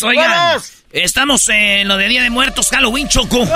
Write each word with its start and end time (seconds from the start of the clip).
Tardes. 0.00 0.18
Oigan, 0.18 0.62
estamos 0.92 1.48
en 1.48 1.88
lo 1.88 1.96
de 1.96 2.08
Día 2.08 2.22
de 2.22 2.30
Muertos, 2.30 2.68
Halloween, 2.70 3.08
Choco. 3.08 3.46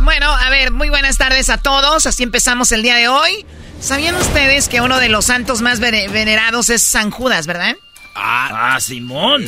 Bueno, 0.00 0.30
a 0.30 0.50
ver, 0.50 0.70
muy 0.72 0.88
buenas 0.90 1.16
tardes 1.18 1.48
a 1.48 1.58
todos. 1.58 2.06
Así 2.06 2.22
empezamos 2.22 2.70
el 2.72 2.82
día 2.82 2.94
de 2.96 3.08
hoy. 3.08 3.46
¿Sabían 3.80 4.14
ustedes 4.14 4.68
que 4.68 4.80
uno 4.80 4.98
de 4.98 5.08
los 5.08 5.26
santos 5.26 5.62
más 5.62 5.80
vene- 5.80 6.08
venerados 6.08 6.70
es 6.70 6.82
San 6.82 7.10
Judas, 7.10 7.46
verdad? 7.46 7.74
Ah, 8.14 8.74
ah, 8.74 8.80
Simón. 8.80 9.44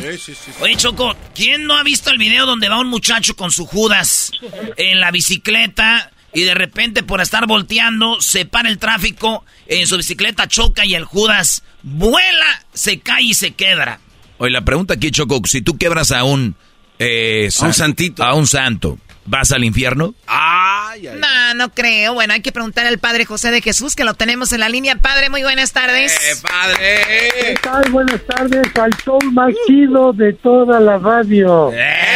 Oye, 0.61 0.77
Choco, 0.77 1.17
¿quién 1.35 1.65
no 1.67 1.77
ha 1.77 1.83
visto 1.83 2.11
el 2.11 2.19
video 2.19 2.45
donde 2.45 2.69
va 2.69 2.79
un 2.81 2.89
muchacho 2.89 3.35
con 3.37 3.51
su 3.51 3.67
Judas 3.67 4.31
en 4.77 5.01
la 5.01 5.11
bicicleta 5.11 6.11
y 6.35 6.43
de 6.43 6.55
repente 6.55 7.03
por 7.03 7.23
estar 7.23 7.47
volteando 7.47 8.21
se 8.21 8.45
para 8.45 8.69
el 8.69 8.79
tráfico, 8.79 9.45
en 9.67 9.87
su 9.87 9.97
bicicleta 9.97 10.47
choca 10.49 10.85
y 10.85 10.95
el 10.95 11.05
Judas 11.05 11.63
vuela, 11.83 12.63
se 12.75 13.01
cae 13.01 13.23
y 13.23 13.35
se 13.35 13.53
quebra? 13.53 14.01
Oye, 14.39 14.51
la 14.53 14.63
pregunta 14.63 14.95
aquí, 14.95 15.11
Choco, 15.11 15.41
si 15.47 15.63
tú 15.63 15.77
quebras 15.77 16.13
a 16.13 16.25
un... 16.25 16.55
eh, 16.99 17.49
A 17.61 17.65
un 17.67 17.75
santito. 17.75 18.23
A 18.25 18.35
un 18.35 18.47
santo, 18.47 18.99
¿vas 19.25 19.51
al 19.53 19.65
infierno? 19.65 20.15
No, 21.17 21.55
no 21.55 21.69
creo. 21.73 22.15
Bueno, 22.15 22.35
hay 22.35 22.41
que 22.41 22.51
preguntar 22.53 22.87
al 22.87 22.99
Padre 22.99 23.25
José 23.25 23.51
de 23.51 23.61
Jesús, 23.63 23.95
que 23.95 24.05
lo 24.05 24.15
tenemos 24.15 24.53
en 24.53 24.61
la 24.61 24.69
línea. 24.69 24.97
Padre, 24.97 25.29
muy 25.31 25.43
buenas 25.43 25.73
tardes. 25.73 26.41
padre! 26.43 27.01
¿Qué 27.41 27.59
tal? 27.63 27.91
Buenas 27.91 28.21
tardes 28.27 28.67
al 28.77 28.91
show 29.05 29.19
más 29.33 29.53
chido 29.67 30.13
de 30.13 30.33
toda 30.35 30.81
la 30.81 30.99
radio. 30.99 31.73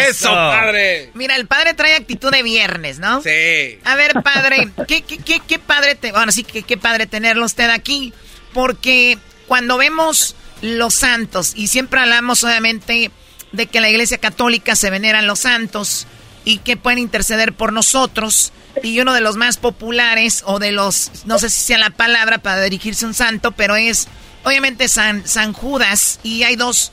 ¡Eso, 0.09 0.31
padre! 0.31 1.11
Mira, 1.15 1.37
el 1.37 1.47
Padre 1.47 1.75
trae 1.75 1.95
actitud 1.95 2.31
de 2.31 2.43
viernes, 2.43 2.99
¿no? 2.99 3.21
Sí. 3.23 3.79
A 3.85 3.95
ver, 3.95 4.13
Padre, 4.23 4.69
¿qué, 4.89 5.03
qué, 5.03 5.19
qué, 5.19 5.41
qué 5.47 5.59
padre, 5.59 5.95
te, 5.95 6.13
bueno, 6.13 6.33
sí, 6.33 6.43
qué, 6.45 6.63
qué 6.63 6.77
padre 6.77 7.07
tenerlo 7.07 7.45
usted 7.45 7.71
aquí, 7.71 8.13
porque 8.53 9.19
cuando 9.47 9.77
vemos 9.77 10.35
los 10.63 10.95
santos, 10.95 11.53
y 11.55 11.67
siempre 11.67 12.01
hablamos 12.01 12.43
obviamente 12.45 13.11
de 13.53 13.67
que 13.67 13.81
la 13.83 13.91
Iglesia 13.91 14.17
Católica 14.17 14.77
se 14.77 14.89
veneran 14.89 15.27
los 15.27 15.41
santos 15.41 16.07
y 16.45 16.59
que 16.59 16.79
pueden 16.79 16.99
interceder 16.99 17.53
por 17.53 17.73
nosotros, 17.73 18.53
y 18.83 18.99
uno 19.01 19.13
de 19.13 19.21
los 19.21 19.37
más 19.37 19.59
populares, 19.59 20.43
o 20.47 20.59
de 20.59 20.73
los, 20.73 21.27
no 21.27 21.39
sé 21.39 21.51
si 21.51 21.61
sea 21.61 21.79
la 21.79 21.91
palabra 21.91 22.39
para 22.39 22.63
dirigirse 22.63 23.05
a 23.05 23.09
un 23.09 23.15
santo, 23.15 23.53
pero 23.53 23.77
es 23.77 24.09
obviamente 24.45 24.89
San, 24.89 25.27
San 25.27 25.53
Judas, 25.53 26.21
y 26.23 26.45
hay 26.45 26.57
dos 26.57 26.93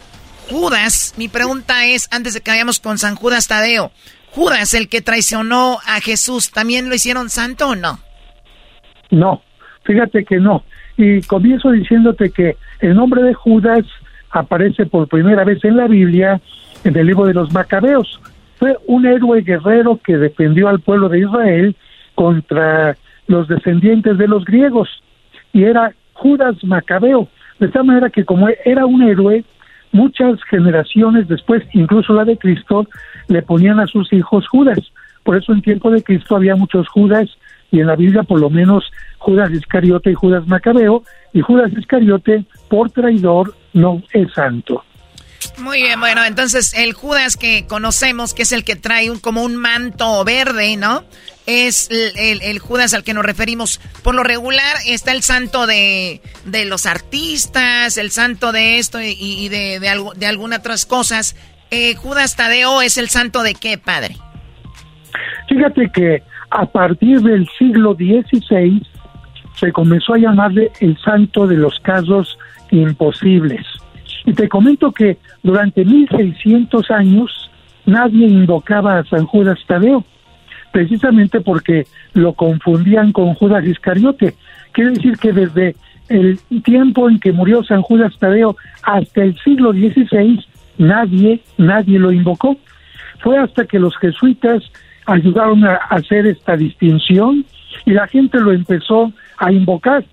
Judas. 0.50 1.13
Mi 1.18 1.28
pregunta 1.28 1.86
es, 1.86 2.07
antes 2.12 2.34
de 2.34 2.41
que 2.41 2.51
vayamos 2.51 2.80
con 2.80 2.97
San 2.97 3.16
Judas 3.16 3.47
Tadeo, 3.47 3.91
Judas, 4.31 4.74
el 4.74 4.90
que 4.90 5.01
traicionó 5.01 5.80
a 5.86 6.01
Jesús, 6.01 6.51
¿también 6.51 6.90
lo 6.90 6.96
hicieron 6.96 7.30
santo 7.30 7.69
o 7.69 7.75
no? 7.75 8.00
No, 9.12 9.41
fíjate 9.86 10.25
que 10.25 10.38
no. 10.38 10.63
Y 10.99 11.21
comienzo 11.21 11.71
diciéndote 11.71 12.29
que 12.29 12.57
el 12.81 12.93
nombre 12.93 13.23
de 13.23 13.33
Judas 13.33 13.85
aparece 14.31 14.85
por 14.85 15.07
primera 15.07 15.45
vez 15.45 15.63
en 15.63 15.77
la 15.77 15.87
Biblia, 15.87 16.41
en 16.83 16.97
el 16.97 17.07
libro 17.07 17.25
de 17.25 17.33
los 17.33 17.53
Macabeos. 17.53 18.19
Fue 18.57 18.75
un 18.85 19.05
héroe 19.05 19.41
guerrero 19.41 19.97
que 20.03 20.17
defendió 20.17 20.67
al 20.67 20.81
pueblo 20.81 21.07
de 21.07 21.19
Israel 21.19 21.73
contra 22.15 22.97
los 23.27 23.47
descendientes 23.47 24.17
de 24.17 24.27
los 24.27 24.43
griegos. 24.43 24.89
Y 25.53 25.63
era 25.63 25.93
Judas 26.11 26.61
Macabeo. 26.65 27.29
De 27.59 27.69
tal 27.69 27.85
manera 27.85 28.09
que 28.09 28.25
como 28.25 28.49
era 28.65 28.85
un 28.85 29.01
héroe, 29.01 29.45
muchas 29.93 30.43
generaciones 30.49 31.29
después, 31.29 31.63
incluso 31.71 32.11
la 32.11 32.25
de 32.25 32.38
Cristo, 32.38 32.89
le 33.29 33.41
ponían 33.41 33.79
a 33.79 33.88
sus 33.88 34.11
hijos 34.11 34.45
Judas. 34.49 34.79
Por 35.23 35.38
eso 35.38 35.53
en 35.53 35.61
tiempo 35.61 35.91
de 35.91 36.03
Cristo 36.03 36.35
había 36.35 36.57
muchos 36.57 36.89
Judas 36.89 37.29
y 37.72 37.80
en 37.80 37.88
la 37.88 37.96
Biblia 37.96 38.24
por 38.24 38.40
lo 38.40 38.50
menos 38.50 38.84
Judas 39.18 39.52
Iscariote 39.52 40.12
y 40.12 40.16
Judas 40.16 40.47
Macabeo 40.47 41.03
y 41.34 41.41
Judas 41.41 41.72
Iscariote 41.78 42.46
por 42.69 42.90
traidor 42.91 43.56
no 43.74 44.02
es 44.13 44.31
santo. 44.34 44.84
Muy 45.57 45.81
bien, 45.81 46.00
bueno, 46.00 46.25
entonces 46.25 46.74
el 46.74 46.94
Judas 46.94 47.38
que 47.38 47.66
conocemos, 47.68 48.34
que 48.34 48.41
es 48.44 48.52
el 48.52 48.63
que 48.66 48.75
trae 48.75 49.09
un, 49.09 49.19
como 49.19 49.44
un 49.44 49.56
manto 49.56 50.24
verde, 50.25 50.75
¿no? 50.75 51.03
Es 51.45 51.89
el, 51.89 52.12
el- 52.18 52.42
el 52.42 52.60
Judas 52.60 52.94
al 52.94 53.04
que 53.04 53.13
nos 53.13 53.25
referimos. 53.25 53.80
Por 54.04 54.15
lo 54.15 54.24
regular 54.24 54.75
está 54.86 55.12
el 55.12 55.22
santo 55.24 55.65
de, 55.65 56.22
de 56.45 56.65
los 56.65 56.86
artistas, 56.86 57.98
el 57.98 58.12
santo 58.12 58.51
de 58.51 58.80
esto 58.80 59.01
y, 59.01 59.15
y 59.18 59.50
de, 59.50 59.80
de, 59.80 59.89
algo, 59.89 60.13
de 60.13 60.27
algunas 60.27 60.60
otras 60.60 60.86
cosas. 60.86 61.36
Eh, 61.72 61.95
Judas 61.95 62.36
Tadeo 62.36 62.81
es 62.81 62.98
el 62.98 63.10
santo 63.10 63.42
de 63.44 63.56
qué, 63.56 63.77
padre? 63.77 64.18
Fíjate 65.48 65.89
que 65.94 66.22
a 66.51 66.66
partir 66.66 67.22
del 67.22 67.48
siglo 67.57 67.94
XVI 67.94 68.81
se 69.56 69.72
comenzó 69.72 70.13
a 70.13 70.19
llamarle 70.19 70.72
el 70.80 70.98
santo 70.98 71.46
de 71.48 71.57
los 71.57 71.80
casos 71.81 72.38
imposibles. 72.72 73.66
Y 74.25 74.34
te 74.34 74.48
comento 74.48 74.92
que 74.92 75.18
durante 75.44 75.84
1600 75.84 76.92
años 76.92 77.51
nadie 77.86 78.28
invocaba 78.28 79.00
a 79.00 79.06
San 79.06 79.25
Judas 79.25 79.60
Tadeo, 79.68 80.04
precisamente 80.72 81.42
porque 81.42 81.86
lo 82.13 82.34
confundían 82.34 83.12
con 83.12 83.34
Judas 83.34 83.66
Iscariote. 83.66 84.36
Quiere 84.72 84.92
decir 84.92 85.18
que 85.18 85.34
desde 85.34 85.75
el 86.10 86.40
tiempo 86.63 87.10
en 87.10 87.19
que 87.19 87.31
murió 87.31 87.63
San 87.63 87.81
Judas 87.81 88.13
Tadeo 88.18 88.56
hasta 88.84 89.24
el 89.24 89.38
siglo 89.40 89.72
XVI 89.74 90.44
nadie, 90.78 91.42
nadie 91.57 92.00
lo 92.00 92.12
invocó. 92.12 92.57
Fue 93.19 93.38
hasta 93.38 93.66
que 93.66 93.80
los 93.80 93.96
jesuitas 93.98 94.63
ayudaron 95.11 95.65
a 95.65 95.75
hacer 95.89 96.27
esta 96.27 96.56
distinción 96.56 97.45
y 97.85 97.91
la 97.91 98.07
gente 98.07 98.39
lo 98.39 98.51
empezó 98.51 99.11
a 99.38 99.51
invocar. 99.51 100.03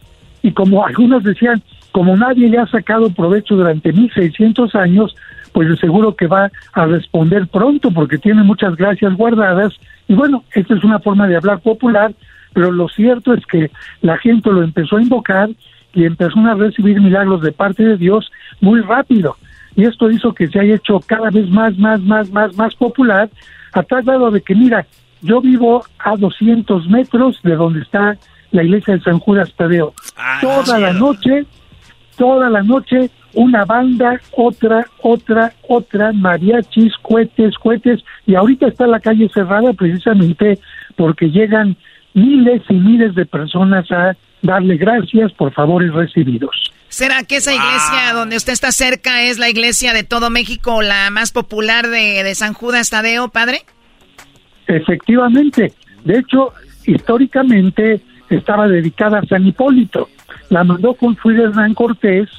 Y 0.43 0.53
como 0.53 0.85
algunos 0.87 1.25
decían, 1.25 1.63
como 1.93 2.17
nadie 2.17 2.49
le 2.49 2.59
ha 2.59 2.67
sacado 2.67 3.11
provecho 3.11 3.57
durante 3.57 3.93
1600 3.93 4.75
años, 4.75 5.15
pues 5.53 5.79
seguro 5.81 6.15
que 6.15 6.27
va 6.27 6.51
a 6.75 6.85
responder 6.85 7.47
pronto 7.49 7.91
porque 7.91 8.19
tiene 8.19 8.43
muchas 8.43 8.77
gracias 8.77 9.15
guardadas. 9.15 9.73
Y 10.07 10.15
bueno, 10.15 10.45
esta 10.53 10.75
es 10.75 10.85
una 10.85 10.99
forma 10.99 11.27
de 11.27 11.37
hablar 11.37 11.61
popular, 11.61 12.13
pero 12.53 12.71
lo 12.71 12.89
cierto 12.89 13.33
es 13.33 13.45
que 13.47 13.71
la 14.03 14.19
gente 14.19 14.51
lo 14.51 14.63
empezó 14.63 14.99
a 14.99 15.03
invocar 15.03 15.49
y 15.95 16.05
empezó 16.05 16.39
a 16.41 16.55
recibir 16.55 17.01
milagros 17.01 17.41
de 17.41 17.53
parte 17.53 17.83
de 17.83 17.97
Dios 17.97 18.31
muy 18.61 18.81
rápido. 18.83 19.37
Y 19.75 19.85
esto 19.85 20.11
hizo 20.11 20.35
que 20.35 20.49
se 20.49 20.61
haya 20.61 20.75
hecho 20.75 21.01
cada 21.07 21.31
vez 21.31 21.49
más, 21.49 21.77
más, 21.79 22.01
más, 22.03 22.31
más, 22.31 22.55
más 22.57 22.75
popular, 22.75 23.31
a 23.73 23.83
tal 23.83 24.03
grado 24.03 24.31
de 24.31 24.41
que, 24.41 24.55
mira, 24.55 24.87
yo 25.23 25.41
vivo 25.41 25.85
a 25.99 26.17
200 26.17 26.89
metros 26.89 27.41
de 27.43 27.57
donde 27.57 27.81
está 27.81 28.17
la 28.53 28.63
iglesia 28.63 28.95
de 28.95 29.03
San 29.03 29.19
Judas 29.19 29.53
Tadeo. 29.57 29.93
Ah, 30.17 30.39
toda 30.41 30.79
la 30.79 30.93
noche, 30.93 31.47
toda 32.17 32.49
la 32.49 32.63
noche, 32.63 33.11
una 33.35 33.65
banda, 33.65 34.21
otra, 34.33 34.87
otra, 35.03 35.53
otra, 35.69 36.13
mariachis, 36.13 36.95
cohetes, 37.03 37.57
cohetes, 37.59 38.03
y 38.27 38.35
ahorita 38.35 38.69
está 38.69 38.87
la 38.87 39.01
calle 39.01 39.29
cerrada 39.33 39.73
precisamente 39.73 40.59
porque 40.97 41.31
llegan 41.31 41.77
miles 42.15 42.63
y 42.69 42.75
miles 42.75 43.15
de 43.15 43.27
personas 43.27 43.91
a 43.93 44.17
darle 44.43 44.77
gracias 44.77 45.33
por 45.33 45.53
favores 45.53 45.93
recibidos. 45.93 46.73
¿Será 46.97 47.25
que 47.25 47.37
esa 47.37 47.53
iglesia 47.53 48.15
donde 48.15 48.39
usted 48.39 48.55
está 48.55 48.73
cerca 48.73 49.21
es 49.21 49.39
la 49.39 49.51
iglesia 49.51 49.93
de 49.93 50.03
todo 50.03 50.31
México, 50.31 50.81
la 50.81 51.11
más 51.11 51.31
popular 51.31 51.89
de, 51.89 52.23
de 52.23 52.35
San 52.35 52.55
Judas 52.55 52.89
Tadeo, 52.89 53.29
padre? 53.29 53.67
Efectivamente, 54.67 55.75
de 56.07 56.19
hecho, 56.19 56.55
históricamente 56.87 58.01
estaba 58.31 58.67
dedicada 58.67 59.19
a 59.19 59.27
San 59.27 59.47
Hipólito. 59.47 60.09
La 60.49 60.65
mandó 60.65 60.95
construir 60.95 61.41
Hernán 61.41 61.75
Cortés 61.75 62.31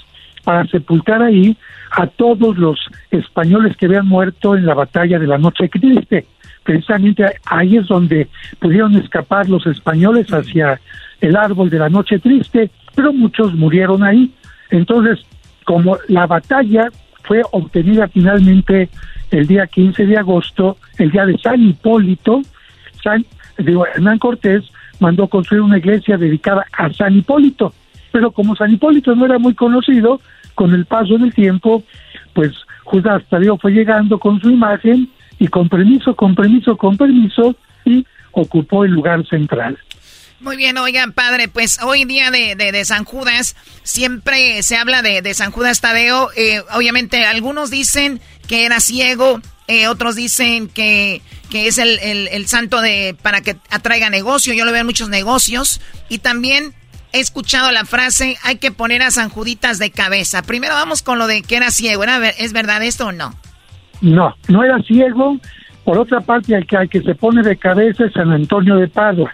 para 0.44 0.65
sepultar 0.65 1.21
ahí 1.21 1.56
a 1.92 2.07
todos 2.07 2.57
los 2.57 2.80
españoles 3.12 3.77
que 3.77 3.86
habían 3.86 4.07
muerto 4.07 4.56
en 4.56 4.65
la 4.65 4.74
batalla 4.74 5.19
de 5.19 5.27
la 5.27 5.38
Noche 5.38 5.69
Triste. 5.69 6.25
Precisamente 6.63 7.25
ahí 7.45 7.77
es 7.77 7.86
donde 7.86 8.27
pudieron 8.57 8.95
escapar 8.95 9.48
los 9.48 9.68
españoles 9.68 10.33
hacia 10.33 10.81
el 11.21 11.36
árbol 11.36 11.69
de 11.69 11.77
la 11.77 11.89
Noche 11.89 12.18
Triste, 12.18 12.71
pero 12.95 13.13
muchos 13.13 13.53
murieron 13.53 14.03
ahí. 14.03 14.33
Entonces, 14.69 15.25
como 15.66 15.98
la 16.08 16.25
batalla 16.28 16.90
fue 17.24 17.42
obtenida 17.52 18.08
finalmente 18.08 18.90
el 19.31 19.48
día 19.48 19.68
15 19.68 20.06
de 20.06 20.18
agosto, 20.18 20.78
el 20.98 21.12
día 21.12 21.25
de 21.25 21.38
San 21.38 21.62
Hipólito, 21.62 22.42
San, 23.04 23.25
Hernán 23.58 24.19
Cortés 24.19 24.64
mandó 25.00 25.28
construir 25.28 25.62
una 25.62 25.78
iglesia 25.78 26.18
dedicada 26.18 26.66
a 26.72 26.92
San 26.94 27.18
Hipólito, 27.18 27.74
pero 28.12 28.31
como 28.31 28.56
San 28.56 28.72
Hipólito 28.72 29.16
no 29.16 29.25
era 29.25 29.38
muy 29.38 29.54
conocido, 29.54 30.22
con 30.56 30.74
el 30.74 30.86
paso 30.86 31.20
del 31.20 31.34
tiempo, 31.34 31.84
pues 32.34 32.52
Judas 32.84 33.24
Tadeo 33.30 33.58
fue 33.58 33.74
llegando 33.74 34.18
con 34.18 34.42
su 34.42 34.50
imagen 34.50 35.08
y 35.38 35.48
con 35.48 35.70
permiso, 35.70 36.16
con 36.16 36.34
permiso, 36.34 36.75
con 36.75 36.98
permiso, 36.98 37.56
y 37.86 38.04
ocupó 38.31 38.84
el 38.84 38.92
lugar 38.92 39.24
central. 39.28 39.78
Muy 40.39 40.56
bien, 40.56 40.78
oigan, 40.78 41.13
padre, 41.13 41.48
pues 41.48 41.80
hoy 41.81 42.06
día 42.06 42.30
de, 42.30 42.56
de, 42.56 42.72
de 42.72 42.86
San 42.86 43.06
Judas, 43.06 43.56
siempre 43.81 44.62
se 44.62 44.78
habla 44.78 45.01
de, 45.01 45.24
de 45.24 45.34
San 45.34 45.50
Judas 45.50 45.81
Tadeo. 45.81 46.30
Eh, 46.36 46.62
obviamente, 46.75 47.25
algunos 47.25 47.72
dicen 47.72 48.22
que 48.48 48.66
era 48.66 48.80
ciego, 48.80 49.42
eh, 49.68 49.88
otros 49.88 50.16
dicen 50.16 50.68
que, 50.69 51.24
que 51.50 51.68
es 51.68 51.80
el, 51.80 51.98
el, 52.00 52.48
santo 52.48 52.81
de 52.81 53.16
para 53.19 53.42
que 53.42 53.57
atraiga 53.72 54.12
negocio. 54.12 54.54
Yo 54.54 54.63
lo 54.63 54.72
veo 54.72 54.81
en 54.81 54.86
muchos 54.86 55.10
negocios. 55.10 55.81
Y 56.07 56.19
también 56.19 56.75
he 57.13 57.19
escuchado 57.19 57.72
la 57.72 57.84
frase, 57.86 58.38
hay 58.44 58.57
que 58.57 58.72
poner 58.72 59.01
a 59.01 59.10
San 59.10 59.30
Juditas 59.30 59.80
de 59.80 59.89
cabeza. 59.89 60.44
Primero 60.44 60.75
vamos 60.75 61.01
con 61.01 61.18
lo 61.18 61.25
de 61.25 61.42
que 61.42 61.56
era 61.56 61.72
ciego. 61.72 62.04
¿Era, 62.04 62.30
¿Es 62.30 62.54
verdad 62.54 62.84
esto 62.84 63.07
o 63.07 63.12
no? 63.12 63.34
No, 64.01 64.36
no 64.48 64.63
era 64.63 64.80
ciego. 64.84 65.39
Por 65.84 65.98
otra 65.98 66.22
parte, 66.22 66.56
al 66.56 66.68
que, 66.68 66.78
al 66.78 66.89
que 66.89 67.01
se 67.01 67.16
pone 67.16 67.42
de 67.42 67.57
cabeza 67.57 68.06
es 68.06 68.13
San 68.13 68.31
Antonio 68.31 68.75
de 68.75 68.88
Padua 68.88 69.34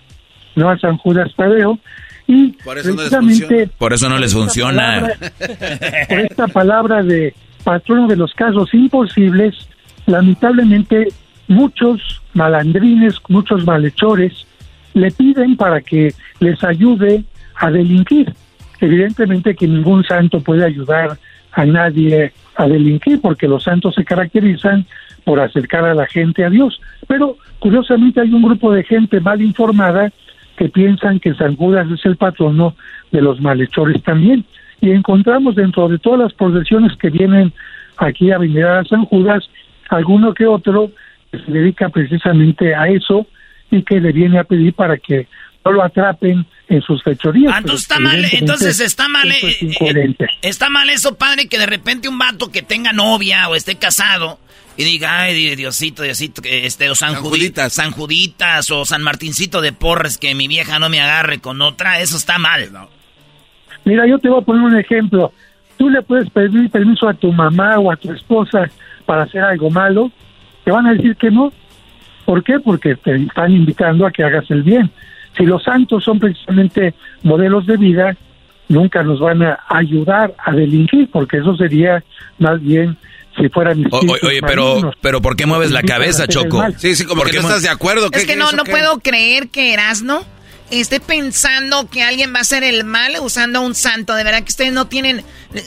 no 0.55 0.69
a 0.69 0.77
San 0.77 0.97
Judas 0.97 1.31
Tadeo. 1.35 1.79
Y 2.27 2.53
por 2.63 2.77
eso 2.77 2.95
precisamente... 2.95 3.65
No 3.65 3.71
por 3.77 3.93
eso 3.93 4.09
no 4.09 4.17
les 4.17 4.33
funciona. 4.33 5.01
Palabra, 5.01 6.07
por 6.07 6.19
esta 6.19 6.47
palabra 6.47 7.03
de 7.03 7.33
patrono 7.63 8.07
de 8.07 8.15
los 8.15 8.33
casos 8.33 8.73
imposibles, 8.73 9.67
lamentablemente 10.05 11.09
muchos 11.47 12.21
malandrines, 12.33 13.15
muchos 13.27 13.65
malhechores, 13.65 14.45
le 14.93 15.11
piden 15.11 15.57
para 15.57 15.81
que 15.81 16.13
les 16.39 16.63
ayude 16.63 17.23
a 17.55 17.71
delinquir. 17.71 18.33
Evidentemente 18.79 19.55
que 19.55 19.67
ningún 19.67 20.03
santo 20.03 20.39
puede 20.41 20.65
ayudar 20.65 21.17
a 21.51 21.65
nadie 21.65 22.33
a 22.55 22.67
delinquir, 22.67 23.21
porque 23.21 23.47
los 23.47 23.63
santos 23.63 23.95
se 23.95 24.03
caracterizan 24.03 24.85
por 25.23 25.39
acercar 25.39 25.85
a 25.85 25.93
la 25.93 26.05
gente 26.05 26.43
a 26.43 26.49
Dios. 26.49 26.79
Pero 27.07 27.37
curiosamente 27.59 28.21
hay 28.21 28.33
un 28.33 28.43
grupo 28.43 28.71
de 28.71 28.83
gente 28.83 29.19
mal 29.19 29.41
informada 29.41 30.11
que 30.57 30.69
piensan 30.69 31.19
que 31.19 31.33
San 31.33 31.55
Judas 31.55 31.87
es 31.91 32.05
el 32.05 32.17
patrono 32.17 32.75
de 33.11 33.21
los 33.21 33.41
malhechores 33.41 34.01
también. 34.03 34.45
Y 34.81 34.91
encontramos 34.91 35.55
dentro 35.55 35.87
de 35.87 35.99
todas 35.99 36.19
las 36.19 36.33
procesiones 36.33 36.97
que 36.97 37.09
vienen 37.09 37.53
aquí 37.97 38.31
a 38.31 38.37
venerar 38.37 38.79
a 38.79 38.85
San 38.85 39.05
Judas, 39.05 39.43
alguno 39.89 40.33
que 40.33 40.45
otro 40.45 40.91
que 41.31 41.39
se 41.39 41.51
dedica 41.51 41.89
precisamente 41.89 42.75
a 42.75 42.87
eso 42.87 43.25
y 43.71 43.81
que 43.83 43.99
le 43.99 44.11
viene 44.11 44.39
a 44.39 44.43
pedir 44.43 44.73
para 44.73 44.97
que 44.97 45.27
no 45.65 45.71
lo 45.71 45.83
atrapen 45.83 46.45
en 46.67 46.81
sus 46.81 47.01
fechorías. 47.03 47.53
Ah, 47.53 47.59
entonces 47.59 47.83
está 47.83 47.99
mal, 47.99 48.25
entonces 48.31 48.79
está 48.79 49.07
mal, 49.07 49.31
es 49.31 49.61
eh, 49.61 50.15
está 50.41 50.69
mal 50.69 50.89
eso, 50.89 51.15
padre, 51.15 51.47
que 51.47 51.57
de 51.57 51.65
repente 51.65 52.09
un 52.09 52.17
vato 52.17 52.51
que 52.51 52.61
tenga 52.61 52.91
novia 52.91 53.47
o 53.49 53.55
esté 53.55 53.75
casado 53.75 54.39
y 54.75 54.83
diga, 54.83 55.21
ay, 55.21 55.55
Diosito, 55.55 56.03
Diosito, 56.03 56.41
este, 56.45 56.89
o 56.89 56.95
San, 56.95 57.13
San 57.13 57.23
Juditas. 57.23 57.73
San 57.73 57.91
Juditas 57.91 58.71
o 58.71 58.85
San 58.85 59.03
Martincito 59.03 59.61
de 59.61 59.71
Porres, 59.71 60.17
que 60.17 60.33
mi 60.33 60.47
vieja 60.47 60.79
no 60.79 60.89
me 60.89 60.99
agarre 60.99 61.39
con 61.39 61.61
otra, 61.61 61.99
eso 61.99 62.17
está 62.17 62.37
mal. 62.39 62.69
Mira, 63.85 64.07
yo 64.07 64.17
te 64.19 64.29
voy 64.29 64.41
a 64.41 64.45
poner 64.45 64.63
un 64.63 64.77
ejemplo. 64.77 65.31
Tú 65.77 65.89
le 65.89 66.01
puedes 66.01 66.29
pedir 66.29 66.69
permiso 66.69 67.07
a 67.07 67.13
tu 67.13 67.31
mamá 67.31 67.77
o 67.79 67.91
a 67.91 67.95
tu 67.95 68.11
esposa 68.11 68.69
para 69.05 69.23
hacer 69.23 69.41
algo 69.41 69.69
malo, 69.69 70.11
te 70.63 70.71
van 70.71 70.87
a 70.87 70.93
decir 70.93 71.15
que 71.15 71.29
no. 71.29 71.51
¿Por 72.25 72.43
qué? 72.43 72.59
Porque 72.59 72.95
te 72.95 73.15
están 73.15 73.51
invitando 73.51 74.05
a 74.05 74.11
que 74.11 74.23
hagas 74.23 74.49
el 74.49 74.63
bien. 74.63 74.89
Si 75.37 75.45
los 75.45 75.63
santos 75.63 76.03
son 76.03 76.19
precisamente 76.19 76.93
modelos 77.21 77.65
de 77.65 77.77
vida, 77.77 78.15
nunca 78.69 79.03
nos 79.03 79.19
van 79.19 79.43
a 79.43 79.59
ayudar 79.67 80.33
a 80.37 80.51
delinquir, 80.53 81.09
porque 81.11 81.37
eso 81.37 81.55
sería 81.57 82.03
más 82.39 82.61
bien 82.61 82.97
si 83.39 83.49
fueran 83.49 83.83
o, 83.91 83.99
Oye, 83.99 84.41
pero, 84.41 84.93
pero 85.01 85.21
¿por 85.21 85.35
qué 85.35 85.45
mueves 85.45 85.71
la 85.71 85.81
cabeza, 85.83 86.27
Choco? 86.27 86.63
Sí, 86.77 86.95
sí, 86.95 87.05
como 87.05 87.23
que 87.23 87.33
no 87.33 87.41
estás 87.41 87.61
de 87.61 87.69
acuerdo. 87.69 88.09
Es 88.11 88.25
que 88.25 88.35
no, 88.35 88.51
no 88.51 88.63
puedo 88.63 88.99
creer 88.99 89.49
que 89.49 89.73
Erasno 89.73 90.25
esté 90.79 90.99
pensando 90.99 91.87
que 91.89 92.03
alguien 92.03 92.33
va 92.33 92.39
a 92.39 92.41
hacer 92.41 92.63
el 92.63 92.83
mal 92.83 93.15
usando 93.21 93.59
a 93.59 93.61
un 93.61 93.75
santo. 93.75 94.15
De 94.15 94.23
verdad 94.23 94.43
que 94.43 94.49
ustedes 94.49 94.73
no 94.73 94.87
tienen... 94.87 95.23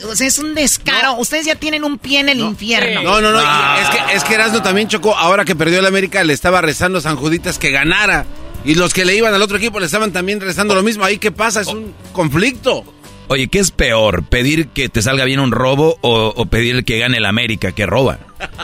O 0.09 0.15
sea, 0.15 0.27
es 0.27 0.37
un 0.39 0.53
descaro. 0.53 1.13
No. 1.13 1.19
Ustedes 1.19 1.45
ya 1.45 1.55
tienen 1.55 1.83
un 1.83 1.97
pie 1.97 2.19
en 2.19 2.29
el 2.29 2.39
no. 2.39 2.47
infierno. 2.47 3.03
No, 3.03 3.21
no, 3.21 3.31
no. 3.31 3.39
Ah. 3.41 3.79
Es 3.81 3.89
que, 3.89 4.15
es 4.17 4.23
que 4.23 4.33
Erasno 4.33 4.61
también, 4.61 4.87
Choco, 4.87 5.15
ahora 5.15 5.45
que 5.45 5.55
perdió 5.55 5.79
el 5.79 5.85
América, 5.85 6.23
le 6.23 6.33
estaba 6.33 6.61
rezando 6.61 6.97
a 6.97 7.01
San 7.01 7.15
Juditas 7.15 7.57
que 7.57 7.71
ganara. 7.71 8.25
Y 8.65 8.75
los 8.75 8.93
que 8.93 9.05
le 9.05 9.15
iban 9.15 9.33
al 9.33 9.41
otro 9.41 9.57
equipo 9.57 9.79
le 9.79 9.85
estaban 9.85 10.11
también 10.11 10.41
rezando 10.41 10.75
lo 10.75 10.83
mismo. 10.83 11.05
Ahí, 11.05 11.19
¿qué 11.19 11.31
pasa? 11.31 11.61
Es 11.61 11.67
un 11.67 11.93
conflicto. 12.11 12.83
Oye, 13.29 13.49
¿qué 13.49 13.59
es 13.59 13.71
peor? 13.71 14.23
¿Pedir 14.23 14.69
que 14.69 14.87
te 14.87 15.01
salga 15.01 15.25
bien 15.25 15.39
un 15.39 15.51
robo 15.51 15.97
o, 16.01 16.33
o 16.35 16.45
pedir 16.45 16.85
que 16.85 16.97
gane 16.97 17.17
el 17.17 17.25
América 17.25 17.73
que 17.73 17.85
roba? 17.85 18.19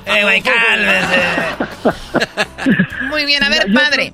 ¡Eh, 0.06 0.24
güey, 0.24 0.42
Muy 3.10 3.26
bien, 3.26 3.44
a 3.44 3.50
ver, 3.50 3.68
padre. 3.74 4.14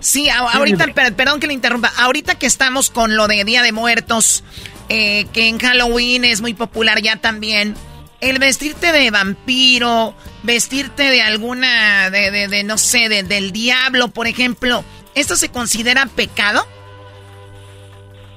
Sí, 0.00 0.28
ahorita, 0.28 0.86
per, 0.94 1.14
perdón 1.14 1.40
que 1.40 1.48
le 1.48 1.54
interrumpa. 1.54 1.92
Ahorita 1.96 2.36
que 2.36 2.46
estamos 2.46 2.90
con 2.90 3.16
lo 3.16 3.26
de 3.26 3.42
Día 3.44 3.62
de 3.62 3.72
Muertos, 3.72 4.44
eh, 4.88 5.26
que 5.32 5.48
en 5.48 5.58
Halloween 5.58 6.24
es 6.24 6.40
muy 6.40 6.54
popular 6.54 7.02
ya 7.02 7.16
también. 7.16 7.74
El 8.20 8.38
vestirte 8.38 8.92
de 8.92 9.10
vampiro, 9.10 10.14
vestirte 10.42 11.04
de 11.04 11.22
alguna, 11.22 12.10
de, 12.10 12.30
de, 12.30 12.48
de 12.48 12.64
no 12.64 12.78
sé, 12.78 13.08
de, 13.08 13.24
del 13.24 13.52
diablo, 13.52 14.08
por 14.08 14.26
ejemplo, 14.26 14.84
¿esto 15.14 15.36
se 15.36 15.50
considera 15.50 16.06
pecado? 16.06 16.66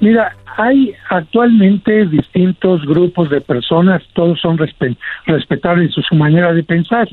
Mira, 0.02 0.36
hay 0.58 0.96
actualmente 1.10 2.08
distintos 2.08 2.84
grupos 2.88 3.30
de 3.30 3.40
personas, 3.40 4.02
todos 4.14 4.42
son 4.42 4.58
respe 4.58 4.98
respetables 5.28 5.96
en 5.96 6.04
su 6.04 6.16
manera 6.16 6.52
de 6.54 6.64
pensar. 6.64 7.08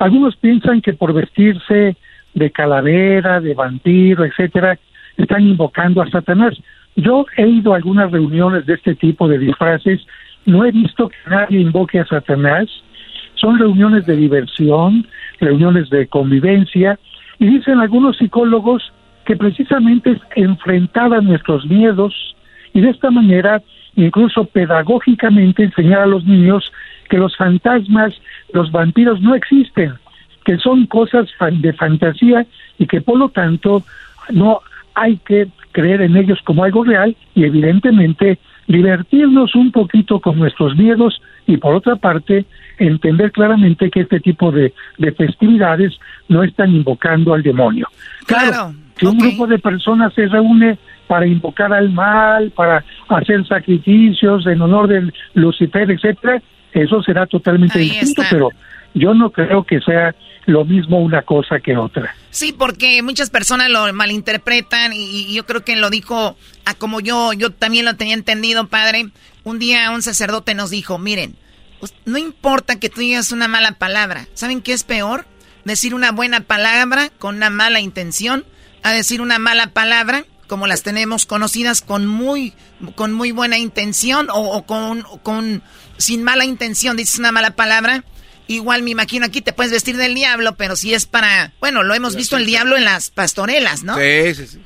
Algunos 0.00 0.34
piensan 0.36 0.80
que 0.80 0.94
por 0.94 1.12
vestirse 1.12 1.96
de 2.34 2.50
calavera, 2.50 3.40
de 3.40 3.54
vampiro, 3.54 4.24
etcétera, 4.24 4.76
están 5.16 5.42
invocando 5.42 6.02
a 6.02 6.10
Satanás. 6.10 6.56
Yo 6.96 7.24
he 7.36 7.46
ido 7.46 7.72
a 7.72 7.76
algunas 7.76 8.10
reuniones 8.10 8.66
de 8.66 8.74
este 8.74 8.96
tipo 8.96 9.28
de 9.28 9.38
disfraces, 9.38 10.04
no 10.44 10.64
he 10.64 10.72
visto 10.72 11.08
que 11.08 11.16
nadie 11.30 11.60
invoque 11.60 12.00
a 12.00 12.06
Satanás. 12.06 12.66
Son 13.34 13.60
reuniones 13.60 14.06
de 14.06 14.16
diversión, 14.16 15.06
reuniones 15.38 15.88
de 15.90 16.08
convivencia, 16.08 16.98
Y 17.40 17.46
dicen 17.46 17.78
algunos 17.78 18.16
psicólogos 18.16 18.92
que 19.28 19.36
precisamente 19.36 20.12
es 20.12 20.20
enfrentar 20.36 21.12
a 21.12 21.20
nuestros 21.20 21.66
miedos 21.66 22.34
y 22.72 22.80
de 22.80 22.88
esta 22.88 23.10
manera 23.10 23.60
incluso 23.94 24.46
pedagógicamente 24.46 25.64
enseñar 25.64 26.00
a 26.00 26.06
los 26.06 26.24
niños 26.24 26.72
que 27.10 27.18
los 27.18 27.36
fantasmas, 27.36 28.14
los 28.54 28.72
vampiros 28.72 29.20
no 29.20 29.34
existen, 29.34 29.92
que 30.46 30.56
son 30.56 30.86
cosas 30.86 31.28
de 31.52 31.74
fantasía 31.74 32.46
y 32.78 32.86
que 32.86 33.02
por 33.02 33.18
lo 33.18 33.28
tanto 33.28 33.82
no 34.30 34.62
hay 34.94 35.18
que 35.18 35.48
creer 35.72 36.00
en 36.00 36.16
ellos 36.16 36.38
como 36.42 36.64
algo 36.64 36.82
real 36.82 37.14
y 37.34 37.44
evidentemente 37.44 38.38
divertirnos 38.66 39.54
un 39.54 39.72
poquito 39.72 40.20
con 40.20 40.38
nuestros 40.38 40.74
miedos 40.74 41.20
y 41.46 41.58
por 41.58 41.74
otra 41.74 41.96
parte 41.96 42.46
entender 42.78 43.30
claramente 43.32 43.90
que 43.90 44.00
este 44.00 44.20
tipo 44.20 44.50
de, 44.52 44.72
festividades 45.18 45.98
no 46.28 46.42
están 46.42 46.74
invocando 46.74 47.34
al 47.34 47.42
demonio. 47.42 47.88
Claro, 48.26 48.72
si 48.98 49.06
un 49.06 49.18
grupo 49.18 49.46
de 49.46 49.58
personas 49.58 50.12
se 50.14 50.26
reúne 50.26 50.78
para 51.06 51.26
invocar 51.26 51.72
al 51.72 51.90
mal, 51.90 52.50
para 52.50 52.84
hacer 53.08 53.46
sacrificios 53.46 54.46
en 54.46 54.60
honor 54.60 54.88
del 54.88 55.12
Lucifer, 55.34 55.90
etcétera, 55.90 56.42
eso 56.72 57.02
será 57.02 57.26
totalmente 57.26 57.78
distinto, 57.78 58.22
pero 58.30 58.50
yo 58.94 59.14
no 59.14 59.30
creo 59.30 59.64
que 59.64 59.80
sea 59.80 60.14
lo 60.46 60.64
mismo 60.64 60.98
una 61.00 61.22
cosa 61.22 61.60
que 61.60 61.76
otra. 61.76 62.14
Sí, 62.30 62.54
porque 62.56 63.02
muchas 63.02 63.30
personas 63.30 63.70
lo 63.70 63.92
malinterpretan 63.92 64.92
y, 64.94 65.34
yo 65.34 65.44
creo 65.44 65.62
que 65.62 65.76
lo 65.76 65.90
dijo 65.90 66.36
a 66.64 66.74
como 66.74 67.00
yo, 67.00 67.32
yo 67.32 67.50
también 67.50 67.84
lo 67.84 67.96
tenía 67.96 68.14
entendido, 68.14 68.66
padre. 68.66 69.08
Un 69.44 69.58
día 69.58 69.90
un 69.90 70.02
sacerdote 70.02 70.54
nos 70.54 70.70
dijo, 70.70 70.98
miren, 70.98 71.36
no 72.06 72.18
importa 72.18 72.78
que 72.78 72.88
tú 72.88 73.00
digas 73.00 73.32
una 73.32 73.48
mala 73.48 73.72
palabra, 73.72 74.26
¿saben 74.34 74.62
qué 74.62 74.72
es 74.72 74.84
peor? 74.84 75.26
Decir 75.64 75.94
una 75.94 76.12
buena 76.12 76.40
palabra 76.40 77.10
con 77.18 77.36
una 77.36 77.50
mala 77.50 77.80
intención 77.80 78.44
a 78.88 78.92
decir 78.92 79.20
una 79.20 79.38
mala 79.38 79.68
palabra 79.68 80.24
como 80.46 80.66
las 80.66 80.82
tenemos 80.82 81.26
conocidas 81.26 81.82
con 81.82 82.06
muy 82.06 82.54
con 82.94 83.12
muy 83.12 83.32
buena 83.32 83.58
intención 83.58 84.28
o, 84.32 84.64
con, 84.64 85.02
con 85.22 85.62
sin 85.98 86.22
mala 86.22 86.44
intención 86.44 86.96
dices 86.96 87.18
una 87.18 87.32
mala 87.32 87.50
palabra 87.50 88.04
igual 88.46 88.82
me 88.82 88.90
imagino 88.90 89.26
aquí 89.26 89.42
te 89.42 89.52
puedes 89.52 89.72
vestir 89.72 89.96
del 89.96 90.14
diablo 90.14 90.54
pero 90.56 90.74
si 90.74 90.94
es 90.94 91.06
para 91.06 91.52
bueno 91.60 91.82
lo 91.82 91.94
hemos 91.94 92.16
visto 92.16 92.36
el 92.36 92.46
diablo 92.46 92.76
en 92.76 92.84
las 92.84 93.10
pastorelas 93.10 93.84
no 93.84 93.96
sí 93.96 94.34
sí 94.34 94.46
sí. 94.46 94.60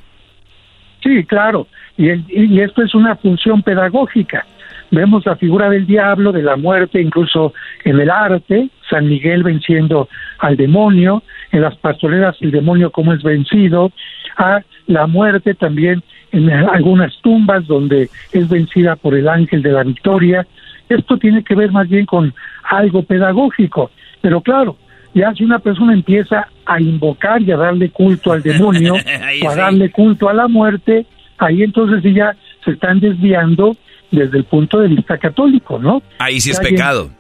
Sí 1.03 1.25
claro. 1.25 1.67
Y, 1.97 2.09
y 2.11 2.61
esto 2.61 2.83
es 2.83 2.95
una 2.95 3.17
función 3.17 3.63
pedagógica 3.63 4.47
vemos 4.93 5.25
la 5.27 5.37
figura 5.37 5.71
del 5.71 5.87
diablo, 5.87 6.31
de 6.33 6.43
la 6.43 6.57
muerte, 6.57 7.01
incluso 7.01 7.55
en 7.83 7.99
el 7.99 8.11
arte, 8.11 8.69
San 8.89 9.09
Miguel 9.09 9.43
venciendo 9.43 10.09
al 10.39 10.57
demonio, 10.57 11.23
en 11.51 11.63
las 11.63 11.75
pastorelas 11.77 12.37
el 12.41 12.51
demonio 12.51 12.93
como 12.93 13.15
es 13.15 13.23
vencido, 13.23 13.91
a 14.37 14.61
la 14.87 15.07
muerte 15.07 15.55
también 15.55 16.03
en 16.31 16.51
algunas 16.51 17.15
tumbas 17.23 17.67
donde 17.67 18.11
es 18.33 18.49
vencida 18.49 18.97
por 18.97 19.15
el 19.15 19.29
ángel 19.29 19.63
de 19.63 19.73
la 19.73 19.83
victoria. 19.83 20.47
Esto 20.89 21.17
tiene 21.17 21.43
que 21.43 21.55
ver 21.55 21.73
más 21.73 21.89
bien 21.89 22.05
con 22.05 22.35
algo 22.63 23.03
pedagógico, 23.03 23.91
pero 24.21 24.43
claro, 24.43 24.77
ya 25.15 25.33
si 25.35 25.43
una 25.45 25.59
persona 25.59 25.95
empieza 25.95 26.49
a 26.67 26.81
invocar 26.81 27.41
y 27.43 27.51
a 27.51 27.57
darle 27.57 27.91
culto 27.91 28.33
al 28.33 28.43
demonio 28.43 28.95
o 29.45 29.49
a 29.51 29.57
darle 29.57 29.91
culto 29.91 30.29
a 30.29 30.35
la 30.35 30.49
muerte, 30.49 31.07
ahí 31.39 31.63
entonces 31.63 32.03
ya 32.15 32.37
se 32.65 32.73
están 32.73 33.01
desviando 33.01 33.75
desde 34.13 34.39
el 34.39 34.45
punto 34.45 34.79
de 34.79 34.89
vista 34.89 35.19
católico, 35.19 35.79
¿no? 35.79 36.03
Ahí 36.19 36.41
sí 36.41 36.51
es 36.51 36.61
pecado. 36.61 37.11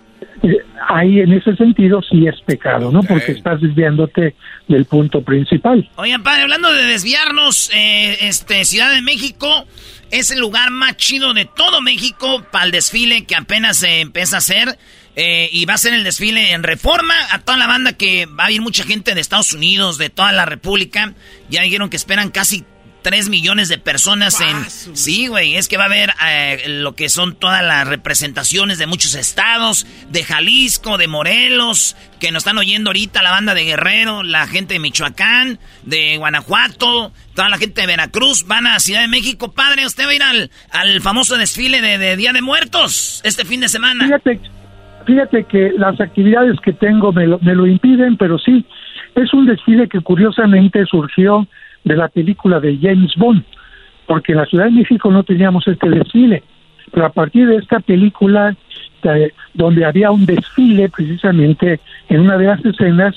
Eh, 0.42 0.58
ahí 0.88 1.20
en 1.20 1.32
ese 1.32 1.56
sentido 1.56 2.00
sí 2.02 2.26
es 2.26 2.40
pecado, 2.42 2.92
¿no? 2.92 3.02
Porque 3.02 3.32
estás 3.32 3.61
desviándote 3.61 4.37
del 4.68 4.84
punto 4.84 5.22
principal. 5.22 5.88
Oigan, 5.96 6.22
padre, 6.22 6.42
hablando 6.42 6.72
de 6.72 6.84
desviarnos, 6.84 7.70
eh, 7.75 8.18
este 8.28 8.64
Ciudad 8.64 8.92
de 8.92 9.02
México 9.02 9.66
es 10.11 10.30
el 10.30 10.40
lugar 10.40 10.70
más 10.70 10.96
chido 10.96 11.32
de 11.32 11.46
todo 11.46 11.80
México 11.80 12.44
para 12.52 12.66
el 12.66 12.70
desfile 12.70 13.25
que 13.25 13.34
apenas 13.34 13.78
se 13.78 14.00
empieza 14.00 14.37
a 14.37 14.38
hacer. 14.38 14.78
Eh, 15.14 15.50
y 15.52 15.66
va 15.66 15.75
a 15.75 15.78
ser 15.78 15.92
el 15.92 16.04
desfile 16.04 16.52
en 16.52 16.62
reforma 16.62 17.14
a 17.32 17.38
toda 17.38 17.58
la 17.58 17.66
banda 17.66 17.92
que 17.92 18.25
va 18.25 18.46
a 18.46 18.50
ir 18.50 18.62
mucha 18.62 18.82
gente 18.82 19.14
de 19.14 19.20
Estados 19.20 19.52
Unidos, 19.52 19.99
de 19.99 20.08
toda 20.08 20.32
la 20.32 20.46
República. 20.46 21.12
Ya 21.50 21.62
dijeron 21.62 21.90
que 21.90 21.96
esperan 21.96 22.30
casi 22.30 22.64
3 23.02 23.28
millones 23.28 23.68
de 23.68 23.78
personas 23.78 24.40
en... 24.40 24.97
Sí, 24.97 25.26
güey, 25.26 25.56
es 25.56 25.68
que 25.68 25.76
va 25.76 25.85
a 25.85 25.87
haber 25.87 26.11
eh, 26.26 26.64
lo 26.68 26.94
que 26.94 27.09
son 27.09 27.35
todas 27.35 27.62
las 27.62 27.87
representaciones 27.87 28.78
de 28.78 28.87
muchos 28.87 29.14
estados, 29.14 29.87
de 30.11 30.25
Jalisco, 30.25 30.99
de 30.99 31.09
Morelos, 31.09 31.97
que 32.21 32.30
nos 32.30 32.42
están 32.42 32.59
oyendo 32.59 32.90
ahorita, 32.90 33.23
la 33.23 33.30
banda 33.30 33.54
de 33.54 33.64
Guerrero, 33.64 34.23
la 34.23 34.47
gente 34.47 34.75
de 34.75 34.80
Michoacán, 34.80 35.59
de 35.82 36.16
Guanajuato, 36.16 37.12
toda 37.35 37.49
la 37.49 37.59
gente 37.59 37.80
de 37.80 37.87
Veracruz, 37.87 38.47
van 38.47 38.66
a 38.66 38.78
Ciudad 38.78 39.00
de 39.00 39.09
México. 39.09 39.52
Padre, 39.52 39.85
usted 39.87 40.06
va 40.06 40.11
a 40.11 40.14
ir 40.14 40.23
al, 40.23 40.50
al 40.71 41.00
famoso 41.00 41.37
desfile 41.37 41.80
de, 41.80 42.16
Día 42.16 42.32
de 42.32 42.42
Muertos 42.42 43.21
este 43.25 43.44
fin 43.44 43.61
de 43.61 43.68
semana. 43.68 44.04
Fíjate, 44.04 44.40
fíjate 45.06 45.44
que 45.44 45.73
las 45.76 46.00
actividades 46.00 46.59
que 46.61 46.73
tengo 46.73 47.12
me 47.12 47.26
lo, 47.26 47.38
me 47.40 47.54
lo 47.54 47.66
impiden, 47.66 48.16
pero 48.16 48.38
sí, 48.38 48.64
es 49.14 49.32
un 49.35 49.47
desfile 49.47 49.88
que 49.88 50.00
curiosamente 50.00 50.85
surgió 50.87 51.47
de 51.84 51.96
la 51.96 52.08
película 52.08 52.60
de 52.60 52.78
James 52.80 53.12
Bond, 53.16 53.42
porque 54.06 54.32
en 54.32 54.38
la 54.38 54.46
Ciudad 54.46 54.66
de 54.66 54.72
México 54.72 55.10
no 55.10 55.22
teníamos 55.22 55.66
este 55.66 55.88
desfile, 55.88 56.42
pero 56.90 57.06
a 57.06 57.12
partir 57.12 57.46
de 57.46 57.56
esta 57.56 57.80
película, 57.80 58.54
eh, 59.04 59.32
donde 59.54 59.84
había 59.84 60.10
un 60.10 60.26
desfile 60.26 60.88
precisamente 60.88 61.80
en 62.08 62.20
una 62.20 62.36
de 62.36 62.46
las 62.46 62.64
escenas, 62.64 63.14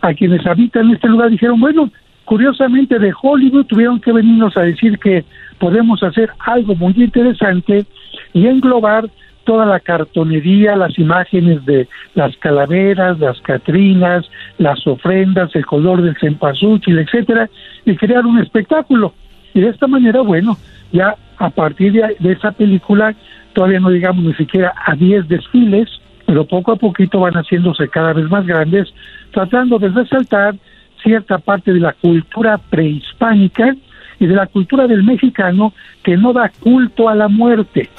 a 0.00 0.14
quienes 0.14 0.46
habitan 0.46 0.90
este 0.90 1.08
lugar 1.08 1.30
dijeron, 1.30 1.60
bueno, 1.60 1.90
curiosamente 2.24 2.98
de 2.98 3.12
Hollywood 3.20 3.66
tuvieron 3.66 4.00
que 4.00 4.12
venirnos 4.12 4.56
a 4.56 4.62
decir 4.62 4.98
que 4.98 5.24
podemos 5.58 6.02
hacer 6.02 6.30
algo 6.38 6.74
muy 6.74 6.94
interesante 6.96 7.84
y 8.32 8.46
englobar 8.46 9.10
toda 9.50 9.66
la 9.66 9.80
cartonería, 9.80 10.76
las 10.76 10.96
imágenes 10.96 11.66
de 11.66 11.88
las 12.14 12.36
calaveras, 12.36 13.18
las 13.18 13.40
catrinas, 13.40 14.24
las 14.58 14.86
ofrendas, 14.86 15.52
el 15.56 15.66
color 15.66 16.02
del 16.02 16.16
cempasúchil, 16.20 17.00
etcétera, 17.00 17.50
y 17.84 17.96
crear 17.96 18.24
un 18.26 18.38
espectáculo. 18.38 19.12
Y 19.52 19.62
de 19.62 19.70
esta 19.70 19.88
manera, 19.88 20.20
bueno, 20.20 20.56
ya 20.92 21.16
a 21.36 21.50
partir 21.50 21.94
de, 21.94 22.30
esa 22.30 22.52
película, 22.52 23.12
todavía 23.52 23.80
no 23.80 23.90
llegamos 23.90 24.22
ni 24.22 24.34
siquiera 24.34 24.72
a 24.86 24.94
10 24.94 25.26
desfiles, 25.26 25.88
pero 26.26 26.44
poco 26.44 26.70
a 26.70 26.76
poquito 26.76 27.18
van 27.18 27.34
haciéndose 27.34 27.88
cada 27.88 28.12
vez 28.12 28.30
más 28.30 28.46
grandes, 28.46 28.86
tratando 29.32 29.80
de 29.80 29.88
resaltar 29.88 30.54
cierta 31.02 31.38
parte 31.38 31.72
de 31.72 31.80
la 31.80 31.94
cultura 31.94 32.56
prehispánica 32.70 33.74
y 34.20 34.26
de 34.26 34.34
la 34.34 34.46
cultura 34.46 34.86
del 34.86 35.02
mexicano 35.02 35.74
que 36.04 36.16
no 36.16 36.32
da 36.32 36.50
culto 36.60 37.08
a 37.08 37.14
la 37.16 37.26
muerte, 37.26 37.90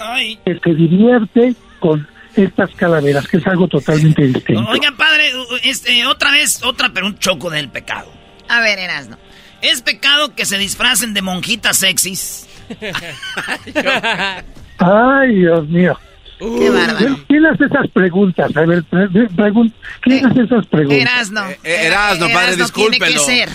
que 0.46 0.60
se 0.64 0.74
divierte 0.76 1.56
con 1.80 2.08
estas 2.36 2.74
calaveras, 2.76 3.28
que 3.28 3.38
es 3.38 3.48
algo 3.48 3.68
totalmente 3.68 4.22
distinto. 4.22 4.64
Oigan, 4.70 4.96
padre, 4.96 5.32
este, 5.64 6.06
otra 6.06 6.32
vez, 6.32 6.64
otra 6.64 6.94
pregunta, 6.94 7.20
choco 7.20 7.50
del 7.50 7.68
pecado. 7.70 8.14
A 8.48 8.62
ver, 8.62 8.80
Erasno. 8.80 9.18
¿Es 9.62 9.82
pecado 9.82 10.34
que 10.36 10.46
se 10.46 10.58
disfracen 10.58 11.14
de 11.14 11.22
monjitas 11.22 11.78
sexys? 11.78 12.48
Ay, 14.78 15.36
Dios 15.36 15.68
mío. 15.68 16.00
Qué 16.40 16.70
bárbaro. 16.72 17.20
¿Quién 17.28 17.46
hace 17.46 17.66
esas 17.66 17.88
preguntas? 17.92 18.56
A 18.56 18.62
ver, 18.62 18.84
¿quién 20.02 20.26
hace 20.26 20.42
esas 20.42 20.66
preguntas? 20.68 21.02
Erasno. 21.02 21.48
Eh, 21.50 21.60
eh, 21.64 21.86
Erasno, 21.88 22.30
padre, 22.30 22.56
discúlpelo. 22.56 23.06
Tiene 23.06 23.14
que 23.14 23.20
ser. 23.20 23.50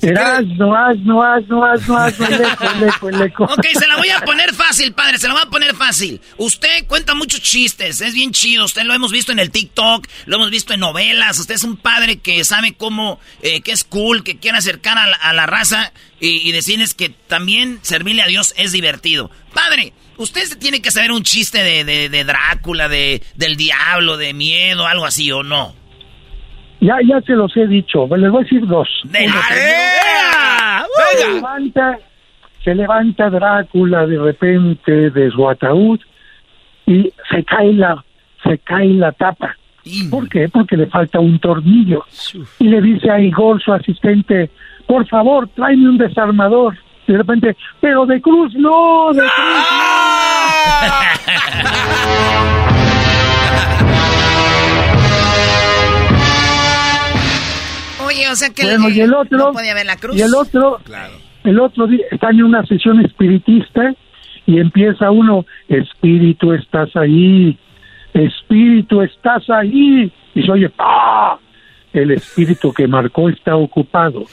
Erasno, 0.00 0.76
asno, 0.76 1.22
asno, 1.22 1.64
asno, 1.64 1.96
asno, 1.96 2.26
leco, 2.78 3.10
leco, 3.10 3.44
Ok, 3.44 3.66
se 3.72 3.86
la 3.86 3.96
voy 3.96 4.10
a 4.10 4.20
poner 4.20 4.54
fácil, 4.54 4.92
padre, 4.92 5.18
se 5.18 5.26
la 5.26 5.34
voy 5.34 5.42
a 5.44 5.50
poner 5.50 5.74
fácil. 5.74 6.20
Usted 6.36 6.86
cuenta 6.86 7.14
muchos 7.14 7.42
chistes, 7.42 8.00
es 8.00 8.14
bien 8.14 8.30
chido, 8.30 8.64
usted 8.64 8.84
lo 8.84 8.94
hemos 8.94 9.10
visto 9.10 9.32
en 9.32 9.40
el 9.40 9.50
TikTok, 9.50 10.06
lo 10.26 10.36
hemos 10.36 10.50
visto 10.50 10.72
en 10.72 10.80
novelas, 10.80 11.38
usted 11.40 11.56
es 11.56 11.64
un 11.64 11.76
padre 11.76 12.18
que 12.18 12.44
sabe 12.44 12.74
cómo, 12.74 13.18
eh, 13.42 13.60
que 13.60 13.72
es 13.72 13.82
cool, 13.82 14.22
que 14.22 14.38
quiere 14.38 14.58
acercar 14.58 14.96
a 14.98 15.32
la, 15.32 15.46
raza 15.46 15.92
y, 16.20 16.52
decirles 16.52 16.94
que 16.94 17.08
también 17.08 17.80
servirle 17.82 18.22
a 18.22 18.26
Dios 18.26 18.54
es 18.56 18.70
divertido. 18.70 19.30
Padre, 19.52 19.92
usted 20.16 20.58
tiene 20.58 20.80
que 20.80 20.92
saber 20.92 21.10
un 21.10 21.24
chiste 21.24 21.62
de, 21.62 21.84
de, 21.84 22.08
de 22.08 22.24
Drácula, 22.24 22.88
de, 22.88 23.22
del 23.34 23.56
diablo, 23.56 24.16
de 24.16 24.32
miedo, 24.32 24.86
algo 24.86 25.06
así, 25.06 25.32
¿o 25.32 25.42
no? 25.42 25.74
Ya, 26.80 26.96
ya 27.04 27.20
se 27.22 27.32
los 27.32 27.56
he 27.56 27.66
dicho, 27.66 28.06
les 28.16 28.30
voy 28.30 28.40
a 28.40 28.44
decir 28.44 28.66
dos. 28.66 28.88
¡De 29.04 29.28
se, 31.16 31.34
levanta, 31.34 31.98
se 32.62 32.74
levanta 32.74 33.30
Drácula 33.30 34.06
de 34.06 34.18
repente 34.18 35.10
de 35.10 35.30
su 35.30 35.48
ataúd 35.48 35.98
y 36.86 37.12
se 37.30 37.44
cae 37.44 37.72
la, 37.72 38.04
se 38.44 38.58
cae 38.58 38.88
la 38.94 39.12
tapa. 39.12 39.56
¿Por 40.10 40.28
qué? 40.28 40.48
Porque 40.48 40.76
le 40.76 40.86
falta 40.86 41.18
un 41.18 41.38
tornillo. 41.38 42.04
Y 42.58 42.68
le 42.68 42.80
dice 42.80 43.10
a 43.10 43.18
Igor, 43.18 43.60
su 43.62 43.72
asistente, 43.72 44.50
por 44.86 45.06
favor, 45.06 45.48
tráeme 45.48 45.88
un 45.88 45.98
desarmador. 45.98 46.76
Y 47.06 47.12
de 47.12 47.18
repente, 47.18 47.56
pero 47.80 48.06
de 48.06 48.20
cruz 48.20 48.54
no, 48.54 49.12
de 49.12 49.20
cruz 49.20 49.30
no. 50.82 52.48
o 58.26 58.36
sea 58.36 58.50
que 58.50 58.64
bueno, 58.64 58.88
y 58.88 59.00
el 59.00 59.14
otro, 59.14 59.38
no 59.38 59.52
podía 59.52 59.74
ver 59.74 59.86
la 59.86 59.96
cruz. 59.96 60.16
Y 60.16 60.22
el 60.22 60.34
otro, 60.34 60.80
el 61.44 61.60
otro 61.60 61.86
día 61.86 62.04
está 62.10 62.30
en 62.30 62.42
una 62.42 62.64
sesión 62.66 63.04
espiritista 63.04 63.94
y 64.46 64.58
empieza 64.58 65.10
uno, 65.10 65.44
espíritu, 65.68 66.52
estás 66.52 66.88
ahí, 66.96 67.58
espíritu, 68.14 69.02
estás 69.02 69.48
ahí. 69.50 70.10
Y 70.34 70.42
se 70.42 70.50
oye, 70.50 70.70
¡ah! 70.78 71.38
El 71.92 72.10
espíritu 72.12 72.72
que 72.72 72.86
marcó 72.86 73.28
está 73.28 73.56
ocupado. 73.56 74.24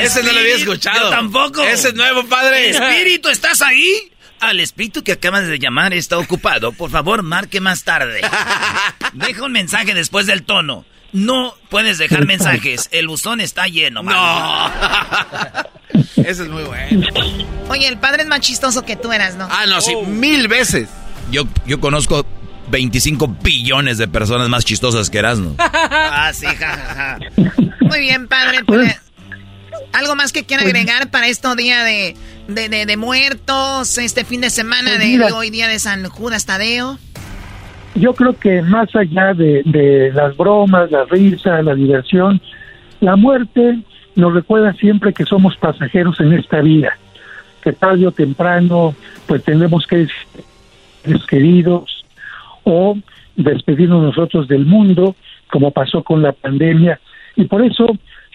Ese 0.00 0.22
no 0.22 0.32
lo 0.32 0.38
había 0.38 0.54
escuchado. 0.56 1.04
Yo 1.04 1.10
tampoco. 1.10 1.62
Ese 1.62 1.88
es 1.88 1.94
nuevo, 1.94 2.24
padre. 2.24 2.70
Espíritu, 2.70 3.28
¿estás 3.28 3.62
ahí? 3.62 4.10
Al 4.40 4.60
espíritu 4.60 5.02
que 5.02 5.12
acabas 5.12 5.46
de 5.46 5.58
llamar 5.58 5.92
está 5.94 6.18
ocupado. 6.18 6.72
Por 6.72 6.90
favor, 6.90 7.22
marque 7.22 7.60
más 7.60 7.84
tarde. 7.84 8.20
Deja 9.12 9.44
un 9.44 9.52
mensaje 9.52 9.94
después 9.94 10.26
del 10.26 10.44
tono. 10.44 10.84
No 11.12 11.54
puedes 11.70 11.98
dejar 11.98 12.26
mensajes. 12.26 12.88
El 12.92 13.08
buzón 13.08 13.40
está 13.40 13.66
lleno. 13.66 14.02
No. 14.02 14.70
Ese 16.16 16.42
es 16.42 16.48
muy 16.48 16.64
bueno. 16.64 17.06
Oye, 17.68 17.88
el 17.88 17.98
padre 17.98 18.22
es 18.22 18.28
más 18.28 18.40
chistoso 18.40 18.84
que 18.84 18.96
tú 18.96 19.12
eras, 19.12 19.36
¿no? 19.36 19.48
Ah, 19.50 19.64
no, 19.66 19.80
sí, 19.80 19.94
mil 20.06 20.48
veces. 20.48 20.88
Yo, 21.30 21.44
yo 21.66 21.80
conozco 21.80 22.26
25 22.70 23.28
billones 23.42 23.98
de 23.98 24.08
personas 24.08 24.48
más 24.48 24.64
chistosas 24.64 25.10
que 25.10 25.18
Erasmo. 25.18 25.54
ah, 25.58 26.30
sí, 26.34 26.46
jajaja. 26.46 27.18
Muy 27.80 28.00
bien, 28.00 28.28
padre. 28.28 28.64
Pues, 28.64 28.96
¿Algo 29.92 30.14
más 30.14 30.32
que 30.32 30.44
quiera 30.44 30.62
agregar 30.62 31.10
para 31.10 31.28
esto 31.28 31.56
día 31.56 31.82
de, 31.84 32.14
de, 32.48 32.96
muertos, 32.96 33.98
este 33.98 34.24
fin 34.24 34.40
de 34.40 34.50
semana 34.50 34.90
pues 34.96 35.18
de 35.18 35.32
hoy 35.32 35.50
día 35.50 35.68
de 35.68 35.78
San 35.78 36.04
Judas 36.08 36.46
Tadeo? 36.46 36.98
Yo 37.94 38.14
creo 38.14 38.38
que 38.38 38.62
más 38.62 38.94
allá 38.96 39.34
de, 39.34 39.62
de 39.64 40.10
las 40.12 40.36
bromas, 40.36 40.90
la 40.90 41.04
risa, 41.04 41.60
la 41.62 41.74
diversión, 41.74 42.40
la 43.00 43.16
muerte 43.16 43.80
nos 44.14 44.32
recuerda 44.32 44.72
siempre 44.74 45.12
que 45.12 45.24
somos 45.24 45.56
pasajeros 45.56 46.18
en 46.20 46.32
esta 46.32 46.60
vida, 46.60 46.96
que 47.62 47.72
tarde 47.72 48.06
o 48.06 48.12
temprano 48.12 48.94
pues 49.26 49.44
tenemos 49.44 49.86
que 49.86 50.06
ser 51.04 51.20
queridos 51.28 52.04
o 52.64 52.96
despedirnos 53.36 54.02
nosotros 54.02 54.48
del 54.48 54.64
mundo, 54.64 55.14
como 55.50 55.70
pasó 55.70 56.02
con 56.02 56.22
la 56.22 56.32
pandemia, 56.32 56.98
y 57.36 57.44
por 57.44 57.62
eso 57.62 57.86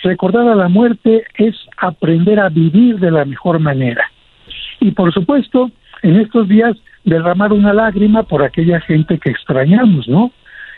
recordar 0.03 0.47
a 0.47 0.55
la 0.55 0.67
muerte 0.67 1.23
es 1.35 1.55
aprender 1.77 2.39
a 2.39 2.49
vivir 2.49 2.99
de 2.99 3.11
la 3.11 3.25
mejor 3.25 3.59
manera. 3.59 4.03
Y 4.79 4.91
por 4.91 5.13
supuesto, 5.13 5.71
en 6.01 6.17
estos 6.19 6.47
días 6.47 6.77
derramar 7.03 7.51
una 7.53 7.73
lágrima 7.73 8.23
por 8.23 8.43
aquella 8.43 8.79
gente 8.81 9.17
que 9.17 9.31
extrañamos, 9.31 10.07
¿no? 10.07 10.31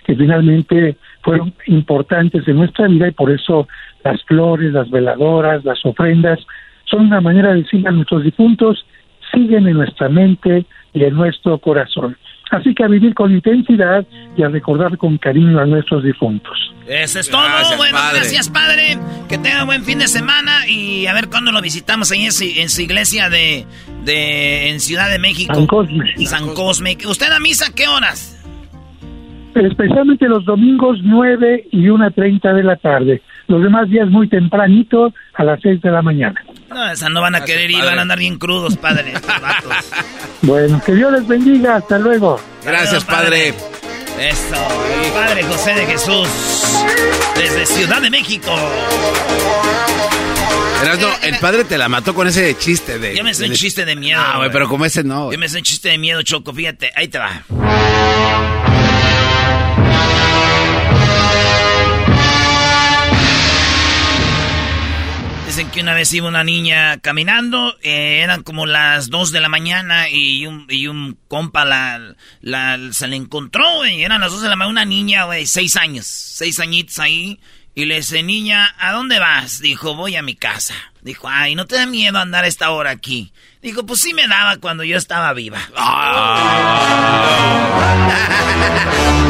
Que 0.05 0.15
finalmente 0.15 0.95
fueron 1.21 1.53
importantes 1.67 2.47
en 2.47 2.57
nuestra 2.57 2.87
vida 2.87 3.07
y 3.07 3.11
por 3.11 3.31
eso 3.31 3.67
las 4.03 4.21
flores, 4.23 4.71
las 4.71 4.89
veladoras, 4.89 5.65
las 5.65 5.83
ofrendas 5.85 6.39
son 6.85 7.07
una 7.07 7.21
manera 7.21 7.49
de 7.49 7.63
decir 7.63 7.87
a 7.87 7.91
nuestros 7.91 8.23
difuntos 8.23 8.85
siguen 9.33 9.67
en 9.67 9.77
nuestra 9.77 10.07
mente 10.07 10.65
y 10.93 11.03
en 11.03 11.15
nuestro 11.15 11.57
corazón. 11.57 12.15
Así 12.51 12.73
que 12.75 12.83
a 12.83 12.87
vivir 12.87 13.13
con 13.13 13.31
intensidad 13.31 14.05
y 14.37 14.43
a 14.43 14.49
recordar 14.49 14.97
con 14.97 15.17
cariño 15.17 15.59
a 15.59 15.65
nuestros 15.65 16.03
difuntos. 16.03 16.57
Eso 16.87 17.19
es 17.19 17.29
todo. 17.29 17.41
bueno, 17.77 17.97
gracias, 18.13 18.49
padre. 18.49 18.97
Que 19.27 19.37
tenga 19.37 19.63
buen 19.63 19.83
fin 19.83 19.99
de 19.99 20.07
semana 20.07 20.67
y 20.67 21.07
a 21.07 21.13
ver 21.13 21.29
cuándo 21.29 21.51
lo 21.51 21.61
visitamos 21.61 22.11
ahí 22.11 22.25
en 22.25 22.69
su, 22.69 22.81
iglesia 22.81 23.29
de, 23.29 23.65
de, 24.03 24.69
en 24.69 24.79
Ciudad 24.79 25.09
de 25.09 25.17
México. 25.17 25.55
San 25.55 25.65
Cosme. 25.65 26.13
San 26.25 26.53
Cosme. 26.53 26.97
¿Usted 27.07 27.31
a 27.31 27.39
misa 27.39 27.73
qué 27.75 27.87
horas? 27.87 28.35
Especialmente 29.55 30.27
los 30.27 30.45
domingos 30.45 30.99
9 31.01 31.69
y 31.71 31.85
1.30 31.85 32.53
de 32.53 32.63
la 32.63 32.75
tarde. 32.75 33.21
Los 33.47 33.63
demás 33.63 33.89
días 33.89 34.09
muy 34.09 34.27
tempranito 34.27 35.13
a 35.33 35.43
las 35.43 35.61
6 35.61 35.81
de 35.81 35.91
la 35.91 36.01
mañana. 36.01 36.43
No, 36.75 36.91
esa 36.91 37.07
no 37.07 37.21
van 37.21 37.35
a 37.35 37.45
querer 37.45 37.71
ir, 37.71 37.85
van 37.85 37.99
a 37.99 38.01
andar 38.01 38.19
bien 38.19 38.37
crudos, 38.37 38.75
padre. 38.75 39.13
bueno, 40.41 40.81
que 40.85 40.93
Dios 40.93 41.09
les 41.13 41.25
bendiga. 41.25 41.77
Hasta 41.77 41.97
luego. 41.97 42.37
Gracias, 42.65 43.05
padre. 43.05 43.53
Eso, 44.19 44.55
Padre 45.13 45.43
José 45.43 45.73
de 45.73 45.85
Jesús, 45.85 46.27
desde 47.35 47.65
Ciudad 47.65 48.01
de 48.01 48.09
México. 48.09 48.53
el 51.21 51.37
padre 51.39 51.63
te 51.63 51.77
la 51.77 51.87
mató 51.87 52.13
con 52.13 52.27
ese 52.27 52.57
chiste 52.57 52.99
de. 52.99 53.15
Yo 53.15 53.23
me 53.23 53.33
sé 53.33 53.45
un 53.45 53.53
chiste 53.53 53.85
de 53.85 53.95
miedo. 53.95 54.21
Ah, 54.21 54.37
güey, 54.37 54.51
pero 54.51 54.67
como 54.67 54.83
ese 54.83 55.01
no. 55.05 55.31
Yo 55.31 55.37
me 55.37 55.47
sé 55.47 55.59
un 55.59 55.63
chiste 55.63 55.87
de 55.89 55.97
miedo, 55.97 56.21
Choco, 56.23 56.53
fíjate, 56.53 56.91
ahí 56.93 57.07
te 57.07 57.19
va. 57.19 58.54
Dicen 65.55 65.71
que 65.71 65.79
una 65.79 65.93
vez 65.93 66.11
iba 66.11 66.27
una 66.27 66.43
niña 66.43 66.99
caminando, 66.99 67.77
eh, 67.81 68.19
eran 68.21 68.43
como 68.43 68.65
las 68.65 69.09
2 69.09 69.31
de 69.31 69.39
la 69.39 69.47
mañana 69.47 70.09
y 70.09 70.45
un, 70.47 70.67
y 70.67 70.87
un 70.87 71.17
compa 71.29 71.63
la, 71.63 72.17
la, 72.41 72.77
se 72.91 73.07
le 73.07 73.15
encontró, 73.15 73.85
y 73.85 74.03
eran 74.03 74.19
las 74.19 74.33
2 74.33 74.41
de 74.41 74.49
la 74.49 74.57
mañana, 74.57 74.71
una 74.71 74.83
niña, 74.83 75.23
güey, 75.23 75.45
6 75.45 75.77
años, 75.77 76.07
6 76.07 76.59
añitos 76.59 76.99
ahí, 76.99 77.39
y 77.73 77.85
le 77.85 77.95
dice, 77.95 78.21
niña, 78.21 78.75
¿a 78.77 78.91
dónde 78.91 79.17
vas? 79.17 79.61
Dijo, 79.61 79.95
voy 79.95 80.17
a 80.17 80.21
mi 80.21 80.35
casa. 80.35 80.75
Dijo, 81.01 81.29
ay, 81.29 81.55
¿no 81.55 81.65
te 81.65 81.75
da 81.75 81.85
miedo 81.85 82.19
andar 82.19 82.43
a 82.43 82.47
esta 82.47 82.71
hora 82.71 82.89
aquí? 82.89 83.31
Dijo, 83.61 83.85
pues 83.85 84.01
sí 84.01 84.13
me 84.13 84.27
daba 84.27 84.57
cuando 84.57 84.83
yo 84.83 84.97
estaba 84.97 85.31
viva. 85.31 85.61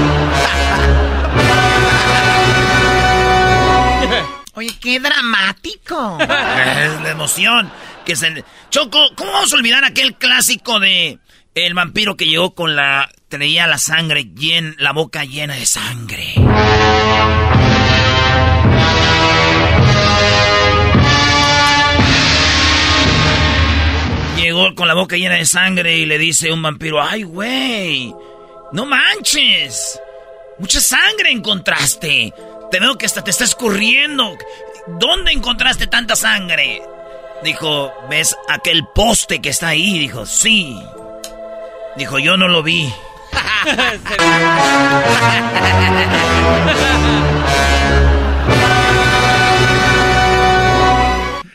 Oye, 4.56 4.72
qué 4.80 5.00
dramático. 5.02 6.18
es 6.22 7.02
la 7.02 7.10
emoción. 7.12 7.72
Que 8.06 8.16
se... 8.16 8.44
Choco, 8.70 9.00
¿cómo 9.16 9.32
vamos 9.32 9.52
a 9.52 9.56
olvidar 9.58 9.84
aquel 9.84 10.16
clásico 10.16 10.80
de 10.80 11.20
el 11.56 11.74
vampiro 11.74 12.16
que 12.16 12.26
llegó 12.26 12.56
con 12.56 12.76
la... 12.76 13.10
Tenía 13.28 13.68
la 13.68 13.78
sangre 13.78 14.26
llena, 14.34 14.74
la 14.78 14.94
boca 14.94 15.26
llena 15.26 15.56
de 15.56 15.66
sangre. 15.66 16.36
Llegó 24.38 24.76
con 24.76 24.88
la 24.88 24.94
boca 24.94 25.18
llena 25.18 25.36
de 25.36 25.46
sangre 25.46 25.98
y 25.98 26.06
le 26.06 26.18
dice 26.18 26.52
un 26.54 26.62
vampiro, 26.62 27.02
ay, 27.02 27.24
güey, 27.24 28.14
no 28.72 28.86
manches. 28.86 30.00
Mucha 30.60 30.80
sangre 30.80 31.32
encontraste. 31.32 32.34
Te 32.72 32.80
veo 32.80 32.98
que 32.98 33.06
hasta 33.06 33.24
te 33.24 33.32
está 33.32 33.44
escurriendo. 33.44 34.38
¿Dónde 34.88 35.32
encontraste 35.32 35.88
tanta 35.88 36.16
sangre? 36.16 36.82
Dijo, 37.44 37.94
¿ves 38.10 38.36
aquel 38.50 38.86
poste 38.94 39.42
que 39.42 39.50
está 39.50 39.70
ahí? 39.70 40.00
Dijo, 40.00 40.26
sí. 40.26 40.80
Dijo, 41.98 42.20
yo 42.20 42.38
no 42.38 42.48
lo 42.48 42.64
vi. 42.64 42.92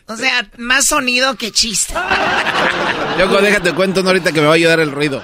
o 0.07 0.16
sea, 0.16 0.46
más 0.59 0.87
sonido 0.87 1.37
que 1.37 1.53
chiste. 1.53 1.94
Loco, 3.18 3.40
déjate 3.40 3.73
cuento 3.73 4.01
ahorita 4.01 4.33
que 4.33 4.40
me 4.40 4.46
va 4.46 4.53
a 4.53 4.57
ayudar 4.57 4.81
el 4.81 4.90
ruido. 4.90 5.23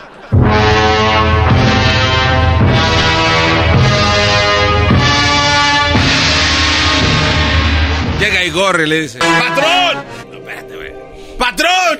Y 8.57 8.87
le 8.87 9.03
dice: 9.03 9.19
¡Patrón! 9.19 10.05
No, 10.31 10.39
espérate, 10.39 10.77
güey. 10.77 10.93
¡Patrón! 11.39 11.99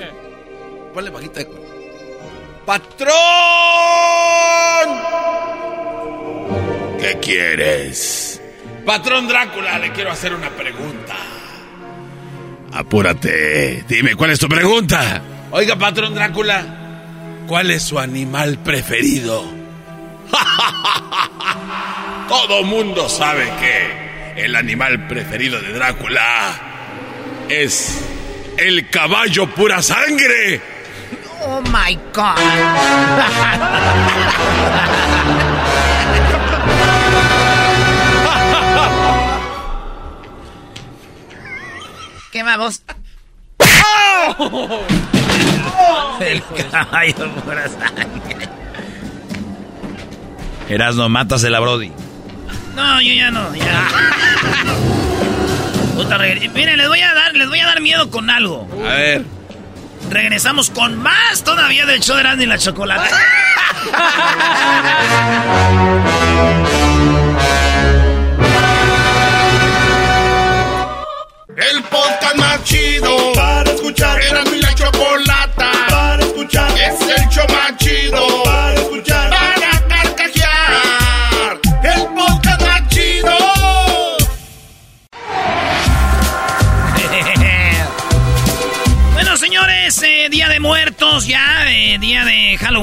Ponle 0.91 1.11
bajita. 1.11 1.41
¡Patrón! 2.65 3.11
¿Qué 6.99 7.19
quieres? 7.21 8.41
Patrón 8.83 9.27
Drácula, 9.27 9.77
le 9.77 9.91
quiero 9.91 10.11
hacer 10.11 10.33
una 10.33 10.49
pregunta. 10.49 11.15
Apúrate. 12.73 13.83
Dime, 13.87 14.15
¿cuál 14.15 14.31
es 14.31 14.39
tu 14.39 14.49
pregunta? 14.49 15.21
Oiga, 15.51 15.75
patrón 15.75 16.15
Drácula, 16.15 16.65
¿cuál 17.47 17.69
es 17.69 17.83
su 17.83 17.99
animal 17.99 18.57
preferido? 18.63 19.45
Todo 22.27 22.63
mundo 22.63 23.07
sabe 23.07 23.45
que 23.59 24.06
el 24.37 24.55
animal 24.55 25.07
preferido 25.07 25.59
de 25.61 25.73
Drácula 25.73 26.55
es 27.49 28.01
el 28.57 28.89
caballo 28.89 29.49
pura 29.49 29.81
sangre. 29.81 30.61
Oh 31.41 31.61
my 31.61 31.99
God. 32.13 32.37
¿Qué 42.31 42.43
vamos? 42.43 42.83
El 46.19 46.43
caballo 46.69 47.31
pura 47.43 47.67
sangre. 47.67 48.47
Erasno, 50.69 51.09
matas 51.09 51.41
la 51.43 51.59
Brody. 51.59 51.91
No, 52.77 53.01
yo 53.01 53.11
ya 53.11 53.31
no, 53.31 53.55
ya. 53.55 53.65
Puta, 55.95 56.19
Miren, 56.19 56.77
les 56.77 56.87
voy 56.87 57.01
a 57.01 57.11
dar, 57.15 57.35
les 57.35 57.49
voy 57.49 57.59
a 57.59 57.65
dar 57.65 57.81
miedo 57.81 58.11
con 58.11 58.29
algo. 58.29 58.69
A 58.85 58.93
ver. 58.93 59.25
Regresamos 60.11 60.69
con 60.69 60.95
más 60.95 61.43
todavía 61.43 61.87
del 61.87 62.01
show 62.01 62.15
de 62.15 62.21
Erasmo 62.21 62.43
y 62.43 62.45
la 62.45 62.59
chocolate. 62.59 63.09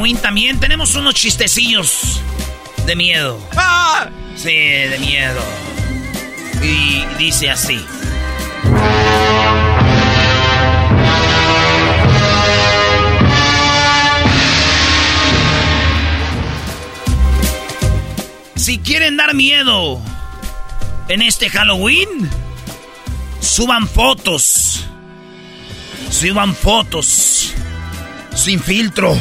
Halloween 0.05 0.21
también. 0.21 0.61
Tenemos 0.61 0.95
unos 0.97 1.15
chistecillos 1.15 2.21
de 2.85 2.95
miedo. 2.95 3.41
¡Ah! 3.57 4.11
Sí, 4.37 4.51
de 4.51 4.99
miedo. 4.99 5.43
Y 6.63 7.07
dice 7.17 7.49
así. 7.49 7.81
Si 18.57 18.79
quieren 18.81 19.17
dar 19.17 19.35
miedo 19.35 20.03
en 21.09 21.23
este 21.23 21.49
Halloween, 21.49 22.29
suban 23.41 23.89
fotos. 23.89 24.85
Suban 26.11 26.55
fotos. 26.55 27.34
Sin 28.35 28.61
filtro. 28.61 29.17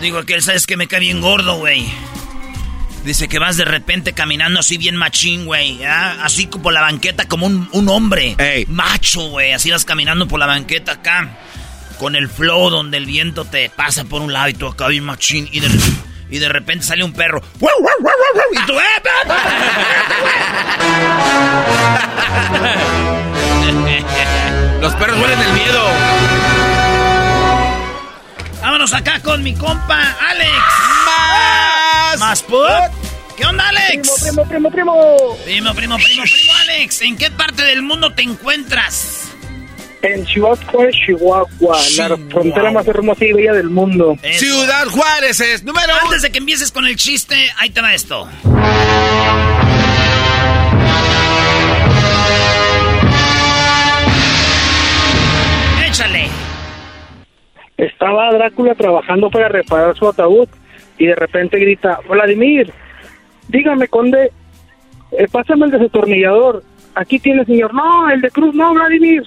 Digo 0.00 0.24
que 0.24 0.34
él 0.34 0.42
sabes 0.42 0.66
que 0.66 0.76
me 0.76 0.88
cae 0.88 0.98
bien 0.98 1.20
gordo, 1.20 1.58
güey. 1.58 1.92
Dice 3.04 3.28
que 3.28 3.38
vas 3.40 3.56
de 3.56 3.64
repente 3.64 4.12
caminando 4.12 4.60
así 4.60 4.78
bien 4.78 4.96
machín, 4.96 5.44
güey. 5.44 5.82
Así 5.84 6.46
por 6.46 6.72
la 6.72 6.82
banqueta 6.82 7.26
como 7.26 7.46
un, 7.46 7.68
un 7.72 7.88
hombre. 7.88 8.36
Ey. 8.38 8.66
Macho, 8.66 9.28
güey. 9.28 9.52
Así 9.52 9.70
vas 9.70 9.84
caminando 9.84 10.28
por 10.28 10.38
la 10.38 10.46
banqueta 10.46 10.92
acá. 10.92 11.38
Con 11.98 12.14
el 12.14 12.28
flow 12.28 12.70
donde 12.70 12.98
el 12.98 13.06
viento 13.06 13.44
te 13.44 13.70
pasa 13.70 14.04
por 14.04 14.22
un 14.22 14.32
lado 14.32 14.48
y 14.48 14.54
tú 14.54 14.68
acá 14.68 14.86
bien 14.88 15.04
machín. 15.04 15.48
Y 15.50 15.60
de, 15.60 15.68
y 16.30 16.38
de 16.38 16.48
repente 16.48 16.84
sale 16.84 17.02
un 17.02 17.12
perro. 17.12 17.42
Y 18.52 18.66
tú, 18.66 18.78
¡eh! 18.78 18.84
Los 24.80 24.94
perros 24.94 25.18
huelen 25.20 25.40
el 25.40 25.52
miedo. 25.52 25.84
Vámonos 28.62 28.92
acá 28.94 29.20
con 29.20 29.42
mi 29.42 29.54
compa 29.54 30.16
Alex. 30.20 30.52
¡Más! 31.06 31.71
¿Más 32.18 32.42
put? 32.42 32.58
¿Qué 33.36 33.46
onda, 33.46 33.68
Alex? 33.68 34.22
Primo, 34.22 34.44
primo, 34.44 34.70
primo, 34.70 34.70
primo. 34.70 35.36
Primo, 35.44 35.74
primo, 35.74 35.96
primo, 35.96 36.22
primo, 36.22 36.52
Alex. 36.60 37.02
¿En 37.02 37.16
qué 37.16 37.30
parte 37.30 37.64
del 37.64 37.82
mundo 37.82 38.12
te 38.14 38.22
encuentras? 38.22 39.30
En 40.02 40.26
Chihuahua, 40.26 40.90
Chihuahua, 40.90 41.78
la 41.96 42.16
frontera 42.28 42.70
más 42.72 42.86
hermosa 42.88 43.24
y 43.24 43.32
bella 43.32 43.52
del 43.52 43.70
mundo. 43.70 44.16
Eso. 44.22 44.40
Ciudad 44.40 44.86
Juárez 44.88 45.40
es 45.40 45.62
número 45.62 45.92
uno. 45.92 46.02
Antes 46.06 46.22
de 46.22 46.32
que 46.32 46.38
empieces 46.38 46.72
con 46.72 46.86
el 46.86 46.96
chiste, 46.96 47.36
ahí 47.56 47.70
te 47.70 47.80
va 47.80 47.94
esto. 47.94 48.28
Échale. 55.86 56.28
Estaba 57.76 58.32
Drácula 58.32 58.74
trabajando 58.74 59.30
para 59.30 59.48
reparar 59.48 59.96
su 59.96 60.08
ataúd 60.08 60.48
y 61.02 61.06
de 61.06 61.14
repente 61.16 61.58
grita, 61.58 61.98
Vladimir, 62.08 62.72
dígame, 63.48 63.88
conde, 63.88 64.30
eh, 65.10 65.26
pásame 65.30 65.66
el 65.66 65.72
desatornillador. 65.72 66.62
Aquí 66.94 67.18
tiene, 67.18 67.44
señor. 67.44 67.74
No, 67.74 68.08
el 68.10 68.20
de 68.20 68.30
Cruz, 68.30 68.54
no, 68.54 68.72
Vladimir. 68.74 69.22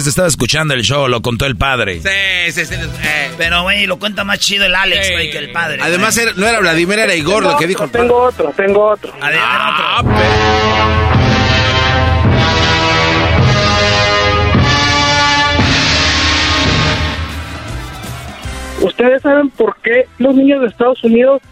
Se 0.00 0.08
estaba 0.10 0.28
escuchando 0.28 0.74
el 0.74 0.82
show, 0.82 1.08
lo 1.08 1.22
contó 1.22 1.46
el 1.46 1.56
padre. 1.56 2.00
Sí, 2.00 2.52
sí, 2.52 2.66
sí. 2.66 2.74
eh. 2.74 3.30
Pero, 3.36 3.62
güey, 3.62 3.86
lo 3.86 3.98
cuenta 3.98 4.22
más 4.24 4.38
chido 4.38 4.66
el 4.66 4.74
Alex, 4.74 5.10
güey, 5.12 5.30
que 5.30 5.38
el 5.38 5.50
padre. 5.50 5.78
Además, 5.82 6.16
era- 6.18 6.32
no 6.36 6.46
era 6.46 6.60
Vladimir, 6.60 6.98
era 6.98 7.14
Igor 7.14 7.42
lo 7.42 7.56
que 7.56 7.66
dijo 7.66 7.84
el 7.84 7.90
Tengo 7.90 8.16
otro, 8.16 8.52
tengo 8.56 8.84
otro. 8.90 9.12
Ah, 9.20 10.00
otro. 10.00 11.27
¿Ustedes 18.80 19.22
saben 19.22 19.50
por 19.50 19.76
qué 19.82 20.06
los 20.18 20.34
niños 20.34 20.60
de 20.60 20.68
Estados 20.68 21.02
Unidos 21.02 21.42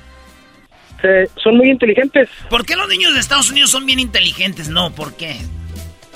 eh, 1.02 1.28
son 1.36 1.56
muy 1.56 1.70
inteligentes? 1.70 2.28
¿Por 2.48 2.64
qué 2.64 2.76
los 2.76 2.88
niños 2.88 3.14
de 3.14 3.20
Estados 3.20 3.50
Unidos 3.50 3.70
son 3.70 3.86
bien 3.86 3.98
inteligentes? 3.98 4.68
No, 4.68 4.90
¿por 4.90 5.16
qué? 5.16 5.36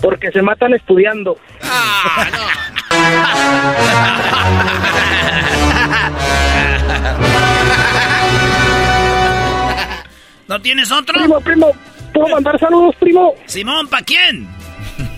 Porque 0.01 0.31
se 0.31 0.43
matan 0.43 0.75
estudiando. 0.75 1.37
¿No 10.49 10.61
tienes 10.61 10.91
otro? 10.91 11.17
Primo, 11.17 11.41
primo, 11.41 11.71
¿puedo 12.13 12.29
mandar 12.29 12.59
saludos, 12.59 12.97
primo? 12.99 13.35
Simón, 13.47 13.87
¿pa' 13.87 14.03
quién? 14.03 14.49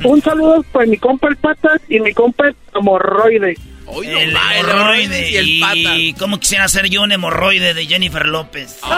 Un 0.05 0.21
saludo 0.21 0.63
para 0.73 0.87
mi 0.87 0.99
compa 0.99 1.29
el 1.29 1.37
Patas 1.37 1.81
y 1.89 2.01
mi 2.01 2.13
compa 2.13 2.49
el 2.49 2.57
Hemorroide. 2.75 3.57
Hoy 3.87 4.07
no 4.09 4.19
el 4.19 4.35
va, 4.35 4.57
hemorroide. 4.57 5.31
y 5.31 5.37
el 5.37 5.49
Y 5.49 5.61
pata. 6.13 6.19
cómo 6.19 6.41
quisiera 6.41 6.69
ser 6.69 6.89
yo 6.89 7.03
un 7.03 7.13
hemorroide 7.13 7.75
de 7.75 7.87
Jennifer 7.87 8.27
López. 8.27 8.79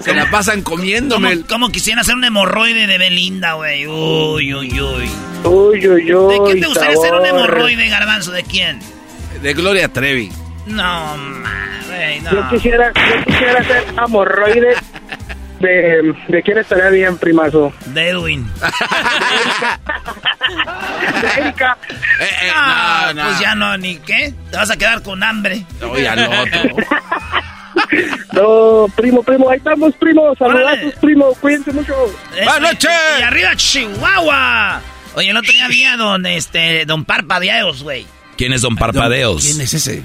Se 0.00 0.14
la 0.14 0.30
pasan 0.30 0.62
¿Cómo, 0.62 0.76
comiéndome. 0.76 1.32
el- 1.32 1.46
cómo 1.46 1.70
quisiera 1.70 2.04
ser 2.04 2.14
un 2.14 2.24
hemorroide 2.24 2.86
de 2.86 2.98
Belinda, 2.98 3.54
güey? 3.54 3.86
Uy, 3.86 4.54
uy, 4.54 4.80
uy. 4.80 5.10
Uy, 5.44 5.88
uy, 5.88 6.14
uy. 6.14 6.34
¿De 6.38 6.44
quién 6.44 6.60
te 6.60 6.66
gustaría 6.68 6.96
ser 6.96 7.14
un 7.14 7.24
sabor. 7.24 7.28
hemorroide, 7.28 7.88
garbanzo? 7.88 8.30
¿De 8.30 8.42
quién? 8.44 8.78
De 9.42 9.52
Gloria 9.54 9.88
Trevi. 9.88 10.30
No, 10.66 11.16
güey, 11.88 12.20
no. 12.20 12.30
Yo 12.32 12.48
quisiera, 12.50 12.92
yo 12.94 13.24
quisiera 13.24 13.64
ser 13.64 13.84
hemorroide 14.04 14.74
de, 15.60 16.14
de 16.28 16.42
quién 16.42 16.58
estaría 16.58 16.88
bien, 16.90 17.16
primazo. 17.18 17.72
De 17.86 18.08
Edwin. 18.10 18.46
De 21.22 21.40
Erika. 21.40 21.76
Eh, 22.20 22.24
eh, 22.42 22.50
Ah, 22.54 23.12
no, 23.14 23.22
no. 23.22 23.28
Pues 23.28 23.40
ya 23.40 23.54
no, 23.54 23.76
ni 23.78 23.96
qué. 23.98 24.32
Te 24.50 24.56
vas 24.56 24.70
a 24.70 24.76
quedar 24.76 25.02
con 25.02 25.22
hambre. 25.22 25.64
Oye, 25.90 26.08
al 26.08 26.18
otro. 26.26 26.76
No, 28.32 28.86
primo, 28.96 29.22
primo, 29.22 29.50
ahí 29.50 29.58
estamos, 29.58 29.94
primo. 29.96 30.34
Saludazos, 30.36 30.94
primo. 31.00 31.32
Cuídense 31.40 31.72
mucho. 31.72 31.94
¡Buenas 32.32 32.60
noches! 32.60 32.90
Y 33.20 33.22
arriba, 33.22 33.54
Chihuahua. 33.56 34.80
Oye, 35.14 35.30
el 35.30 35.36
otro 35.36 35.52
día 35.52 35.64
había 35.66 35.96
don, 35.96 36.26
este, 36.26 36.84
don 36.86 37.04
Parpadeos, 37.04 37.82
güey. 37.82 38.06
¿Quién 38.36 38.52
es 38.52 38.60
Don 38.60 38.76
Parpadeos? 38.76 39.42
¿Quién 39.44 39.60
es 39.62 39.72
ese? 39.72 40.02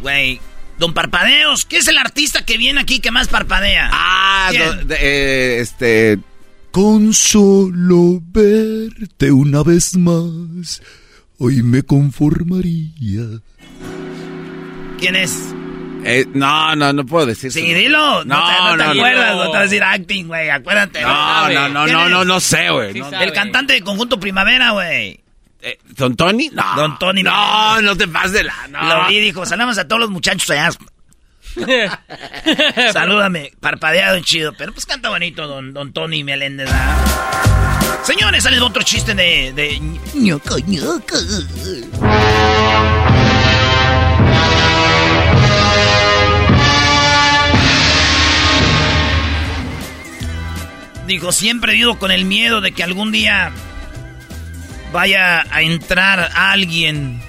Güey, 0.00 0.40
don 0.80 0.92
Parpadeos. 0.94 1.64
¿Qué 1.64 1.76
es 1.76 1.86
el 1.86 1.98
artista 1.98 2.44
que 2.44 2.58
viene 2.58 2.80
aquí 2.80 2.98
que 2.98 3.12
más 3.12 3.28
parpadea? 3.28 3.90
Ah, 3.92 4.48
¿Quién? 4.50 4.62
do- 4.64 4.84
de- 4.86 4.96
eh, 5.00 5.60
este. 5.60 6.18
Con 6.72 7.12
solo 7.14 8.20
verte 8.26 9.32
una 9.32 9.62
vez 9.64 9.96
más, 9.96 10.80
hoy 11.38 11.62
me 11.62 11.82
conformaría. 11.82 13.40
¿Quién 14.98 15.16
es? 15.16 15.36
eh, 16.04 16.26
no, 16.32 16.74
no, 16.76 16.92
no 16.92 17.04
puedo 17.04 17.26
decir. 17.26 17.50
Sí, 17.52 17.74
dilo. 17.74 18.24
No, 18.24 18.46
te, 18.46 18.52
no 18.52 18.70
te 18.76 18.84
no, 18.84 18.90
acuerdas, 18.90 19.36
no. 19.36 19.36
no. 19.36 19.42
te 19.42 19.48
vas 19.48 19.56
a 19.58 19.62
decir 19.62 19.82
acting, 19.82 20.26
güey. 20.28 20.48
Acuérdate. 20.48 21.02
No, 21.02 21.48
no, 21.50 21.68
no, 21.68 21.84
¿Quién 21.84 21.96
no, 21.96 22.08
no, 22.08 22.24
no 22.24 22.40
sé, 22.40 22.70
güey. 22.70 22.94
no. 22.94 23.20
El 23.20 23.32
cantante 23.32 23.72
de 23.74 23.80
Conjunto 23.82 24.18
Primavera, 24.20 24.70
güey. 24.70 25.20
Eh, 25.62 25.78
¿Don 25.84 26.16
Tony? 26.16 26.50
No. 26.52 26.64
Don 26.74 26.98
Tony. 26.98 27.22
No, 27.22 27.82
no 27.82 27.96
te 27.96 28.08
pases 28.08 28.32
de 28.32 28.44
la. 28.44 28.68
No. 28.68 28.82
Lo 28.82 29.08
vi, 29.08 29.20
dijo, 29.20 29.44
saludamos 29.44 29.78
a 29.78 29.86
todos 29.86 30.00
los 30.00 30.10
muchachos 30.10 30.48
allá. 30.50 30.70
Salúdame, 32.92 33.52
parpadeado 33.60 34.16
y 34.16 34.22
chido. 34.22 34.52
Pero 34.56 34.72
pues 34.72 34.86
canta 34.86 35.10
bonito, 35.10 35.46
don, 35.46 35.74
don 35.74 35.92
Tony 35.92 36.24
Meléndez. 36.24 36.70
Señores, 38.04 38.44
sale 38.44 38.60
otro 38.60 38.82
chiste 38.82 39.14
de. 39.14 39.52
de... 39.52 39.80
ñoco, 40.14 40.58
ñoco. 40.66 41.16
Dijo, 51.06 51.32
siempre 51.32 51.72
vivo 51.72 51.98
con 51.98 52.12
el 52.12 52.24
miedo 52.24 52.60
de 52.60 52.72
que 52.72 52.84
algún 52.84 53.10
día 53.10 53.52
vaya 54.92 55.44
a 55.50 55.62
entrar 55.62 56.30
alguien 56.34 57.20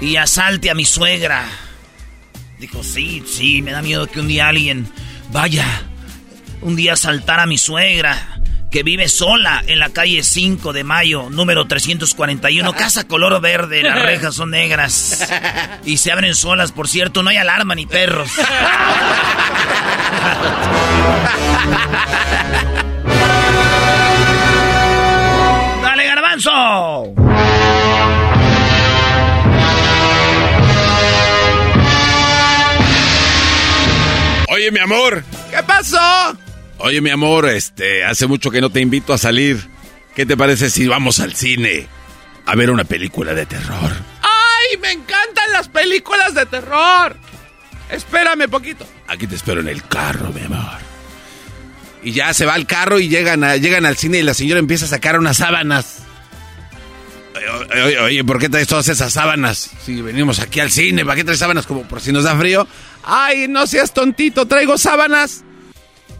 y 0.00 0.16
asalte 0.16 0.70
a 0.70 0.74
mi 0.74 0.84
suegra. 0.84 1.44
Dijo, 2.58 2.82
sí, 2.82 3.22
sí, 3.26 3.62
me 3.62 3.72
da 3.72 3.82
miedo 3.82 4.06
que 4.06 4.20
un 4.20 4.28
día 4.28 4.48
alguien 4.48 4.90
vaya 5.30 5.66
un 6.62 6.76
día 6.76 6.92
a 6.92 6.94
asaltar 6.94 7.40
a 7.40 7.46
mi 7.46 7.58
suegra, 7.58 8.38
que 8.70 8.82
vive 8.82 9.08
sola 9.08 9.62
en 9.66 9.78
la 9.78 9.90
calle 9.90 10.22
5 10.22 10.72
de 10.72 10.84
mayo, 10.84 11.28
número 11.28 11.66
341, 11.66 12.72
casa 12.74 13.06
color 13.06 13.40
verde, 13.40 13.82
las 13.82 14.00
rejas 14.00 14.34
son 14.34 14.50
negras 14.50 15.28
y 15.84 15.98
se 15.98 16.12
abren 16.12 16.34
solas, 16.34 16.72
por 16.72 16.88
cierto, 16.88 17.22
no 17.22 17.30
hay 17.30 17.36
alarma 17.36 17.74
ni 17.74 17.86
perros. 17.86 18.30
garbanzo! 26.44 27.14
Oye, 34.48 34.70
mi 34.70 34.78
amor. 34.80 35.24
¿Qué 35.50 35.62
pasó? 35.62 36.36
Oye, 36.78 37.00
mi 37.00 37.10
amor, 37.10 37.48
este, 37.48 38.04
hace 38.04 38.26
mucho 38.26 38.50
que 38.50 38.60
no 38.60 38.70
te 38.70 38.80
invito 38.80 39.12
a 39.12 39.18
salir. 39.18 39.66
¿Qué 40.14 40.26
te 40.26 40.36
parece 40.36 40.68
si 40.68 40.86
vamos 40.86 41.20
al 41.20 41.34
cine 41.34 41.86
a 42.44 42.54
ver 42.54 42.70
una 42.70 42.84
película 42.84 43.32
de 43.34 43.46
terror? 43.46 43.92
¡Ay, 44.22 44.78
me 44.80 44.92
encantan 44.92 45.52
las 45.52 45.68
películas 45.68 46.34
de 46.34 46.44
terror! 46.46 47.16
Espérame 47.90 48.48
poquito. 48.48 48.86
Aquí 49.08 49.26
te 49.26 49.36
espero 49.36 49.60
en 49.60 49.68
el 49.68 49.82
carro, 49.86 50.30
mi 50.32 50.42
amor. 50.44 50.80
Y 52.02 52.12
ya 52.12 52.34
se 52.34 52.44
va 52.44 52.54
al 52.54 52.66
carro 52.66 52.98
y 52.98 53.08
llegan, 53.08 53.44
a- 53.44 53.56
llegan 53.56 53.86
al 53.86 53.96
cine 53.96 54.18
y 54.18 54.22
la 54.22 54.34
señora 54.34 54.58
empieza 54.60 54.84
a 54.84 54.88
sacar 54.88 55.18
unas 55.18 55.38
sábanas. 55.38 56.02
Oye, 58.04 58.24
¿por 58.24 58.38
qué 58.38 58.48
traes 58.48 58.68
todas 58.68 58.88
esas 58.88 59.12
sábanas? 59.12 59.70
Si 59.84 60.00
venimos 60.02 60.38
aquí 60.40 60.60
al 60.60 60.70
cine, 60.70 61.04
¿para 61.04 61.16
qué 61.16 61.24
traes 61.24 61.40
sábanas 61.40 61.66
como 61.66 61.82
por 61.82 62.00
si 62.00 62.12
nos 62.12 62.24
da 62.24 62.36
frío? 62.36 62.66
Ay, 63.04 63.48
no 63.48 63.66
seas 63.66 63.92
tontito, 63.92 64.46
traigo 64.46 64.78
sábanas. 64.78 65.44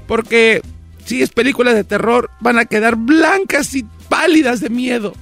Porque 0.07 0.63
si 1.05 1.23
es 1.23 1.31
película 1.31 1.73
de 1.75 1.85
terror, 1.85 2.31
van 2.41 2.59
a 2.59 2.65
quedar 2.65 2.97
blancas 2.97 3.75
y 3.75 3.85
pálidas 4.09 4.61
de 4.61 4.71
miedo. 4.71 5.15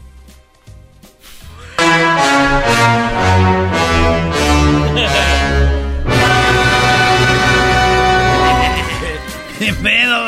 ¿Qué 9.58 9.74
pedo? 9.74 10.26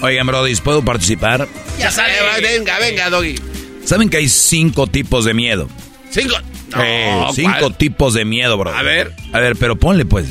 Oigan, 0.00 0.26
Brody, 0.26 0.54
¿puedo 0.56 0.84
participar? 0.84 1.46
Ya 1.78 1.90
sale. 1.90 2.14
venga, 2.42 2.78
venga, 2.78 3.10
Doggy. 3.10 3.55
¿Saben 3.86 4.10
que 4.10 4.16
hay 4.16 4.28
cinco 4.28 4.88
tipos 4.88 5.24
de 5.24 5.32
miedo? 5.32 5.68
Cinco. 6.10 6.34
No, 6.74 6.82
Eh, 6.82 7.24
cinco 7.32 7.52
¿cuál? 7.60 7.76
tipos 7.76 8.14
de 8.14 8.24
miedo, 8.24 8.58
bro. 8.58 8.74
A 8.74 8.82
ver. 8.82 9.12
A 9.32 9.38
ver, 9.38 9.54
pero 9.56 9.76
ponle 9.76 10.04
pues. 10.04 10.26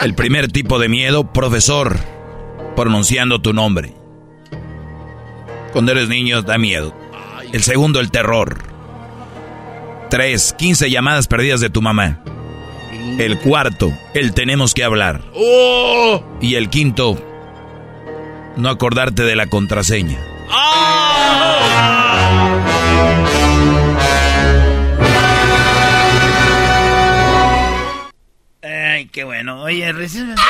El 0.00 0.14
primer 0.14 0.48
tipo 0.50 0.78
de 0.78 0.88
miedo, 0.88 1.32
profesor, 1.32 1.98
pronunciando 2.74 3.40
tu 3.40 3.52
nombre. 3.52 3.92
Cuando 5.72 5.92
eres 5.92 6.08
niño 6.08 6.42
da 6.42 6.58
miedo. 6.58 6.94
El 7.52 7.62
segundo, 7.62 8.00
el 8.00 8.10
terror. 8.10 8.58
Tres, 10.12 10.54
15 10.58 10.90
llamadas 10.90 11.26
perdidas 11.26 11.60
de 11.60 11.70
tu 11.70 11.80
mamá. 11.80 12.20
El 13.18 13.38
cuarto, 13.38 13.90
el 14.12 14.34
tenemos 14.34 14.74
que 14.74 14.84
hablar. 14.84 15.22
¡Oh! 15.32 16.22
Y 16.38 16.56
el 16.56 16.68
quinto, 16.68 17.16
no 18.58 18.68
acordarte 18.68 19.22
de 19.22 19.36
la 19.36 19.46
contraseña. 19.46 20.18
Ay, 28.62 29.06
qué 29.06 29.24
bueno. 29.24 29.62
Oye, 29.62 29.90
recién... 29.92 30.34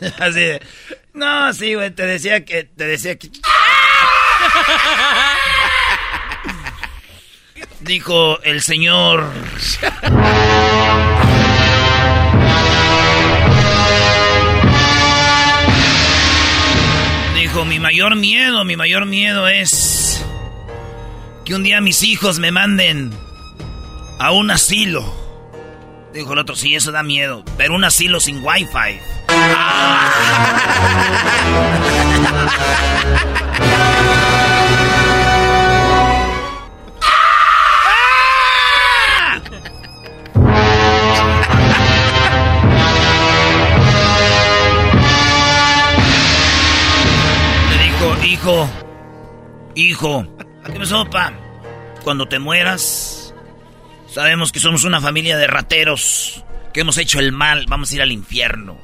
Así 0.18 0.40
de... 0.40 0.60
No, 1.14 1.54
sí, 1.54 1.74
güey, 1.74 1.90
te 1.90 2.04
decía 2.04 2.44
que... 2.44 2.64
Te 2.64 2.84
decía 2.84 3.18
que... 3.18 3.30
Dijo 7.80 8.40
el 8.42 8.62
señor... 8.62 9.30
Dijo, 17.34 17.64
mi 17.64 17.80
mayor 17.80 18.16
miedo, 18.16 18.64
mi 18.64 18.76
mayor 18.76 19.06
miedo 19.06 19.48
es 19.48 20.24
que 21.44 21.54
un 21.54 21.64
día 21.64 21.80
mis 21.80 22.02
hijos 22.02 22.38
me 22.38 22.52
manden 22.52 23.12
a 24.18 24.30
un 24.32 24.50
asilo. 24.50 25.18
Dijo 26.12 26.34
el 26.34 26.38
otro, 26.38 26.54
sí, 26.54 26.74
eso 26.74 26.92
da 26.92 27.02
miedo, 27.02 27.44
pero 27.56 27.74
un 27.74 27.84
asilo 27.84 28.20
sin 28.20 28.44
wifi. 28.44 29.00
Le 33.68 33.96
hijo, 48.40 48.70
hijo, 49.74 50.26
¿qué 50.64 50.72
pasó, 50.72 51.04
pa? 51.10 51.30
Cuando 52.02 52.26
te 52.26 52.38
mueras, 52.38 53.34
sabemos 54.08 54.50
que 54.50 54.60
somos 54.60 54.84
una 54.84 54.98
familia 55.02 55.36
de 55.36 55.46
rateros, 55.46 56.42
que 56.72 56.80
hemos 56.80 56.96
hecho 56.96 57.18
el 57.18 57.32
mal, 57.32 57.66
vamos 57.68 57.92
a 57.92 57.96
ir 57.96 58.02
al 58.02 58.12
infierno. 58.12 58.78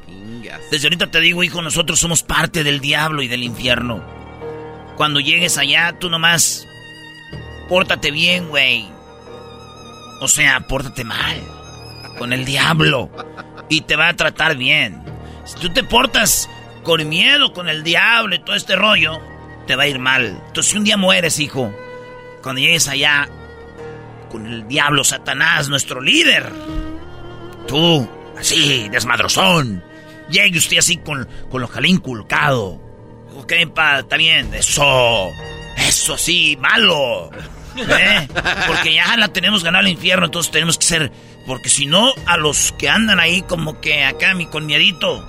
Desde 0.70 0.86
ahorita 0.86 1.10
te 1.10 1.20
digo, 1.20 1.42
hijo, 1.42 1.62
nosotros 1.62 1.98
somos 1.98 2.22
parte 2.22 2.64
del 2.64 2.80
diablo 2.80 3.22
y 3.22 3.28
del 3.28 3.44
infierno. 3.44 4.04
Cuando 4.94 5.20
llegues 5.20 5.56
allá, 5.56 5.96
tú 5.98 6.10
nomás, 6.10 6.68
pórtate 7.70 8.10
bien, 8.10 8.48
güey. 8.48 8.86
O 10.20 10.28
sea, 10.28 10.60
pórtate 10.68 11.02
mal 11.04 11.40
con 12.18 12.34
el 12.34 12.44
diablo 12.44 13.10
y 13.70 13.82
te 13.82 13.96
va 13.96 14.08
a 14.08 14.16
tratar 14.16 14.56
bien. 14.56 15.02
Si 15.46 15.58
tú 15.58 15.72
te 15.72 15.82
portas 15.82 16.50
con 16.82 17.08
miedo 17.08 17.54
con 17.54 17.70
el 17.70 17.82
diablo 17.82 18.34
y 18.34 18.38
todo 18.40 18.54
este 18.54 18.76
rollo, 18.76 19.18
te 19.66 19.76
va 19.76 19.84
a 19.84 19.88
ir 19.88 19.98
mal. 19.98 20.42
Entonces, 20.46 20.70
si 20.70 20.76
un 20.76 20.84
día 20.84 20.96
mueres, 20.96 21.38
hijo, 21.38 21.72
cuando 22.42 22.60
llegues 22.60 22.88
allá 22.88 23.28
con 24.30 24.46
el 24.46 24.66
diablo 24.68 25.04
Satanás, 25.04 25.68
nuestro 25.68 26.00
líder, 26.00 26.50
tú, 27.66 28.08
así, 28.38 28.88
desmadrozón, 28.88 29.82
llegue 30.30 30.58
usted 30.58 30.78
así 30.78 30.96
con, 30.98 31.28
con 31.50 31.60
lo 31.60 31.70
ha 31.72 31.86
inculcado. 31.86 32.80
Ok, 33.36 33.52
pa, 33.74 34.00
está 34.00 34.16
bien, 34.16 34.52
eso, 34.54 35.30
eso 35.76 36.16
sí, 36.16 36.56
malo. 36.60 37.30
¿eh? 37.76 38.28
Porque 38.66 38.94
ya 38.94 39.16
la 39.16 39.28
tenemos 39.28 39.62
ganada 39.62 39.84
al 39.84 39.88
infierno, 39.90 40.26
entonces 40.26 40.52
tenemos 40.52 40.78
que 40.78 40.86
ser. 40.86 41.12
Porque 41.46 41.68
si 41.68 41.86
no, 41.86 42.12
a 42.26 42.36
los 42.36 42.72
que 42.72 42.88
andan 42.88 43.20
ahí 43.20 43.42
como 43.42 43.80
que 43.80 44.04
acá, 44.04 44.34
mi 44.34 44.46
con 44.46 44.66
miedito, 44.66 45.28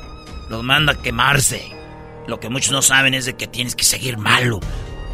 los 0.50 0.63
manda 0.63 0.93
a 0.93 1.02
quemarse. 1.02 1.77
Lo 2.28 2.40
que 2.40 2.50
muchos 2.50 2.72
no 2.72 2.82
saben 2.82 3.13
es 3.13 3.26
de 3.26 3.36
que 3.36 3.48
tienes 3.48 3.76
que 3.76 3.86
seguir 3.86 4.18
malo. 4.18 4.60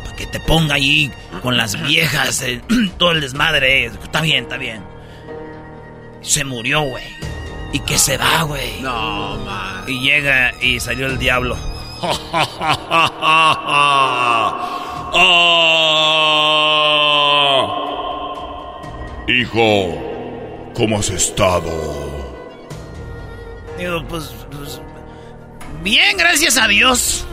Para 0.04 0.15
que 0.15 0.26
te 0.26 0.39
ponga 0.39 0.76
ahí 0.76 1.12
con 1.41 1.58
las 1.58 1.82
viejas, 1.88 2.41
eh, 2.41 2.62
todo 2.97 3.12
el 3.12 3.21
desmadre. 3.21 3.86
Está 3.86 4.21
bien, 4.21 4.43
está 4.43 4.58
bien. 4.58 4.84
Se 6.21 6.43
murió, 6.43 6.82
güey. 6.82 7.06
Y 7.71 7.80
que 7.80 7.97
se 7.97 8.17
va, 8.17 8.43
güey. 8.43 8.82
No, 8.82 9.38
man. 9.38 9.84
Y 9.88 10.02
llega 10.02 10.54
y 10.62 10.80
salió 10.80 11.08
el 11.08 11.17
diablo. 11.19 11.58
Hijo, 19.28 19.95
¿cómo 20.76 20.99
has 20.99 21.10
estado? 21.10 21.71
Digo, 23.78 24.04
pues 24.10 24.30
bien, 25.83 26.17
gracias 26.17 26.57
a 26.57 26.67
Dios. 26.67 27.25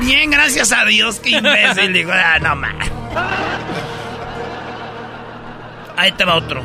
Bien, 0.00 0.30
gracias 0.30 0.72
a 0.72 0.84
Dios, 0.84 1.20
qué 1.20 1.30
imbécil. 1.30 1.92
Dijo, 1.92 2.10
ah, 2.12 2.38
no 2.40 2.56
más. 2.56 2.74
Ahí 5.96 6.10
te 6.12 6.24
va 6.24 6.34
otro. 6.34 6.64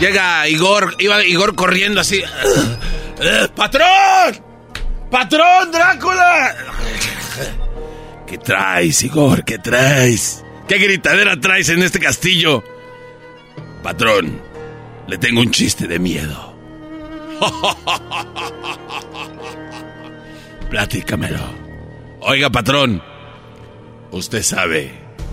Llega 0.00 0.48
Igor, 0.48 0.94
iba 0.98 1.24
Igor 1.24 1.54
corriendo 1.54 2.00
así. 2.00 2.22
¡Eh, 3.20 3.48
¡Patrón! 3.54 4.42
¡Patrón, 5.10 5.72
Drácula! 5.72 6.54
¿Qué 8.26 8.38
traes, 8.38 9.02
Igor? 9.02 9.44
¿Qué 9.44 9.58
traes? 9.58 10.44
¿Qué 10.68 10.78
gritadera 10.78 11.40
traes 11.40 11.68
en 11.70 11.82
este 11.82 11.98
castillo? 11.98 12.62
Patrón, 13.82 14.40
le 15.08 15.18
tengo 15.18 15.40
un 15.40 15.50
chiste 15.50 15.86
de 15.86 15.98
miedo. 15.98 16.54
Platícamelo. 20.70 21.40
Oiga, 22.20 22.50
patrón, 22.50 23.02
usted 24.10 24.42
sabe 24.42 24.92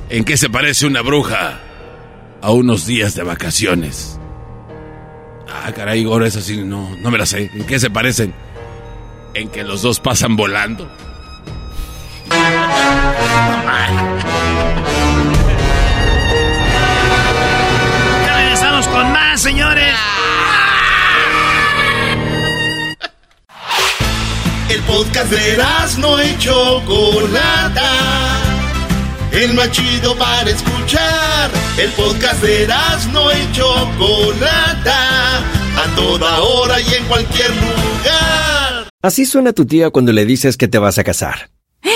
en 0.10 0.23
qué 0.23 0.38
se 0.38 0.49
parece 0.49 0.88
una 0.88 1.01
bruja 1.01 1.60
a 2.41 2.51
unos 2.51 2.86
días 2.86 3.15
de 3.15 3.23
vacaciones. 3.23 4.19
Ah, 5.48 5.72
caray, 5.74 6.02
Igor, 6.02 6.24
eso 6.24 6.42
sí, 6.42 6.58
no, 6.58 6.96
no 6.98 7.12
me 7.12 7.18
la 7.18 7.26
sé. 7.26 7.50
¿En 7.54 7.66
qué 7.66 7.80
se 7.80 7.90
parecen? 7.90 8.34
En 9.34 9.50
que 9.50 9.64
los 9.64 9.82
dos 9.82 10.00
pasan 10.00 10.36
volando. 10.36 10.90
Ya 18.26 18.38
regresamos 18.38 18.88
con 18.88 19.12
más, 19.12 19.42
señores. 19.42 19.96
El 24.70 24.82
podcast 24.82 25.32
de 25.32 25.58
no 26.00 26.24
y 26.24 26.38
Chocolata. 26.38 28.45
El 29.36 29.54
más 29.54 29.69
chido 29.69 30.17
para 30.17 30.50
escuchar. 30.50 31.52
El 31.78 31.91
podcast 31.91 32.41
de 32.41 32.67
no 33.12 33.30
y 33.34 33.52
Chocolata. 33.52 35.39
A 35.39 35.93
toda 35.93 36.41
hora 36.41 36.80
y 36.80 36.93
en 36.93 37.06
cualquier 37.06 37.50
lugar. 37.50 38.89
Así 39.02 39.26
suena 39.26 39.52
tu 39.52 39.65
tía 39.65 39.89
cuando 39.89 40.13
le 40.13 40.24
dices 40.26 40.56
que 40.56 40.69
te 40.69 40.78
vas 40.78 40.98
a 41.00 41.04
casar. 41.04 41.50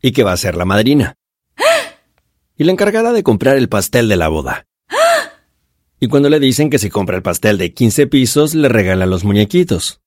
Y 0.00 0.12
que 0.12 0.24
va 0.24 0.32
a 0.32 0.38
ser 0.38 0.56
la 0.56 0.64
madrina. 0.64 1.16
Y 2.56 2.64
la 2.64 2.72
encargada 2.72 3.12
de 3.12 3.22
comprar 3.22 3.58
el 3.58 3.68
pastel 3.68 4.08
de 4.08 4.16
la 4.16 4.28
boda. 4.28 4.64
Y 6.00 6.08
cuando 6.08 6.30
le 6.30 6.40
dicen 6.40 6.70
que 6.70 6.78
si 6.78 6.88
compra 6.88 7.16
el 7.16 7.22
pastel 7.22 7.58
de 7.58 7.74
15 7.74 8.06
pisos, 8.06 8.54
le 8.54 8.70
regalan 8.70 9.10
los 9.10 9.22
muñequitos. 9.22 10.00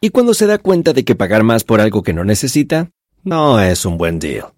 Y 0.00 0.10
cuando 0.10 0.34
se 0.34 0.46
da 0.46 0.58
cuenta 0.58 0.92
de 0.92 1.04
que 1.04 1.14
pagar 1.14 1.44
más 1.44 1.62
por 1.62 1.80
algo 1.80 2.02
que 2.02 2.12
no 2.12 2.24
necesita, 2.24 2.90
no 3.22 3.60
es 3.60 3.84
un 3.84 3.98
buen 3.98 4.18
deal. 4.18 4.57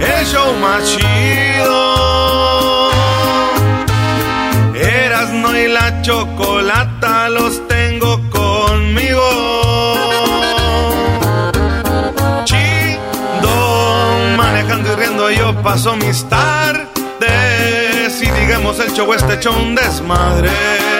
el 0.00 0.26
show 0.26 0.52
más 0.60 0.84
chido. 0.84 1.80
Erasno 4.74 5.56
y 5.56 5.68
la 5.68 6.02
chocolata 6.02 7.28
los 7.28 7.66
tengo 7.68 8.20
conmigo. 8.30 9.22
Chido, 12.44 14.36
manejando 14.36 14.92
y 14.92 14.96
riendo 14.96 15.30
yo 15.30 15.54
paso 15.62 15.96
mis 15.96 16.24
tardes. 16.28 16.90
Y 18.22 18.30
digamos 18.30 18.78
el 18.80 18.92
show 18.92 19.12
este 19.12 19.34
hecho 19.34 19.52
un 19.52 19.74
desmadre. 19.74 20.99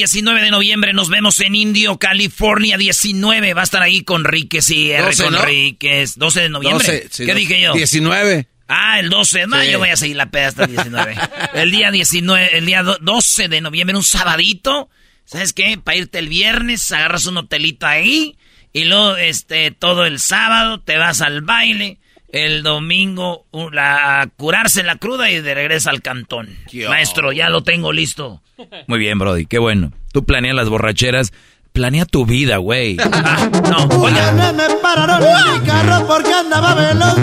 19 0.00 0.40
de 0.40 0.50
noviembre 0.50 0.94
nos 0.94 1.10
vemos 1.10 1.38
en 1.40 1.54
Indio, 1.54 1.98
California 1.98 2.78
19. 2.78 3.52
Va 3.52 3.60
a 3.60 3.64
estar 3.64 3.82
ahí 3.82 4.02
con 4.02 4.24
Ríquez 4.24 4.70
y 4.70 4.90
R 4.92 5.04
12, 5.04 5.24
con 5.24 5.32
¿no? 5.34 5.44
Ríquez. 5.44 6.16
12 6.18 6.40
de 6.40 6.48
noviembre. 6.48 6.86
12, 6.86 7.08
sí, 7.10 7.26
¿Qué 7.26 7.32
12. 7.32 7.38
dije 7.40 7.60
yo? 7.60 7.72
19. 7.74 8.46
Ah, 8.68 8.98
el 8.98 9.10
12. 9.10 9.46
No, 9.46 9.60
Sí. 9.62 9.70
yo 9.70 9.78
voy 9.78 9.90
a 9.90 9.96
seguir 9.98 10.16
la 10.16 10.30
peda 10.30 10.48
hasta 10.48 10.64
el 10.64 10.70
19. 10.70 11.14
el 11.54 11.70
día 11.70 11.90
19, 11.90 12.56
el 12.56 12.64
día 12.66 12.82
do- 12.82 12.96
12 13.00 13.48
de 13.48 13.60
noviembre, 13.60 13.94
un 13.96 14.02
sabadito. 14.04 14.88
¿Sabes 15.26 15.52
qué? 15.52 15.76
Para 15.78 15.98
irte 15.98 16.18
el 16.18 16.28
viernes, 16.28 16.90
agarras 16.90 17.26
un 17.26 17.36
hotelito 17.36 17.86
ahí. 17.86 18.36
Y 18.72 18.84
luego, 18.84 19.16
este, 19.16 19.70
todo 19.70 20.06
el 20.06 20.18
sábado 20.18 20.80
te 20.80 20.96
vas 20.96 21.20
al 21.20 21.42
baile. 21.42 21.98
El 22.32 22.62
domingo 22.62 23.46
a 23.78 24.26
curarse 24.36 24.82
la 24.82 24.96
cruda 24.96 25.30
y 25.30 25.40
de 25.40 25.54
regreso 25.54 25.90
al 25.90 26.02
cantón. 26.02 26.56
Maestro, 26.88 27.32
ya 27.32 27.48
lo 27.48 27.62
tengo 27.62 27.92
listo. 27.92 28.42
Muy 28.86 28.98
bien, 28.98 29.18
Brody, 29.18 29.46
qué 29.46 29.58
bueno. 29.58 29.92
Tú 30.12 30.24
planeas 30.24 30.54
las 30.54 30.68
borracheras, 30.68 31.32
planea 31.72 32.04
tu 32.04 32.26
vida, 32.26 32.58
güey. 32.58 32.96
Ah, 33.12 33.48
no, 33.68 33.84
oiga. 34.00 34.52
Me 34.52 34.68
pararon 34.82 35.22
en 35.22 35.60
mi 35.60 35.66
carro 35.66 36.06
porque 36.06 36.32
andaba 36.32 36.74
veloz. 36.74 37.16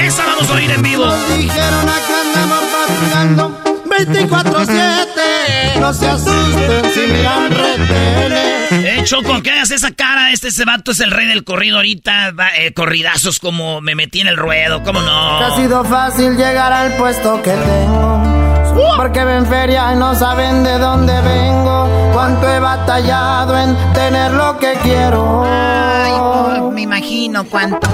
Esa 0.00 0.26
vamos 0.26 0.50
a 0.50 0.54
oír 0.54 0.70
en 0.70 0.82
vivo. 0.82 1.06
dijeron 1.36 1.88
acá 1.88 2.22
andamos 2.24 2.64
patrullando 2.64 3.69
24-7. 4.08 5.80
No 5.80 5.92
se 5.92 6.08
asusten 6.08 6.92
si 6.92 7.00
miran 7.12 7.50
retenes. 7.50 8.72
Eh, 8.72 9.02
Choco, 9.04 9.42
¿qué 9.42 9.52
haces 9.52 9.82
esa 9.82 9.90
cara? 9.92 10.30
Este 10.32 10.48
ese 10.48 10.64
vato 10.64 10.92
es 10.92 11.00
el 11.00 11.10
rey 11.10 11.26
del 11.26 11.44
corrido 11.44 11.76
ahorita. 11.76 12.32
Eh, 12.58 12.72
corridazos 12.72 13.40
como 13.40 13.80
me 13.80 13.94
metí 13.94 14.20
en 14.20 14.28
el 14.28 14.36
ruedo, 14.36 14.82
¿cómo 14.82 15.00
no? 15.00 15.38
ha 15.40 15.56
sido 15.56 15.84
fácil 15.84 16.36
llegar 16.36 16.72
al 16.72 16.96
puesto 16.96 17.42
que 17.42 17.50
tengo. 17.50 18.40
Porque 18.96 19.24
ven 19.24 19.46
feria 19.46 19.92
y 19.92 19.96
no 19.96 20.14
saben 20.14 20.62
de 20.62 20.78
dónde 20.78 21.12
vengo. 21.20 22.10
Cuánto 22.12 22.48
he 22.48 22.60
batallado 22.60 23.58
en 23.58 23.76
tener 23.92 24.32
lo 24.32 24.58
que 24.58 24.74
quiero. 24.82 25.44
Ay, 25.46 26.60
me 26.72 26.82
imagino 26.82 27.44
cuánto. 27.44 27.88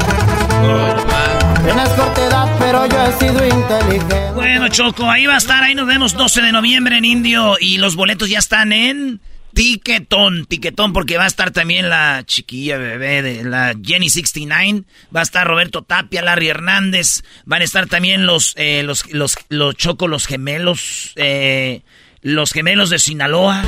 Tienes 1.66 1.88
corta 1.88 2.24
edad, 2.24 2.56
pero 2.60 2.86
yo 2.86 3.06
he 3.06 3.12
sido 3.18 3.44
inteligente. 3.44 4.30
Bueno, 4.34 4.68
Choco, 4.68 5.10
ahí 5.10 5.26
va 5.26 5.34
a 5.34 5.38
estar. 5.38 5.64
Ahí 5.64 5.74
nos 5.74 5.88
vemos 5.88 6.12
12 6.14 6.40
de 6.40 6.52
noviembre 6.52 6.96
en 6.96 7.04
Indio. 7.04 7.56
Y 7.58 7.78
los 7.78 7.96
boletos 7.96 8.28
ya 8.28 8.38
están 8.38 8.72
en 8.72 9.20
Tiquetón. 9.52 10.46
Tiquetón, 10.46 10.92
porque 10.92 11.18
va 11.18 11.24
a 11.24 11.26
estar 11.26 11.50
también 11.50 11.90
la 11.90 12.22
chiquilla 12.24 12.78
bebé 12.78 13.20
de 13.20 13.42
la 13.42 13.74
Jenny 13.82 14.10
69. 14.10 14.84
Va 15.14 15.18
a 15.18 15.22
estar 15.24 15.44
Roberto 15.44 15.82
Tapia, 15.82 16.22
Larry 16.22 16.50
Hernández. 16.50 17.24
Van 17.46 17.62
a 17.62 17.64
estar 17.64 17.88
también 17.88 18.26
los, 18.26 18.54
eh, 18.56 18.84
los, 18.84 19.12
los, 19.12 19.36
los 19.48 19.74
Choco, 19.74 20.06
los 20.06 20.26
gemelos. 20.26 21.14
Eh, 21.16 21.82
los 22.22 22.52
gemelos 22.52 22.90
de 22.90 23.00
Sinaloa. 23.00 23.64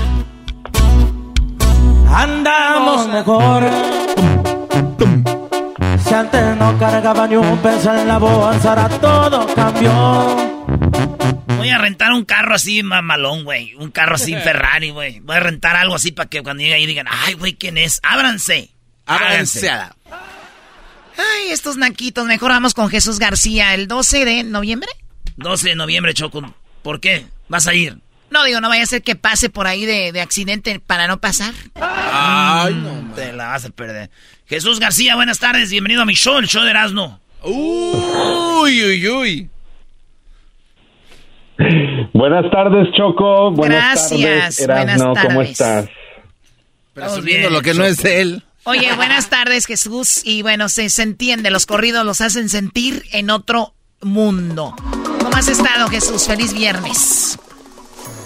Andamos 2.15 3.09
mejor 3.09 3.69
si 6.07 6.15
antes 6.15 6.57
no 6.57 6.79
cargaba 6.79 7.27
ni 7.27 7.37
un 7.37 7.59
peso 7.59 7.95
en 7.95 8.09
la 8.09 8.19
bolsa, 8.19 8.71
ahora 8.71 8.89
todo 9.01 9.55
cambió. 9.55 10.37
Voy 11.57 11.71
a 11.71 11.79
rentar 11.79 12.13
un 12.13 12.25
carro 12.25 12.55
así 12.55 12.83
mamalón, 12.83 13.45
güey. 13.45 13.75
Un 13.75 13.91
carro 13.91 14.15
así 14.17 14.35
Ferrari, 14.45 14.91
güey. 14.91 15.21
Voy 15.21 15.37
a 15.37 15.41
rentar 15.41 15.77
algo 15.77 15.95
así 15.95 16.13
para 16.13 16.29
que 16.29 16.43
cuando 16.43 16.63
llegue 16.63 16.75
ahí 16.75 16.87
digan, 16.87 17.07
ay, 17.11 17.35
güey, 17.35 17.55
¿quién 17.55 17.79
es? 17.79 18.01
Ábranse. 18.03 18.71
Ábranse. 19.07 19.71
Ay, 19.71 21.51
estos 21.51 21.77
naquitos. 21.77 22.27
Mejor 22.27 22.51
vamos 22.51 22.75
con 22.75 22.89
Jesús 22.89 23.19
García 23.19 23.75
el 23.75 23.89
12 23.89 24.25
de 24.25 24.43
noviembre. 24.45 24.89
12 25.37 25.71
de 25.71 25.75
noviembre, 25.77 26.15
Choco. 26.15 26.55
¿Por 26.83 27.01
qué? 27.01 27.27
¿Vas 27.49 27.67
a 27.67 27.75
ir? 27.75 27.99
No, 28.31 28.45
digo, 28.45 28.61
no 28.61 28.69
vaya 28.69 28.83
a 28.83 28.87
ser 28.87 29.03
que 29.03 29.17
pase 29.17 29.49
por 29.49 29.67
ahí 29.67 29.87
de, 29.87 30.13
de 30.13 30.21
accidente 30.21 30.81
para 30.81 31.07
no 31.07 31.19
pasar. 31.19 31.55
Ay, 31.75 32.75
no. 32.75 33.15
Te 33.15 33.33
la 33.33 33.49
vas 33.49 33.65
a 33.65 33.71
perder. 33.71 34.11
Jesús 34.47 34.81
García, 34.81 35.15
buenas 35.15 35.39
tardes. 35.39 35.71
Bienvenido 35.71 36.03
a 36.03 36.05
mi 36.05 36.15
show, 36.15 36.39
el 36.39 36.47
show 36.47 36.63
de 36.63 36.71
Erasmo. 36.71 37.21
Uy, 37.43 38.85
uy, 38.85 39.09
uy. 39.09 39.51
Buenas 42.13 42.51
tardes, 42.51 42.89
Choco. 42.97 43.51
Buenas 43.53 43.95
Gracias. 44.11 44.57
tardes, 44.57 44.61
Erasmo. 44.61 45.15
¿Cómo 45.23 45.43
estás? 45.43 45.87
Presumiendo 46.95 47.51
lo 47.51 47.63
que 47.63 47.75
no 47.75 47.85
es 47.85 47.99
de 47.99 48.21
él. 48.21 48.43
Oye, 48.65 48.93
buenas 48.95 49.31
tardes, 49.31 49.67
Jesús. 49.67 50.21
Y 50.25 50.43
bueno, 50.43 50.69
se, 50.69 50.91
se 50.91 51.03
entiende, 51.03 51.51
los 51.51 51.65
corridos 51.65 52.05
los 52.05 52.21
hacen 52.21 52.49
sentir 52.49 53.05
en 53.13 53.31
otro 53.31 53.73
mundo. 54.03 54.75
¿Cómo 55.21 55.37
has 55.37 55.49
estado, 55.49 55.89
Jesús? 55.89 56.27
Feliz 56.27 56.53
viernes. 56.53 57.39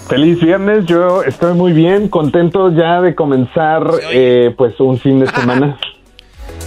Feliz 0.09 0.41
viernes, 0.41 0.85
yo 0.87 1.23
estoy 1.23 1.55
muy 1.55 1.73
bien, 1.73 2.09
contento 2.09 2.71
ya 2.71 3.01
de 3.01 3.15
comenzar 3.15 3.83
eh, 4.11 4.55
pues 4.57 4.79
un 4.81 4.99
fin 4.99 5.21
de 5.21 5.27
semana. 5.35 5.79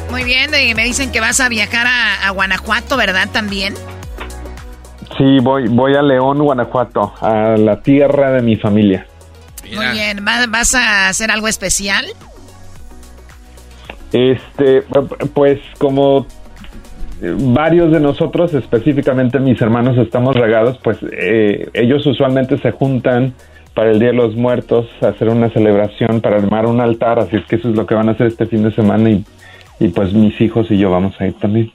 Muy 0.09 0.23
bien, 0.23 0.51
y 0.53 0.73
me 0.73 0.83
dicen 0.83 1.11
que 1.11 1.19
vas 1.19 1.39
a 1.39 1.49
viajar 1.49 1.87
a, 1.87 2.29
Guanajuato, 2.31 2.97
¿verdad? 2.97 3.29
También. 3.31 3.73
Sí, 5.17 5.39
voy, 5.41 5.67
voy 5.67 5.95
a 5.95 6.01
León, 6.01 6.39
Guanajuato, 6.39 7.13
a 7.21 7.55
la 7.57 7.81
tierra 7.81 8.31
de 8.31 8.41
mi 8.41 8.55
familia. 8.55 9.07
Muy 9.73 9.87
bien, 9.87 10.23
¿vas 10.23 10.75
a 10.75 11.09
hacer 11.09 11.31
algo 11.31 11.47
especial? 11.47 12.05
Este, 14.11 14.83
pues 15.33 15.59
como 15.77 16.25
varios 17.21 17.91
de 17.91 17.99
nosotros, 17.99 18.53
específicamente 18.53 19.39
mis 19.39 19.61
hermanos, 19.61 19.97
estamos 19.97 20.35
regados, 20.35 20.77
pues 20.83 20.97
eh, 21.11 21.69
ellos 21.73 22.05
usualmente 22.05 22.57
se 22.57 22.71
juntan 22.71 23.33
para 23.73 23.91
el 23.91 23.99
Día 23.99 24.09
de 24.09 24.15
los 24.15 24.35
Muertos, 24.35 24.87
hacer 25.01 25.29
una 25.29 25.49
celebración, 25.49 26.21
para 26.21 26.37
armar 26.37 26.65
un 26.65 26.79
altar, 26.79 27.19
así 27.19 27.35
es 27.35 27.45
que 27.45 27.57
eso 27.57 27.69
es 27.69 27.75
lo 27.75 27.85
que 27.85 27.95
van 27.95 28.09
a 28.09 28.13
hacer 28.13 28.27
este 28.27 28.45
fin 28.45 28.63
de 28.63 28.73
semana 28.73 29.09
y, 29.09 29.25
y 29.79 29.89
pues 29.89 30.13
mis 30.13 30.39
hijos 30.39 30.67
y 30.69 30.77
yo 30.77 30.89
vamos 30.89 31.13
a 31.19 31.27
ir 31.27 31.33
también. 31.33 31.71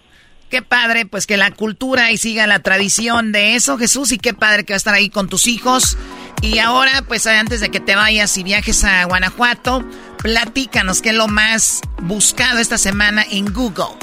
Qué 0.49 0.62
padre, 0.62 1.07
pues 1.07 1.28
que 1.28 1.36
la 1.36 1.53
cultura 1.53 2.11
y 2.11 2.16
siga 2.16 2.49
la 2.49 2.59
tradición 2.59 3.30
de 3.30 3.55
eso, 3.55 3.78
Jesús, 3.78 4.11
y 4.11 4.18
qué 4.18 4.34
padre 4.34 4.64
que 4.64 4.72
va 4.72 4.76
a 4.76 4.78
estar 4.78 4.95
ahí 4.95 5.09
con 5.09 5.28
tus 5.28 5.47
hijos. 5.47 5.97
Y 6.43 6.59
ahora, 6.59 7.05
pues 7.07 7.26
antes 7.28 7.61
de 7.61 7.68
que 7.68 7.78
te 7.78 7.95
vayas 7.95 8.36
y 8.36 8.43
viajes 8.43 8.82
a 8.82 9.05
Guanajuato, 9.05 9.84
platícanos 10.20 11.03
qué 11.03 11.11
es 11.11 11.14
lo 11.14 11.28
más 11.28 11.82
buscado 12.03 12.59
esta 12.59 12.78
semana 12.78 13.24
en 13.30 13.53
Google. 13.53 13.95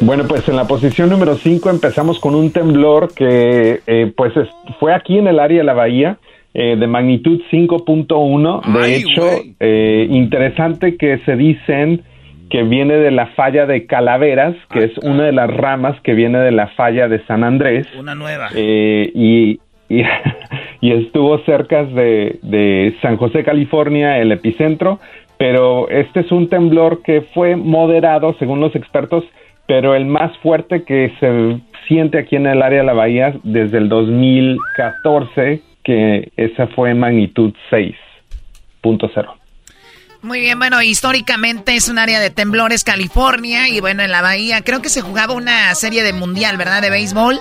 Bueno, 0.00 0.24
pues 0.26 0.48
en 0.48 0.56
la 0.56 0.66
posición 0.66 1.10
número 1.10 1.36
5 1.36 1.70
empezamos 1.70 2.18
con 2.18 2.34
un 2.34 2.50
temblor 2.52 3.14
que 3.14 3.80
eh, 3.86 4.12
pues 4.16 4.32
fue 4.78 4.94
aquí 4.94 5.18
en 5.18 5.26
el 5.26 5.38
área 5.38 5.58
de 5.58 5.64
la 5.64 5.74
bahía. 5.74 6.18
Eh, 6.54 6.76
de 6.76 6.86
magnitud 6.86 7.40
5.1. 7.50 8.82
De 8.82 8.96
hecho, 8.96 9.22
eh, 9.58 10.06
interesante 10.10 10.98
que 10.98 11.16
se 11.24 11.34
dicen 11.34 12.02
que 12.50 12.62
viene 12.62 12.96
de 12.96 13.10
la 13.10 13.28
falla 13.28 13.64
de 13.64 13.86
Calaveras, 13.86 14.54
que 14.70 14.80
ah, 14.80 14.84
es 14.84 14.98
una 14.98 15.24
de 15.24 15.32
las 15.32 15.48
ramas 15.50 15.98
que 16.02 16.12
viene 16.12 16.40
de 16.40 16.52
la 16.52 16.66
falla 16.66 17.08
de 17.08 17.24
San 17.24 17.42
Andrés. 17.42 17.86
Una 17.98 18.14
nueva. 18.14 18.50
y, 18.54 19.60
y, 19.88 20.92
estuvo 20.92 21.38
cerca 21.46 21.84
de, 21.84 22.38
de 22.42 22.94
San 23.00 23.16
José, 23.16 23.44
California, 23.44 24.18
el 24.18 24.30
epicentro. 24.30 25.00
Pero 25.38 25.88
este 25.88 26.20
es 26.20 26.30
un 26.30 26.50
temblor 26.50 27.02
que 27.02 27.22
fue 27.32 27.56
moderado, 27.56 28.36
según 28.38 28.60
los 28.60 28.76
expertos, 28.76 29.24
pero 29.72 29.94
el 29.94 30.04
más 30.04 30.36
fuerte 30.42 30.84
que 30.84 31.16
se 31.18 31.58
siente 31.88 32.18
aquí 32.18 32.36
en 32.36 32.46
el 32.46 32.60
área 32.60 32.80
de 32.80 32.84
la 32.84 32.92
bahía 32.92 33.32
desde 33.42 33.78
el 33.78 33.88
2014, 33.88 35.62
que 35.82 36.30
esa 36.36 36.66
fue 36.66 36.92
magnitud 36.92 37.54
6.0. 37.70 39.34
Muy 40.20 40.40
bien, 40.40 40.58
bueno, 40.58 40.82
históricamente 40.82 41.74
es 41.74 41.88
un 41.88 41.98
área 41.98 42.20
de 42.20 42.28
temblores 42.28 42.84
California 42.84 43.66
y 43.70 43.80
bueno, 43.80 44.02
en 44.02 44.10
la 44.10 44.20
bahía 44.20 44.60
creo 44.60 44.82
que 44.82 44.90
se 44.90 45.00
jugaba 45.00 45.32
una 45.32 45.74
serie 45.74 46.02
de 46.02 46.12
mundial, 46.12 46.58
¿verdad? 46.58 46.82
De 46.82 46.90
béisbol. 46.90 47.40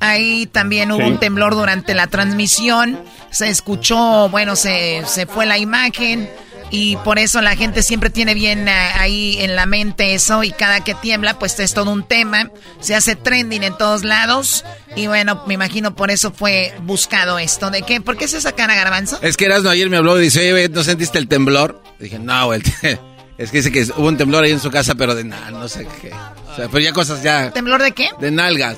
Ahí 0.00 0.44
también 0.52 0.92
hubo 0.92 1.06
un 1.06 1.18
temblor 1.18 1.54
durante 1.54 1.94
la 1.94 2.08
transmisión. 2.08 2.98
Se 3.30 3.48
escuchó, 3.48 4.28
bueno, 4.28 4.54
se, 4.54 5.00
se 5.06 5.24
fue 5.24 5.46
la 5.46 5.56
imagen 5.56 6.28
y 6.70 6.96
por 6.98 7.18
eso 7.18 7.40
la 7.40 7.56
gente 7.56 7.82
siempre 7.82 8.10
tiene 8.10 8.34
bien 8.34 8.68
eh, 8.68 8.72
ahí 8.72 9.36
en 9.40 9.56
la 9.56 9.66
mente 9.66 10.14
eso 10.14 10.44
y 10.44 10.52
cada 10.52 10.82
que 10.82 10.94
tiembla 10.94 11.38
pues 11.38 11.58
es 11.58 11.74
todo 11.74 11.90
un 11.90 12.06
tema, 12.06 12.50
se 12.80 12.94
hace 12.94 13.16
trending 13.16 13.62
en 13.62 13.76
todos 13.76 14.04
lados 14.04 14.64
y 14.96 15.06
bueno, 15.06 15.42
me 15.46 15.54
imagino 15.54 15.94
por 15.94 16.10
eso 16.10 16.32
fue 16.32 16.74
buscado 16.82 17.38
esto. 17.38 17.70
¿De 17.70 17.82
qué? 17.82 18.00
¿Por 18.00 18.16
qué 18.16 18.28
se 18.28 18.40
sacan 18.40 18.70
a 18.70 18.74
Garbanzo? 18.74 19.18
Es 19.22 19.36
que 19.36 19.46
Erasmo 19.46 19.70
ayer 19.70 19.90
me 19.90 19.96
habló 19.96 20.18
y 20.18 20.22
dice, 20.22 20.52
oye, 20.52 20.68
¿no 20.68 20.82
sentiste 20.82 21.18
el 21.18 21.28
temblor? 21.28 21.82
dije, 21.98 22.18
no, 22.18 22.46
güey, 22.46 22.62
es 23.38 23.50
que 23.50 23.58
dice 23.58 23.72
que 23.72 23.82
hubo 23.96 24.08
un 24.08 24.16
temblor 24.16 24.44
ahí 24.44 24.52
en 24.52 24.60
su 24.60 24.70
casa, 24.70 24.94
pero 24.94 25.14
de 25.14 25.24
nada, 25.24 25.50
no 25.50 25.68
sé 25.68 25.86
qué. 26.00 26.12
O 26.12 26.56
sea, 26.56 26.68
pero 26.68 26.78
ya 26.80 26.92
cosas 26.92 27.22
ya... 27.22 27.50
¿Temblor 27.50 27.82
de 27.82 27.92
qué? 27.92 28.08
De 28.20 28.30
nalgas. 28.30 28.76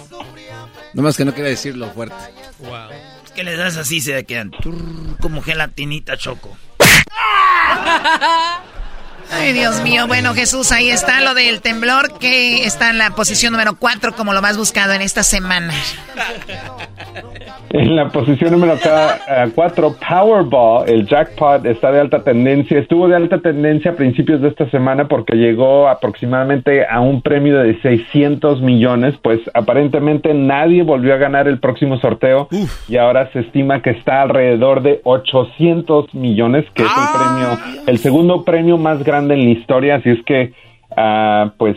Nomás 0.94 1.16
que 1.16 1.24
no 1.24 1.32
quiere 1.32 1.50
decirlo 1.50 1.90
fuerte. 1.92 2.14
Wow. 2.58 2.90
Es 3.24 3.30
que 3.32 3.44
les 3.44 3.56
das 3.56 3.76
así, 3.76 4.00
se 4.00 4.24
quedan 4.24 4.52
como 5.20 5.40
gelatinita 5.40 6.16
choco. 6.16 6.56
Ah! 7.14 8.62
Ay, 9.30 9.52
Dios 9.52 9.82
mío. 9.82 10.06
Bueno, 10.06 10.34
Jesús, 10.34 10.72
ahí 10.72 10.90
está 10.90 11.20
lo 11.20 11.34
del 11.34 11.60
temblor 11.60 12.18
que 12.18 12.64
está 12.64 12.90
en 12.90 12.98
la 12.98 13.10
posición 13.10 13.52
número 13.52 13.76
4 13.76 14.14
como 14.14 14.32
lo 14.32 14.42
más 14.42 14.56
buscado 14.56 14.92
en 14.92 15.02
esta 15.02 15.22
semana. 15.22 15.72
En 17.70 17.96
la 17.96 18.10
posición 18.10 18.52
número 18.52 18.78
4, 19.54 19.96
Powerball, 20.06 20.88
el 20.88 21.06
jackpot 21.06 21.64
está 21.64 21.90
de 21.90 22.00
alta 22.00 22.22
tendencia. 22.22 22.78
Estuvo 22.78 23.08
de 23.08 23.16
alta 23.16 23.38
tendencia 23.38 23.92
a 23.92 23.94
principios 23.94 24.42
de 24.42 24.48
esta 24.48 24.68
semana 24.70 25.08
porque 25.08 25.36
llegó 25.36 25.88
aproximadamente 25.88 26.86
a 26.86 27.00
un 27.00 27.22
premio 27.22 27.58
de 27.58 27.80
600 27.80 28.60
millones. 28.60 29.14
Pues 29.22 29.40
aparentemente 29.54 30.34
nadie 30.34 30.82
volvió 30.82 31.14
a 31.14 31.16
ganar 31.16 31.48
el 31.48 31.60
próximo 31.60 31.98
sorteo 31.98 32.48
y 32.88 32.96
ahora 32.98 33.30
se 33.32 33.40
estima 33.40 33.80
que 33.80 33.90
está 33.90 34.22
alrededor 34.22 34.82
de 34.82 35.00
800 35.04 36.14
millones, 36.14 36.66
que 36.74 36.82
es 36.82 36.88
el 36.88 36.94
ah. 36.94 37.58
premio, 37.64 37.84
el 37.86 37.98
segundo 37.98 38.44
premio 38.44 38.76
más 38.76 39.02
grande 39.02 39.11
en 39.18 39.28
la 39.28 39.50
historia. 39.50 39.96
Así 39.96 40.10
es 40.10 40.24
que, 40.24 40.52
ah, 40.96 41.52
pues 41.58 41.76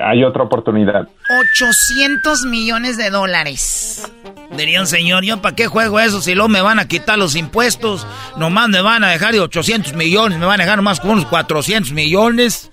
hay 0.00 0.24
otra 0.24 0.44
oportunidad. 0.44 1.08
800 1.54 2.44
millones 2.46 2.96
de 2.96 3.10
dólares. 3.10 4.10
Diría 4.56 4.80
un 4.80 4.86
señor, 4.86 5.24
¿yo 5.24 5.40
para 5.42 5.54
qué 5.54 5.66
juego 5.66 6.00
eso 6.00 6.20
si 6.20 6.34
luego 6.34 6.48
me 6.48 6.60
van 6.60 6.78
a 6.78 6.88
quitar 6.88 7.18
los 7.18 7.36
impuestos? 7.36 8.06
Nomás 8.36 8.68
me 8.68 8.80
van 8.80 9.04
a 9.04 9.10
dejar 9.10 9.32
de 9.32 9.40
800 9.40 9.94
millones, 9.94 10.38
me 10.38 10.46
van 10.46 10.60
a 10.60 10.64
dejar 10.64 10.76
nomás 10.76 11.00
con 11.00 11.10
unos 11.10 11.26
400 11.26 11.92
millones. 11.92 12.70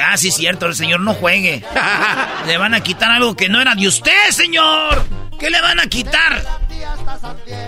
ah, 0.00 0.16
sí, 0.16 0.30
cierto, 0.30 0.66
el 0.66 0.74
señor 0.74 1.00
no 1.00 1.14
juegue. 1.14 1.62
le 2.46 2.58
van 2.58 2.74
a 2.74 2.80
quitar 2.80 3.10
algo 3.10 3.36
que 3.36 3.48
no 3.48 3.60
era 3.60 3.74
de 3.74 3.88
usted, 3.88 4.30
señor. 4.30 5.04
¿Qué 5.38 5.50
le 5.50 5.60
van 5.60 5.80
a 5.80 5.86
quitar? 5.86 6.42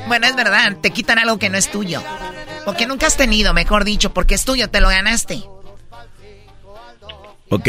Bueno, 0.06 0.26
es 0.26 0.34
verdad, 0.34 0.76
te 0.80 0.90
quitan 0.90 1.18
algo 1.18 1.38
que 1.38 1.50
no 1.50 1.58
es 1.58 1.70
tuyo. 1.70 2.02
O 2.64 2.72
que 2.72 2.86
nunca 2.86 3.06
has 3.06 3.16
tenido, 3.16 3.52
mejor 3.52 3.84
dicho, 3.84 4.12
porque 4.14 4.34
es 4.34 4.44
tuyo, 4.44 4.68
te 4.70 4.80
lo 4.80 4.88
ganaste. 4.88 5.42
Ok, 7.50 7.68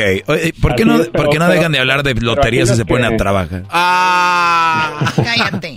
¿por 0.62 0.76
qué, 0.76 0.86
no, 0.86 1.04
¿por 1.06 1.30
qué 1.30 1.40
no 1.40 1.48
dejan 1.48 1.72
de 1.72 1.80
hablar 1.80 2.04
de 2.04 2.14
loterías 2.16 2.70
y 2.72 2.76
se 2.76 2.86
ponen 2.86 3.14
a 3.14 3.18
trabajar? 3.18 3.64
¡Ah! 3.70 5.00
Cállate. 5.16 5.76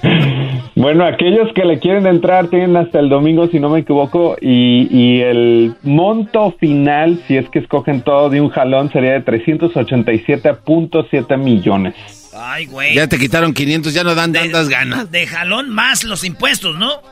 bueno, 0.74 1.04
aquellos 1.04 1.52
que 1.54 1.66
le 1.66 1.78
quieren 1.78 2.06
entrar 2.06 2.48
tienen 2.48 2.74
hasta 2.76 2.98
el 2.98 3.10
domingo, 3.10 3.46
si 3.48 3.60
no 3.60 3.68
me 3.68 3.80
equivoco, 3.80 4.36
y, 4.40 4.88
y 4.90 5.20
el 5.20 5.74
monto 5.82 6.56
final, 6.58 7.22
si 7.28 7.36
es 7.36 7.46
que 7.50 7.58
escogen 7.58 8.00
todo 8.00 8.30
de 8.30 8.40
un 8.40 8.48
jalón, 8.48 8.90
sería 8.90 9.12
de 9.12 9.22
387.7 9.24 11.36
millones. 11.36 11.94
Ay, 12.34 12.64
güey. 12.66 12.94
Ya 12.94 13.06
te 13.06 13.18
quitaron 13.18 13.52
500, 13.52 13.92
ya 13.92 14.04
no 14.04 14.14
dan 14.14 14.32
tantas 14.32 14.68
ganas. 14.68 15.10
De 15.10 15.26
jalón 15.26 15.68
más 15.68 16.04
los 16.04 16.24
impuestos, 16.24 16.78
¿no? 16.78 17.02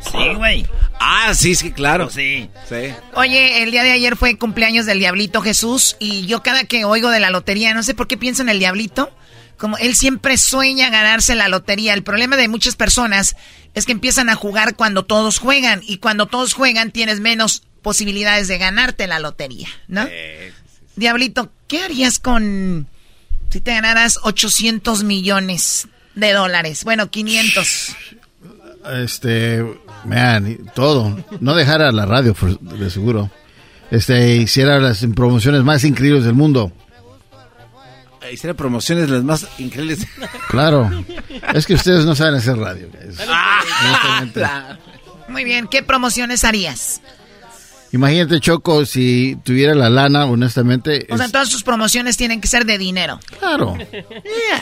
Sí, 0.00 0.34
güey. 0.36 0.66
Ah, 0.98 1.32
sí, 1.34 1.54
sí, 1.54 1.72
claro. 1.72 2.10
Sí. 2.10 2.48
Sí. 2.68 2.94
Oye, 3.14 3.62
el 3.62 3.70
día 3.70 3.82
de 3.82 3.92
ayer 3.92 4.16
fue 4.16 4.38
cumpleaños 4.38 4.86
del 4.86 4.98
Diablito 4.98 5.40
Jesús 5.40 5.96
y 5.98 6.26
yo 6.26 6.42
cada 6.42 6.64
que 6.64 6.84
oigo 6.84 7.10
de 7.10 7.20
la 7.20 7.30
lotería, 7.30 7.74
no 7.74 7.82
sé 7.82 7.94
por 7.94 8.06
qué 8.06 8.16
pienso 8.16 8.42
en 8.42 8.48
el 8.48 8.58
Diablito, 8.58 9.10
como 9.56 9.76
él 9.78 9.94
siempre 9.94 10.38
sueña 10.38 10.90
ganarse 10.90 11.34
la 11.34 11.48
lotería. 11.48 11.94
El 11.94 12.02
problema 12.02 12.36
de 12.36 12.48
muchas 12.48 12.76
personas 12.76 13.36
es 13.74 13.86
que 13.86 13.92
empiezan 13.92 14.28
a 14.30 14.34
jugar 14.34 14.74
cuando 14.74 15.04
todos 15.04 15.38
juegan 15.38 15.82
y 15.86 15.98
cuando 15.98 16.26
todos 16.26 16.54
juegan 16.54 16.90
tienes 16.90 17.20
menos 17.20 17.62
posibilidades 17.82 18.48
de 18.48 18.58
ganarte 18.58 19.06
la 19.06 19.20
lotería, 19.20 19.68
¿no? 19.88 20.06
Diablito, 20.96 21.50
¿qué 21.66 21.82
harías 21.82 22.18
con 22.18 22.86
si 23.50 23.60
te 23.60 23.72
ganaras 23.72 24.18
800 24.22 25.02
millones 25.04 25.88
de 26.14 26.32
dólares? 26.32 26.84
Bueno, 26.84 27.10
500. 27.10 27.96
Este, 28.92 29.64
man, 30.04 30.58
todo. 30.74 31.16
No 31.40 31.54
dejara 31.54 31.90
la 31.92 32.06
radio, 32.06 32.34
de 32.60 32.90
seguro. 32.90 33.30
Este, 33.90 34.36
hiciera 34.36 34.78
las 34.78 35.04
promociones 35.14 35.62
más 35.64 35.84
increíbles 35.84 36.24
del 36.24 36.34
mundo. 36.34 36.72
Hiciera 38.30 38.54
promociones 38.54 39.10
las 39.10 39.24
más 39.24 39.46
increíbles. 39.58 40.06
Claro. 40.48 40.88
Es 41.52 41.66
que 41.66 41.74
ustedes 41.74 42.04
no 42.04 42.14
saben 42.14 42.34
hacer 42.34 42.56
radio. 42.56 42.88
Ah, 43.28 44.76
Muy 45.28 45.42
bien, 45.44 45.66
¿qué 45.68 45.82
promociones 45.82 46.44
harías? 46.44 47.00
Imagínate, 47.92 48.38
Choco, 48.38 48.86
si 48.86 49.36
tuviera 49.42 49.74
la 49.74 49.90
lana, 49.90 50.26
honestamente. 50.26 51.06
O 51.10 51.16
sea, 51.16 51.28
todas 51.28 51.48
sus 51.48 51.64
promociones 51.64 52.16
tienen 52.16 52.40
que 52.40 52.46
ser 52.46 52.64
de 52.64 52.78
dinero. 52.78 53.18
Claro. 53.38 53.76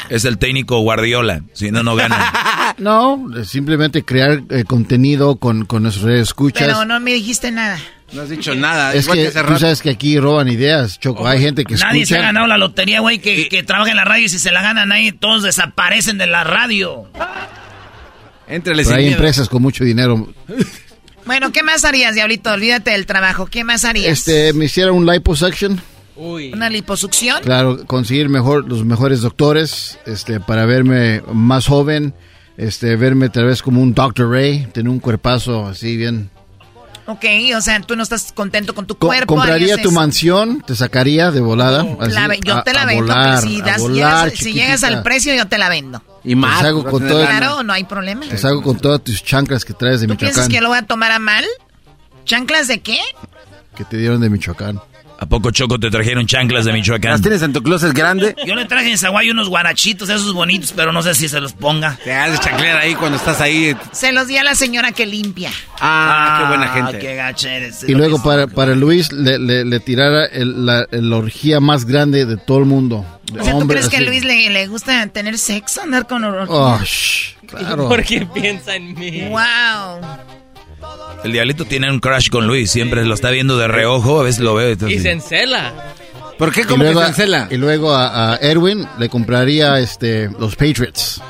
Es 0.08 0.24
el 0.24 0.38
técnico 0.38 0.80
Guardiola, 0.80 1.42
si 1.52 1.70
no, 1.70 1.82
no 1.82 1.94
gana. 1.94 2.74
no, 2.78 3.28
simplemente 3.44 4.02
crear 4.02 4.42
eh, 4.48 4.64
contenido 4.64 5.36
con, 5.36 5.66
con 5.66 5.82
nuestros 5.82 6.10
escuchas. 6.10 6.66
Pero 6.66 6.84
no 6.84 6.98
me 7.00 7.12
dijiste 7.12 7.50
nada. 7.50 7.78
No 8.12 8.22
has 8.22 8.30
dicho 8.30 8.54
nada. 8.54 8.94
Es 8.94 9.06
que, 9.06 9.30
tú 9.30 9.58
sabes 9.58 9.82
que 9.82 9.90
aquí 9.90 10.18
roban 10.18 10.48
ideas, 10.48 10.98
Choco. 10.98 11.28
Hay 11.28 11.40
gente 11.40 11.64
que 11.64 11.74
Nadie 11.74 12.06
se 12.06 12.16
ha 12.16 12.22
ganado 12.22 12.46
la 12.46 12.56
lotería, 12.56 13.00
güey, 13.00 13.18
que, 13.18 13.50
que 13.50 13.62
trabaja 13.62 13.90
en 13.90 13.98
la 13.98 14.04
radio 14.04 14.24
y 14.24 14.28
si 14.30 14.38
se 14.38 14.50
la 14.50 14.62
ganan 14.62 14.90
ahí, 14.92 15.12
todos 15.12 15.42
desaparecen 15.42 16.16
de 16.16 16.26
la 16.26 16.44
radio. 16.44 17.10
Pero 18.46 18.94
hay 18.94 19.08
empresas 19.08 19.48
con 19.48 19.60
mucho 19.60 19.84
dinero 19.84 20.32
bueno, 21.28 21.52
¿qué 21.52 21.62
más 21.62 21.84
harías, 21.84 22.14
Diablito? 22.14 22.50
Olvídate 22.50 22.92
del 22.92 23.04
trabajo. 23.04 23.44
¿Qué 23.44 23.62
más 23.62 23.84
harías? 23.84 24.10
Este, 24.10 24.54
me 24.54 24.64
hiciera 24.64 24.92
un 24.92 25.04
liposuction. 25.04 25.78
Uy. 26.16 26.52
¿Una 26.54 26.70
liposucción? 26.70 27.42
Claro, 27.42 27.84
conseguir 27.86 28.30
mejor, 28.30 28.66
los 28.66 28.86
mejores 28.86 29.20
doctores, 29.20 29.98
este, 30.06 30.40
para 30.40 30.64
verme 30.64 31.22
más 31.30 31.66
joven, 31.66 32.14
este, 32.56 32.96
verme 32.96 33.28
tal 33.28 33.44
vez 33.44 33.60
como 33.60 33.82
un 33.82 33.92
Dr. 33.92 34.30
Ray, 34.30 34.68
tener 34.72 34.88
un 34.88 35.00
cuerpazo 35.00 35.66
así 35.66 35.98
bien 35.98 36.30
Ok, 37.10 37.24
o 37.56 37.60
sea, 37.62 37.80
tú 37.80 37.96
no 37.96 38.02
estás 38.02 38.32
contento 38.32 38.74
con 38.74 38.86
tu 38.86 38.94
cuerpo. 38.98 39.34
Compraría 39.34 39.80
tu 39.80 39.90
mansión, 39.90 40.60
te 40.60 40.76
sacaría 40.76 41.30
de 41.30 41.40
volada. 41.40 41.82
yo 42.44 42.62
te 42.62 42.74
la 42.74 42.84
vendo. 42.84 43.40
si, 43.40 44.52
llegas, 44.52 44.84
al 44.84 45.02
precio, 45.02 45.34
yo 45.34 45.48
te 45.48 45.56
la 45.56 45.70
vendo. 45.70 46.02
Y 46.22 46.34
más. 46.34 46.62
con 46.62 47.08
todo, 47.08 47.24
claro, 47.24 47.62
no 47.62 47.72
hay 47.72 47.84
problema. 47.84 48.26
Te 48.28 48.36
salgo 48.36 48.62
con 48.62 48.76
todas 48.78 49.02
tus 49.02 49.24
chanclas 49.24 49.64
que 49.64 49.72
traes 49.72 50.00
de 50.00 50.06
¿Tú 50.06 50.12
Michoacán. 50.12 50.34
piensas 50.34 50.48
que 50.50 50.60
lo 50.60 50.68
voy 50.68 50.76
a 50.76 50.82
tomar 50.82 51.10
a 51.10 51.18
mal? 51.18 51.46
¿Chanclas 52.26 52.68
de 52.68 52.82
qué? 52.82 53.00
Que 53.74 53.84
te 53.86 53.96
dieron 53.96 54.20
de 54.20 54.28
Michoacán. 54.28 54.78
¿A 55.20 55.26
poco 55.26 55.50
Choco 55.50 55.80
te 55.80 55.90
trajeron 55.90 56.26
chanclas 56.26 56.64
de 56.64 56.72
Michoacán? 56.72 57.10
¿Las 57.10 57.22
tienes 57.22 57.42
en 57.42 57.52
tu 57.52 57.60
closet 57.60 57.92
grande? 57.92 58.36
Yo 58.46 58.54
le 58.54 58.66
traje 58.66 58.88
en 58.88 58.96
Zaguay 58.96 59.28
unos 59.30 59.48
guarachitos, 59.48 60.08
esos 60.08 60.32
bonitos, 60.32 60.72
pero 60.76 60.92
no 60.92 61.02
sé 61.02 61.12
si 61.16 61.28
se 61.28 61.40
los 61.40 61.54
ponga. 61.54 61.98
Te 62.04 62.14
haces 62.14 62.38
chanclear 62.38 62.78
ahí 62.78 62.94
cuando 62.94 63.16
estás 63.16 63.40
ahí. 63.40 63.76
Se 63.90 64.12
los 64.12 64.28
di 64.28 64.36
a 64.36 64.44
la 64.44 64.54
señora 64.54 64.92
que 64.92 65.06
limpia. 65.06 65.50
Ah, 65.80 66.38
qué 66.40 66.48
buena 66.48 66.68
gente. 66.68 66.98
Qué 67.00 67.16
gacha 67.16 67.52
eres. 67.52 67.82
Y 67.82 67.94
luego 67.94 68.22
para, 68.22 68.46
para 68.46 68.76
Luis 68.76 69.10
le, 69.10 69.38
le, 69.38 69.80
tirara 69.80 70.28
la, 70.32 70.86
orgía 71.16 71.58
más 71.58 71.84
grande 71.84 72.24
de 72.24 72.36
todo 72.36 72.58
el 72.58 72.66
mundo. 72.66 73.04
O 73.36 73.42
sea, 73.42 73.58
¿tú 73.58 73.66
crees 73.66 73.88
que 73.88 73.96
a 73.96 74.02
Luis 74.02 74.24
le, 74.24 74.50
le, 74.50 74.68
gusta 74.68 75.04
tener 75.08 75.36
sexo, 75.36 75.82
andar 75.82 76.06
con 76.06 76.22
orgía? 76.22 76.54
Oh, 76.54 76.78
claro. 77.48 77.88
Porque 77.88 78.24
piensa 78.32 78.76
en 78.76 78.94
mí. 78.94 79.22
Wow. 79.28 80.00
El 81.24 81.32
diablito 81.32 81.64
tiene 81.64 81.90
un 81.90 81.98
crush 82.00 82.30
con 82.30 82.46
Luis, 82.46 82.70
siempre 82.70 83.04
lo 83.04 83.14
está 83.14 83.30
viendo 83.30 83.58
de 83.58 83.68
reojo, 83.68 84.20
a 84.20 84.22
veces 84.22 84.40
lo 84.40 84.54
ve. 84.54 84.76
Y 84.88 84.98
se 85.00 85.10
encela. 85.10 85.94
¿Por 86.38 86.52
qué? 86.52 86.64
¿Cómo 86.64 86.84
luego, 86.84 87.02
se 87.02 87.08
encela? 87.08 87.48
Y 87.50 87.56
luego 87.56 87.94
a, 87.94 88.38
Erwin 88.40 88.86
le 88.98 89.08
compraría 89.08 89.78
este 89.80 90.30
los 90.38 90.54
Patriots. 90.54 91.20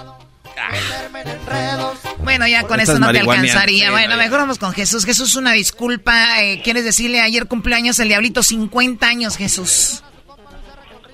Bueno, 2.23 2.47
ya 2.47 2.65
con 2.65 2.79
eso 2.79 2.99
no 2.99 3.11
te 3.11 3.21
alcanzaría. 3.21 3.91
bueno, 3.91 4.17
mejor 4.19 4.41
vamos 4.41 4.59
con 4.59 4.73
Jesús. 4.73 5.07
Jesús, 5.07 5.35
una 5.35 5.53
disculpa. 5.53 6.43
Eh, 6.43 6.61
¿Quieres 6.63 6.85
decirle 6.85 7.21
ayer 7.21 7.47
cumpleaños 7.47 7.99
el 8.01 8.09
diablito? 8.09 8.43
50 8.43 9.07
años, 9.07 9.37
Jesús. 9.39 10.03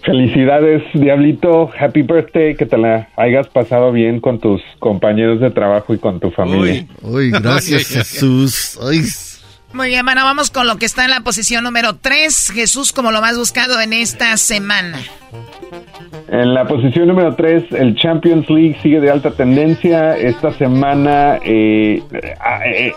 Felicidades, 0.04 0.82
Diablito. 0.92 1.70
Happy 1.78 2.02
birthday. 2.02 2.54
Que 2.54 2.66
te 2.66 2.76
la 2.76 3.08
hayas 3.16 3.48
pasado 3.48 3.92
bien 3.92 4.20
con 4.20 4.38
tus 4.38 4.60
compañeros 4.78 5.40
de 5.40 5.50
trabajo 5.50 5.94
y 5.94 5.98
con 5.98 6.20
tu 6.20 6.30
familia. 6.30 6.86
Uy, 7.02 7.30
gracias, 7.30 7.88
Jesús. 7.88 8.78
Muy 9.74 9.88
bien, 9.88 10.04
bueno, 10.04 10.22
vamos 10.22 10.52
con 10.52 10.68
lo 10.68 10.76
que 10.76 10.86
está 10.86 11.04
en 11.04 11.10
la 11.10 11.22
posición 11.22 11.64
número 11.64 11.96
3. 11.96 12.52
Jesús, 12.54 12.92
como 12.92 13.10
lo 13.10 13.20
más 13.20 13.36
buscado 13.36 13.80
en 13.80 13.92
esta 13.92 14.36
semana. 14.36 15.00
En 16.28 16.54
la 16.54 16.64
posición 16.64 17.08
número 17.08 17.34
3, 17.34 17.72
el 17.72 17.96
Champions 17.96 18.48
League 18.48 18.76
sigue 18.84 19.00
de 19.00 19.10
alta 19.10 19.32
tendencia. 19.32 20.16
Esta 20.16 20.52
semana, 20.52 21.40
eh, 21.44 22.00
ah, 22.38 22.60
eh, 22.64 22.92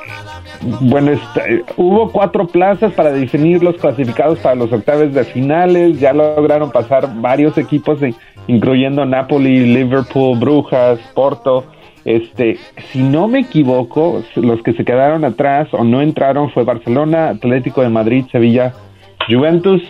bueno, 0.82 1.14
eh, 1.14 1.64
hubo 1.78 2.12
cuatro 2.12 2.46
plazas 2.46 2.94
para 2.94 3.12
definir 3.12 3.64
los 3.64 3.78
clasificados 3.78 4.38
para 4.38 4.54
los 4.54 4.72
octavos 4.72 5.12
de 5.16 5.24
finales. 5.26 6.00
Ya 6.00 6.14
lograron 6.14 6.72
pasar 6.72 7.10
varios 7.20 7.58
equipos, 7.58 8.00
incluyendo 8.46 9.04
Napoli, 9.04 9.66
Liverpool, 9.74 10.38
Brujas, 10.38 11.00
Porto. 11.16 11.66
Este, 12.08 12.58
si 12.94 13.04
no 13.04 13.28
me 13.28 13.42
equivoco, 13.42 14.24
los 14.38 14.64
que 14.64 14.72
se 14.72 14.86
quedaron 14.86 15.26
atrás 15.26 15.68
o 15.74 15.84
no 15.84 16.02
entraron 16.02 16.50
fue 16.52 16.64
Barcelona, 16.64 17.28
Atlético 17.28 17.82
de 17.82 17.90
Madrid, 17.90 18.24
Sevilla, 18.32 18.74
Juventus. 19.28 19.84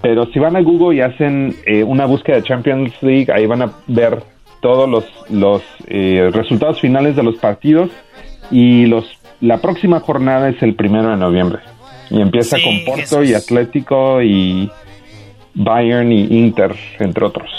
Pero 0.00 0.24
si 0.32 0.38
van 0.38 0.56
a 0.56 0.62
Google 0.62 0.96
y 0.96 1.02
hacen 1.02 1.54
eh, 1.66 1.84
una 1.84 2.06
búsqueda 2.06 2.36
de 2.36 2.44
Champions 2.44 2.94
League, 3.02 3.26
ahí 3.30 3.44
van 3.44 3.60
a 3.60 3.72
ver 3.86 4.22
todos 4.62 4.88
los, 4.88 5.04
los 5.28 5.62
eh, 5.86 6.30
resultados 6.32 6.80
finales 6.80 7.14
de 7.14 7.22
los 7.22 7.36
partidos 7.36 7.90
y 8.50 8.86
los 8.86 9.04
la 9.42 9.58
próxima 9.58 10.00
jornada 10.00 10.48
es 10.48 10.62
el 10.62 10.74
primero 10.74 11.10
de 11.10 11.16
noviembre 11.18 11.60
y 12.08 12.22
empieza 12.22 12.56
con 12.62 12.84
Porto 12.86 13.22
y 13.22 13.34
Atlético 13.34 14.22
y 14.22 14.70
Bayern 15.54 16.10
y 16.10 16.38
Inter 16.38 16.74
entre 16.98 17.26
otros. 17.26 17.50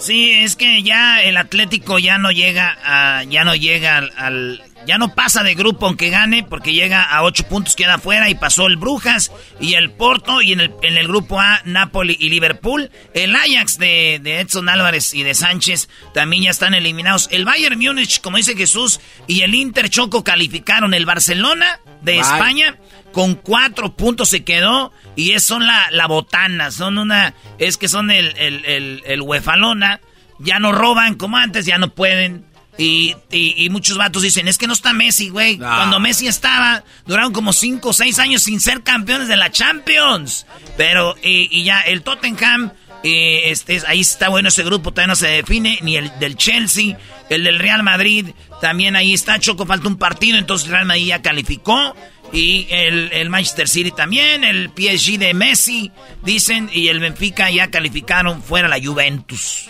Sí, 0.00 0.30
es 0.32 0.56
que 0.56 0.82
ya 0.82 1.22
el 1.22 1.36
Atlético 1.36 1.98
ya 1.98 2.16
no 2.16 2.30
llega 2.32 2.78
a, 2.82 3.22
ya 3.24 3.44
no 3.44 3.54
llega 3.54 3.98
al, 3.98 4.62
ya 4.86 4.96
no 4.96 5.14
pasa 5.14 5.42
de 5.42 5.54
grupo 5.54 5.86
aunque 5.86 6.08
gane 6.08 6.42
porque 6.42 6.72
llega 6.72 7.02
a 7.02 7.22
ocho 7.22 7.46
puntos 7.46 7.76
queda 7.76 7.94
afuera 7.94 8.30
y 8.30 8.34
pasó 8.34 8.66
el 8.66 8.78
Brujas 8.78 9.30
y 9.60 9.74
el 9.74 9.90
Porto 9.90 10.40
y 10.40 10.52
en 10.52 10.60
el, 10.60 10.72
en 10.82 10.96
el 10.96 11.06
grupo 11.06 11.38
A 11.38 11.60
Napoli 11.66 12.16
y 12.18 12.30
Liverpool. 12.30 12.90
El 13.12 13.36
Ajax 13.36 13.78
de, 13.78 14.20
de 14.22 14.40
Edson 14.40 14.70
Álvarez 14.70 15.12
y 15.12 15.22
de 15.22 15.34
Sánchez 15.34 15.90
también 16.14 16.44
ya 16.44 16.50
están 16.50 16.72
eliminados. 16.72 17.28
El 17.30 17.44
Bayern 17.44 17.78
Múnich 17.78 18.22
como 18.22 18.38
dice 18.38 18.56
Jesús 18.56 19.00
y 19.26 19.42
el 19.42 19.54
Inter 19.54 19.90
Choco 19.90 20.24
calificaron. 20.24 20.94
El 20.94 21.04
Barcelona 21.04 21.78
de 22.00 22.18
España 22.18 22.78
con 23.12 23.34
cuatro 23.34 23.96
puntos 23.96 24.28
se 24.28 24.44
quedó 24.44 24.92
y 25.16 25.32
es, 25.32 25.42
son 25.42 25.66
la, 25.66 25.90
la 25.90 26.06
botana, 26.06 26.70
son 26.70 26.98
una, 26.98 27.34
es 27.58 27.76
que 27.76 27.88
son 27.88 28.10
el, 28.10 28.34
el, 28.36 28.64
el, 28.64 29.02
el 29.06 29.22
huefalona, 29.22 30.00
ya 30.38 30.58
no 30.58 30.72
roban 30.72 31.14
como 31.16 31.36
antes, 31.36 31.66
ya 31.66 31.78
no 31.78 31.94
pueden. 31.94 32.46
Y, 32.78 33.14
y, 33.30 33.68
muchos 33.68 33.98
vatos 33.98 34.22
dicen, 34.22 34.48
es 34.48 34.56
que 34.56 34.66
no 34.66 34.72
está 34.72 34.94
Messi, 34.94 35.28
güey. 35.28 35.58
Cuando 35.58 36.00
Messi 36.00 36.28
estaba, 36.28 36.82
duraron 37.04 37.30
como 37.30 37.52
cinco 37.52 37.90
o 37.90 37.92
seis 37.92 38.18
años 38.18 38.44
sin 38.44 38.58
ser 38.58 38.82
campeones 38.82 39.28
de 39.28 39.36
la 39.36 39.50
Champions. 39.50 40.46
Pero, 40.78 41.14
y, 41.22 41.62
ya, 41.62 41.80
el 41.80 42.00
Tottenham, 42.02 42.72
este, 43.02 43.82
ahí 43.86 44.00
está 44.00 44.30
bueno 44.30 44.48
ese 44.48 44.62
grupo, 44.62 44.92
todavía 44.92 45.08
no 45.08 45.16
se 45.16 45.26
define, 45.28 45.78
ni 45.82 45.98
el 45.98 46.10
del 46.20 46.36
Chelsea, 46.36 46.96
el 47.28 47.44
del 47.44 47.58
Real 47.58 47.82
Madrid, 47.82 48.28
también 48.62 48.96
ahí 48.96 49.12
está, 49.12 49.38
Choco, 49.38 49.66
falta 49.66 49.88
un 49.88 49.96
partido, 49.96 50.38
entonces 50.38 50.68
Real 50.68 50.86
Madrid 50.86 51.06
ya 51.06 51.22
calificó. 51.22 51.94
Y 52.32 52.68
el, 52.70 53.10
el, 53.12 53.28
Manchester 53.28 53.68
City 53.68 53.90
también, 53.90 54.44
el 54.44 54.70
PSG 54.70 55.18
de 55.18 55.34
Messi, 55.34 55.90
dicen, 56.22 56.70
y 56.72 56.88
el 56.88 57.00
Benfica 57.00 57.50
ya 57.50 57.70
calificaron 57.70 58.42
fuera 58.42 58.68
la 58.68 58.78
Juventus. 58.80 59.68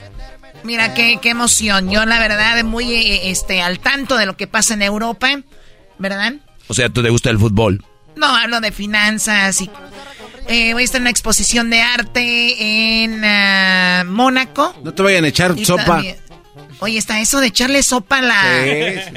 Mira 0.63 0.93
qué, 0.93 1.19
qué 1.23 1.31
emoción. 1.31 1.91
Yo 1.91 2.05
la 2.05 2.19
verdad 2.19 2.63
muy 2.65 2.93
eh, 2.93 3.31
este 3.31 3.63
al 3.63 3.81
tanto 3.81 4.17
de 4.17 4.27
lo 4.27 4.37
que 4.37 4.47
pasa 4.47 4.75
en 4.75 4.83
Europa, 4.83 5.41
¿verdad? 5.99 6.35
O 6.69 6.75
sea, 6.75 6.89
¿tú 6.91 7.03
te 7.03 7.11
gusta 7.11 7.31
el 7.31 7.39
fútbol? 7.39 7.85
No, 8.17 8.27
hablo 8.27 8.61
de 8.61 8.73
finanzas 8.73 9.61
y 9.63 9.71
eh, 10.49 10.73
voy 10.75 10.83
a 10.83 10.85
estar 10.85 10.99
en 10.99 11.05
una 11.05 11.11
exposición 11.11 11.71
de 11.71 11.81
arte 11.81 13.03
en 13.05 13.25
ah, 13.25 14.05
Mónaco. 14.07 14.75
No 14.83 14.93
te 14.93 15.03
vayan 15.03 15.25
a 15.25 15.29
echar 15.29 15.59
sopa. 15.65 16.03
Oye, 16.81 16.99
está 16.99 17.21
eso 17.21 17.41
de 17.41 17.49
echarle 17.49 17.83
sopa 17.83 18.19
a, 18.19 18.23
la, 18.23 18.43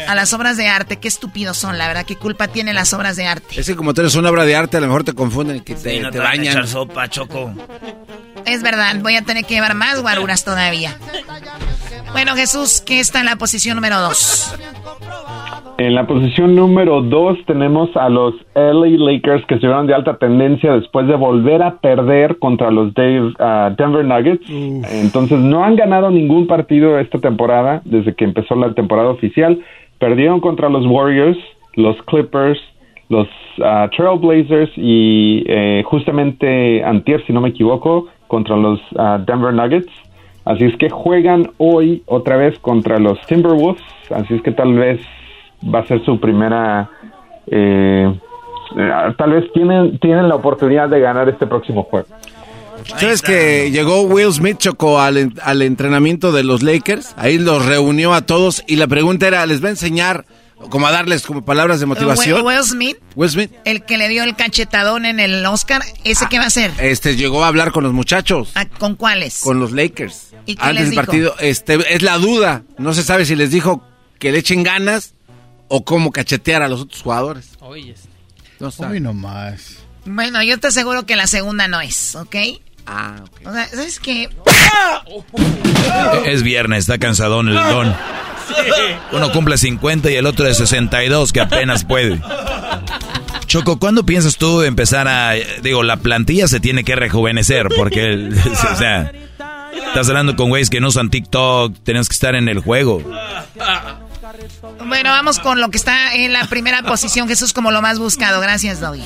a 0.08 0.16
las 0.16 0.34
obras 0.34 0.58
de 0.58 0.68
arte. 0.68 0.98
Qué 0.98 1.08
estúpidos 1.08 1.58
son, 1.58 1.78
la 1.78 1.88
verdad. 1.88 2.06
¿Qué 2.06 2.16
culpa 2.18 2.48
tienen 2.48 2.76
las 2.76 2.94
obras 2.94 3.16
de 3.16 3.26
arte? 3.26 3.60
Es 3.60 3.66
que 3.66 3.76
como 3.76 3.94
tú 3.94 4.02
eres 4.02 4.16
una 4.16 4.30
obra 4.30 4.46
de 4.46 4.56
arte, 4.56 4.78
a 4.78 4.82
lo 4.82 4.88
mejor 4.88 5.04
te 5.04 5.14
confunden 5.14 5.58
y 5.58 5.62
que 5.62 5.76
te, 5.76 6.00
no 6.00 6.10
te, 6.12 6.18
te 6.18 6.24
bañan. 6.24 6.48
echar 6.48 6.68
sopa, 6.68 7.10
Choco. 7.10 7.54
Es 8.46 8.62
verdad, 8.62 8.96
voy 9.00 9.16
a 9.16 9.22
tener 9.22 9.46
que 9.46 9.54
llevar 9.56 9.74
más 9.76 10.02
guaruras 10.02 10.44
todavía. 10.44 10.98
Bueno, 12.14 12.36
Jesús, 12.36 12.82
¿qué 12.86 13.00
está 13.00 13.20
en 13.20 13.26
la 13.26 13.36
posición 13.36 13.76
número 13.76 14.00
2? 14.00 14.56
En 15.80 15.96
la 15.96 16.06
posición 16.06 16.56
número 16.56 17.02
2 17.02 17.40
tenemos 17.48 17.90
a 17.98 18.08
los 18.08 18.36
LA 18.54 18.86
Lakers 18.98 19.44
que 19.48 19.56
se 19.56 19.66
vieron 19.66 19.88
de 19.88 19.96
alta 19.96 20.18
tendencia 20.18 20.74
después 20.74 21.08
de 21.08 21.16
volver 21.16 21.64
a 21.64 21.80
perder 21.80 22.38
contra 22.38 22.70
los 22.70 22.90
uh, 22.90 23.76
Denver 23.76 24.06
Nuggets. 24.06 24.48
Entonces 24.48 25.40
no 25.40 25.64
han 25.64 25.76
ganado 25.76 26.12
ningún 26.12 26.46
partido 26.46 27.00
esta 27.00 27.18
temporada 27.18 27.82
desde 27.86 28.14
que 28.14 28.26
empezó 28.26 28.56
la 28.56 28.74
temporada 28.76 29.10
oficial. 29.10 29.60
Perdieron 29.98 30.40
contra 30.40 30.70
los 30.70 30.86
Warriors, 30.86 31.38
los 31.74 31.98
Clippers, 32.04 32.60
los 33.10 33.28
uh, 33.58 33.90
Trailblazers 33.96 34.72
y 34.78 35.44
eh, 35.48 35.82
justamente 35.86 36.84
antier, 36.84 37.26
si 37.26 37.34
no 37.34 37.42
me 37.42 37.50
equivoco, 37.50 38.08
contra 38.28 38.56
los 38.56 38.80
uh, 38.92 39.18
Denver 39.26 39.54
Nuggets. 39.54 39.90
Así 40.46 40.66
es 40.66 40.76
que 40.78 40.90
juegan 40.90 41.52
hoy 41.58 42.04
otra 42.06 42.38
vez 42.38 42.60
contra 42.60 43.00
los 43.00 43.20
Timberwolves. 43.28 43.82
Así 44.10 44.36
es 44.36 44.42
que 44.42 44.52
tal 44.52 44.74
vez 44.74 45.00
va 45.74 45.80
a 45.80 45.88
ser 45.88 46.04
su 46.04 46.20
primera... 46.20 46.90
Eh, 47.48 48.14
eh, 48.78 49.14
tal 49.18 49.34
vez 49.34 49.52
tienen, 49.54 50.00
tienen 50.00 50.28
la 50.28 50.36
oportunidad 50.36 50.90
de 50.90 51.00
ganar 51.00 51.30
este 51.30 51.48
próximo 51.48 51.84
juego. 51.84 52.08
¿Sabes 52.98 53.22
que 53.22 53.72
llegó 53.72 54.02
Will 54.02 54.34
Smith 54.34 54.58
Chocó 54.58 55.00
al, 55.00 55.32
al 55.42 55.62
entrenamiento 55.62 56.34
de 56.34 56.44
los 56.44 56.64
Lakers? 56.64 57.16
Ahí 57.18 57.38
los 57.38 57.66
reunió 57.66 58.14
a 58.14 58.22
todos 58.22 58.64
y 58.68 58.76
la 58.76 58.88
pregunta 58.88 59.28
era, 59.28 59.46
¿les 59.46 59.64
va 59.64 59.68
a 59.68 59.72
enseñar 59.72 60.26
como 60.70 60.88
a 60.88 60.92
darles 60.92 61.24
como 61.24 61.44
palabras 61.44 61.80
de 61.80 61.86
motivación. 61.86 62.46
Will, 62.46 62.64
Smith. 62.64 62.98
Will 63.16 63.30
Smith. 63.30 63.52
El 63.66 63.84
que 63.84 63.98
le 63.98 64.08
dio 64.10 64.24
el 64.24 64.36
cachetadón 64.36 65.06
en 65.06 65.20
el 65.20 65.46
Oscar, 65.46 65.82
¿ese 66.04 66.26
qué 66.30 66.38
va 66.38 66.46
a 66.46 66.48
hacer? 66.48 66.72
Este 66.80 67.16
llegó 67.16 67.44
a 67.44 67.48
hablar 67.48 67.72
con 67.72 67.84
los 67.84 67.94
muchachos. 67.94 68.52
Ah, 68.56 68.66
¿Con 68.80 68.96
cuáles? 68.96 69.42
Con 69.42 69.60
los 69.60 69.72
Lakers. 69.72 70.33
¿Y 70.46 70.56
qué 70.56 70.64
Antes 70.64 70.88
del 70.88 70.96
partido, 70.96 71.36
este 71.40 71.78
es 71.94 72.02
la 72.02 72.18
duda. 72.18 72.64
No 72.78 72.94
se 72.94 73.04
sabe 73.04 73.26
si 73.26 73.36
les 73.36 73.52
dijo 73.52 73.86
que 74.20 74.32
le 74.32 74.40
echen 74.40 74.64
ganas 74.64 75.14
o 75.68 75.84
cómo 75.84 76.12
cachetear 76.12 76.62
a 76.62 76.68
los 76.68 76.82
otros 76.82 77.02
jugadores. 77.02 77.52
Oye. 77.60 77.96
No 78.60 78.70
Hoy 78.78 79.00
nomás. 79.00 79.78
Bueno, 80.06 80.44
yo 80.44 80.60
te 80.60 80.68
aseguro 80.68 81.06
que 81.06 81.16
la 81.16 81.28
segunda 81.28 81.68
no 81.68 81.82
es, 81.82 82.16
¿ok? 82.16 82.36
Ah, 82.86 83.16
ok. 83.24 83.48
O 83.48 83.54
sea, 83.54 83.68
¿sabes 83.68 84.00
qué? 84.00 84.30
Es 86.26 86.44
viernes, 86.44 86.80
está 86.80 86.98
cansadón 86.98 87.50
el 87.50 87.56
don. 87.56 87.96
Uno 89.12 89.32
cumple 89.32 89.58
50 89.58 90.12
y 90.12 90.16
el 90.16 90.26
otro 90.26 90.46
de 90.46 90.54
62, 90.54 91.32
que 91.32 91.42
apenas 91.42 91.86
puede. 91.86 92.22
Choco, 93.46 93.80
¿cuándo 93.80 94.06
piensas 94.06 94.38
tú 94.38 94.62
empezar 94.64 95.08
a... 95.08 95.34
Digo, 95.62 95.84
la 95.84 95.98
plantilla 95.98 96.48
se 96.48 96.60
tiene 96.60 96.84
que 96.84 96.96
rejuvenecer 96.96 97.68
porque, 97.76 98.30
o 98.74 98.76
sea, 98.76 99.12
estás 99.76 100.10
hablando 100.10 100.36
con 100.36 100.50
güeyes 100.50 100.70
que 100.70 100.80
no 100.80 100.88
usan 100.88 101.10
TikTok, 101.10 101.76
tenemos 101.84 102.10
que 102.10 102.14
estar 102.14 102.36
en 102.36 102.50
el 102.50 102.60
juego. 102.60 103.02
Bueno, 104.88 105.10
vamos 105.10 105.40
con 105.40 105.62
lo 105.62 105.70
que 105.70 105.78
está 105.78 106.16
en 106.16 106.34
la 106.34 106.46
primera 106.46 106.82
posición, 106.84 107.28
Jesús, 107.28 107.54
como 107.54 107.72
lo 107.72 107.82
más 107.82 108.00
buscado. 108.00 108.42
Gracias, 108.42 108.82
Doggy. 108.82 109.04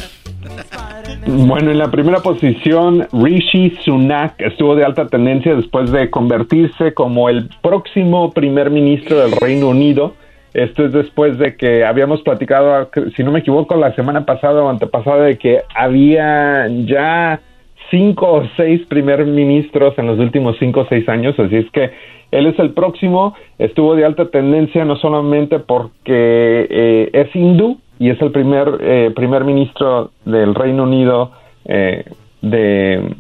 Bueno, 1.28 1.72
en 1.72 1.78
la 1.78 1.92
primera 1.92 2.20
posición, 2.20 3.08
Rishi 3.12 3.78
Sunak 3.84 4.40
estuvo 4.40 4.76
de 4.76 4.86
alta 4.86 5.08
tendencia 5.08 5.56
después 5.56 5.92
de 5.92 6.10
convertirse 6.10 6.94
como 6.94 7.30
el 7.30 7.50
próximo 7.62 8.32
primer 8.32 8.70
ministro 8.70 9.20
del 9.20 9.32
Reino 9.34 9.70
Unido. 9.70 10.16
Esto 10.54 10.86
es 10.86 10.94
después 10.94 11.38
de 11.38 11.56
que 11.56 11.86
habíamos 11.86 12.22
platicado, 12.22 12.90
si 13.16 13.24
no 13.24 13.32
me 13.32 13.40
equivoco, 13.40 13.76
la 13.76 13.94
semana 13.96 14.26
pasada 14.26 14.62
o 14.62 14.70
antepasada, 14.70 15.24
de 15.24 15.38
que 15.38 15.62
había 15.76 16.68
ya 16.86 17.42
cinco 17.90 18.32
o 18.32 18.44
seis 18.56 18.86
primer 18.88 19.26
ministros 19.26 19.98
en 19.98 20.08
los 20.08 20.20
últimos 20.20 20.58
cinco 20.60 20.82
o 20.82 20.88
seis 20.88 21.08
años. 21.10 21.40
Así 21.40 21.56
es 21.56 21.70
que 21.72 21.92
él 22.32 22.48
es 22.48 22.60
el 22.60 22.72
próximo. 22.72 23.36
Estuvo 23.58 23.96
de 23.96 24.06
alta 24.06 24.30
tendencia 24.30 24.86
no 24.86 24.96
solamente 24.98 25.60
porque 25.60 26.68
eh, 26.70 27.10
es 27.14 27.36
hindú, 27.36 27.80
y 28.00 28.10
es 28.10 28.22
el 28.22 28.32
primer 28.32 28.78
eh, 28.82 29.12
primer 29.16 29.44
ministro 29.44 30.12
del 30.26 30.54
Reino 30.54 30.84
Unido 30.84 31.32
eh, 31.66 32.06
de 32.42 33.16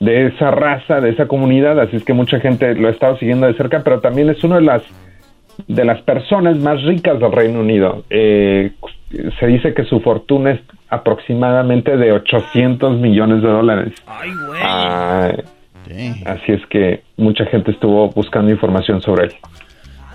de 0.00 0.26
esa 0.26 0.50
raza, 0.50 1.00
de 1.00 1.10
esa 1.10 1.26
comunidad, 1.26 1.80
así 1.80 1.96
es 1.96 2.04
que 2.04 2.12
mucha 2.12 2.40
gente 2.40 2.74
lo 2.74 2.88
ha 2.88 2.90
estado 2.90 3.16
siguiendo 3.16 3.46
de 3.46 3.54
cerca, 3.54 3.82
pero 3.82 4.00
también 4.00 4.28
es 4.28 4.44
una 4.44 4.56
de 4.56 4.62
las 4.62 4.82
de 5.66 5.84
las 5.84 6.02
personas 6.02 6.58
más 6.58 6.82
ricas 6.82 7.18
del 7.18 7.32
Reino 7.32 7.60
Unido. 7.60 8.04
Eh, 8.10 8.72
se 9.38 9.46
dice 9.46 9.74
que 9.74 9.84
su 9.84 10.00
fortuna 10.00 10.52
es 10.52 10.60
aproximadamente 10.92 11.96
de 11.96 12.12
800 12.12 12.98
millones 12.98 13.42
de 13.42 13.48
dólares. 13.48 13.94
Ay, 14.06 14.30
güey. 14.46 14.60
Ah, 14.62 15.32
así 16.26 16.52
es 16.52 16.60
que 16.68 17.02
mucha 17.16 17.46
gente 17.46 17.70
estuvo 17.70 18.10
buscando 18.10 18.50
información 18.50 19.00
sobre 19.00 19.24
él. 19.24 19.32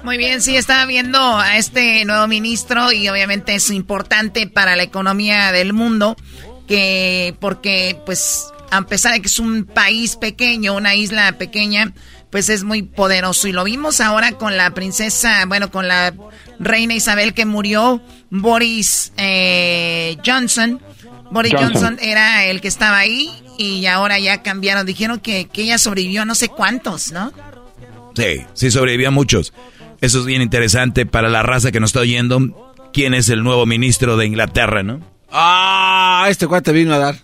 Muy 0.03 0.17
bien, 0.17 0.39
sí, 0.39 0.55
estaba 0.55 0.85
viendo 0.85 1.19
a 1.19 1.57
este 1.57 2.05
nuevo 2.05 2.27
ministro 2.27 2.91
y 2.91 3.09
obviamente 3.09 3.55
es 3.55 3.71
importante 3.71 4.45
para 4.45 4.75
la 4.75 4.83
economía 4.83 5.51
del 5.51 5.73
mundo, 5.73 6.15
que 6.67 7.35
porque 7.39 7.97
pues 8.05 8.53
a 8.69 8.83
pesar 8.83 9.13
de 9.13 9.21
que 9.21 9.27
es 9.27 9.39
un 9.39 9.65
país 9.65 10.15
pequeño, 10.15 10.75
una 10.75 10.93
isla 10.93 11.31
pequeña, 11.39 11.91
pues 12.29 12.49
es 12.49 12.63
muy 12.63 12.83
poderoso. 12.83 13.47
Y 13.47 13.51
lo 13.51 13.63
vimos 13.63 13.99
ahora 13.99 14.33
con 14.33 14.57
la 14.57 14.71
princesa, 14.71 15.43
bueno, 15.47 15.71
con 15.71 15.87
la 15.87 16.13
reina 16.59 16.93
Isabel 16.93 17.33
que 17.33 17.45
murió, 17.45 18.01
Boris 18.29 19.13
eh, 19.17 20.17
Johnson. 20.25 20.81
Boris 21.31 21.53
Johnson. 21.53 21.97
era 22.01 22.45
el 22.45 22.61
que 22.61 22.67
estaba 22.67 22.97
ahí 22.97 23.31
y 23.57 23.85
ahora 23.85 24.19
ya 24.19 24.41
cambiaron. 24.43 24.85
Dijeron 24.85 25.19
que, 25.19 25.47
que 25.47 25.63
ella 25.63 25.77
sobrevivió 25.77 26.21
a 26.21 26.25
no 26.25 26.35
sé 26.35 26.49
cuántos, 26.49 27.11
¿no? 27.11 27.31
Sí, 28.15 28.45
sí 28.53 28.71
sobrevivió 28.71 29.09
a 29.09 29.11
muchos. 29.11 29.53
Eso 30.01 30.19
es 30.19 30.25
bien 30.25 30.41
interesante 30.41 31.05
para 31.05 31.29
la 31.29 31.43
raza 31.43 31.71
que 31.71 31.79
nos 31.79 31.89
está 31.89 32.01
oyendo. 32.01 32.73
¿Quién 32.93 33.13
es 33.13 33.29
el 33.29 33.43
nuevo 33.43 33.65
ministro 33.65 34.17
de 34.17 34.25
Inglaterra, 34.25 34.83
no? 34.83 35.01
Ah, 35.31 36.25
este 36.29 36.47
cuate 36.47 36.71
vino 36.71 36.93
a 36.93 36.97
dar. 36.97 37.15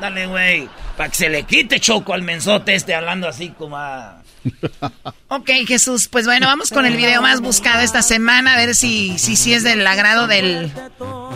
Dale, 0.00 0.26
güey. 0.26 0.68
Para 0.96 1.08
que 1.10 1.16
se 1.16 1.28
le 1.28 1.44
quite 1.44 1.78
choco 1.80 2.12
al 2.14 2.22
mensote 2.22 2.74
este 2.74 2.94
hablando 2.94 3.28
así 3.28 3.50
como 3.50 3.76
a... 3.76 4.22
Ok, 5.28 5.50
Jesús, 5.66 6.08
pues 6.08 6.26
bueno, 6.26 6.46
vamos 6.46 6.70
con 6.70 6.86
el 6.86 6.96
video 6.96 7.20
más 7.22 7.40
buscado 7.40 7.80
esta 7.82 8.02
semana, 8.02 8.54
a 8.54 8.56
ver 8.56 8.74
si, 8.74 9.18
si, 9.18 9.36
si 9.36 9.52
es 9.52 9.64
del 9.64 9.86
agrado 9.86 10.26
del, 10.26 10.70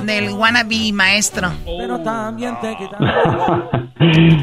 del 0.05 0.31
wannabe 0.33 0.93
maestro. 0.93 1.51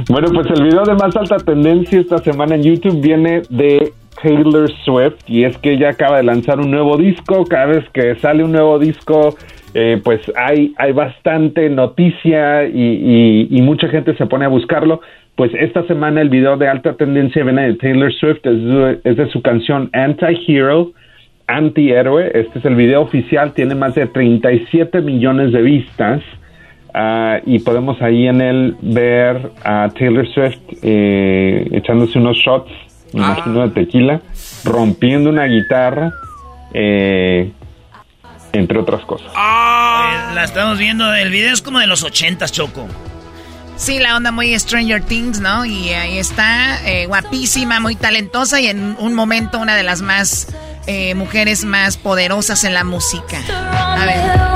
bueno, 0.10 0.28
pues 0.34 0.48
el 0.48 0.64
video 0.64 0.84
de 0.84 0.96
más 0.96 1.16
alta 1.16 1.38
tendencia 1.38 2.00
esta 2.00 2.18
semana 2.20 2.56
en 2.56 2.64
YouTube 2.64 3.02
viene 3.02 3.42
de 3.50 3.94
Taylor 4.22 4.70
Swift 4.84 5.16
y 5.28 5.44
es 5.44 5.58
que 5.58 5.74
ella 5.74 5.90
acaba 5.90 6.18
de 6.18 6.24
lanzar 6.24 6.60
un 6.60 6.72
nuevo 6.72 6.98
disco, 6.98 7.46
cada 7.46 7.68
vez 7.68 7.86
que 7.94 8.20
sale 8.20 8.44
un 8.44 8.52
nuevo 8.52 8.80
disco 8.80 9.36
eh, 9.74 10.02
pues 10.04 10.22
hay, 10.36 10.74
hay 10.78 10.92
bastante 10.92 11.70
noticia 11.70 12.66
y, 12.68 13.48
y, 13.50 13.62
mucha 13.62 13.88
gente 13.90 14.16
se 14.18 14.26
pone 14.26 14.46
a 14.46 14.48
buscarlo. 14.48 15.02
Pues 15.38 15.52
esta 15.54 15.86
semana 15.86 16.20
el 16.22 16.30
video 16.30 16.58
de 16.58 16.68
alta 16.68 16.96
tendencia 16.96 17.44
viene 17.44 17.68
de 17.68 17.74
Taylor 17.76 18.12
Swift, 18.12 18.40
es 18.44 19.16
de, 19.18 19.30
su 19.32 19.44
canción 19.44 19.88
Anti-Hero. 19.94 20.92
Antihéroe. 21.46 22.32
Este 22.34 22.60
es 22.60 22.66
el 22.66 22.76
video 22.76 23.02
oficial, 23.02 23.54
tiene 23.54 23.76
más 23.76 23.94
de 23.94 24.08
37 24.08 25.00
millones 25.02 25.54
de 25.54 25.62
vistas. 25.62 26.22
Ah, 26.92 27.40
y 27.46 27.60
podemos 27.60 28.02
ahí 28.02 28.28
en 28.28 28.42
él 28.42 28.76
ver 28.82 29.52
a 29.64 29.90
Taylor 29.98 30.28
Swift 30.28 30.58
eh, 30.82 31.68
echándose 31.72 32.18
unos 32.18 32.36
shots, 32.38 32.72
me 33.14 33.20
imagino 33.22 33.68
de 33.68 33.70
tequila, 33.70 34.22
rompiendo 34.66 35.30
una 35.30 35.46
guitarra, 35.46 36.12
eh, 36.74 37.52
entre 38.54 38.80
otras 38.80 39.02
cosas. 39.06 39.32
Eh, 39.32 40.34
la 40.34 40.44
estamos 40.44 40.80
viendo, 40.80 41.14
el 41.14 41.30
video 41.30 41.54
es 41.54 41.62
como 41.62 41.80
de 41.80 41.86
los 41.86 42.04
80, 42.04 42.48
Choco. 42.48 42.88
Sí, 43.78 44.00
la 44.00 44.18
onda 44.18 44.32
muy 44.32 44.58
Stranger 44.60 45.04
Things, 45.04 45.40
¿no? 45.40 45.64
Y 45.64 45.90
ahí 45.90 46.18
está, 46.18 46.84
eh, 46.86 47.06
guapísima, 47.06 47.80
muy 47.80 47.96
talentosa 47.96 48.60
y 48.60 48.68
en 48.68 48.98
un 49.00 49.14
momento 49.14 49.60
una 49.60 49.76
de 49.76 49.84
las 49.84 50.02
más 50.02 50.48
eh, 50.88 51.14
mujeres 51.16 51.64
más 51.64 51.96
poderosas 51.98 52.64
en 52.64 52.74
la 52.74 52.84
música. 52.84 53.38
A 53.50 54.06
ver. 54.06 54.48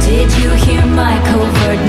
Did 0.00 0.30
you 0.38 0.50
hear 0.50 0.86
my 0.86 1.18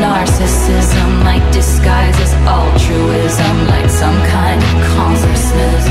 narcissism? 0.05 1.23
Like 1.23 1.45
disguises 1.51 2.33
altruism, 2.47 3.55
like 3.67 3.89
some 3.89 4.17
kind 4.27 4.61
of 4.61 4.71
consciousness. 4.95 5.85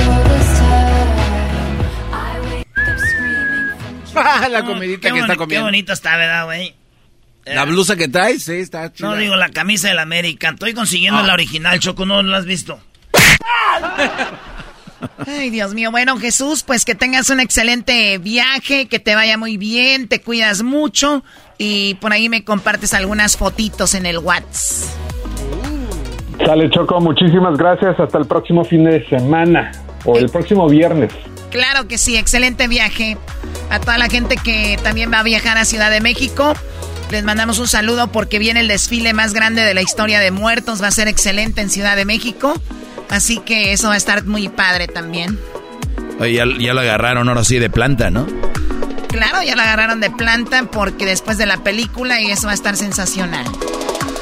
la 4.50 4.62
comidita 4.64 5.08
Qué 5.08 5.14
que 5.14 5.20
está 5.20 5.26
boni- 5.26 5.28
Qué 5.32 5.36
comiendo. 5.38 5.64
bonita 5.66 5.92
está, 5.92 6.16
¿verdad, 6.16 6.44
güey? 6.44 6.74
La 7.46 7.64
blusa 7.64 7.96
que 7.96 8.08
traes, 8.08 8.42
sí, 8.44 8.52
está 8.54 8.90
chida. 8.92 9.08
No 9.08 9.16
digo 9.16 9.34
la 9.36 9.50
camisa 9.50 9.88
del 9.88 9.98
América. 9.98 10.50
Estoy 10.50 10.72
consiguiendo 10.72 11.20
Ah. 11.20 11.24
la 11.26 11.34
original, 11.34 11.78
Choco, 11.80 12.06
¿no 12.06 12.22
la 12.22 12.38
has 12.38 12.44
visto? 12.46 12.78
Ay, 15.26 15.50
Dios 15.50 15.74
mío. 15.74 15.90
Bueno, 15.90 16.16
Jesús, 16.18 16.62
pues 16.62 16.84
que 16.84 16.94
tengas 16.94 17.30
un 17.30 17.40
excelente 17.40 18.18
viaje, 18.18 18.86
que 18.86 18.98
te 18.98 19.14
vaya 19.14 19.36
muy 19.36 19.56
bien, 19.56 20.08
te 20.08 20.20
cuidas 20.20 20.62
mucho 20.62 21.24
y 21.58 21.94
por 21.94 22.12
ahí 22.12 22.28
me 22.28 22.44
compartes 22.44 22.94
algunas 22.94 23.36
fotitos 23.36 23.94
en 23.94 24.06
el 24.06 24.18
WhatsApp. 24.18 24.88
Sale 26.44 26.68
Choco, 26.70 27.00
muchísimas 27.00 27.56
gracias. 27.56 27.98
Hasta 27.98 28.18
el 28.18 28.26
próximo 28.26 28.64
fin 28.64 28.84
de 28.84 29.06
semana 29.08 29.72
o 30.04 30.16
el 30.16 30.28
próximo 30.28 30.68
viernes. 30.68 31.12
Claro 31.50 31.86
que 31.86 31.98
sí, 31.98 32.16
excelente 32.16 32.66
viaje. 32.66 33.16
A 33.70 33.80
toda 33.80 33.96
la 33.96 34.08
gente 34.08 34.36
que 34.36 34.78
también 34.82 35.12
va 35.12 35.20
a 35.20 35.22
viajar 35.22 35.56
a 35.56 35.64
Ciudad 35.64 35.90
de 35.90 36.00
México, 36.00 36.54
les 37.10 37.22
mandamos 37.22 37.58
un 37.58 37.68
saludo 37.68 38.08
porque 38.08 38.38
viene 38.38 38.60
el 38.60 38.68
desfile 38.68 39.12
más 39.12 39.34
grande 39.34 39.62
de 39.62 39.74
la 39.74 39.82
historia 39.82 40.20
de 40.20 40.30
muertos. 40.30 40.82
Va 40.82 40.88
a 40.88 40.90
ser 40.90 41.06
excelente 41.08 41.60
en 41.60 41.70
Ciudad 41.70 41.96
de 41.96 42.04
México. 42.04 42.54
Así 43.14 43.38
que 43.38 43.72
eso 43.72 43.88
va 43.88 43.94
a 43.94 43.96
estar 43.96 44.24
muy 44.24 44.48
padre 44.48 44.88
también. 44.88 45.38
Oye, 46.18 46.34
ya, 46.34 46.44
ya 46.58 46.74
lo 46.74 46.80
agarraron 46.80 47.28
ahora 47.28 47.44
sí 47.44 47.58
de 47.58 47.70
planta, 47.70 48.10
¿no? 48.10 48.26
Claro, 49.08 49.40
ya 49.42 49.54
la 49.54 49.62
agarraron 49.62 50.00
de 50.00 50.10
planta 50.10 50.64
porque 50.64 51.06
después 51.06 51.38
de 51.38 51.46
la 51.46 51.58
película 51.58 52.20
y 52.20 52.32
eso 52.32 52.46
va 52.46 52.50
a 52.50 52.54
estar 52.54 52.76
sensacional. 52.76 53.46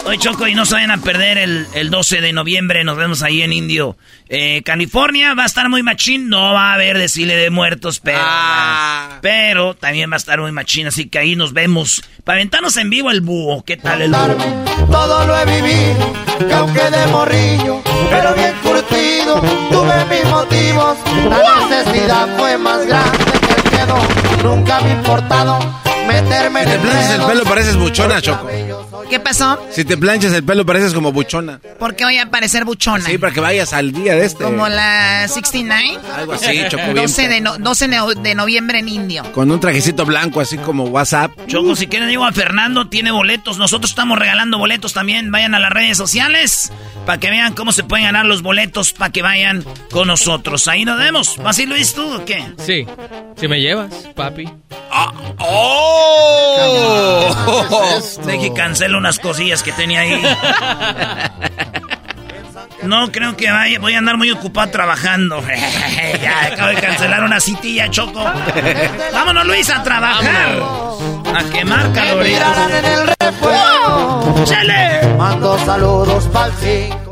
Oye, 0.05 0.19
Choco, 0.19 0.47
y 0.49 0.55
no 0.55 0.67
se 0.67 0.75
vayan 0.75 0.91
a 0.91 0.99
perder 0.99 1.39
el, 1.39 1.67
el 1.75 1.89
12 1.89 2.21
de 2.21 2.33
noviembre. 2.33 2.85
Nos 2.85 2.97
vemos 2.99 3.23
ahí 3.23 3.41
en 3.41 3.53
Indio, 3.53 3.97
eh, 4.29 4.61
California. 4.65 5.33
Va 5.33 5.45
a 5.45 5.47
estar 5.47 5.69
muy 5.69 5.83
machín. 5.83 6.29
No 6.29 6.53
va 6.53 6.73
a 6.73 6.75
haber 6.75 6.99
desfile 6.99 7.37
de 7.37 7.51
muertos, 7.51 8.01
pero. 8.01 8.21
Pero 9.23 9.75
también 9.75 10.11
va 10.11 10.15
a 10.15 10.19
estar 10.19 10.41
muy 10.41 10.51
machín. 10.53 10.89
Así 10.89 11.09
que 11.09 11.19
ahí 11.19 11.37
nos 11.37 11.53
vemos. 11.53 12.03
Para 12.25 12.39
aventarnos 12.39 12.77
en 12.77 12.91
vivo 12.91 13.11
el 13.11 13.21
búho. 13.21 13.63
¿Qué 13.65 13.77
tal 13.77 14.03
el 14.03 14.11
búho? 14.11 14.37
Todo 14.91 15.27
lo 15.27 15.39
he 15.39 15.47
vivido, 15.47 16.13
que 16.39 16.53
aunque 16.53 16.91
de 16.91 17.07
morrillo, 17.07 17.83
pero 18.13 18.35
bien 18.35 18.55
curtido, 18.63 19.41
tuve 19.71 20.05
mis 20.11 20.31
motivos. 20.31 20.99
La 21.29 21.67
necesidad 21.67 22.29
fue 22.37 22.59
más 22.59 22.87
grande 22.87 23.33
que 23.41 23.55
el 23.55 23.71
miedo. 23.73 23.97
Nunca 24.43 24.81
me 24.81 24.91
ha 24.91 24.93
importado 24.93 25.59
meterme 26.07 26.63
en 26.63 26.69
te 26.69 26.75
el 26.75 26.81
planchas 26.81 27.11
el 27.11 27.23
pelo 27.23 27.45
pareces 27.45 27.77
buchona, 27.77 28.21
Choco. 28.21 28.47
¿Qué 29.11 29.21
pasó? 29.21 29.59
Si 29.71 29.85
te 29.85 29.97
planchas 29.97 30.33
el 30.33 30.45
pelo 30.45 30.65
pareces 30.67 30.93
como 30.95 31.13
buchona. 31.13 31.61
¿Por 31.79 31.95
qué 31.97 32.05
voy 32.05 32.19
a 32.19 32.31
parecer 32.31 32.65
buchona? 32.65 33.05
Sí, 33.05 33.19
para 33.19 33.33
que 33.33 33.41
vayas 33.41 33.73
al 33.73 33.93
día 33.93 34.15
de 34.15 34.25
este. 34.25 34.45
Como 34.45 34.69
la 34.69 35.27
69. 35.29 35.99
Algo 36.15 36.33
así, 36.35 36.63
Choco, 36.69 36.83
bien 36.85 36.97
12 36.97 37.29
de, 37.29 37.41
no- 37.41 37.59
12 37.59 37.89
de- 37.89 38.15
de 38.23 38.35
noviembre 38.35 38.79
en 38.79 38.89
Indio. 38.89 39.25
Con 39.33 39.51
un 39.51 39.61
trajecito 39.61 40.05
blanco 40.05 40.41
así 40.41 40.59
como 40.59 40.85
WhatsApp. 40.85 41.33
Choco, 41.47 41.75
si 41.77 41.87
quieren 41.87 42.09
digo 42.09 42.25
a 42.25 42.33
Fernando, 42.33 42.89
tiene 42.89 43.11
boletos. 43.11 43.59
Nosotros 43.59 43.91
estamos 43.91 44.19
regalando 44.19 44.59
boletos 44.59 44.93
también. 44.93 45.31
Vayan 45.31 45.55
a 45.55 45.59
las 45.59 45.71
redes 45.71 45.97
sociales 45.97 46.73
para 47.07 47.19
que 47.19 47.31
vean 47.31 47.55
cómo 47.55 47.73
se 47.73 47.83
pueden 47.85 48.07
ganar 48.07 48.27
los 48.27 48.43
boletos 48.43 48.93
para 48.93 49.11
que 49.11 49.23
vayan 49.23 49.65
con 49.91 50.09
nosotros. 50.09 50.69
Ahí 50.69 50.85
nos 50.85 50.99
vemos. 50.99 51.39
¿Así 51.45 51.67
Luis 51.67 51.95
tú 51.95 52.03
o 52.17 52.25
qué? 52.25 52.45
Sí, 52.59 52.87
si 53.41 53.49
me 53.49 53.61
llevas, 53.61 53.93
papi. 54.15 54.49
¡Oh! 56.55 58.01
Sé 58.01 58.39
que 58.39 58.53
cancelo 58.83 58.99
unas 58.99 59.19
cosillas 59.21 59.63
que 59.63 59.73
tenía 59.73 60.01
ahí. 60.01 60.21
No 62.83 63.13
creo 63.13 63.37
que 63.37 63.49
vaya, 63.49 63.79
voy 63.79 63.95
a 63.95 63.99
andar 63.99 64.17
muy 64.17 64.31
ocupado 64.33 64.73
trabajando. 64.73 65.41
ya 66.23 66.47
acabo 66.47 66.69
de 66.71 66.75
cancelar 66.81 67.23
una 67.23 67.39
citilla, 67.41 67.89
Choco. 67.89 68.25
Vámonos, 69.13 69.47
Luis, 69.47 69.71
a 69.71 69.85
trabajar. 69.85 70.61
A 71.33 71.45
quemar 71.53 71.93
calorías. 71.93 72.57
en. 74.51 75.17
Mando 75.17 75.65
saludos 75.65 76.27
pa'l 76.33 76.53
cinco. 76.61 77.12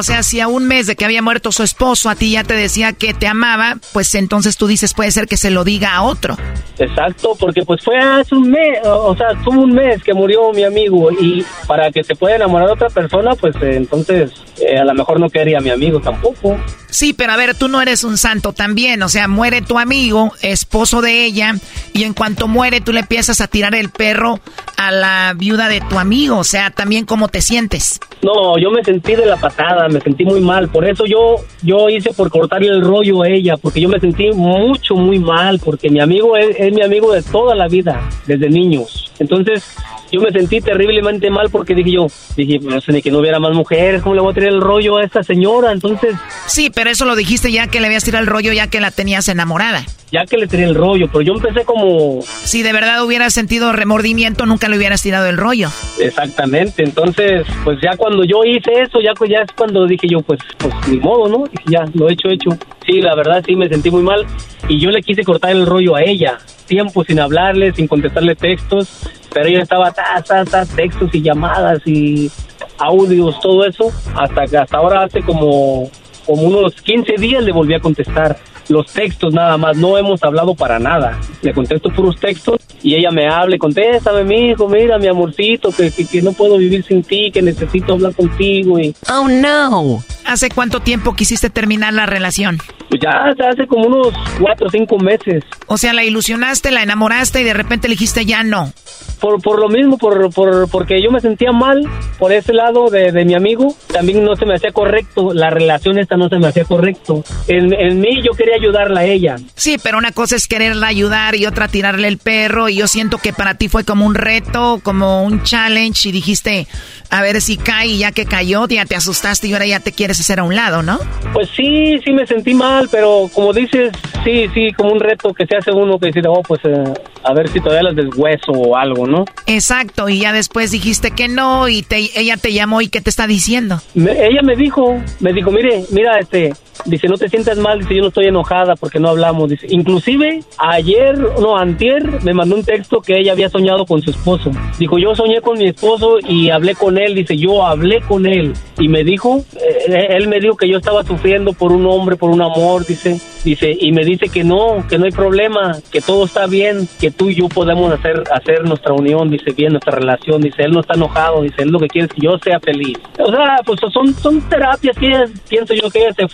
o 0.00 0.02
sea, 0.02 0.22
si 0.22 0.40
a 0.40 0.48
un 0.48 0.66
mes 0.66 0.86
de 0.86 0.96
que 0.96 1.04
había 1.04 1.20
muerto 1.20 1.52
su 1.52 1.62
esposo 1.62 2.08
a 2.08 2.14
ti 2.14 2.32
ya 2.32 2.42
te 2.42 2.54
decía 2.54 2.94
que 2.94 3.12
te 3.12 3.26
amaba, 3.26 3.76
pues 3.92 4.14
entonces 4.14 4.56
tú 4.56 4.66
dices 4.66 4.94
puede 4.94 5.10
ser 5.10 5.26
que 5.26 5.36
se 5.36 5.50
lo 5.50 5.62
diga 5.62 5.94
a 5.94 6.02
otro. 6.02 6.36
Exacto, 6.78 7.36
porque 7.38 7.62
pues 7.66 7.84
fue 7.84 7.98
hace 7.98 8.34
un 8.34 8.50
mes, 8.50 8.78
o 8.84 9.14
sea, 9.14 9.28
fue 9.44 9.54
un 9.54 9.72
mes 9.74 10.02
que 10.02 10.14
murió 10.14 10.52
mi 10.52 10.64
amigo 10.64 11.10
y 11.12 11.44
para 11.66 11.92
que 11.92 12.02
se 12.02 12.14
pueda 12.14 12.36
enamorar 12.36 12.70
otra 12.70 12.88
persona, 12.88 13.34
pues 13.34 13.54
eh, 13.56 13.76
entonces 13.76 14.32
eh, 14.60 14.78
a 14.78 14.84
lo 14.84 14.94
mejor 14.94 15.20
no 15.20 15.28
quería 15.28 15.58
a 15.58 15.60
mi 15.60 15.70
amigo 15.70 16.00
tampoco. 16.00 16.58
Sí, 16.88 17.12
pero 17.12 17.32
a 17.32 17.36
ver, 17.36 17.54
tú 17.54 17.68
no 17.68 17.80
eres 17.80 18.04
un 18.04 18.18
santo 18.18 18.52
también, 18.52 19.02
o 19.02 19.08
sea, 19.08 19.28
muere 19.28 19.62
tu 19.62 19.78
amigo, 19.78 20.32
esposo 20.42 21.02
de 21.02 21.24
ella, 21.24 21.54
y 21.92 22.02
en 22.02 22.14
cuanto 22.14 22.48
muere 22.48 22.80
tú 22.80 22.92
le 22.92 23.00
empiezas 23.00 23.40
a 23.40 23.46
tirar 23.46 23.74
el 23.74 23.90
perro 23.90 24.40
a 24.76 24.90
la 24.90 25.34
viuda 25.36 25.68
de 25.68 25.80
tu 25.80 25.98
amigo, 25.98 26.38
o 26.38 26.44
sea, 26.44 26.70
también 26.70 27.06
cómo 27.06 27.28
te 27.28 27.42
sientes. 27.42 28.00
No, 28.22 28.58
yo 28.58 28.70
me 28.70 28.82
sentí 28.82 29.14
de 29.14 29.26
la 29.26 29.36
patada, 29.36 29.88
me 29.88 30.00
sentí 30.00 30.24
muy 30.24 30.40
mal, 30.40 30.68
por 30.68 30.84
eso 30.84 31.06
yo 31.06 31.36
yo 31.62 31.88
hice 31.88 32.12
por 32.12 32.30
cortarle 32.30 32.68
el 32.68 32.82
rollo 32.82 33.22
a 33.22 33.28
ella, 33.28 33.56
porque 33.56 33.80
yo 33.80 33.88
me 33.88 34.00
sentí 34.00 34.30
mucho, 34.32 34.94
muy 34.94 35.18
mal, 35.18 35.60
porque 35.64 35.90
mi 35.90 36.00
amigo 36.00 36.36
es, 36.36 36.56
es 36.58 36.72
mi 36.72 36.82
amigo 36.82 37.12
de 37.12 37.22
toda 37.22 37.54
la 37.54 37.68
vida, 37.68 38.00
desde 38.26 38.48
niños. 38.48 39.12
Entonces, 39.18 39.76
yo 40.10 40.20
me 40.20 40.30
sentí 40.30 40.60
terriblemente 40.60 41.30
mal 41.30 41.50
porque 41.50 41.74
dije 41.74 41.92
yo, 41.92 42.06
dije, 42.36 42.58
no 42.60 42.80
sé 42.80 42.92
ni 42.92 43.02
que 43.02 43.10
no 43.10 43.18
hubiera 43.18 43.38
más 43.38 43.54
mujeres, 43.54 44.02
¿cómo 44.02 44.14
le 44.14 44.20
voy 44.20 44.32
a 44.32 44.34
tirar 44.34 44.50
el 44.50 44.60
rollo 44.60 44.98
a 44.98 45.04
esta 45.04 45.22
señora? 45.22 45.72
Entonces... 45.72 46.14
Sí, 46.46 46.70
pero 46.74 46.90
eso 46.90 47.04
lo 47.04 47.16
dijiste 47.16 47.52
ya 47.52 47.68
que 47.68 47.80
le 47.80 47.86
habías 47.86 48.04
tirado 48.04 48.22
el 48.22 48.28
rollo 48.28 48.52
ya 48.52 48.68
que 48.68 48.80
la 48.80 48.90
tenías 48.90 49.28
enamorada. 49.28 49.84
Ya 50.12 50.26
que 50.26 50.36
le 50.36 50.48
tiré 50.48 50.64
el 50.64 50.74
rollo, 50.74 51.06
pero 51.06 51.22
yo 51.22 51.34
empecé 51.34 51.64
como... 51.64 52.20
Si 52.22 52.64
de 52.64 52.72
verdad 52.72 53.04
hubieras 53.04 53.32
sentido 53.32 53.72
remordimiento, 53.72 54.44
nunca 54.44 54.68
le 54.68 54.76
hubieras 54.76 55.02
tirado 55.02 55.26
el 55.26 55.36
rollo. 55.36 55.70
Exactamente, 56.00 56.82
entonces, 56.82 57.46
pues 57.62 57.78
ya 57.80 57.96
cuando 57.96 58.24
yo 58.24 58.44
hice 58.44 58.72
eso, 58.82 58.98
ya, 59.00 59.12
ya 59.28 59.42
es 59.42 59.52
cuando 59.52 59.86
dije 59.86 60.08
yo, 60.08 60.20
pues, 60.22 60.40
pues 60.58 60.74
ni 60.88 60.98
modo, 60.98 61.28
¿no? 61.28 61.44
Dije, 61.46 61.64
ya, 61.68 61.84
lo 61.94 62.08
he 62.08 62.14
hecho, 62.14 62.28
hecho. 62.28 62.50
Sí, 62.84 63.00
la 63.00 63.14
verdad 63.14 63.44
sí 63.46 63.54
me 63.54 63.68
sentí 63.68 63.90
muy 63.90 64.02
mal 64.02 64.26
y 64.68 64.80
yo 64.80 64.90
le 64.90 65.00
quise 65.00 65.22
cortar 65.22 65.52
el 65.52 65.64
rollo 65.64 65.94
a 65.94 66.02
ella, 66.02 66.38
tiempo 66.70 67.02
sin 67.02 67.18
hablarle, 67.18 67.72
sin 67.72 67.88
contestarle 67.88 68.36
textos, 68.36 69.00
pero 69.34 69.46
ella 69.48 69.62
estaba, 69.62 69.90
ta, 69.90 70.22
ta, 70.22 70.44
ta, 70.44 70.64
textos 70.64 71.10
y 71.12 71.20
llamadas 71.20 71.84
y 71.84 72.30
audios, 72.78 73.40
todo 73.40 73.66
eso, 73.66 73.90
hasta 74.14 74.46
que 74.46 74.56
hasta 74.56 74.78
ahora 74.78 75.02
hace 75.02 75.20
como, 75.20 75.90
como 76.24 76.42
unos 76.42 76.80
15 76.80 77.14
días 77.18 77.42
le 77.42 77.50
volví 77.50 77.74
a 77.74 77.80
contestar 77.80 78.38
los 78.70 78.86
textos 78.92 79.34
nada 79.34 79.58
más, 79.58 79.76
no 79.76 79.98
hemos 79.98 80.22
hablado 80.22 80.54
para 80.54 80.78
nada. 80.78 81.18
Le 81.42 81.52
contesto 81.52 81.90
puros 81.90 82.16
textos 82.18 82.60
y 82.82 82.94
ella 82.94 83.10
me 83.10 83.28
habla, 83.28 83.56
y 83.56 83.58
contéstame, 83.58 84.24
mi 84.24 84.50
hijo, 84.50 84.68
mira, 84.68 84.98
mi 84.98 85.06
amorcito, 85.08 85.70
que, 85.70 85.90
que, 85.90 86.06
que 86.06 86.22
no 86.22 86.32
puedo 86.32 86.56
vivir 86.56 86.82
sin 86.84 87.02
ti, 87.02 87.30
que 87.30 87.42
necesito 87.42 87.92
hablar 87.92 88.14
contigo. 88.14 88.78
Y... 88.78 88.94
Oh, 89.12 89.28
no. 89.28 90.02
¿Hace 90.24 90.48
cuánto 90.48 90.80
tiempo 90.80 91.14
quisiste 91.14 91.50
terminar 91.50 91.92
la 91.92 92.06
relación? 92.06 92.58
Pues 92.88 93.00
ya 93.02 93.10
hace- 93.10 93.42
hace 93.44 93.66
como 93.66 93.86
unos 93.86 94.08
cuatro 94.40 94.66
o 94.68 94.70
cinco 94.70 94.98
meses. 94.98 95.44
O 95.66 95.76
sea, 95.76 95.92
la 95.92 96.04
ilusionaste, 96.04 96.70
la 96.70 96.82
enamoraste 96.82 97.40
y 97.40 97.44
de 97.44 97.54
repente 97.54 97.88
le 97.88 97.94
dijiste 97.94 98.24
ya 98.24 98.42
no. 98.44 98.72
Por, 99.20 99.40
por 99.42 99.60
lo 99.60 99.68
mismo, 99.68 99.98
por, 99.98 100.32
por, 100.32 100.68
porque 100.70 101.02
yo 101.02 101.10
me 101.10 101.20
sentía 101.20 101.52
mal 101.52 101.80
por 102.18 102.32
ese 102.32 102.52
lado 102.54 102.88
de, 102.88 103.12
de 103.12 103.24
mi 103.24 103.34
amigo, 103.34 103.74
también 103.92 104.24
no 104.24 104.34
se 104.34 104.46
me 104.46 104.54
hacía 104.54 104.72
correcto, 104.72 105.34
la 105.34 105.50
relación 105.50 105.98
esta 105.98 106.16
no 106.16 106.28
se 106.28 106.38
me 106.38 106.48
hacía 106.48 106.64
correcto. 106.64 107.22
En, 107.48 107.72
en 107.72 108.00
mí 108.00 108.22
yo 108.22 108.32
quería 108.32 108.54
ayudarla 108.56 109.00
a 109.00 109.04
ella. 109.04 109.36
Sí, 109.54 109.76
pero 109.82 109.98
una 109.98 110.12
cosa 110.12 110.36
es 110.36 110.48
quererla 110.48 110.86
ayudar 110.86 111.34
y 111.34 111.46
otra 111.46 111.68
tirarle 111.68 112.08
el 112.08 112.18
perro. 112.18 112.68
Y 112.68 112.76
yo 112.76 112.88
siento 112.88 113.18
que 113.18 113.32
para 113.32 113.54
ti 113.54 113.68
fue 113.68 113.84
como 113.84 114.06
un 114.06 114.14
reto, 114.14 114.80
como 114.82 115.22
un 115.22 115.42
challenge. 115.42 116.08
Y 116.08 116.12
dijiste, 116.12 116.66
a 117.10 117.22
ver 117.22 117.40
si 117.40 117.56
cae. 117.56 117.88
Y 117.88 117.98
ya 117.98 118.12
que 118.12 118.24
cayó, 118.24 118.66
ya 118.68 118.84
te 118.86 118.96
asustaste 118.96 119.48
y 119.48 119.52
ahora 119.52 119.66
ya 119.66 119.80
te 119.80 119.92
quieres 119.92 120.18
hacer 120.20 120.40
a 120.40 120.44
un 120.44 120.54
lado, 120.54 120.82
¿no? 120.82 120.98
Pues 121.32 121.48
sí, 121.56 121.98
sí 122.04 122.12
me 122.12 122.26
sentí 122.26 122.54
mal, 122.54 122.88
pero 122.90 123.28
como 123.34 123.52
dices, 123.52 123.92
sí, 124.24 124.46
sí, 124.54 124.72
como 124.76 124.92
un 124.92 125.00
reto 125.00 125.32
que 125.34 125.46
se 125.46 125.56
hace 125.56 125.72
uno 125.72 125.98
que 125.98 126.06
dice, 126.06 126.20
oh, 126.26 126.42
pues 126.42 126.60
eh, 126.64 126.84
a 127.24 127.34
ver 127.34 127.48
si 127.48 127.60
todavía 127.60 127.90
las 127.90 127.96
deshueso 127.96 128.52
o 128.52 128.76
algo, 128.76 128.89
¿no? 129.06 129.24
Exacto. 129.46 130.08
Y 130.08 130.20
ya 130.20 130.32
después 130.32 130.70
dijiste 130.70 131.10
que 131.10 131.28
no. 131.28 131.68
Y 131.68 131.82
te, 131.82 132.10
ella 132.18 132.36
te 132.36 132.52
llamó 132.52 132.80
y 132.80 132.88
¿qué 132.88 133.00
te 133.00 133.10
está 133.10 133.26
diciendo? 133.26 133.80
Me- 133.94 134.26
ella 134.26 134.42
me 134.42 134.56
dijo, 134.56 135.00
me 135.20 135.32
dijo, 135.32 135.50
mire, 135.50 135.84
mira, 135.90 136.18
este, 136.18 136.52
dice, 136.84 137.08
no 137.08 137.16
te 137.16 137.28
sientas 137.28 137.58
mal, 137.58 137.80
dice, 137.80 137.94
yo 137.96 138.02
no 138.02 138.08
estoy 138.08 138.26
enojada 138.26 138.76
porque 138.76 138.98
no 138.98 139.08
hablamos, 139.08 139.48
dice, 139.50 139.66
inclusive 139.70 140.40
ayer, 140.58 141.18
no, 141.40 141.56
antier, 141.56 142.22
me 142.22 142.34
mandó 142.34 142.56
un 142.56 142.64
texto 142.64 143.00
que 143.00 143.18
ella 143.18 143.32
había 143.32 143.48
soñado 143.48 143.84
con 143.86 144.02
su 144.02 144.10
esposo. 144.10 144.50
Dijo, 144.78 144.98
yo 144.98 145.14
soñé 145.14 145.40
con 145.40 145.58
mi 145.58 145.66
esposo 145.66 146.18
y 146.26 146.50
hablé 146.50 146.74
con 146.74 146.98
él, 146.98 147.14
dice, 147.14 147.36
yo 147.36 147.64
hablé 147.64 148.00
con 148.00 148.26
él 148.26 148.52
y 148.78 148.88
me 148.88 149.04
dijo, 149.04 149.44
eh, 149.88 150.06
él 150.10 150.28
me 150.28 150.40
dijo 150.40 150.56
que 150.56 150.68
yo 150.68 150.78
estaba 150.78 151.04
sufriendo 151.04 151.52
por 151.52 151.72
un 151.72 151.86
hombre, 151.86 152.16
por 152.16 152.30
un 152.30 152.40
amor, 152.42 152.86
dice, 152.86 153.18
dice, 153.44 153.76
y 153.78 153.92
me 153.92 154.04
dice 154.04 154.28
que 154.28 154.44
no, 154.44 154.84
que 154.88 154.98
no 154.98 155.04
hay 155.04 155.10
problema, 155.12 155.76
que 155.90 156.00
todo 156.00 156.24
está 156.24 156.46
bien, 156.46 156.88
que 157.00 157.10
tú 157.10 157.28
y 157.30 157.34
yo 157.34 157.48
podemos 157.48 157.92
hacer, 157.92 158.22
hacer 158.32 158.64
nuestra 158.64 158.92
unión, 158.92 159.30
dice, 159.30 159.52
bien, 159.52 159.72
nuestra 159.72 159.92
relación, 159.98 160.40
dice, 160.40 160.62
él 160.62 160.72
no 160.72 160.80
está 160.80 160.94
enojado, 160.94 161.42
dice, 161.42 161.62
él 161.62 161.68
lo 161.70 161.78
que 161.78 161.88
quiere 161.88 162.06
es 162.06 162.12
que 162.14 162.20
yo 162.26 162.38
sea 162.38 162.58
feliz. 162.60 162.98
O 163.18 163.30
sea, 163.30 163.56
pues 163.64 163.80
son, 163.92 164.14
son 164.14 164.40
terapias 164.48 164.96
que 164.96 165.06
ella- 165.08 165.26
pienso 165.48 165.74
yo 165.74 165.90
que 165.90 166.00
ella 166.00 166.12
se 166.14 166.28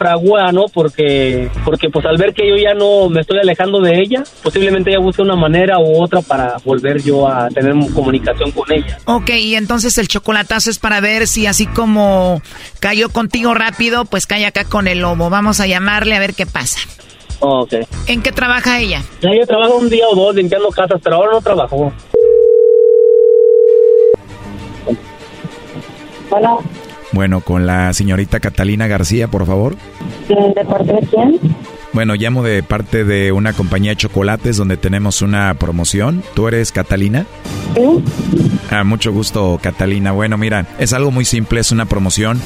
¿no? 0.53 0.67
Porque, 0.69 1.51
porque 1.65 1.89
pues 1.91 2.05
al 2.07 2.17
ver 2.17 2.33
que 2.35 2.49
yo 2.49 2.57
ya 2.57 2.75
no 2.75 3.09
me 3.09 3.21
estoy 3.21 3.39
alejando 3.39 3.81
de 3.81 4.01
ella, 4.01 4.25
posiblemente 4.43 4.91
ella 4.91 5.01
busque 5.01 5.23
una 5.23 5.37
manera 5.37 5.79
u 5.79 6.03
otra 6.03 6.21
para 6.21 6.57
volver 6.65 7.03
yo 7.03 7.29
a 7.29 7.49
tener 7.49 7.75
comunicación 7.93 8.51
con 8.53 8.71
ella. 8.73 8.99
Ok, 9.07 9.31
y 9.31 9.55
entonces 9.55 9.99
el 9.99 10.09
chocolatazo 10.09 10.71
es 10.71 10.79
para 10.79 11.01
ver 11.01 11.27
si 11.27 11.47
así 11.47 11.67
como 11.67 12.43
cayó 12.81 13.09
contigo 13.09 13.55
rápido, 13.55 14.05
pues 14.05 14.27
cae 14.27 14.47
acá 14.47 14.65
con 14.65 14.89
el 14.89 15.01
lobo. 15.01 15.31
Vamos 15.31 15.61
a 15.61 15.67
llamarle 15.67 16.15
a 16.15 16.21
ver 16.21 16.35
qué 16.35 16.47
pasa. 16.47 16.81
Ok. 17.41 17.75
¿En 18.07 18.23
qué 18.23 18.33
trabaja 18.33 18.81
ella? 18.81 19.03
Ya 19.21 19.31
ella 19.31 19.47
trabaja 19.47 19.75
un 19.75 19.91
día 19.91 20.07
o 20.09 20.15
dos 20.15 20.35
limpiando 20.35 20.69
casas, 20.71 21.01
pero 21.03 21.17
ahora 21.17 21.33
no 21.33 21.41
trabajó. 21.41 21.93
Bueno, 26.31 26.61
Bueno, 27.13 27.41
con 27.41 27.67
la 27.67 27.93
señorita 27.93 28.41
Catalina 28.41 28.87
García, 28.87 29.29
por 29.29 29.47
favor. 29.47 29.77
¿de 30.29 30.65
parte 30.65 30.93
de 30.93 31.01
quién? 31.07 31.41
Bueno, 31.93 32.15
llamo 32.15 32.43
de 32.43 32.63
parte 32.63 33.05
de 33.05 33.33
una 33.33 33.55
compañía 33.55 33.93
de 33.93 33.97
chocolates 33.97 34.59
donde 34.59 34.77
tenemos 34.77 35.23
una 35.23 35.55
promoción. 35.55 36.23
¿Tú 36.35 36.47
eres 36.47 36.71
Catalina? 36.71 37.25
Sí. 37.75 38.05
Ah, 38.71 38.85
mucho 38.85 39.13
gusto, 39.13 39.59
Catalina. 39.63 40.13
Bueno, 40.13 40.37
mira, 40.37 40.67
es 40.79 40.93
algo 40.93 41.11
muy 41.11 41.25
simple, 41.25 41.61
es 41.61 41.73
una 41.73 41.87
promoción 41.87 42.39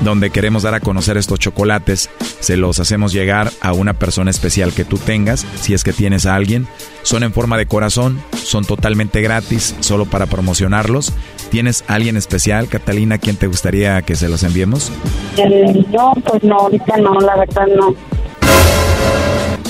donde 0.00 0.30
queremos 0.30 0.64
dar 0.64 0.74
a 0.74 0.80
conocer 0.80 1.16
estos 1.16 1.38
chocolates. 1.38 2.10
Se 2.40 2.56
los 2.56 2.80
hacemos 2.80 3.12
llegar 3.12 3.52
a 3.60 3.72
una 3.72 3.92
persona 3.92 4.30
especial 4.30 4.72
que 4.72 4.84
tú 4.84 4.98
tengas, 4.98 5.46
si 5.60 5.74
es 5.74 5.84
que 5.84 5.92
tienes 5.92 6.26
a 6.26 6.34
alguien. 6.34 6.66
Son 7.02 7.22
en 7.22 7.32
forma 7.32 7.56
de 7.58 7.66
corazón, 7.66 8.20
son 8.42 8.64
totalmente 8.64 9.20
gratis, 9.20 9.76
solo 9.80 10.06
para 10.06 10.26
promocionarlos. 10.26 11.12
¿Tienes 11.50 11.84
a 11.88 11.94
alguien 11.94 12.16
especial, 12.16 12.68
Catalina, 12.68 13.16
a 13.16 13.18
quien 13.18 13.36
te 13.36 13.46
gustaría 13.46 14.02
que 14.02 14.16
se 14.16 14.28
los 14.28 14.42
enviemos? 14.42 14.90
Eh, 15.36 15.84
no, 15.92 16.12
pues 16.24 16.42
no, 16.42 16.56
ahorita 16.56 16.96
no, 16.98 17.20
la 17.20 17.36
verdad 17.36 17.66
no. 17.76 17.94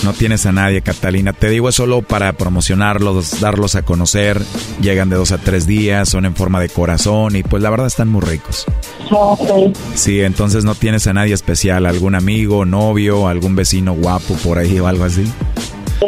No 0.05 0.13
tienes 0.13 0.47
a 0.47 0.53
nadie, 0.53 0.83
Catalina. 0.83 1.33
Te 1.33 1.49
digo, 1.49 1.69
es 1.69 1.75
solo 1.75 2.03
para 2.03 2.33
promocionarlos, 2.35 3.41
darlos 3.41 3.75
a 3.75 3.83
conocer. 3.83 4.41
Llegan 4.81 5.09
de 5.09 5.17
dos 5.17 5.33
a 5.33 5.39
tres 5.39 5.67
días, 5.67 6.09
son 6.09 6.27
en 6.27 6.37
forma 6.37 6.61
de 6.61 6.69
corazón 6.69 7.35
y 7.35 7.43
pues 7.43 7.63
la 7.63 7.71
verdad 7.71 7.89
están 7.89 8.09
muy 8.09 8.21
ricos. 8.21 8.67
Ok. 9.11 9.75
Sí, 9.95 10.21
entonces 10.21 10.65
no 10.65 10.75
tienes 10.75 11.07
a 11.07 11.13
nadie 11.13 11.35
especial, 11.35 11.87
algún 11.87 12.15
amigo, 12.15 12.65
novio, 12.65 13.27
algún 13.27 13.57
vecino 13.57 13.95
guapo 13.95 14.35
por 14.45 14.59
ahí 14.59 14.79
o 14.79 14.87
algo 14.87 15.05
así. 15.05 15.25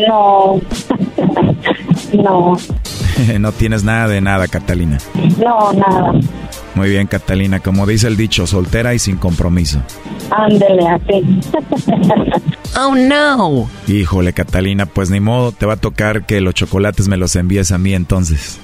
No. 0.07 0.61
no, 2.13 2.57
no 3.39 3.53
tienes 3.53 3.85
nada 3.85 4.09
de 4.09 4.21
nada, 4.21 4.49
Catalina. 4.49 4.99
no, 5.39 5.73
nada. 5.73 6.13
Muy 6.75 6.91
bien, 6.91 7.07
Catalina. 7.09 7.59
Como 7.61 7.87
dice 7.87 8.07
el 8.07 8.17
dicho, 8.17 8.47
soltera 8.47 8.95
y 8.95 8.99
sin 9.01 9.17
compromiso. 9.17 9.81
Ándele, 10.31 10.87
así. 10.89 11.41
Oh, 12.81 12.95
no. 12.95 13.69
Híjole, 13.89 14.33
Catalina, 14.33 14.87
pues 14.87 15.11
ni 15.11 15.19
modo, 15.19 15.51
te 15.51 15.67
va 15.67 15.73
a 15.73 15.77
tocar 15.79 16.27
que 16.27 16.41
los 16.41 16.55
chocolates 16.55 17.09
me 17.09 17.17
los 17.17 17.35
envíes 17.35 17.73
a 17.73 17.79
mí 17.79 17.93
entonces. 17.95 18.61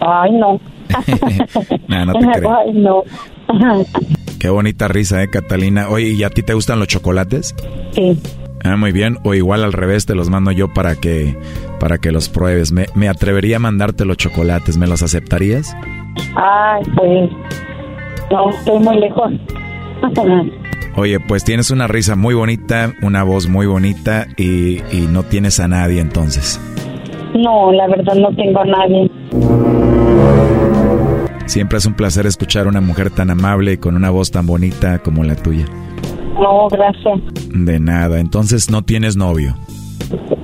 Ay, 0.00 0.30
no. 0.32 0.58
Nah, 1.88 2.04
no 2.06 2.14
te 2.14 2.26
creo. 2.38 2.56
Ay, 2.56 2.72
no. 2.72 3.02
Qué 4.38 4.48
bonita 4.48 4.88
risa, 4.88 5.22
¿eh, 5.22 5.28
Catalina? 5.28 5.88
Oye, 5.90 6.10
¿y 6.10 6.22
a 6.24 6.30
ti 6.30 6.42
te 6.42 6.54
gustan 6.54 6.78
los 6.78 6.88
chocolates? 6.88 7.54
Sí. 7.94 8.18
Ah, 8.64 8.76
muy 8.76 8.92
bien. 8.92 9.18
O 9.24 9.34
igual 9.34 9.64
al 9.64 9.72
revés, 9.72 10.06
te 10.06 10.14
los 10.14 10.30
mando 10.30 10.52
yo 10.52 10.72
para 10.72 10.94
que, 10.94 11.36
para 11.80 11.98
que 11.98 12.12
los 12.12 12.28
pruebes. 12.28 12.72
Me, 12.72 12.86
me 12.94 13.08
atrevería 13.08 13.56
a 13.56 13.60
mandarte 13.60 14.04
los 14.04 14.16
chocolates. 14.16 14.76
¿Me 14.76 14.86
los 14.86 15.02
aceptarías? 15.02 15.74
Ay, 16.36 16.82
pues. 16.96 17.30
No, 18.30 18.50
estoy 18.50 18.78
muy 18.78 19.00
lejos. 19.00 19.32
Oye, 20.96 21.20
pues 21.20 21.42
tienes 21.42 21.70
una 21.70 21.86
risa 21.86 22.16
muy 22.16 22.34
bonita, 22.34 22.92
una 23.00 23.22
voz 23.22 23.48
muy 23.48 23.66
bonita 23.66 24.26
y, 24.36 24.82
y 24.94 25.08
no 25.10 25.22
tienes 25.22 25.58
a 25.58 25.66
nadie 25.66 26.00
entonces. 26.00 26.60
No, 27.34 27.72
la 27.72 27.88
verdad 27.88 28.14
no 28.14 28.34
tengo 28.36 28.60
a 28.60 28.64
nadie. 28.66 29.10
Siempre 31.46 31.78
es 31.78 31.86
un 31.86 31.94
placer 31.94 32.26
escuchar 32.26 32.66
a 32.66 32.68
una 32.68 32.82
mujer 32.82 33.10
tan 33.10 33.30
amable 33.30 33.72
y 33.72 33.76
con 33.78 33.96
una 33.96 34.10
voz 34.10 34.30
tan 34.30 34.46
bonita 34.46 34.98
como 34.98 35.24
la 35.24 35.34
tuya. 35.34 35.64
No, 36.34 36.68
gracias. 36.68 37.20
De 37.54 37.78
nada, 37.80 38.18
entonces 38.20 38.70
no 38.70 38.82
tienes 38.82 39.16
novio. 39.16 39.56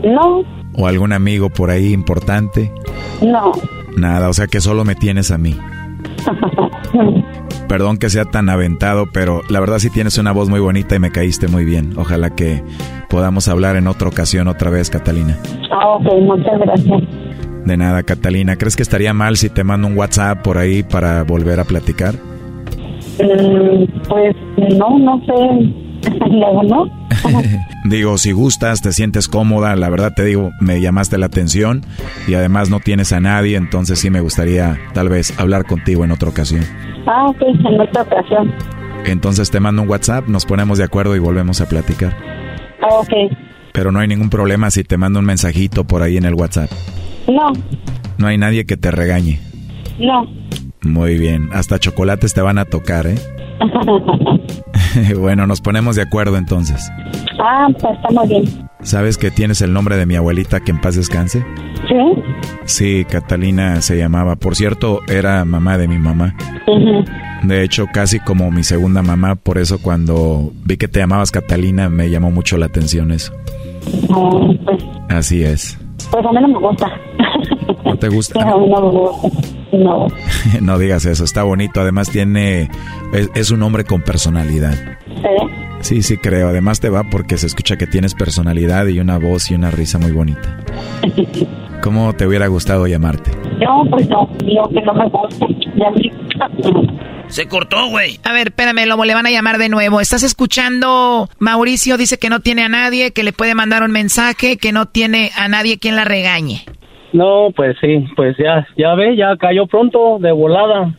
No, 0.05 0.43
¿O 0.74 0.86
algún 0.86 1.12
amigo 1.12 1.51
por 1.51 1.70
ahí 1.70 1.93
importante? 1.93 2.72
no. 3.22 3.53
Nada, 3.97 4.28
o 4.28 4.32
sea 4.32 4.47
que 4.47 4.61
solo 4.61 4.84
me 4.84 4.95
tienes 4.95 5.32
a 5.32 5.39
mí. 5.39 5.57
Perdón 7.68 7.99
que 7.99 8.09
sea 8.11 8.24
tan 8.24 8.49
aventado, 8.49 9.07
pero 9.12 9.43
la 9.49 9.61
verdad 9.61 9.78
sí 9.78 9.91
tienes 9.91 10.18
una 10.18 10.32
voz 10.32 10.49
muy 10.49 10.61
bonita 10.61 10.95
y 10.95 10.99
me 11.01 11.11
caíste 11.11 11.49
muy 11.49 11.64
bien. 11.64 11.95
Ojalá 11.97 12.30
que 12.30 12.62
podamos 13.11 13.49
hablar 13.49 13.76
en 13.76 13.89
otra 13.89 14.09
ocasión 14.09 14.47
otra 14.49 14.70
vez, 14.70 14.89
Catalina. 14.89 15.36
Ah, 15.72 15.97
ok, 15.97 16.05
muchas 16.22 16.59
gracias. 16.61 17.03
De 17.64 17.76
nada, 17.76 18.03
Catalina. 18.05 18.57
¿Crees 18.57 18.76
que 18.76 18.82
estaría 18.82 19.12
mal 19.12 19.36
si 19.36 19.51
te 19.51 19.64
mando 19.64 19.89
un 19.89 19.99
WhatsApp 19.99 20.43
por 20.43 20.57
ahí 20.59 20.82
para 20.82 21.24
volver 21.24 21.61
a 21.61 21.64
platicar? 21.64 22.14
Pues 23.19 24.37
no, 24.77 24.99
no 24.99 25.21
sé. 25.27 25.73
Luego 26.31 26.62
no. 26.62 26.91
Digo, 27.85 28.19
si 28.19 28.33
gustas, 28.33 28.81
te 28.83 28.93
sientes 28.93 29.29
cómoda, 29.29 29.75
la 29.77 29.89
verdad 29.89 30.12
te 30.14 30.25
digo, 30.25 30.51
me 30.61 30.81
llamaste 30.81 31.19
la 31.19 31.27
atención 31.27 31.83
y 32.27 32.35
además 32.35 32.71
no 32.71 32.81
tienes 32.81 33.12
a 33.12 33.21
nadie, 33.21 33.57
entonces 33.57 33.99
sí 33.99 34.11
me 34.11 34.21
gustaría 34.21 34.79
tal 34.95 35.09
vez 35.09 35.39
hablar 35.41 35.64
contigo 35.64 36.05
en 36.05 36.12
otra 36.12 36.29
ocasión. 36.29 36.62
Ah, 37.07 37.27
ok, 37.29 37.41
en 37.43 37.81
otra 37.81 38.03
ocasión. 38.03 38.53
Entonces 39.07 39.51
te 39.51 39.59
mando 39.61 39.83
un 39.83 39.89
WhatsApp, 39.89 40.29
nos 40.29 40.45
ponemos 40.45 40.79
de 40.79 40.85
acuerdo 40.85 41.16
y 41.16 41.19
volvemos 41.19 41.61
a 41.61 41.66
platicar. 41.69 42.14
Ah, 42.83 42.95
ok. 43.01 43.33
Pero 43.73 43.91
no 43.93 44.01
hay 44.01 44.09
ningún 44.09 44.29
problema 44.31 44.71
si 44.71 44.85
te 44.85 44.97
mando 44.97 45.19
un 45.21 45.25
mensajito 45.25 45.85
por 45.85 46.03
ahí 46.03 46.16
en 46.16 46.25
el 46.25 46.35
WhatsApp. 46.35 46.71
No, 47.27 47.53
No 48.19 48.27
hay 48.27 48.39
nadie 48.39 48.66
que 48.66 48.77
te 48.77 48.91
regañe. 48.91 49.41
no. 49.99 50.27
Muy 50.83 51.18
bien, 51.18 51.49
hasta 51.53 51.79
chocolates 51.79 52.35
te 52.35 52.41
van 52.41 52.59
a 52.59 52.64
tocar, 52.64 53.07
¿eh? 53.07 53.16
bueno, 55.18 55.47
nos 55.47 55.61
ponemos 55.61 55.97
de 55.97 56.03
acuerdo 56.03 56.37
entonces. 56.37 56.89
ah, 57.41 57.66
pues 57.81 57.95
está 57.97 58.09
muy 58.11 58.29
bien. 58.29 58.68
¿Sabes 58.83 59.18
que 59.18 59.31
tienes 59.33 59.61
el 59.61 59.72
nombre 59.72 59.97
de 59.97 60.07
mi 60.07 60.14
abuelita 60.14 60.61
que 60.61 60.70
en 60.70 60.81
paz 60.81 60.95
descanse? 60.95 61.45
¿Sí? 61.89 62.22
Sí, 62.64 63.05
Catalina 63.11 63.81
se 63.83 63.97
llamaba. 63.99 64.37
Por 64.37 64.55
cierto, 64.55 65.01
era 65.09 65.45
mamá 65.45 65.79
de 65.79 65.89
mi 65.89 65.99
mamá. 65.99 66.35
De 67.43 67.64
hecho, 67.64 67.87
casi 67.93 68.20
como 68.20 68.51
mi 68.53 68.62
segunda 68.62 69.03
mamá, 69.03 69.35
por 69.35 69.59
eso 69.59 69.81
cuando 69.83 70.53
vi 70.64 70.76
que 70.76 70.87
te 70.87 71.01
llamabas 71.01 71.33
Catalina 71.33 71.89
me 71.89 72.09
llamó 72.11 72.31
mucho 72.31 72.57
la 72.57 72.66
atención 72.66 73.11
eso. 73.11 73.33
Ah, 74.11 74.39
pues, 74.64 74.85
Así 75.09 75.43
es. 75.43 75.76
pues 76.11 76.24
a 76.24 76.31
mí 76.33 76.39
no 76.41 76.49
me 76.49 76.59
gusta. 76.61 76.87
¿No 77.85 77.97
te 77.97 78.09
gusta? 78.09 78.41
No, 78.45 78.59
no 78.66 78.93
me 78.93 78.99
gusta. 78.99 79.49
No. 79.73 80.07
no 80.61 80.79
digas 80.79 81.05
eso, 81.05 81.25
está 81.25 81.43
bonito. 81.43 81.81
Además 81.81 82.11
tiene, 82.11 82.71
es, 83.12 83.31
es 83.35 83.51
un 83.51 83.62
hombre 83.62 83.85
con 83.85 84.03
personalidad. 84.03 84.75
¿Sí? 85.07 85.49
Sí, 85.81 86.03
sí 86.03 86.16
creo. 86.16 86.49
Además 86.49 86.81
te 86.81 86.89
va 86.89 87.05
porque 87.05 87.37
se 87.39 87.47
escucha 87.47 87.77
que 87.77 87.87
tienes 87.87 88.14
personalidad 88.14 88.87
y 88.87 89.01
una 89.01 89.19
voz 89.19 89.51
y 89.51 89.55
una 89.55 89.71
risa 89.71 89.99
muy 89.99 90.12
bonita. 90.12 90.59
¿Cómo 91.83 92.12
te 92.14 92.27
hubiera 92.27 92.49
gustado 92.49 92.87
llamarte? 92.87 93.31
No, 93.61 93.85
pues 93.91 94.09
no. 94.09 94.29
Digo 94.45 94.69
que 94.69 94.83
no 94.83 94.95
me 94.95 95.09
gusta. 95.09 95.47
Ya 95.77 95.91
me... 95.91 97.09
Se 97.29 97.47
cortó, 97.47 97.89
güey. 97.89 98.19
A 98.25 98.33
ver, 98.33 98.49
espérame, 98.49 98.87
Lobo, 98.87 99.05
le 99.05 99.14
van 99.14 99.27
a 99.27 99.31
llamar 99.31 99.59
de 99.59 99.69
nuevo. 99.69 100.01
¿Estás 100.01 100.23
escuchando? 100.23 101.29
Mauricio 101.39 101.97
dice 101.97 102.19
que 102.19 102.31
no 102.31 102.41
tiene 102.41 102.62
a 102.62 102.69
nadie, 102.69 103.12
que 103.12 103.23
le 103.23 103.33
puede 103.33 103.55
mandar 103.55 103.83
un 103.83 103.91
mensaje, 103.91 104.57
que 104.57 104.73
no 104.73 104.87
tiene 104.87 105.31
a 105.37 105.49
nadie 105.49 105.79
quien 105.79 105.95
la 105.95 106.05
regañe. 106.05 106.64
No, 107.13 107.49
pues 107.55 107.77
sí, 107.81 108.05
pues 108.17 108.37
ya, 108.39 108.67
ya 108.77 108.95
ve, 108.95 109.17
ya 109.17 109.37
cayó 109.37 109.67
pronto, 109.67 110.19
de 110.21 110.33
volada. 110.33 110.95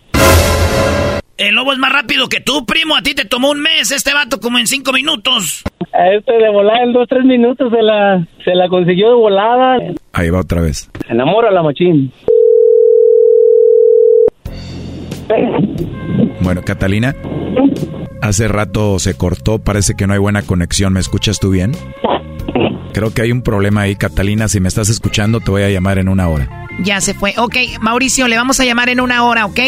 El 1.38 1.56
lobo 1.56 1.72
es 1.72 1.80
más 1.80 1.94
rápido 1.94 2.28
que 2.28 2.42
tú, 2.42 2.66
primo. 2.66 2.98
A 2.98 3.02
ti 3.02 3.16
te 3.16 3.24
tomó 3.26 3.52
un 3.52 3.62
mes, 3.62 3.92
este 3.92 4.14
vato 4.14 4.40
como 4.40 4.58
en 4.58 4.68
cinco 4.68 4.92
minutos. 4.92 5.64
A 5.94 6.10
este 6.14 6.34
de 6.34 6.50
volada 6.50 6.84
en 6.84 6.92
dos, 6.92 7.08
tres 7.08 7.24
minutos 7.24 7.72
se 7.72 7.82
la, 7.82 8.28
se 8.44 8.56
la 8.56 8.68
consiguió 8.68 9.10
de 9.10 9.16
volada. 9.16 9.78
Ahí 10.12 10.30
va 10.30 10.42
otra 10.42 10.62
vez. 10.62 10.90
Se 11.08 11.14
enamora 11.14 11.52
la 11.52 11.64
machín. 11.64 12.12
Bueno, 16.42 16.62
Catalina, 16.64 17.16
hace 18.22 18.48
rato 18.48 19.00
se 19.00 19.16
cortó, 19.16 19.60
parece 19.60 19.94
que 19.96 20.08
no 20.08 20.14
hay 20.14 20.20
buena 20.20 20.42
conexión. 20.42 20.94
¿Me 20.94 21.00
escuchas 21.00 21.40
tú 21.40 21.52
bien? 21.52 21.72
Creo 22.94 23.14
que 23.14 23.22
hay 23.22 23.32
un 23.32 23.42
problema 23.42 23.82
ahí, 23.82 23.96
Catalina. 23.96 24.48
Si 24.48 24.60
me 24.60 24.68
estás 24.68 24.90
escuchando, 24.90 25.40
te 25.40 25.52
voy 25.52 25.64
a 25.64 25.70
llamar 25.70 25.98
en 25.98 26.10
una 26.10 26.28
hora. 26.28 26.68
Ya 26.82 27.02
se 27.02 27.14
fue. 27.14 27.34
Ok, 27.38 27.56
Mauricio, 27.82 28.28
le 28.28 28.38
vamos 28.38 28.60
a 28.60 28.66
llamar 28.66 28.90
en 28.90 29.00
una 29.00 29.24
hora, 29.24 29.46
¿ok? 29.46 29.60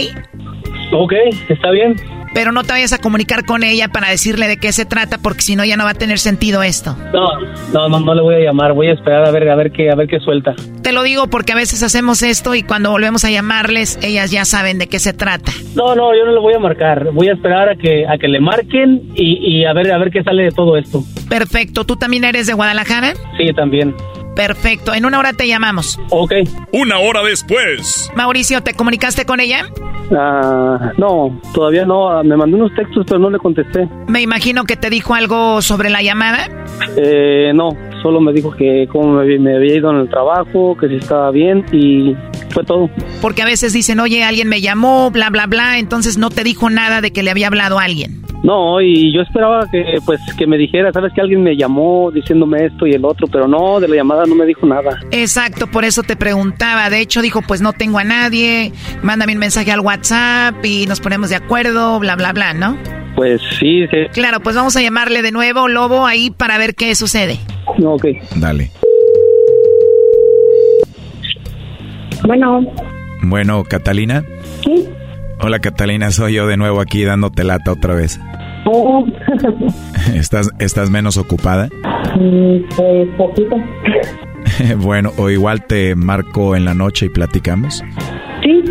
Ok, 0.93 1.13
está 1.49 1.71
bien. 1.71 1.95
Pero 2.33 2.51
no 2.51 2.63
te 2.63 2.73
vayas 2.73 2.93
a 2.93 2.97
comunicar 2.99 3.45
con 3.45 3.63
ella 3.63 3.87
para 3.89 4.09
decirle 4.09 4.47
de 4.47 4.57
qué 4.57 4.71
se 4.71 4.85
trata, 4.85 5.17
porque 5.17 5.41
si 5.41 5.55
no 5.55 5.65
ya 5.65 5.77
no 5.77 5.83
va 5.83 5.91
a 5.91 5.95
tener 5.95 6.19
sentido 6.19 6.63
esto. 6.63 6.95
No, 7.13 7.29
no, 7.73 7.89
no, 7.89 7.99
no 7.99 8.15
le 8.15 8.21
voy 8.21 8.35
a 8.35 8.39
llamar, 8.39 8.73
voy 8.73 8.87
a 8.87 8.93
esperar 8.93 9.25
a 9.25 9.31
ver, 9.31 9.49
a 9.49 9.55
ver 9.55 9.71
qué, 9.71 9.91
a 9.91 9.95
ver 9.95 10.07
qué 10.07 10.19
suelta. 10.19 10.53
Te 10.81 10.91
lo 10.91 11.03
digo 11.03 11.27
porque 11.27 11.51
a 11.51 11.55
veces 11.55 11.83
hacemos 11.83 12.21
esto 12.23 12.55
y 12.55 12.63
cuando 12.63 12.91
volvemos 12.91 13.25
a 13.25 13.31
llamarles, 13.31 13.99
ellas 14.01 14.31
ya 14.31 14.45
saben 14.45 14.79
de 14.79 14.87
qué 14.87 14.99
se 14.99 15.13
trata. 15.13 15.51
No, 15.75 15.95
no, 15.95 16.15
yo 16.15 16.25
no 16.25 16.33
le 16.33 16.39
voy 16.39 16.53
a 16.53 16.59
marcar, 16.59 17.11
voy 17.11 17.27
a 17.29 17.33
esperar 17.33 17.69
a 17.69 17.75
que, 17.75 18.05
a 18.07 18.17
que 18.17 18.27
le 18.27 18.39
marquen 18.39 19.01
y, 19.15 19.59
y 19.61 19.65
a 19.65 19.73
ver, 19.73 19.91
a 19.91 19.97
ver 19.97 20.11
qué 20.11 20.23
sale 20.23 20.43
de 20.43 20.51
todo 20.51 20.77
esto. 20.77 21.03
Perfecto. 21.29 21.85
¿Tú 21.85 21.95
también 21.95 22.23
eres 22.23 22.47
de 22.47 22.53
Guadalajara? 22.53 23.13
Sí, 23.37 23.53
también. 23.55 23.95
Perfecto. 24.35 24.93
En 24.93 25.05
una 25.05 25.19
hora 25.19 25.33
te 25.33 25.47
llamamos. 25.47 25.99
Ok. 26.09 26.33
Una 26.71 26.99
hora 26.99 27.21
después. 27.23 28.09
Mauricio, 28.15 28.61
¿te 28.61 28.73
comunicaste 28.73 29.25
con 29.25 29.39
ella? 29.39 29.65
Ah, 30.17 30.91
no, 30.97 31.39
todavía 31.53 31.85
no, 31.85 32.21
me 32.23 32.35
mandó 32.35 32.57
unos 32.57 32.73
textos 32.75 33.05
pero 33.07 33.19
no 33.19 33.29
le 33.29 33.37
contesté. 33.37 33.87
Me 34.07 34.21
imagino 34.21 34.63
que 34.65 34.75
te 34.75 34.89
dijo 34.89 35.13
algo 35.13 35.61
sobre 35.61 35.89
la 35.89 36.01
llamada. 36.01 36.47
Eh, 36.97 37.51
no, 37.53 37.69
solo 38.01 38.19
me 38.19 38.33
dijo 38.33 38.51
que 38.51 38.87
cómo 38.91 39.13
me, 39.13 39.21
había- 39.21 39.39
me 39.39 39.55
había 39.55 39.75
ido 39.75 39.89
en 39.91 39.97
el 39.97 40.09
trabajo, 40.09 40.75
que 40.77 40.87
si 40.89 40.95
estaba 40.95 41.31
bien 41.31 41.63
y 41.71 42.15
fue 42.51 42.63
todo. 42.63 42.89
Porque 43.21 43.41
a 43.41 43.45
veces 43.45 43.73
dicen, 43.73 43.99
oye, 43.99 44.23
alguien 44.23 44.47
me 44.47 44.61
llamó, 44.61 45.11
bla, 45.11 45.29
bla, 45.29 45.47
bla. 45.47 45.79
Entonces 45.79 46.17
no 46.17 46.29
te 46.29 46.43
dijo 46.43 46.69
nada 46.69 47.01
de 47.01 47.11
que 47.11 47.23
le 47.23 47.31
había 47.31 47.47
hablado 47.47 47.79
a 47.79 47.83
alguien. 47.83 48.21
No, 48.43 48.81
y 48.81 49.13
yo 49.13 49.21
esperaba 49.21 49.67
que 49.71 49.83
pues 50.03 50.19
que 50.35 50.47
me 50.47 50.57
dijera, 50.57 50.91
sabes 50.91 51.13
que 51.13 51.21
alguien 51.21 51.43
me 51.43 51.55
llamó 51.55 52.09
diciéndome 52.11 52.65
esto 52.65 52.87
y 52.87 52.93
el 52.93 53.05
otro, 53.05 53.27
pero 53.27 53.47
no, 53.47 53.79
de 53.79 53.87
la 53.87 53.97
llamada 53.97 54.23
no 54.25 54.33
me 54.33 54.47
dijo 54.47 54.65
nada. 54.65 54.99
Exacto, 55.11 55.67
por 55.67 55.85
eso 55.85 56.01
te 56.01 56.15
preguntaba. 56.15 56.89
De 56.89 57.01
hecho, 57.01 57.21
dijo, 57.21 57.41
pues 57.43 57.61
no 57.61 57.73
tengo 57.73 57.99
a 57.99 58.03
nadie. 58.03 58.71
Mándame 59.03 59.33
un 59.33 59.39
mensaje 59.39 59.71
al 59.71 59.81
WhatsApp 59.81 60.55
y 60.65 60.87
nos 60.87 60.99
ponemos 61.01 61.29
de 61.29 61.35
acuerdo, 61.35 61.99
bla, 61.99 62.15
bla, 62.15 62.33
bla, 62.33 62.53
¿no? 62.53 62.77
Pues 63.15 63.41
sí, 63.59 63.85
sí. 63.91 64.07
Claro, 64.13 64.39
pues 64.39 64.55
vamos 64.55 64.75
a 64.75 64.81
llamarle 64.81 65.21
de 65.21 65.31
nuevo, 65.31 65.67
Lobo, 65.67 66.07
ahí 66.07 66.31
para 66.31 66.57
ver 66.57 66.73
qué 66.73 66.95
sucede. 66.95 67.37
No, 67.77 67.93
ok. 67.93 68.05
Dale. 68.37 68.71
Bueno, 72.25 72.61
Bueno, 73.23 73.63
Catalina. 73.63 74.23
sí. 74.63 74.87
Hola, 75.43 75.57
Catalina, 75.59 76.11
soy 76.11 76.35
yo 76.35 76.45
de 76.45 76.55
nuevo 76.55 76.79
aquí 76.81 77.03
dándote 77.03 77.43
lata 77.43 77.71
otra 77.71 77.95
vez. 77.95 78.19
Oh, 78.65 79.03
¿Estás, 80.13 80.51
estás 80.59 80.89
menos 80.91 81.17
ocupada? 81.17 81.67
mm, 82.15 82.57
pues 82.75 83.07
poquito. 83.17 83.55
bueno, 84.77 85.11
o 85.17 85.29
igual 85.31 85.65
te 85.65 85.95
marco 85.95 86.55
en 86.55 86.65
la 86.65 86.75
noche 86.75 87.07
y 87.07 87.09
platicamos. 87.09 87.83
Sí. 88.43 88.63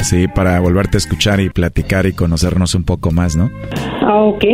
Sí, 0.00 0.28
para 0.28 0.58
volverte 0.60 0.96
a 0.96 0.98
escuchar 0.98 1.40
y 1.40 1.50
platicar 1.50 2.06
y 2.06 2.12
conocernos 2.12 2.74
un 2.74 2.84
poco 2.84 3.10
más, 3.10 3.36
¿no? 3.36 3.50
Ah, 4.00 4.22
ok. 4.22 4.44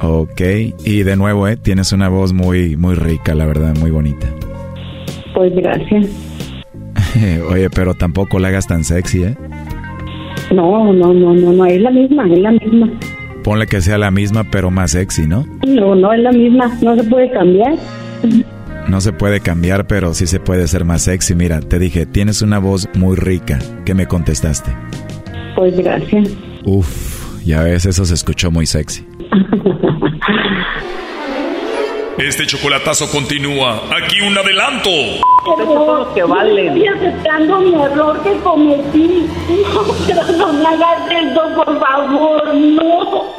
Ok, 0.00 0.40
y 0.84 1.02
de 1.02 1.16
nuevo, 1.16 1.48
¿eh? 1.48 1.56
Tienes 1.56 1.90
una 1.92 2.08
voz 2.08 2.32
muy, 2.32 2.76
muy 2.76 2.94
rica, 2.94 3.34
la 3.34 3.46
verdad, 3.46 3.74
muy 3.80 3.90
bonita. 3.90 4.28
Pues 5.34 5.52
gracias. 5.56 6.06
Oye, 7.50 7.70
pero 7.70 7.94
tampoco 7.94 8.38
la 8.38 8.48
hagas 8.48 8.66
tan 8.66 8.84
sexy, 8.84 9.24
¿eh? 9.24 9.36
No, 10.50 10.92
no, 10.92 11.12
no, 11.12 11.34
no, 11.34 11.52
no, 11.52 11.66
es 11.66 11.80
la 11.80 11.90
misma, 11.90 12.26
es 12.26 12.38
la 12.38 12.52
misma. 12.52 12.88
Ponle 13.44 13.66
que 13.66 13.80
sea 13.80 13.98
la 13.98 14.10
misma, 14.10 14.44
pero 14.44 14.70
más 14.70 14.92
sexy, 14.92 15.26
¿no? 15.26 15.46
No, 15.66 15.94
no 15.94 16.12
es 16.12 16.20
la 16.20 16.32
misma, 16.32 16.70
no 16.80 16.96
se 16.96 17.04
puede 17.04 17.30
cambiar. 17.30 17.74
No 18.88 19.00
se 19.00 19.12
puede 19.12 19.40
cambiar, 19.40 19.86
pero 19.86 20.14
sí 20.14 20.26
se 20.26 20.40
puede 20.40 20.66
ser 20.66 20.84
más 20.84 21.02
sexy. 21.02 21.34
Mira, 21.34 21.60
te 21.60 21.78
dije, 21.78 22.06
tienes 22.06 22.40
una 22.40 22.58
voz 22.58 22.88
muy 22.94 23.16
rica. 23.16 23.58
¿Qué 23.84 23.94
me 23.94 24.06
contestaste? 24.06 24.70
Pues 25.54 25.76
gracias. 25.76 26.30
Uf, 26.64 27.44
ya 27.44 27.62
ves, 27.62 27.84
eso 27.84 28.04
se 28.06 28.14
escuchó 28.14 28.50
muy 28.50 28.66
sexy. 28.66 29.06
Este 32.18 32.46
chocolatazo 32.46 33.10
continúa. 33.10 33.82
Aquí 33.96 34.20
un 34.20 34.36
adelanto. 34.36 34.90
Que. 35.56 35.62
Estoy 36.66 36.86
aceptando 36.88 37.60
mi 37.60 37.74
error 37.74 38.20
que 38.22 38.38
cometí. 38.40 39.28
No, 39.74 39.82
pero 40.06 40.22
no 40.36 40.52
me 40.52 40.66
hagas 40.66 41.10
esto, 41.10 41.42
por 41.54 41.78
favor, 41.78 42.54
no. 42.54 43.38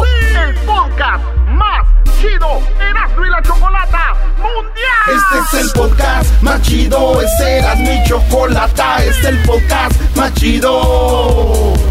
el 5.61 5.69
podcast 5.73 6.41
más 6.41 6.59
chido, 6.63 7.21
este 7.21 7.57
era 7.57 7.75
mi 7.75 8.03
chocolata, 8.03 9.03
es 9.03 9.23
el 9.23 9.37
podcast 9.43 9.93
más 10.15 10.33
chido. 10.33 11.90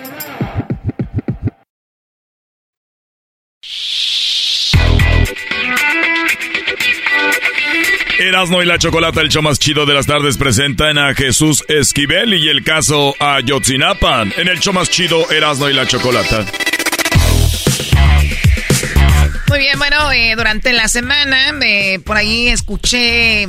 Erasmo 8.21 8.61
y 8.61 8.65
la 8.67 8.77
Chocolata, 8.77 9.21
el 9.21 9.29
show 9.29 9.41
más 9.41 9.57
chido 9.57 9.87
de 9.87 9.95
las 9.95 10.05
tardes, 10.05 10.37
presentan 10.37 10.99
a 10.99 11.15
Jesús 11.15 11.63
Esquivel 11.67 12.35
y 12.35 12.49
el 12.49 12.63
caso 12.63 13.15
Ayotzinapa. 13.19 14.21
En 14.37 14.47
el 14.47 14.59
show 14.59 14.73
más 14.73 14.91
chido, 14.91 15.27
Erasmo 15.31 15.67
y 15.67 15.73
la 15.73 15.87
Chocolata. 15.87 16.45
Muy 19.49 19.59
bien, 19.59 19.79
bueno, 19.79 20.11
eh, 20.11 20.35
durante 20.37 20.71
la 20.71 20.87
semana 20.87 21.51
eh, 21.65 21.99
por 22.05 22.15
ahí 22.15 22.47
escuché, 22.47 23.47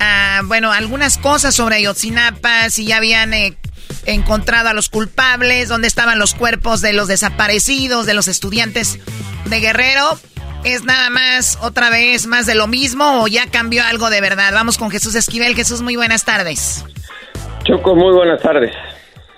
ah, 0.00 0.40
bueno, 0.44 0.72
algunas 0.72 1.16
cosas 1.16 1.54
sobre 1.54 1.76
Ayotzinapa, 1.76 2.68
si 2.68 2.86
ya 2.86 2.96
habían 2.96 3.32
eh, 3.32 3.56
encontrado 4.06 4.70
a 4.70 4.74
los 4.74 4.88
culpables, 4.88 5.68
dónde 5.68 5.86
estaban 5.86 6.18
los 6.18 6.34
cuerpos 6.34 6.80
de 6.80 6.92
los 6.92 7.06
desaparecidos, 7.06 8.06
de 8.06 8.14
los 8.14 8.26
estudiantes 8.26 8.98
de 9.44 9.60
Guerrero. 9.60 10.18
¿Es 10.64 10.84
nada 10.84 11.08
más, 11.08 11.58
otra 11.62 11.88
vez, 11.88 12.26
más 12.26 12.46
de 12.46 12.54
lo 12.54 12.66
mismo 12.66 13.22
o 13.22 13.28
ya 13.28 13.50
cambió 13.50 13.82
algo 13.82 14.10
de 14.10 14.20
verdad? 14.20 14.52
Vamos 14.52 14.76
con 14.76 14.90
Jesús 14.90 15.14
Esquivel. 15.14 15.54
Jesús, 15.54 15.80
muy 15.80 15.96
buenas 15.96 16.24
tardes. 16.26 16.84
Choco, 17.64 17.94
muy 17.96 18.12
buenas 18.12 18.42
tardes. 18.42 18.70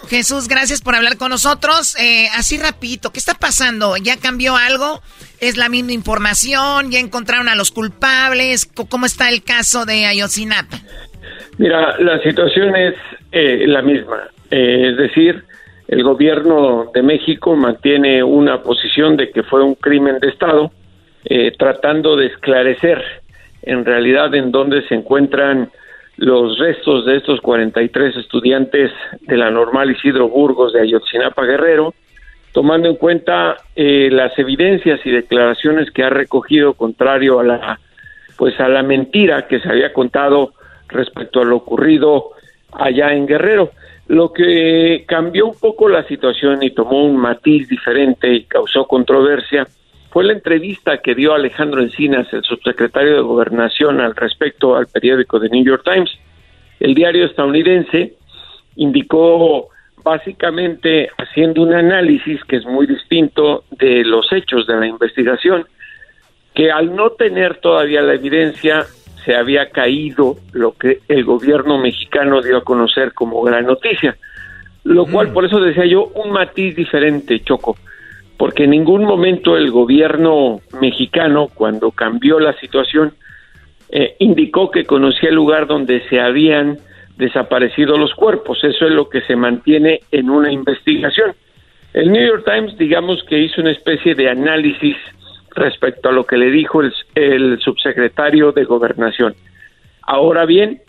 Jesús, 0.08 0.48
gracias 0.48 0.82
por 0.82 0.96
hablar 0.96 1.16
con 1.16 1.30
nosotros. 1.30 1.96
Eh, 2.00 2.26
así 2.36 2.58
rapidito, 2.58 3.12
¿qué 3.12 3.20
está 3.20 3.34
pasando? 3.34 3.96
¿Ya 3.96 4.16
cambió 4.16 4.56
algo? 4.56 5.00
¿Es 5.40 5.56
la 5.56 5.68
misma 5.68 5.92
información? 5.92 6.90
¿Ya 6.90 6.98
encontraron 6.98 7.48
a 7.48 7.54
los 7.54 7.70
culpables? 7.70 8.66
¿Cómo 8.90 9.06
está 9.06 9.28
el 9.28 9.44
caso 9.44 9.84
de 9.84 10.06
Ayotzinapa? 10.06 10.76
Mira, 11.58 11.96
la 12.00 12.20
situación 12.20 12.74
es 12.74 12.94
eh, 13.30 13.64
la 13.68 13.82
misma. 13.82 14.28
Eh, 14.50 14.90
es 14.90 14.96
decir, 14.96 15.44
el 15.86 16.02
gobierno 16.02 16.90
de 16.92 17.02
México 17.02 17.54
mantiene 17.54 18.24
una 18.24 18.62
posición 18.62 19.16
de 19.16 19.30
que 19.30 19.44
fue 19.44 19.62
un 19.62 19.76
crimen 19.76 20.18
de 20.18 20.28
Estado, 20.28 20.72
eh, 21.24 21.52
tratando 21.58 22.16
de 22.16 22.26
esclarecer 22.26 23.02
en 23.62 23.84
realidad 23.84 24.34
en 24.34 24.50
dónde 24.50 24.82
se 24.88 24.94
encuentran 24.94 25.70
los 26.16 26.58
restos 26.58 27.06
de 27.06 27.16
estos 27.16 27.40
43 27.40 28.16
estudiantes 28.16 28.90
de 29.22 29.36
la 29.36 29.50
normal 29.50 29.90
Isidro 29.90 30.28
Burgos 30.28 30.72
de 30.72 30.80
Ayotzinapa 30.80 31.44
Guerrero, 31.44 31.94
tomando 32.52 32.88
en 32.88 32.96
cuenta 32.96 33.56
eh, 33.74 34.08
las 34.10 34.38
evidencias 34.38 35.00
y 35.04 35.10
declaraciones 35.10 35.90
que 35.90 36.02
ha 36.02 36.10
recogido 36.10 36.74
contrario 36.74 37.40
a 37.40 37.44
la 37.44 37.80
pues 38.36 38.58
a 38.58 38.68
la 38.68 38.82
mentira 38.82 39.46
que 39.46 39.60
se 39.60 39.68
había 39.68 39.92
contado 39.92 40.54
respecto 40.88 41.40
a 41.40 41.44
lo 41.44 41.56
ocurrido 41.56 42.30
allá 42.72 43.12
en 43.12 43.26
Guerrero. 43.26 43.70
Lo 44.08 44.32
que 44.32 45.04
cambió 45.06 45.46
un 45.46 45.58
poco 45.58 45.88
la 45.88 46.02
situación 46.04 46.62
y 46.62 46.70
tomó 46.70 47.04
un 47.04 47.16
matiz 47.16 47.68
diferente 47.68 48.32
y 48.32 48.44
causó 48.44 48.86
controversia 48.86 49.66
fue 50.12 50.24
la 50.24 50.34
entrevista 50.34 50.98
que 50.98 51.14
dio 51.14 51.32
Alejandro 51.32 51.80
Encinas, 51.80 52.30
el 52.32 52.42
subsecretario 52.44 53.14
de 53.14 53.20
Gobernación, 53.22 53.98
al 54.00 54.14
respecto 54.14 54.76
al 54.76 54.86
periódico 54.86 55.40
The 55.40 55.48
New 55.48 55.64
York 55.64 55.84
Times. 55.84 56.10
El 56.80 56.94
diario 56.94 57.24
estadounidense 57.24 58.14
indicó 58.76 59.68
básicamente 60.04 61.08
haciendo 61.16 61.62
un 61.62 61.72
análisis 61.72 62.44
que 62.44 62.56
es 62.56 62.66
muy 62.66 62.86
distinto 62.86 63.64
de 63.70 64.04
los 64.04 64.30
hechos 64.32 64.66
de 64.66 64.76
la 64.76 64.86
investigación, 64.86 65.64
que 66.54 66.70
al 66.70 66.94
no 66.94 67.12
tener 67.12 67.56
todavía 67.56 68.02
la 68.02 68.12
evidencia 68.12 68.84
se 69.24 69.34
había 69.34 69.70
caído 69.70 70.36
lo 70.52 70.72
que 70.72 70.98
el 71.08 71.24
gobierno 71.24 71.78
mexicano 71.78 72.42
dio 72.42 72.58
a 72.58 72.64
conocer 72.64 73.14
como 73.14 73.40
gran 73.42 73.64
noticia, 73.64 74.16
lo 74.84 75.06
cual 75.06 75.32
por 75.32 75.46
eso 75.46 75.58
decía 75.58 75.86
yo 75.86 76.06
un 76.14 76.32
matiz 76.32 76.76
diferente, 76.76 77.40
Choco, 77.40 77.76
porque 78.42 78.64
en 78.64 78.70
ningún 78.70 79.04
momento 79.04 79.56
el 79.56 79.70
gobierno 79.70 80.62
mexicano 80.80 81.46
cuando 81.46 81.92
cambió 81.92 82.40
la 82.40 82.52
situación 82.54 83.12
eh, 83.88 84.16
indicó 84.18 84.68
que 84.68 84.84
conocía 84.84 85.28
el 85.28 85.36
lugar 85.36 85.68
donde 85.68 86.02
se 86.08 86.18
habían 86.18 86.78
desaparecido 87.16 87.96
los 87.96 88.12
cuerpos, 88.14 88.58
eso 88.64 88.86
es 88.86 88.90
lo 88.90 89.08
que 89.08 89.20
se 89.20 89.36
mantiene 89.36 90.00
en 90.10 90.28
una 90.28 90.50
investigación. 90.50 91.36
El 91.94 92.10
New 92.10 92.26
York 92.26 92.44
Times, 92.44 92.76
digamos 92.76 93.22
que 93.28 93.38
hizo 93.38 93.60
una 93.60 93.70
especie 93.70 94.16
de 94.16 94.28
análisis 94.28 94.96
respecto 95.54 96.08
a 96.08 96.12
lo 96.12 96.24
que 96.24 96.36
le 96.36 96.50
dijo 96.50 96.80
el, 96.80 96.92
el 97.14 97.60
subsecretario 97.60 98.50
de 98.50 98.64
Gobernación. 98.64 99.36
Ahora 100.02 100.46
bien, 100.46 100.80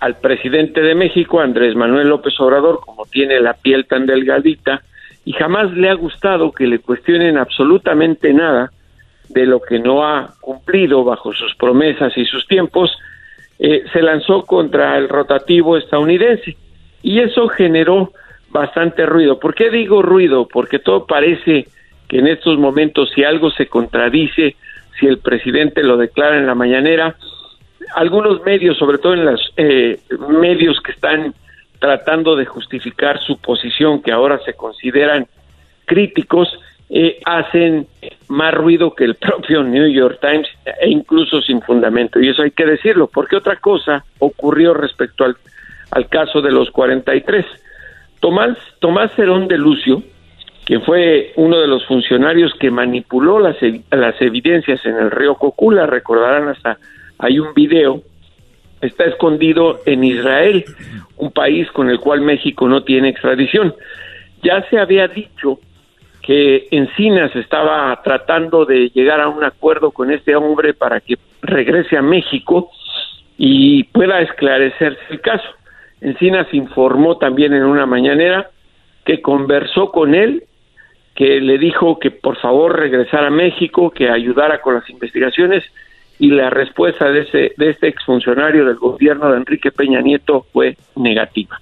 al 0.00 0.18
presidente 0.18 0.80
de 0.80 0.94
México, 0.94 1.40
Andrés 1.40 1.76
Manuel 1.76 2.08
López 2.08 2.40
Obrador, 2.40 2.80
como 2.80 3.04
tiene 3.04 3.38
la 3.38 3.52
piel 3.52 3.84
tan 3.84 4.06
delgadita, 4.06 4.80
y 5.26 5.32
jamás 5.32 5.72
le 5.72 5.90
ha 5.90 5.94
gustado 5.94 6.52
que 6.52 6.68
le 6.68 6.78
cuestionen 6.78 7.36
absolutamente 7.36 8.32
nada 8.32 8.70
de 9.28 9.44
lo 9.44 9.60
que 9.60 9.80
no 9.80 10.06
ha 10.06 10.34
cumplido 10.40 11.02
bajo 11.02 11.32
sus 11.32 11.52
promesas 11.56 12.16
y 12.16 12.24
sus 12.24 12.46
tiempos, 12.46 12.96
eh, 13.58 13.82
se 13.92 14.02
lanzó 14.02 14.44
contra 14.44 14.96
el 14.96 15.08
rotativo 15.08 15.76
estadounidense. 15.76 16.56
Y 17.02 17.18
eso 17.18 17.48
generó 17.48 18.12
bastante 18.50 19.04
ruido. 19.04 19.40
¿Por 19.40 19.56
qué 19.56 19.68
digo 19.68 20.00
ruido? 20.00 20.46
Porque 20.46 20.78
todo 20.78 21.06
parece 21.06 21.66
que 22.06 22.18
en 22.20 22.28
estos 22.28 22.56
momentos 22.56 23.10
si 23.12 23.24
algo 23.24 23.50
se 23.50 23.66
contradice, 23.66 24.54
si 25.00 25.06
el 25.06 25.18
presidente 25.18 25.82
lo 25.82 25.96
declara 25.96 26.38
en 26.38 26.46
la 26.46 26.54
mañanera, 26.54 27.16
algunos 27.96 28.44
medios, 28.44 28.78
sobre 28.78 28.98
todo 28.98 29.14
en 29.14 29.24
los 29.24 29.52
eh, 29.56 29.98
medios 30.40 30.80
que 30.80 30.92
están 30.92 31.34
tratando 31.78 32.36
de 32.36 32.46
justificar 32.46 33.20
su 33.20 33.38
posición, 33.38 34.02
que 34.02 34.12
ahora 34.12 34.38
se 34.44 34.54
consideran 34.54 35.26
críticos, 35.84 36.48
eh, 36.88 37.18
hacen 37.24 37.86
más 38.28 38.54
ruido 38.54 38.94
que 38.94 39.04
el 39.04 39.14
propio 39.16 39.62
New 39.62 39.88
York 39.88 40.18
Times 40.20 40.48
e 40.80 40.88
incluso 40.88 41.40
sin 41.42 41.60
fundamento. 41.62 42.20
Y 42.20 42.28
eso 42.28 42.42
hay 42.42 42.50
que 42.50 42.66
decirlo, 42.66 43.08
porque 43.12 43.36
otra 43.36 43.56
cosa 43.56 44.04
ocurrió 44.18 44.74
respecto 44.74 45.24
al, 45.24 45.36
al 45.90 46.08
caso 46.08 46.42
de 46.42 46.52
los 46.52 46.70
43. 46.70 47.44
Tomás, 48.20 48.56
Tomás 48.80 49.12
Cerón 49.14 49.48
de 49.48 49.58
Lucio, 49.58 50.02
que 50.64 50.80
fue 50.80 51.32
uno 51.36 51.60
de 51.60 51.68
los 51.68 51.86
funcionarios 51.86 52.52
que 52.58 52.70
manipuló 52.70 53.38
las, 53.38 53.56
las 53.90 54.20
evidencias 54.20 54.84
en 54.84 54.96
el 54.96 55.10
río 55.12 55.36
Cocula, 55.36 55.86
recordarán 55.86 56.48
hasta 56.48 56.78
hay 57.18 57.38
un 57.38 57.54
video, 57.54 58.02
está 58.80 59.04
escondido 59.04 59.80
en 59.86 60.04
Israel, 60.04 60.64
un 61.16 61.32
país 61.32 61.70
con 61.72 61.90
el 61.90 61.98
cual 61.98 62.20
México 62.20 62.68
no 62.68 62.82
tiene 62.82 63.08
extradición. 63.08 63.74
Ya 64.42 64.62
se 64.68 64.78
había 64.78 65.08
dicho 65.08 65.58
que 66.22 66.66
Encinas 66.70 67.34
estaba 67.36 68.00
tratando 68.02 68.64
de 68.64 68.90
llegar 68.90 69.20
a 69.20 69.28
un 69.28 69.44
acuerdo 69.44 69.92
con 69.92 70.10
este 70.10 70.34
hombre 70.34 70.74
para 70.74 71.00
que 71.00 71.16
regrese 71.40 71.96
a 71.96 72.02
México 72.02 72.70
y 73.38 73.84
pueda 73.84 74.20
esclarecerse 74.20 75.00
el 75.10 75.20
caso. 75.20 75.48
Encinas 76.00 76.52
informó 76.52 77.16
también 77.16 77.54
en 77.54 77.64
una 77.64 77.86
mañanera 77.86 78.50
que 79.04 79.22
conversó 79.22 79.92
con 79.92 80.14
él, 80.14 80.44
que 81.14 81.40
le 81.40 81.58
dijo 81.58 81.98
que 81.98 82.10
por 82.10 82.36
favor 82.38 82.78
regresara 82.78 83.28
a 83.28 83.30
México, 83.30 83.90
que 83.90 84.10
ayudara 84.10 84.60
con 84.60 84.74
las 84.74 84.90
investigaciones 84.90 85.64
y 86.18 86.30
la 86.30 86.50
respuesta 86.50 87.10
de, 87.10 87.20
ese, 87.20 87.52
de 87.56 87.70
este 87.70 87.88
exfuncionario 87.88 88.64
del 88.64 88.76
gobierno 88.76 89.30
de 89.30 89.38
Enrique 89.38 89.70
Peña 89.70 90.00
Nieto 90.00 90.46
fue 90.52 90.76
negativa. 90.96 91.60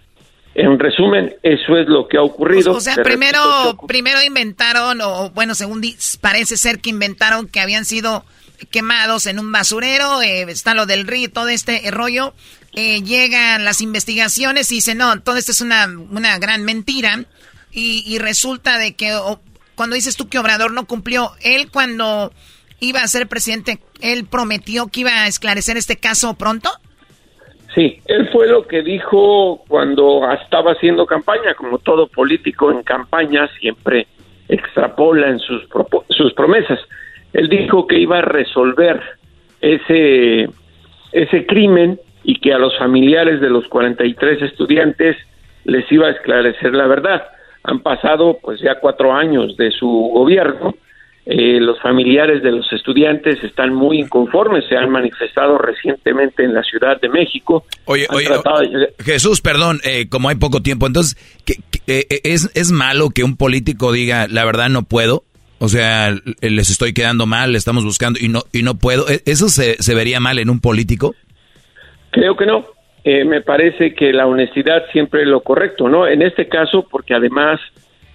En 0.54 0.78
resumen, 0.78 1.34
eso 1.42 1.76
es 1.76 1.88
lo 1.88 2.06
que 2.06 2.16
ha 2.16 2.22
ocurrido. 2.22 2.72
O, 2.72 2.80
sea, 2.80 2.94
primero, 3.02 3.40
primero 3.88 4.22
inventaron, 4.22 5.00
o 5.00 5.30
bueno, 5.30 5.56
según 5.56 5.82
parece 6.20 6.56
ser 6.56 6.78
que 6.78 6.90
inventaron 6.90 7.48
que 7.48 7.60
habían 7.60 7.84
sido 7.84 8.24
quemados 8.70 9.26
en 9.26 9.40
un 9.40 9.50
basurero, 9.50 10.22
eh, 10.22 10.42
está 10.42 10.74
lo 10.74 10.86
del 10.86 11.08
río, 11.08 11.30
todo 11.32 11.48
este 11.48 11.82
rollo. 11.90 12.34
Eh, 12.76 13.02
llegan 13.02 13.64
las 13.64 13.80
investigaciones 13.80 14.70
y 14.70 14.76
dicen, 14.76 14.98
no, 14.98 15.20
todo 15.22 15.36
esto 15.36 15.50
es 15.50 15.60
una, 15.60 15.86
una 15.86 16.38
gran 16.38 16.62
mentira. 16.62 17.24
Y, 17.72 18.04
y 18.06 18.18
resulta 18.18 18.78
de 18.78 18.94
que 18.94 19.12
cuando 19.74 19.96
dices 19.96 20.14
tú 20.14 20.28
que 20.28 20.38
Obrador 20.38 20.72
no 20.72 20.86
cumplió, 20.86 21.32
él 21.42 21.68
cuando 21.72 22.32
iba 22.84 23.00
a 23.00 23.08
ser 23.08 23.26
presidente, 23.26 23.78
él 24.00 24.26
prometió 24.30 24.86
que 24.88 25.00
iba 25.00 25.24
a 25.24 25.26
esclarecer 25.26 25.76
este 25.76 25.96
caso 25.96 26.34
pronto. 26.34 26.70
Sí, 27.74 28.00
él 28.06 28.28
fue 28.30 28.46
lo 28.46 28.66
que 28.66 28.82
dijo 28.82 29.64
cuando 29.66 30.20
estaba 30.32 30.72
haciendo 30.72 31.06
campaña, 31.06 31.54
como 31.54 31.78
todo 31.78 32.06
político 32.06 32.70
en 32.70 32.84
campaña 32.84 33.48
siempre 33.58 34.06
extrapola 34.48 35.28
en 35.28 35.40
sus, 35.40 35.62
sus 36.10 36.32
promesas. 36.34 36.78
Él 37.32 37.48
dijo 37.48 37.86
que 37.88 37.98
iba 37.98 38.18
a 38.18 38.22
resolver 38.22 39.02
ese, 39.60 40.48
ese 41.10 41.46
crimen 41.46 41.98
y 42.22 42.38
que 42.38 42.52
a 42.52 42.58
los 42.58 42.78
familiares 42.78 43.40
de 43.40 43.50
los 43.50 43.66
43 43.66 44.42
estudiantes 44.42 45.16
les 45.64 45.90
iba 45.90 46.06
a 46.06 46.10
esclarecer 46.10 46.74
la 46.74 46.86
verdad. 46.86 47.24
Han 47.64 47.80
pasado 47.80 48.38
pues 48.40 48.60
ya 48.60 48.78
cuatro 48.78 49.12
años 49.12 49.56
de 49.56 49.72
su 49.72 49.88
gobierno 49.88 50.74
eh, 51.26 51.58
los 51.58 51.80
familiares 51.80 52.42
de 52.42 52.50
los 52.52 52.70
estudiantes 52.70 53.42
están 53.42 53.72
muy 53.72 53.98
inconformes, 53.98 54.66
se 54.68 54.76
han 54.76 54.90
manifestado 54.90 55.56
recientemente 55.56 56.44
en 56.44 56.52
la 56.52 56.62
Ciudad 56.62 57.00
de 57.00 57.08
México. 57.08 57.64
Oye, 57.86 58.06
oye 58.10 58.28
Jesús, 58.98 59.40
perdón, 59.40 59.80
eh, 59.84 60.06
como 60.10 60.28
hay 60.28 60.34
poco 60.34 60.60
tiempo, 60.60 60.86
entonces, 60.86 61.16
eh, 61.86 62.20
es, 62.24 62.50
¿es 62.54 62.72
malo 62.72 63.08
que 63.08 63.24
un 63.24 63.38
político 63.38 63.90
diga, 63.90 64.26
la 64.28 64.44
verdad 64.44 64.68
no 64.68 64.82
puedo? 64.82 65.24
O 65.60 65.68
sea, 65.68 66.14
les 66.42 66.68
estoy 66.68 66.92
quedando 66.92 67.24
mal, 67.24 67.52
le 67.52 67.58
estamos 67.58 67.84
buscando 67.84 68.18
y 68.20 68.28
no, 68.28 68.42
y 68.52 68.62
no 68.62 68.74
puedo. 68.74 69.08
¿E-, 69.08 69.22
¿Eso 69.24 69.48
se, 69.48 69.82
se 69.82 69.94
vería 69.94 70.20
mal 70.20 70.38
en 70.38 70.50
un 70.50 70.60
político? 70.60 71.14
Creo 72.10 72.36
que 72.36 72.44
no. 72.44 72.66
me 73.02 73.40
parece 73.40 73.94
que 73.94 74.12
la 74.12 74.26
honestidad 74.26 74.82
siempre 74.92 75.22
es 75.22 75.28
lo 75.28 75.40
correcto, 75.40 75.88
¿no? 75.88 76.06
En 76.06 76.20
este 76.20 76.48
caso, 76.48 76.86
porque 76.90 77.14
además 77.14 77.60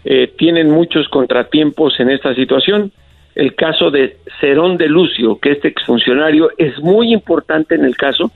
eh, 0.04 0.34
tienen 0.38 0.70
muchos 0.70 1.08
contratiempos 1.10 2.00
en 2.00 2.10
esta 2.10 2.34
situación. 2.36 2.92
El 3.36 3.56
caso 3.56 3.92
de 3.92 4.18
Cerón 4.40 4.78
de 4.78 4.88
Lucio, 4.88 5.40
que 5.40 5.52
este 5.52 5.68
exfuncionario 5.68 6.52
es 6.58 6.80
muy 6.80 7.14
importante 7.14 7.76
en 7.76 7.86
el 7.86 7.96
caso. 7.96 8.32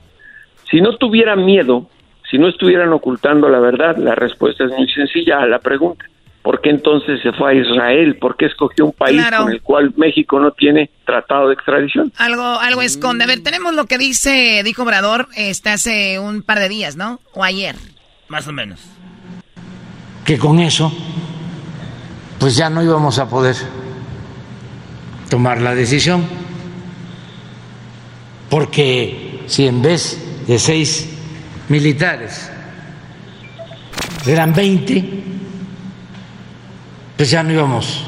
Si 0.70 0.80
no 0.80 0.96
tuviera 0.96 1.36
miedo, 1.36 1.88
si 2.30 2.38
no 2.38 2.48
estuvieran 2.48 2.92
ocultando 2.92 3.48
la 3.48 3.60
verdad, 3.60 3.96
la 3.96 4.14
respuesta 4.14 4.64
es 4.64 4.70
muy 4.70 4.88
sencilla 4.88 5.40
a 5.40 5.46
la 5.46 5.58
pregunta. 5.58 6.04
¿Por 6.42 6.60
qué 6.60 6.68
entonces 6.68 7.22
se 7.22 7.32
fue 7.32 7.52
a 7.52 7.54
Israel? 7.54 8.16
¿Por 8.16 8.36
qué 8.36 8.44
escogió 8.44 8.84
un 8.84 8.92
país 8.92 9.22
con 9.34 9.50
el 9.50 9.62
cual 9.62 9.94
México 9.96 10.38
no 10.38 10.50
tiene 10.50 10.90
tratado 11.06 11.48
de 11.48 11.54
extradición? 11.54 12.12
Algo, 12.18 12.42
algo 12.42 12.82
esconde. 12.82 13.24
A 13.24 13.26
ver, 13.26 13.42
tenemos 13.42 13.74
lo 13.74 13.86
que 13.86 13.96
dice, 13.96 14.60
dijo 14.62 14.82
Obrador, 14.82 15.26
este, 15.36 15.70
hace 15.70 16.18
un 16.18 16.42
par 16.42 16.58
de 16.58 16.68
días, 16.68 16.96
¿no? 16.96 17.18
O 17.32 17.42
ayer. 17.42 17.76
Más 18.28 18.46
o 18.46 18.52
menos. 18.52 18.84
Que 20.26 20.36
con 20.38 20.58
eso 20.58 20.92
pues 22.44 22.56
ya 22.56 22.68
no 22.68 22.82
íbamos 22.82 23.18
a 23.18 23.26
poder 23.26 23.56
tomar 25.30 25.62
la 25.62 25.74
decisión, 25.74 26.26
porque 28.50 29.44
si 29.46 29.66
en 29.66 29.80
vez 29.80 30.44
de 30.46 30.58
seis 30.58 31.08
militares 31.70 32.50
eran 34.26 34.52
20, 34.52 35.24
pues 37.16 37.30
ya 37.30 37.42
no 37.42 37.54
íbamos 37.54 38.04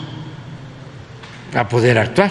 a 1.54 1.66
poder 1.66 1.98
actuar. 1.98 2.30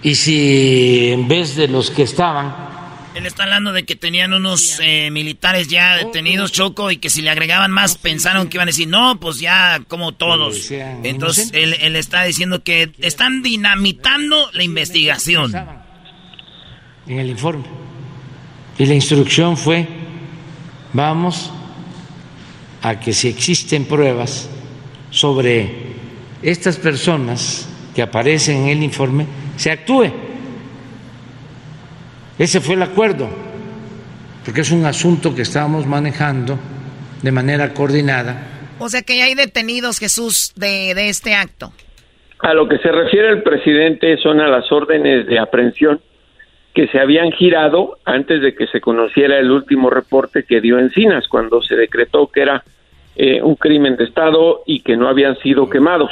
Y 0.00 0.14
si 0.14 1.10
en 1.12 1.28
vez 1.28 1.56
de 1.56 1.68
los 1.68 1.90
que 1.90 2.04
estaban 2.04 2.71
él 3.14 3.26
está 3.26 3.44
hablando 3.44 3.72
de 3.72 3.84
que 3.84 3.96
tenían 3.96 4.32
unos 4.32 4.78
eh, 4.82 5.10
militares 5.10 5.68
ya 5.68 5.96
detenidos, 5.96 6.52
Choco, 6.52 6.90
y 6.90 6.96
que 6.96 7.10
si 7.10 7.22
le 7.22 7.30
agregaban 7.30 7.70
más 7.70 7.98
pensaron 7.98 8.48
que 8.48 8.56
iban 8.56 8.68
a 8.68 8.70
decir, 8.70 8.88
no, 8.88 9.20
pues 9.20 9.38
ya 9.38 9.82
como 9.88 10.12
todos. 10.12 10.70
Entonces 10.70 11.50
él, 11.52 11.76
él 11.80 11.96
está 11.96 12.24
diciendo 12.24 12.62
que 12.62 12.92
están 12.98 13.42
dinamitando 13.42 14.50
la 14.52 14.62
investigación. 14.62 15.52
En 17.06 17.18
el 17.18 17.28
informe. 17.28 17.64
Y 18.78 18.86
la 18.86 18.94
instrucción 18.94 19.56
fue, 19.56 19.86
vamos 20.92 21.50
a 22.80 22.98
que 22.98 23.12
si 23.12 23.28
existen 23.28 23.84
pruebas 23.84 24.48
sobre 25.10 25.92
estas 26.42 26.76
personas 26.76 27.68
que 27.94 28.02
aparecen 28.02 28.62
en 28.62 28.68
el 28.68 28.82
informe, 28.82 29.26
se 29.56 29.70
actúe. 29.70 30.31
Ese 32.42 32.60
fue 32.60 32.74
el 32.74 32.82
acuerdo, 32.82 33.28
porque 34.44 34.62
es 34.62 34.72
un 34.72 34.84
asunto 34.84 35.32
que 35.32 35.42
estábamos 35.42 35.86
manejando 35.86 36.58
de 37.22 37.30
manera 37.30 37.72
coordinada. 37.72 38.34
O 38.80 38.88
sea 38.88 39.02
que 39.02 39.16
ya 39.16 39.26
hay 39.26 39.36
detenidos, 39.36 40.00
Jesús, 40.00 40.52
de, 40.56 40.92
de 40.96 41.08
este 41.08 41.36
acto. 41.36 41.72
A 42.40 42.52
lo 42.52 42.68
que 42.68 42.78
se 42.78 42.90
refiere 42.90 43.28
el 43.28 43.44
presidente 43.44 44.16
son 44.16 44.40
a 44.40 44.48
las 44.48 44.72
órdenes 44.72 45.28
de 45.28 45.38
aprehensión 45.38 46.00
que 46.74 46.88
se 46.88 46.98
habían 46.98 47.30
girado 47.30 47.98
antes 48.04 48.42
de 48.42 48.56
que 48.56 48.66
se 48.66 48.80
conociera 48.80 49.38
el 49.38 49.48
último 49.48 49.88
reporte 49.88 50.42
que 50.42 50.60
dio 50.60 50.80
Encinas, 50.80 51.28
cuando 51.28 51.62
se 51.62 51.76
decretó 51.76 52.26
que 52.26 52.42
era 52.42 52.64
eh, 53.14 53.40
un 53.40 53.54
crimen 53.54 53.94
de 53.94 54.02
Estado 54.02 54.64
y 54.66 54.80
que 54.80 54.96
no 54.96 55.08
habían 55.08 55.38
sido 55.38 55.70
quemados. 55.70 56.10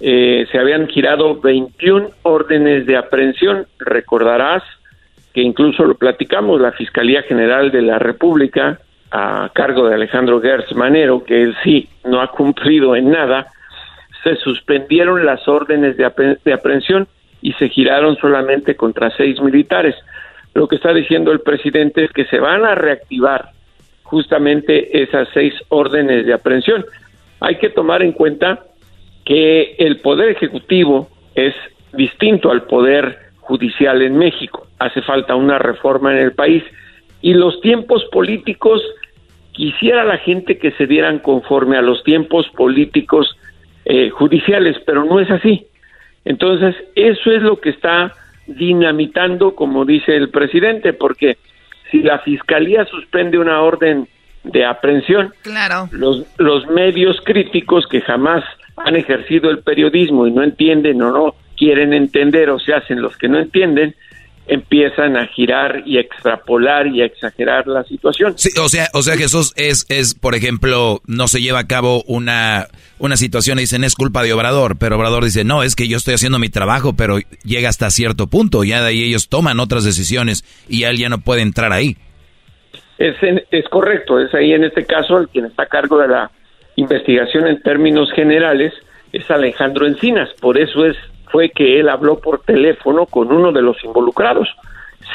Eh, 0.00 0.44
se 0.50 0.58
habían 0.58 0.88
girado 0.88 1.40
21 1.40 2.08
órdenes 2.22 2.84
de 2.84 2.96
aprehensión, 2.96 3.68
recordarás, 3.78 4.64
que 5.32 5.40
incluso 5.40 5.84
lo 5.84 5.94
platicamos, 5.94 6.60
la 6.60 6.72
Fiscalía 6.72 7.22
General 7.22 7.70
de 7.70 7.82
la 7.82 7.98
República, 7.98 8.78
a 9.10 9.50
cargo 9.52 9.88
de 9.88 9.94
Alejandro 9.94 10.40
Gertz 10.40 10.74
Manero, 10.74 11.24
que 11.24 11.42
él 11.42 11.56
sí 11.62 11.88
no 12.04 12.20
ha 12.20 12.28
cumplido 12.28 12.96
en 12.96 13.10
nada, 13.10 13.48
se 14.22 14.36
suspendieron 14.36 15.24
las 15.26 15.46
órdenes 15.48 15.96
de, 15.96 16.04
aprehensión 16.52 17.08
y 17.40 17.52
se 17.54 17.68
giraron 17.68 18.16
solamente 18.16 18.76
contra 18.76 19.10
seis 19.16 19.40
militares. 19.40 19.96
Lo 20.54 20.68
que 20.68 20.76
está 20.76 20.92
diciendo 20.92 21.32
el 21.32 21.40
presidente 21.40 22.04
es 22.04 22.12
que 22.12 22.24
se 22.26 22.38
van 22.38 22.64
a 22.64 22.74
reactivar 22.74 23.50
justamente 24.02 25.02
esas 25.02 25.28
seis 25.34 25.54
órdenes 25.68 26.26
de 26.26 26.34
aprehensión. 26.34 26.84
Hay 27.40 27.56
que 27.56 27.70
tomar 27.70 28.02
en 28.02 28.12
cuenta 28.12 28.60
que 29.24 29.74
el 29.78 30.00
poder 30.00 30.30
ejecutivo 30.30 31.08
es 31.34 31.54
distinto 31.92 32.50
al 32.50 32.62
poder 32.62 33.18
judicial 33.40 34.02
en 34.02 34.16
México. 34.16 34.66
Hace 34.82 35.02
falta 35.02 35.36
una 35.36 35.58
reforma 35.58 36.12
en 36.12 36.18
el 36.18 36.32
país 36.32 36.64
y 37.20 37.34
los 37.34 37.60
tiempos 37.60 38.04
políticos, 38.10 38.82
quisiera 39.52 40.04
la 40.04 40.18
gente 40.18 40.58
que 40.58 40.72
se 40.72 40.86
dieran 40.86 41.20
conforme 41.20 41.76
a 41.76 41.82
los 41.82 42.02
tiempos 42.02 42.48
políticos 42.56 43.38
eh, 43.84 44.10
judiciales, 44.10 44.76
pero 44.84 45.04
no 45.04 45.20
es 45.20 45.30
así. 45.30 45.66
Entonces, 46.24 46.74
eso 46.96 47.30
es 47.30 47.42
lo 47.42 47.60
que 47.60 47.70
está 47.70 48.12
dinamitando, 48.46 49.54
como 49.54 49.84
dice 49.84 50.16
el 50.16 50.30
presidente, 50.30 50.92
porque 50.92 51.38
si 51.90 52.02
la 52.02 52.18
fiscalía 52.18 52.84
suspende 52.86 53.38
una 53.38 53.62
orden 53.62 54.08
de 54.42 54.64
aprehensión. 54.64 55.32
Claro. 55.42 55.88
Los, 55.92 56.26
los 56.38 56.66
medios 56.66 57.20
críticos 57.24 57.86
que 57.86 58.00
jamás 58.00 58.42
han 58.76 58.96
ejercido 58.96 59.48
el 59.48 59.58
periodismo 59.58 60.26
y 60.26 60.32
no 60.32 60.42
entienden 60.42 61.00
o 61.02 61.12
no 61.12 61.34
quieren 61.56 61.92
entender 61.92 62.50
o 62.50 62.58
se 62.58 62.74
hacen 62.74 63.00
los 63.00 63.16
que 63.16 63.28
no 63.28 63.38
entienden, 63.38 63.94
empiezan 64.46 65.16
a 65.16 65.26
girar 65.28 65.82
y 65.86 65.98
a 65.98 66.00
extrapolar 66.00 66.88
y 66.88 67.00
a 67.00 67.06
exagerar 67.06 67.66
la 67.68 67.84
situación. 67.84 68.34
Sí, 68.36 68.50
o 68.60 68.68
sea, 68.68 68.88
o 68.92 69.02
sea, 69.02 69.16
Jesús 69.16 69.52
es, 69.56 69.86
es, 69.88 70.14
por 70.14 70.34
ejemplo, 70.34 71.00
no 71.06 71.28
se 71.28 71.40
lleva 71.40 71.60
a 71.60 71.66
cabo 71.68 72.02
una, 72.06 72.66
una 72.98 73.16
situación 73.16 73.58
y 73.58 73.62
dicen 73.62 73.84
es 73.84 73.94
culpa 73.94 74.22
de 74.22 74.32
Obrador, 74.32 74.78
pero 74.78 74.96
Obrador 74.96 75.24
dice 75.24 75.44
no, 75.44 75.62
es 75.62 75.76
que 75.76 75.86
yo 75.88 75.96
estoy 75.96 76.14
haciendo 76.14 76.38
mi 76.40 76.48
trabajo, 76.48 76.94
pero 76.96 77.18
llega 77.44 77.68
hasta 77.68 77.90
cierto 77.90 78.26
punto, 78.26 78.64
ya 78.64 78.82
de 78.82 78.88
ahí 78.88 79.04
ellos 79.04 79.28
toman 79.28 79.60
otras 79.60 79.84
decisiones 79.84 80.44
y 80.68 80.82
él 80.84 80.98
ya 80.98 81.08
no 81.08 81.18
puede 81.20 81.42
entrar 81.42 81.72
ahí. 81.72 81.96
Es, 82.98 83.14
en- 83.22 83.42
es 83.50 83.68
correcto, 83.68 84.18
es 84.20 84.34
ahí 84.34 84.52
en 84.52 84.64
este 84.64 84.84
caso 84.84 85.18
el 85.18 85.28
quien 85.28 85.46
está 85.46 85.64
a 85.64 85.66
cargo 85.66 85.98
de 85.98 86.08
la 86.08 86.30
investigación 86.76 87.46
en 87.46 87.60
términos 87.62 88.10
generales 88.14 88.72
es 89.12 89.30
Alejandro 89.30 89.86
Encinas, 89.86 90.30
por 90.40 90.58
eso 90.58 90.86
es 90.86 90.96
fue 91.32 91.50
que 91.50 91.80
él 91.80 91.88
habló 91.88 92.20
por 92.20 92.42
teléfono 92.42 93.06
con 93.06 93.32
uno 93.32 93.50
de 93.50 93.62
los 93.62 93.82
involucrados, 93.82 94.48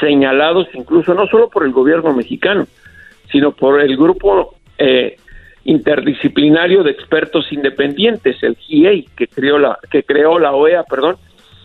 señalados 0.00 0.66
incluso 0.74 1.14
no 1.14 1.26
solo 1.28 1.48
por 1.48 1.64
el 1.64 1.72
gobierno 1.72 2.12
mexicano, 2.12 2.66
sino 3.30 3.52
por 3.52 3.80
el 3.80 3.96
grupo 3.96 4.54
eh, 4.76 5.16
interdisciplinario 5.64 6.82
de 6.82 6.90
expertos 6.90 7.52
independientes, 7.52 8.42
el 8.42 8.56
GIEI, 8.56 9.06
que 9.16 9.28
creó 9.28 9.58
la 9.58 9.78
que 9.90 10.02
creó 10.02 10.38
la 10.38 10.52
OEA, 10.52 10.82
perdón, 10.82 11.16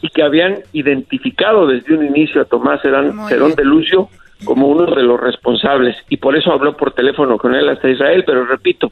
y 0.01 0.09
que 0.09 0.21
habían 0.21 0.59
identificado 0.71 1.65
desde 1.65 1.95
un 1.95 2.05
inicio 2.05 2.41
a 2.41 2.45
Tomás 2.45 2.81
bien. 2.83 3.55
de 3.55 3.65
Lucio 3.65 4.09
como 4.45 4.67
uno 4.67 4.93
de 4.93 5.01
los 5.01 5.19
responsables 5.19 5.95
y 6.09 6.17
por 6.17 6.35
eso 6.35 6.51
habló 6.51 6.75
por 6.77 6.91
teléfono 6.91 7.37
con 7.37 7.55
él 7.55 7.69
hasta 7.69 7.89
Israel, 7.89 8.23
pero 8.25 8.45
repito, 8.45 8.91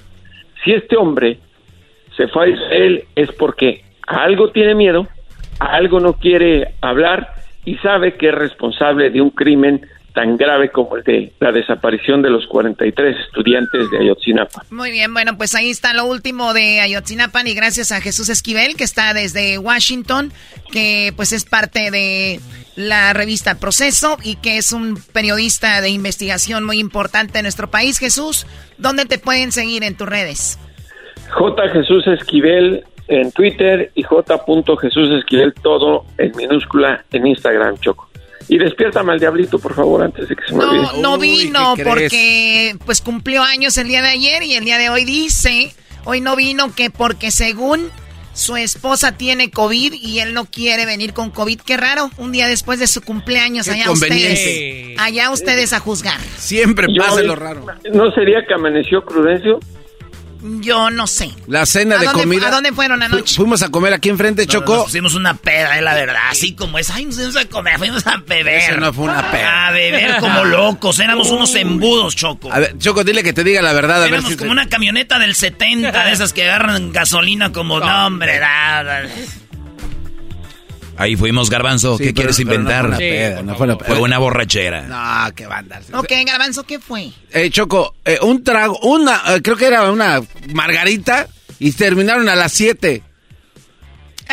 si 0.63 0.71
este 0.71 0.95
hombre 0.95 1.37
se 2.15 2.27
fue 2.29 2.45
a 2.45 2.49
Israel 2.49 3.03
es 3.15 3.31
porque 3.33 3.83
a 4.07 4.23
algo 4.23 4.51
tiene 4.51 4.75
miedo, 4.75 5.07
algo 5.69 5.99
no 5.99 6.13
quiere 6.13 6.75
hablar 6.81 7.35
y 7.65 7.75
sabe 7.77 8.15
que 8.15 8.29
es 8.29 8.35
responsable 8.35 9.09
de 9.09 9.21
un 9.21 9.29
crimen 9.29 9.81
tan 10.13 10.35
grave 10.35 10.71
como 10.71 10.97
el 10.97 11.03
de 11.03 11.31
la 11.39 11.51
desaparición 11.51 12.21
de 12.21 12.29
los 12.29 12.45
43 12.47 13.15
estudiantes 13.27 13.89
de 13.91 13.99
Ayotzinapa. 13.99 14.63
Muy 14.69 14.91
bien, 14.91 15.13
bueno, 15.13 15.37
pues 15.37 15.55
ahí 15.55 15.69
está 15.69 15.93
lo 15.93 16.05
último 16.05 16.53
de 16.53 16.81
Ayotzinapan 16.81 17.47
y 17.47 17.53
gracias 17.53 17.93
a 17.93 18.01
Jesús 18.01 18.27
Esquivel, 18.27 18.75
que 18.75 18.83
está 18.83 19.13
desde 19.13 19.57
Washington, 19.57 20.33
que 20.71 21.13
pues 21.15 21.31
es 21.31 21.45
parte 21.45 21.91
de 21.91 22.39
la 22.75 23.13
revista 23.13 23.59
Proceso 23.59 24.17
y 24.23 24.35
que 24.35 24.57
es 24.57 24.73
un 24.73 24.97
periodista 25.13 25.79
de 25.79 25.89
investigación 25.89 26.65
muy 26.65 26.79
importante 26.79 27.39
en 27.39 27.43
nuestro 27.43 27.69
país. 27.69 27.97
Jesús, 27.97 28.45
¿dónde 28.77 29.05
te 29.05 29.17
pueden 29.17 29.51
seguir 29.53 29.83
en 29.83 29.95
tus 29.95 30.09
redes? 30.09 30.59
J. 31.29 31.69
Jesús 31.69 32.05
Esquivel 32.07 32.83
en 33.07 33.31
Twitter 33.31 33.91
y 33.95 34.03
J. 34.03 34.43
Jesús 34.81 35.09
Esquivel 35.19 35.53
todo 35.53 36.05
en 36.17 36.35
minúscula 36.35 37.03
en 37.11 37.27
Instagram, 37.27 37.77
Choco. 37.79 38.09
Y 38.47 38.57
despiértame 38.57 39.13
al 39.13 39.19
diablito, 39.19 39.59
por 39.59 39.73
favor, 39.73 40.03
antes 40.03 40.27
de 40.27 40.35
que 40.35 40.43
se 40.45 40.53
me 40.53 40.63
olvide. 40.63 40.81
No, 40.81 40.97
no 41.01 41.17
vino 41.17 41.73
porque 41.83 42.75
pues 42.85 43.01
cumplió 43.01 43.43
años 43.43 43.77
el 43.77 43.87
día 43.87 44.01
de 44.01 44.09
ayer 44.09 44.43
y 44.43 44.55
el 44.55 44.65
día 44.65 44.77
de 44.77 44.89
hoy 44.89 45.05
dice, 45.05 45.73
hoy 46.05 46.21
no 46.21 46.35
vino 46.35 46.73
que 46.75 46.89
porque 46.89 47.31
según 47.31 47.89
su 48.33 48.55
esposa 48.55 49.17
tiene 49.17 49.51
COVID 49.51 49.93
y 49.93 50.19
él 50.19 50.33
no 50.33 50.45
quiere 50.45 50.85
venir 50.85 51.13
con 51.13 51.31
COVID. 51.31 51.61
Qué 51.61 51.77
raro, 51.77 52.09
un 52.17 52.31
día 52.31 52.47
después 52.47 52.79
de 52.79 52.87
su 52.87 53.01
cumpleaños, 53.01 53.67
Qué 53.67 53.73
allá 53.73 53.91
ustedes. 53.91 54.97
Allá 54.99 55.31
ustedes 55.31 55.73
a 55.73 55.79
juzgar. 55.79 56.19
Siempre 56.37 56.87
Yo- 56.93 57.03
pasa 57.03 57.21
lo 57.21 57.35
raro. 57.35 57.65
¿No 57.93 58.11
sería 58.11 58.45
que 58.47 58.53
amaneció 58.53 59.03
Prudencio? 59.05 59.59
Yo 60.43 60.89
no 60.89 61.05
sé. 61.07 61.31
La 61.47 61.65
cena 61.65 61.95
¿A 61.95 61.99
de 61.99 62.05
dónde- 62.05 62.21
comida. 62.23 62.47
a 62.47 62.51
dónde 62.51 62.71
fueron 62.71 63.03
anoche? 63.03 63.35
Fu- 63.35 63.41
Fuimos 63.43 63.61
a 63.61 63.69
comer 63.69 63.93
aquí 63.93 64.09
enfrente, 64.09 64.45
No, 64.45 64.51
Choco. 64.51 64.75
Nos 64.75 64.83
pusimos 64.85 65.15
una 65.15 65.35
peda, 65.35 65.77
es 65.77 65.83
la 65.83 65.93
verdad. 65.93 66.21
Así 66.29 66.53
como 66.55 66.77
es. 66.79 66.89
Ay, 66.89 67.05
nos 67.05 67.15
fuimos 67.15 67.35
a 67.35 67.45
comer, 67.45 67.77
fuimos 67.77 68.07
a 68.07 68.17
beber. 68.17 68.55
Eso 68.71 68.77
no 68.77 68.91
fue 68.93 69.05
una 69.05 69.29
peda. 69.31 69.67
A 69.67 69.71
beber 69.71 70.17
como 70.17 70.43
locos. 70.45 70.99
Éramos 70.99 71.29
unos 71.29 71.53
embudos, 71.55 72.15
Choco. 72.15 72.51
A 72.51 72.59
ver, 72.59 72.77
Choco, 72.77 73.03
dile 73.03 73.23
que 73.23 73.33
te 73.33 73.43
diga 73.43 73.61
la 73.61 73.73
verdad, 73.73 74.03
a 74.03 74.07
ver 74.07 74.23
si... 74.23 74.35
como 74.35 74.51
una 74.51 74.67
camioneta 74.69 75.19
del 75.19 75.35
70, 75.35 76.05
de 76.05 76.11
esas 76.11 76.33
que 76.33 76.43
agarran 76.43 76.91
gasolina 76.91 77.51
como, 77.51 77.79
no, 77.79 78.07
hombre, 78.07 78.39
nada. 78.39 79.03
Ahí 80.97 81.15
fuimos, 81.15 81.49
Garbanzo. 81.49 81.97
Sí, 81.97 82.03
¿Qué 82.05 82.13
pero- 82.13 82.15
quieres 82.15 82.37
pero 82.37 82.49
no 82.49 82.55
inventar? 82.55 82.81
fue 82.81 82.87
una 82.89 82.97
peda, 82.97 83.41
no 83.43 83.55
fue 83.55 83.65
una 83.65 83.77
peda. 83.77 83.87
Fue 83.89 83.99
una 84.01 84.17
borrachera. 84.19 84.81
No, 84.83 85.35
qué 85.35 85.45
banda. 85.47 85.81
Ok, 85.93 86.11
Garbanzo, 86.25 86.63
¿qué 86.63 86.79
fue? 86.79 87.11
Eh, 87.31 87.49
Choco, 87.49 87.95
eh, 88.05 88.19
un 88.21 88.43
trago, 88.43 88.77
una, 88.83 89.21
eh, 89.35 89.41
creo 89.41 89.55
que 89.57 89.65
era 89.67 89.91
una 89.91 90.21
margarita 90.53 91.27
y 91.59 91.71
terminaron 91.71 92.27
a 92.29 92.35
las 92.35 92.51
7. 92.51 93.03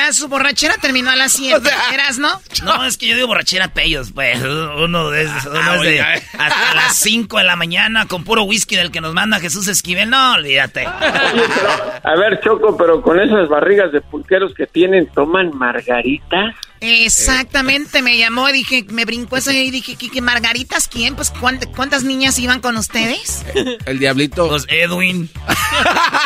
Ah, 0.00 0.12
su 0.12 0.28
borrachera 0.28 0.76
terminó 0.80 1.10
a 1.10 1.16
las 1.16 1.32
7. 1.32 1.68
¿Eras, 1.92 2.18
no? 2.18 2.40
No, 2.64 2.84
es 2.84 2.96
que 2.96 3.08
yo 3.08 3.14
digo 3.16 3.26
borrachera 3.28 3.68
pellos, 3.68 4.12
pues. 4.12 4.38
Uno 4.42 5.10
de 5.10 5.22
esos, 5.24 5.46
uno 5.46 5.58
Ah, 5.60 5.76
es 5.76 5.82
de 5.82 6.00
hasta 6.00 6.74
las 6.74 6.96
5 6.96 7.38
de 7.38 7.44
la 7.44 7.56
mañana 7.56 8.06
con 8.06 8.24
puro 8.24 8.44
whisky 8.44 8.76
del 8.76 8.90
que 8.90 9.00
nos 9.00 9.12
manda 9.14 9.40
Jesús 9.40 9.66
Esquivel. 9.68 10.08
No, 10.08 10.34
olvídate. 10.34 10.86
A 10.86 12.14
ver, 12.16 12.40
Choco, 12.42 12.76
pero 12.76 13.02
con 13.02 13.20
esas 13.20 13.48
barrigas 13.48 13.92
de 13.92 14.00
pulqueros 14.00 14.54
que 14.54 14.66
tienen, 14.66 15.06
¿toman 15.08 15.56
margarita? 15.56 16.54
Exactamente, 16.80 18.02
me 18.02 18.16
llamó 18.18 18.48
y 18.48 18.52
dije, 18.52 18.84
me 18.90 19.04
brincó 19.04 19.36
eso 19.36 19.50
y 19.50 19.70
dije, 19.70 19.96
¿qué, 19.96 20.20
margaritas 20.20 20.88
quién? 20.88 21.14
Pues 21.16 21.32
¿cuánt- 21.32 21.70
¿cuántas 21.74 22.04
niñas 22.04 22.38
iban 22.38 22.60
con 22.60 22.76
ustedes? 22.76 23.44
El 23.86 23.98
diablito. 23.98 24.48
Pues 24.48 24.64
Edwin, 24.68 25.28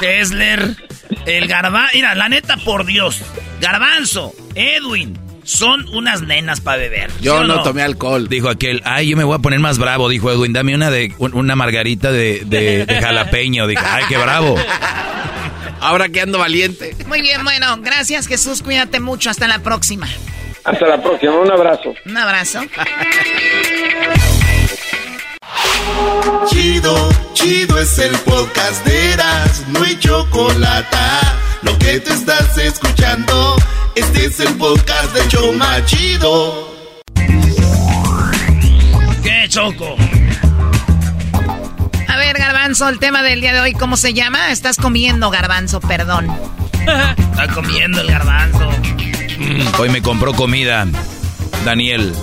Kessler, 0.01 0.77
el 1.27 1.47
garbanzo. 1.49 1.91
Mira, 1.95 2.15
la 2.15 2.29
neta, 2.29 2.57
por 2.59 2.85
Dios. 2.85 3.21
Garbanzo, 3.61 4.33
Edwin, 4.55 5.19
son 5.45 5.89
unas 5.91 6.23
nenas 6.23 6.61
para 6.61 6.79
beber. 6.79 7.11
¿sí 7.11 7.17
Yo 7.23 7.45
no, 7.45 7.63
tomé 7.63 7.83
alcohol. 7.83 8.29
Dijo 8.29 8.49
aquel, 8.49 8.83
ay, 8.85 9.09
yo 9.09 9.17
me 9.17 9.25
voy 9.25 9.37
a 9.37 9.39
poner 9.39 9.59
más 9.61 9.79
bravo, 9.79 10.09
dijo 10.09 10.31
Edwin, 10.31 10.53
dame 10.53 10.75
una 10.75 10.91
de 10.91 11.15
un- 11.19 11.35
una 11.35 11.57
margarita 11.57 12.11
de, 12.13 12.43
de- 12.45 12.87
de 12.87 13.01
jalapeño. 13.01 13.67
Dijo, 13.67 13.83
ay, 13.85 14.05
qué 14.09 14.17
bravo. 14.17 14.57
Ahora 15.81 16.09
que 16.09 16.21
ando 16.21 16.39
valiente. 16.39 16.95
Muy 17.09 17.21
bien, 17.23 17.43
bueno, 17.43 17.77
gracias 17.81 18.29
Jesús, 18.29 18.63
cuídate 18.63 19.01
mucho, 19.01 19.31
hasta 19.31 19.49
la 19.49 19.59
próxima. 19.61 20.09
Hasta 20.65 20.87
la 20.87 21.03
próxima, 21.03 21.33
un 21.35 21.51
abrazo. 21.51 21.95
Un 22.07 22.17
abrazo. 22.17 22.61
Chido, 26.49 27.09
chido 27.33 27.79
es 27.79 27.99
el 27.99 28.13
podcast 28.19 28.85
de 28.87 29.13
Eras, 29.13 29.65
no 29.69 29.83
hay 29.83 29.99
chocolate. 29.99 30.97
Lo 31.63 31.77
que 31.79 31.99
te 32.01 32.13
estás 32.13 32.57
escuchando, 32.59 33.57
este 33.97 34.27
es 34.27 34.41
el 34.41 34.55
podcast 34.57 35.13
de 35.15 35.29
Choma 35.29 35.85
Chido. 35.85 36.69
¿Qué, 39.23 39.47
Choco? 39.49 39.97
A 42.09 42.17
ver, 42.17 42.39
Garbanzo, 42.39 42.89
el 42.89 42.99
tema 42.99 43.23
del 43.23 43.41
día 43.41 43.53
de 43.53 43.61
hoy, 43.61 43.73
¿cómo 43.73 43.97
se 43.97 44.15
llama? 44.15 44.53
Estás 44.53 44.77
comiendo, 44.77 45.31
Garbanzo, 45.31 45.81
perdón. 45.81 46.31
Está 46.83 47.49
comiendo 47.55 48.01
el 48.01 48.09
garbanzo. 48.09 48.71
Mm, 49.43 49.81
Hoy 49.81 49.89
me 49.89 50.03
compró 50.03 50.33
comida, 50.35 50.87
Daniel. 51.65 52.15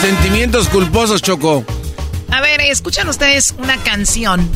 Sentimientos 0.00 0.68
culposos, 0.68 1.20
Choco. 1.20 1.64
A 2.30 2.40
ver, 2.40 2.62
escuchan 2.62 3.08
ustedes 3.08 3.54
una 3.58 3.76
canción 3.82 4.48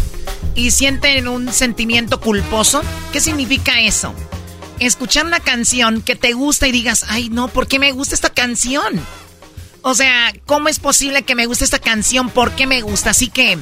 y 0.55 0.71
sienten 0.71 1.29
un 1.29 1.53
sentimiento 1.53 2.21
culposo. 2.21 2.83
¿Qué 3.13 3.21
significa 3.21 3.81
eso? 3.81 4.15
Escuchar 4.79 5.27
una 5.27 5.41
canción 5.41 6.01
que 6.01 6.17
te 6.17 6.33
gusta 6.33 6.67
y 6.67 6.73
digas, 6.73 7.05
ay 7.09 7.29
no, 7.29 7.49
¿por 7.49 7.67
qué 7.67 7.79
me 7.79 7.93
gusta 7.93 8.15
esta 8.15 8.31
canción? 8.31 8.99
O 9.83 9.95
sea, 9.95 10.33
¿cómo 10.47 10.69
es 10.69 10.79
posible 10.79 11.23
que 11.23 11.35
me 11.35 11.47
guste 11.47 11.65
esta 11.65 11.79
canción? 11.79 12.31
¿Por 12.31 12.53
qué 12.53 12.67
me 12.67 12.81
gusta? 12.81 13.11
Así 13.11 13.29
que 13.29 13.59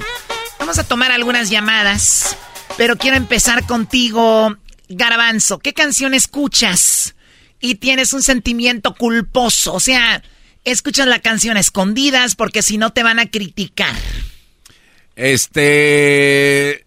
vamos 0.60 0.78
a 0.78 0.84
tomar 0.84 1.10
algunas 1.10 1.50
llamadas, 1.50 2.36
pero 2.76 2.96
quiero 2.96 3.16
empezar 3.16 3.66
contigo, 3.66 4.56
Garbanzo. 4.88 5.58
¿Qué 5.58 5.72
canción 5.72 6.14
escuchas 6.14 7.13
y 7.64 7.76
tienes 7.76 8.12
un 8.12 8.22
sentimiento 8.22 8.94
culposo? 8.94 9.72
O 9.72 9.80
sea, 9.80 10.22
escuchas 10.64 11.06
la 11.06 11.20
canción 11.20 11.56
a 11.56 11.60
escondidas 11.60 12.34
porque 12.34 12.60
si 12.60 12.76
no 12.76 12.92
te 12.92 13.02
van 13.02 13.18
a 13.18 13.30
criticar. 13.30 13.96
Este. 15.16 16.84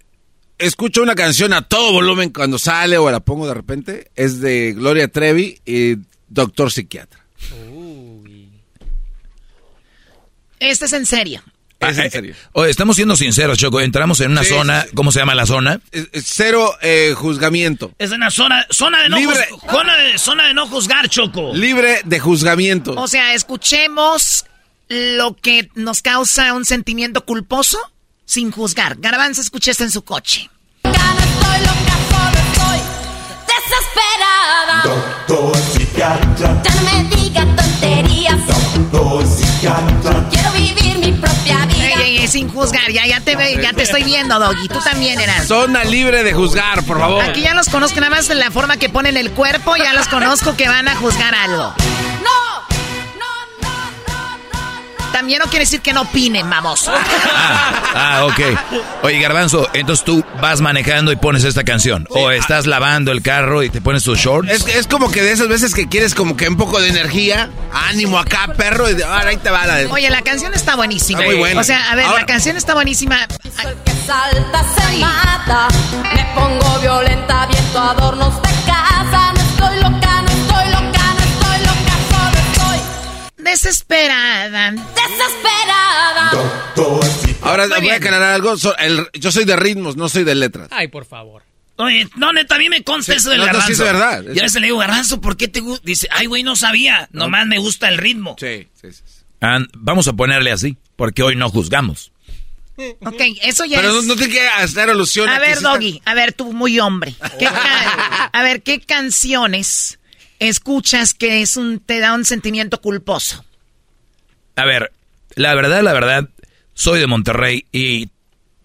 Escucho 0.60 1.02
una 1.02 1.16
canción 1.16 1.54
a 1.54 1.64
todo 1.64 1.94
volumen 1.94 2.30
cuando 2.30 2.60
sale 2.60 2.98
o 3.00 3.10
la 3.10 3.22
pongo 3.22 3.48
de 3.48 3.56
repente. 3.56 4.12
Es 4.16 4.40
de 4.40 4.74
Gloria 4.74 5.08
Trevi 5.08 5.60
y 5.66 5.96
Doctor 6.28 6.72
Psiquiatra. 6.72 7.26
Este 10.60 10.86
es 10.86 10.94
en 10.94 11.06
serio. 11.08 11.42
Es 11.80 11.98
en 11.98 12.10
serio. 12.12 12.36
Oye, 12.54 12.72
estamos 12.72 12.96
siendo 12.96 13.16
sinceros, 13.16 13.58
Choco. 13.58 13.80
Entramos 13.80 14.20
en 14.22 14.32
una 14.32 14.44
Sí, 14.44 14.50
zona, 14.50 14.82
sí, 14.82 14.88
sí. 14.90 14.96
¿cómo 14.96 15.12
se 15.12 15.20
llama 15.20 15.36
la 15.36 15.46
zona? 15.46 15.80
Es 15.92 16.08
Cero 16.26 16.74
eh, 16.82 17.14
juzgamiento. 17.16 17.92
Es 18.00 18.12
una 18.12 18.32
zona, 18.32 18.66
zona 18.72 19.04
de 19.04 19.10
no 19.10 19.18
Libre. 19.18 19.48
juz- 19.52 19.72
zona 19.72 19.96
de, 19.98 20.18
zona 20.18 20.48
de 20.48 20.54
no 20.56 20.68
juzgar, 20.68 21.08
Choco. 21.08 21.54
Libre 21.54 22.02
de 22.04 22.20
juzgamiento. 22.20 22.94
O 22.98 23.08
sea, 23.08 23.34
escuchemos 23.34 24.46
lo 24.90 25.36
que 25.36 25.70
nos 25.76 26.02
causa 26.02 26.54
un 26.54 26.66
sentimiento 26.66 27.26
culposo 27.26 27.78
sin 28.26 28.52
juzgar. 28.52 28.96
Garbanzo, 29.00 29.42
escuché 29.42 29.72
esto 29.72 29.84
en 29.84 29.92
su 29.92 30.02
coche. 30.04 30.50
Estoy 30.84 31.60
loca, 31.60 31.98
solo 32.10 32.38
estoy 32.52 32.80
desesperada. 33.48 34.84
Doctor 34.84 35.58
psiquiatra, 35.58 36.62
Ya 36.64 36.76
no 36.76 36.82
me 36.82 37.16
diga 37.16 37.46
tonterías. 37.56 38.40
doctor 38.48 39.28
psiquiatra. 39.28 40.28
Quiero 40.32 40.47
sin 42.28 42.50
juzgar, 42.50 42.92
ya, 42.92 43.06
ya, 43.06 43.20
te, 43.22 43.36
ve- 43.36 43.60
ya 43.62 43.74
te 43.74 43.84
estoy 43.84 44.04
viendo, 44.04 44.40
Doggy. 44.40 44.68
Tú 44.68 44.80
también 44.82 45.20
eras. 45.20 45.48
Zona 45.48 45.84
libre 45.84 46.24
de 46.24 46.34
juzgar, 46.34 46.84
por 46.84 47.00
favor. 47.00 47.24
Aquí 47.24 47.42
ya 47.42 47.54
los 47.54 47.70
conozco, 47.70 48.00
nada 48.00 48.10
más 48.16 48.28
de 48.28 48.36
la 48.36 48.52
forma 48.52 48.78
que 48.78 48.90
ponen 48.90 49.18
el 49.18 49.32
cuerpo, 49.32 49.76
ya 49.76 49.94
los 49.94 50.08
conozco 50.08 50.56
que 50.56 50.68
van 50.68 50.88
a 50.88 50.96
juzgar 50.96 51.34
algo. 51.36 51.74
No. 52.24 52.67
También 55.12 55.40
no 55.40 55.46
quiere 55.46 55.66
decir 55.66 55.82
que 55.82 55.94
no 55.94 56.02
opinen, 56.02 56.50
vamos. 56.50 56.90
Ah, 56.90 58.26
ok. 58.26 58.40
Oye, 59.04 59.20
Garbanzo, 59.20 59.68
entonces 59.74 60.06
tú 60.06 60.24
vas 60.42 60.62
manejando 60.62 61.12
y 61.12 61.16
pones 61.16 61.44
esta 61.44 61.64
canción. 61.64 62.06
O 62.12 62.30
estás 62.32 62.68
lavando 62.68 63.12
el 63.12 63.22
carro 63.22 63.64
y 63.64 63.70
te 63.70 63.82
pones 63.82 64.04
tus 64.04 64.20
shorts. 64.20 64.52
Es, 64.52 64.68
es 64.68 64.88
como 64.88 65.10
que 65.12 65.22
de 65.24 65.32
esas 65.32 65.48
veces 65.48 65.74
que 65.74 65.88
quieres 65.88 66.14
como 66.14 66.38
que 66.38 66.48
un 66.48 66.58
poco 66.58 66.80
de 66.80 66.90
energía, 66.90 67.50
ánimo 67.74 68.20
acá, 68.20 68.48
perro, 68.56 68.90
y 68.90 68.94
de- 68.94 69.04
ahora 69.04 69.30
ahí 69.30 69.38
te 69.38 69.50
va 69.50 69.66
la 69.66 69.76
de... 69.76 69.86
Oye, 69.88 70.10
la 70.10 70.22
canción 70.22 70.54
está 70.54 70.76
buenísima. 70.76 71.20
Está 71.20 71.32
muy 71.32 71.40
buena. 71.40 71.62
O 71.62 71.64
sea, 71.64 71.92
a 71.92 71.96
ver, 71.96 72.06
Ahora- 72.06 72.20
la 72.22 72.26
canción 72.26 72.56
está 72.58 72.74
buenísima. 72.76 73.28
Que 73.28 73.92
salta, 74.06 74.64
se 74.76 74.98
mata. 75.00 75.68
Me 76.14 76.26
pongo 76.36 76.80
violenta, 76.80 77.46
viento 77.48 77.80
adornos 77.80 78.36
de 78.42 78.50
casa. 78.66 79.34
No 79.34 79.42
estoy 79.42 79.80
loca, 79.82 79.97
Desesperada. 83.52 84.72
desesperada. 84.72 86.32
Doctor. 86.76 87.06
Ahora 87.42 87.68
voy 87.68 87.90
a 87.90 87.96
aclarar 87.96 88.34
algo. 88.34 88.56
el- 88.80 89.08
yo 89.14 89.32
soy 89.32 89.46
de 89.46 89.56
ritmos, 89.56 89.96
no 89.96 90.10
soy 90.10 90.24
de 90.26 90.36
letras. 90.36 90.68
Ay, 90.72 90.90
por 90.90 91.06
favor. 91.06 91.44
Oye, 91.78 92.08
no, 92.18 92.34
neta, 92.34 92.56
a 92.56 92.58
mí 92.58 92.68
me 92.70 92.84
consta 92.84 93.14
Sí, 93.14 93.20
eso 93.20 93.30
del 93.30 93.40
no, 93.40 93.46
no, 93.46 93.54
garbanzo. 93.54 93.68
sí 93.68 93.74
es 93.74 93.80
verdad. 93.80 94.24
Y 94.34 94.40
a 94.40 94.44
veces 94.44 94.60
le 94.60 94.68
digo, 94.68 94.80
garbanzo, 94.80 95.22
¿por 95.22 95.38
qué 95.38 95.48
te 95.48 95.60
gusta? 95.62 95.84
Dice, 95.86 96.08
ay, 96.12 96.26
güey, 96.26 96.44
no 96.44 96.56
sabía. 96.56 97.08
Nomás 97.14 97.46
me 97.48 97.58
gusta 97.60 97.88
el 97.88 97.98
ritmo. 97.98 98.36
Sí, 98.40 98.68
sí, 98.82 98.92
sí. 98.92 99.02
Vamos 99.78 100.08
a 100.08 100.14
ponerle 100.14 100.52
así, 100.52 100.76
porque 100.96 101.24
hoy 101.24 101.36
no 101.36 101.50
juzgamos. 101.50 102.12
Ok, 103.06 103.22
eso 103.44 103.64
ya 103.66 103.78
Pero 103.80 103.94
no, 103.94 104.00
es... 104.02 104.06
no 104.06 104.16
tiene 104.18 104.34
que 104.34 104.48
hacer 104.48 104.90
alusión 104.90 105.30
A 105.30 105.40
ver, 105.40 105.62
Doggy, 105.62 106.02
a 106.06 106.14
ver, 106.14 106.34
tú 106.34 106.52
muy 106.54 106.80
hombre. 106.80 107.16
¿Qué 107.40 107.46
ca- 107.46 108.30
a 108.34 108.44
ver, 108.44 108.62
¿qué 108.62 108.82
canciones 108.82 110.00
escuchas 110.40 111.14
que 111.14 111.42
es 111.42 111.58
un, 111.58 111.80
te 111.80 112.00
da 112.00 112.14
un 112.14 112.26
sentimiento 112.26 112.82
culposo? 112.82 113.44
A 114.56 114.66
ver, 114.66 114.92
la 115.36 115.54
verdad, 115.56 115.82
la 115.84 115.94
verdad, 115.94 116.30
soy 116.74 117.00
de 117.00 117.08
Monterrey 117.08 117.66
y 117.72 118.10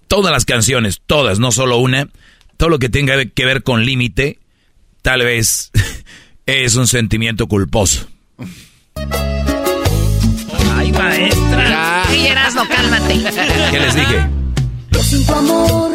todas 0.08 0.32
las 0.32 0.44
canciones, 0.44 1.00
todas, 1.06 1.38
no 1.38 1.52
solo 1.52 1.78
una, 1.78 2.08
todo 2.56 2.68
lo 2.68 2.78
que 2.78 2.88
tenga 2.88 3.24
que 3.24 3.44
ver 3.44 3.62
con 3.62 3.84
límite, 3.84 4.38
tal 5.02 5.22
vez 5.22 5.70
es 6.46 6.76
un 6.76 6.86
sentimiento 6.86 7.46
culposo. 7.46 8.08
Ay, 10.74 10.92
maestra. 10.92 12.04
Sí, 12.10 12.26
Erasmo, 12.26 12.62
cálmate. 12.68 13.14
¿Qué 13.70 13.80
les 13.80 13.94
dije? 13.94 14.28
Yo 14.90 15.02
sin 15.02 15.26
tu 15.26 15.32
amor 15.34 15.92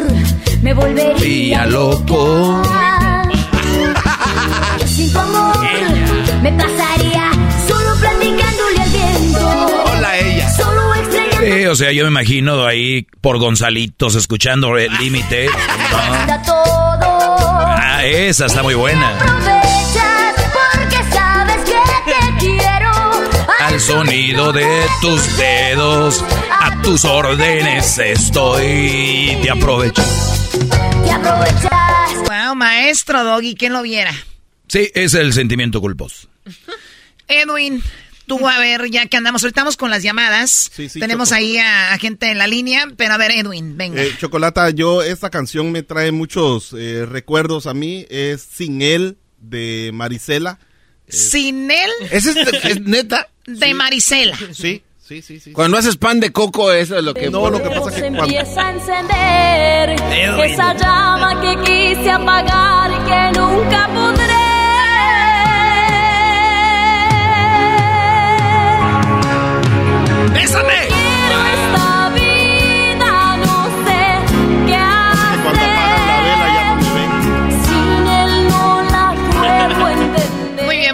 me 0.62 0.74
volvería 0.74 1.66
loco. 1.66 2.62
Sin 4.86 5.12
tu 5.12 5.18
amor 5.18 5.56
me 6.42 6.52
pasaría 6.52 7.30
solo 7.66 7.94
platicándole 8.00 8.80
al 8.82 8.90
viento. 8.90 9.66
Hola, 9.92 10.18
ella. 10.18 10.50
Solo 10.50 10.94
extrañando 10.94 11.38
Sí, 11.40 11.66
o 11.66 11.74
sea, 11.74 11.92
yo 11.92 12.04
me 12.04 12.10
imagino 12.10 12.66
ahí 12.66 13.06
por 13.20 13.38
Gonzalitos 13.38 14.14
escuchando 14.14 14.76
el 14.76 14.92
límite. 14.98 15.46
¿no? 15.46 16.42
todo. 16.44 16.58
Ah, 17.00 18.00
esa 18.04 18.46
está 18.46 18.62
muy 18.62 18.74
buena. 18.74 19.10
Aprovechas 19.18 20.34
porque 20.52 21.14
sabes 21.14 21.64
que 21.64 22.10
te 22.10 22.38
quiero. 22.38 22.90
Al 23.60 23.80
sonido 23.80 24.52
de 24.52 24.86
tus 25.00 25.36
dedos, 25.36 26.24
a 26.60 26.80
tus 26.82 27.04
órdenes 27.04 27.98
estoy. 27.98 29.38
Te 29.42 29.50
aprovecho. 29.50 30.02
Te 31.04 31.12
aprovechas. 31.12 31.67
Wow, 32.26 32.54
maestro 32.54 33.24
Doggy, 33.24 33.54
¿quién 33.54 33.72
lo 33.72 33.82
viera? 33.82 34.12
Sí, 34.68 34.90
es 34.94 35.14
el 35.14 35.32
sentimiento 35.32 35.80
culposo. 35.80 36.28
Edwin, 37.26 37.82
tú 38.26 38.46
a 38.48 38.58
ver, 38.58 38.90
ya 38.90 39.06
que 39.06 39.16
andamos, 39.16 39.42
ahorita 39.42 39.60
estamos 39.60 39.76
con 39.76 39.90
las 39.90 40.02
llamadas. 40.02 40.70
Sí, 40.74 40.88
sí, 40.88 41.00
Tenemos 41.00 41.30
Choco. 41.30 41.38
ahí 41.38 41.56
a, 41.58 41.92
a 41.94 41.98
gente 41.98 42.30
en 42.30 42.38
la 42.38 42.46
línea, 42.46 42.86
pero 42.96 43.14
a 43.14 43.16
ver, 43.18 43.30
Edwin, 43.32 43.76
venga. 43.76 44.02
Eh, 44.02 44.14
Chocolata, 44.18 44.68
yo 44.70 45.02
esta 45.02 45.30
canción 45.30 45.72
me 45.72 45.82
trae 45.82 46.12
muchos 46.12 46.74
eh, 46.76 47.06
recuerdos 47.06 47.66
a 47.66 47.74
mí. 47.74 48.06
Es 48.10 48.42
Sin 48.42 48.82
él 48.82 49.16
de 49.38 49.90
Marisela. 49.94 50.58
Sin 51.08 51.70
él, 51.70 51.90
¿Esa 52.10 52.32
es, 52.32 52.64
es 52.64 52.80
neta? 52.82 53.28
de 53.46 53.72
Marisela. 53.72 54.38
Sí, 54.52 54.82
sí, 55.08 55.22
sí, 55.22 55.40
sí. 55.40 55.52
Cuando 55.52 55.78
haces 55.78 55.96
pan 55.96 56.20
de 56.20 56.30
coco, 56.32 56.70
eso 56.70 56.98
es 56.98 57.02
lo 57.02 57.14
que... 57.14 57.30
No, 57.30 57.48
lo 57.48 57.62
que 57.62 57.70
pasa 57.70 57.90
Se 57.90 58.02
que 58.02 58.08
cuando... 58.08 58.24
empieza 58.24 58.66
a 58.66 58.70
encender 58.72 59.90
esa 60.44 60.74
llama 60.74 61.40
que 61.40 61.56
quise 61.62 62.10
apagar 62.10 62.90
y 62.90 62.98
que 63.08 63.40
nunca 63.40 63.88
podré. 63.94 64.28
¡Bésame! 70.34 70.97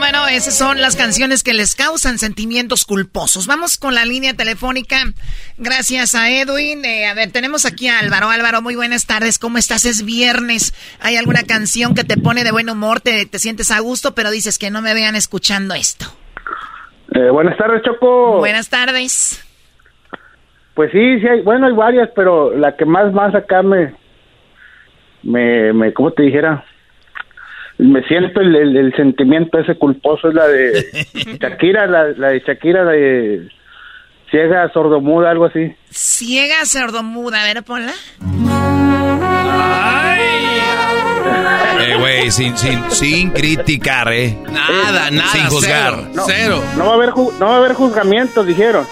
Bueno, 0.04 0.28
esas 0.28 0.58
son 0.58 0.82
las 0.82 0.96
canciones 0.96 1.42
que 1.42 1.54
les 1.54 1.74
causan 1.74 2.18
sentimientos 2.18 2.84
culposos. 2.84 3.46
Vamos 3.46 3.78
con 3.78 3.94
la 3.94 4.04
línea 4.04 4.34
telefónica. 4.34 4.96
Gracias 5.56 6.14
a 6.14 6.30
Edwin. 6.30 6.84
Eh, 6.84 7.06
a 7.06 7.14
ver, 7.14 7.32
tenemos 7.32 7.64
aquí 7.64 7.88
a 7.88 8.00
Álvaro. 8.00 8.28
Álvaro, 8.28 8.60
muy 8.60 8.76
buenas 8.76 9.06
tardes. 9.06 9.38
¿Cómo 9.38 9.56
estás? 9.56 9.86
Es 9.86 10.04
viernes. 10.04 10.74
¿Hay 11.00 11.16
alguna 11.16 11.44
canción 11.44 11.94
que 11.94 12.04
te 12.04 12.18
pone 12.18 12.44
de 12.44 12.52
buen 12.52 12.68
humor? 12.68 13.00
Te, 13.00 13.24
te 13.24 13.38
sientes 13.38 13.70
a 13.70 13.80
gusto, 13.80 14.14
pero 14.14 14.30
dices 14.30 14.58
que 14.58 14.70
no 14.70 14.82
me 14.82 14.92
vean 14.92 15.16
escuchando 15.16 15.72
esto. 15.72 16.04
Eh, 17.14 17.30
buenas 17.30 17.56
tardes, 17.56 17.80
Choco. 17.82 18.40
Buenas 18.40 18.68
tardes. 18.68 19.42
Pues 20.74 20.92
sí, 20.92 21.18
sí 21.20 21.26
hay, 21.26 21.40
bueno, 21.40 21.66
hay 21.66 21.72
varias, 21.72 22.10
pero 22.14 22.54
la 22.54 22.76
que 22.76 22.84
más, 22.84 23.10
más 23.14 23.34
acá 23.34 23.62
me, 23.62 23.94
me, 25.22 25.72
me 25.72 25.94
¿cómo 25.94 26.10
te 26.10 26.24
dijera? 26.24 26.62
Me 27.78 28.02
siento 28.06 28.40
el, 28.40 28.54
el, 28.54 28.76
el 28.76 28.94
sentimiento 28.96 29.58
ese 29.58 29.74
culposo, 29.76 30.28
es 30.28 30.34
la 30.34 30.46
de 30.46 31.06
Shakira, 31.40 31.86
la, 31.86 32.08
la 32.16 32.28
de 32.28 32.40
Shakira, 32.40 32.84
la 32.84 32.92
de 32.92 33.48
ciega, 34.30 34.70
sordomuda, 34.72 35.30
algo 35.30 35.46
así. 35.46 35.74
Ciega 35.90 36.64
sordomuda. 36.66 37.42
A 37.42 37.44
ver, 37.44 37.62
ponla. 37.64 37.92
Eh, 41.86 41.96
güey, 41.98 42.30
sin, 42.30 42.56
sin, 42.56 42.90
sin 42.90 43.30
criticar, 43.30 44.10
¿eh? 44.12 44.36
Nada, 44.50 45.10
nada, 45.10 45.28
Sin 45.30 45.46
juzgar. 45.48 45.94
cero, 45.96 46.10
No, 46.14 46.22
cero. 46.26 46.62
No 46.76 46.86
va 46.86 46.92
a 46.92 46.94
haber, 46.94 47.10
ju- 47.10 47.32
no 47.38 47.46
va 47.46 47.54
a 47.54 47.58
haber 47.58 47.74
juzgamientos, 47.74 48.46
dijeron. 48.46 48.86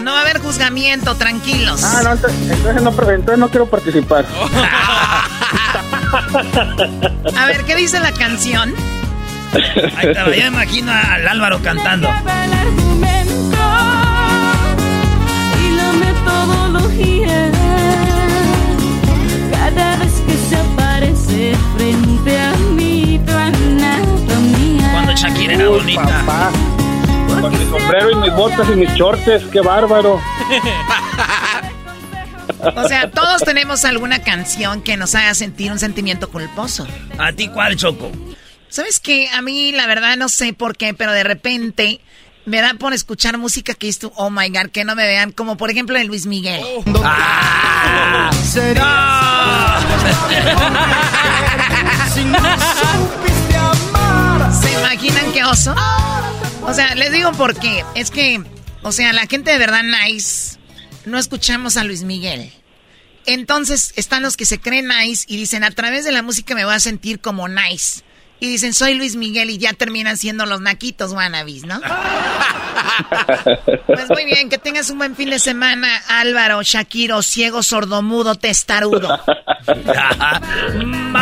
No 0.00 0.12
va 0.12 0.18
a 0.18 0.22
haber 0.22 0.38
juzgamiento, 0.40 1.14
tranquilos. 1.16 1.84
Ah, 1.84 2.00
no, 2.02 2.12
entonces, 2.12 2.50
entonces 2.50 2.82
no, 2.82 2.90
entonces 2.90 3.38
no 3.38 3.48
quiero 3.50 3.66
participar. 3.66 4.24
A 6.12 7.46
ver, 7.46 7.64
¿qué 7.64 7.74
dice 7.74 7.98
la 8.00 8.12
canción? 8.12 8.74
Ahí 9.96 10.08
está, 10.08 10.34
ya 10.34 10.46
imagino 10.46 10.92
al 10.92 11.26
Álvaro 11.28 11.60
cantando. 11.62 12.08
el 12.08 12.52
argumento 12.52 13.58
y 15.58 15.70
la 15.76 15.92
metodología. 15.92 17.50
Cada 19.52 19.96
vez 19.96 20.22
que 20.26 20.36
se 20.48 20.56
aparece 20.56 21.56
frente 21.76 22.40
a 22.40 22.52
mí 22.74 23.20
tu 23.26 23.32
anatomía. 23.32 24.92
Cuando 24.92 25.12
Shakira 25.14 25.54
era 25.54 25.68
bonita. 25.68 26.02
Papá, 26.02 26.50
con 27.40 27.52
mi 27.52 27.64
sombrero 27.70 28.10
y 28.10 28.14
mis 28.16 28.34
botas 28.34 28.68
y 28.70 28.76
mis 28.76 28.90
shorts, 28.94 29.44
qué 29.50 29.60
bárbaro. 29.60 30.20
O 32.62 32.88
sea, 32.88 33.10
todos 33.10 33.42
tenemos 33.42 33.84
alguna 33.84 34.22
canción 34.22 34.82
que 34.82 34.96
nos 34.96 35.14
haga 35.14 35.34
sentir 35.34 35.72
un 35.72 35.78
sentimiento 35.78 36.30
culposo. 36.30 36.86
¿A 37.18 37.32
ti 37.32 37.48
cuál, 37.48 37.76
Choco? 37.76 38.10
¿Sabes 38.68 39.00
qué? 39.00 39.28
A 39.28 39.42
mí, 39.42 39.72
la 39.72 39.86
verdad, 39.86 40.16
no 40.16 40.28
sé 40.28 40.52
por 40.52 40.76
qué, 40.76 40.94
pero 40.94 41.12
de 41.12 41.24
repente 41.24 42.00
me 42.44 42.60
da 42.60 42.74
por 42.74 42.92
escuchar 42.92 43.38
música 43.38 43.74
que 43.74 43.88
es 43.88 43.98
tu, 43.98 44.12
oh 44.16 44.30
my 44.30 44.48
god, 44.48 44.70
que 44.70 44.84
no 44.84 44.94
me 44.94 45.06
vean, 45.06 45.32
como 45.32 45.56
por 45.56 45.70
ejemplo 45.70 45.98
de 45.98 46.04
Luis 46.04 46.26
Miguel. 46.26 46.62
¡Ah! 47.04 48.30
¿Se 54.60 54.72
imaginan 54.72 55.32
qué 55.32 55.44
oso? 55.44 55.74
O 56.62 56.74
sea, 56.74 56.94
les 56.94 57.12
digo 57.12 57.32
por 57.32 57.58
qué. 57.58 57.84
Es 57.94 58.10
que, 58.10 58.42
o 58.82 58.92
sea, 58.92 59.12
la 59.12 59.26
gente 59.26 59.50
de 59.50 59.58
verdad 59.58 59.82
nice, 59.82 60.58
no 61.04 61.18
escuchamos 61.18 61.76
a 61.76 61.84
Luis 61.84 62.02
Miguel. 62.02 62.52
Entonces 63.26 63.92
están 63.96 64.22
los 64.22 64.36
que 64.36 64.46
se 64.46 64.60
creen 64.60 64.88
nice 64.88 65.24
y 65.28 65.36
dicen, 65.36 65.64
a 65.64 65.70
través 65.70 66.04
de 66.04 66.12
la 66.12 66.22
música 66.22 66.54
me 66.54 66.64
voy 66.64 66.74
a 66.74 66.80
sentir 66.80 67.20
como 67.20 67.48
nice. 67.48 68.02
Y 68.40 68.48
dicen, 68.48 68.74
soy 68.74 68.94
Luis 68.94 69.14
Miguel 69.14 69.50
y 69.50 69.58
ya 69.58 69.72
terminan 69.72 70.16
siendo 70.16 70.46
los 70.46 70.60
naquitos 70.60 71.12
wannabis, 71.12 71.64
¿no? 71.64 71.80
pues 73.86 74.08
muy 74.10 74.24
bien, 74.24 74.48
que 74.48 74.58
tengas 74.58 74.90
un 74.90 74.98
buen 74.98 75.14
fin 75.14 75.30
de 75.30 75.38
semana, 75.38 75.88
Álvaro, 76.08 76.60
Shakiro, 76.64 77.22
ciego, 77.22 77.62
sordomudo, 77.62 78.34
testarudo. 78.34 79.20
Un 80.74 81.14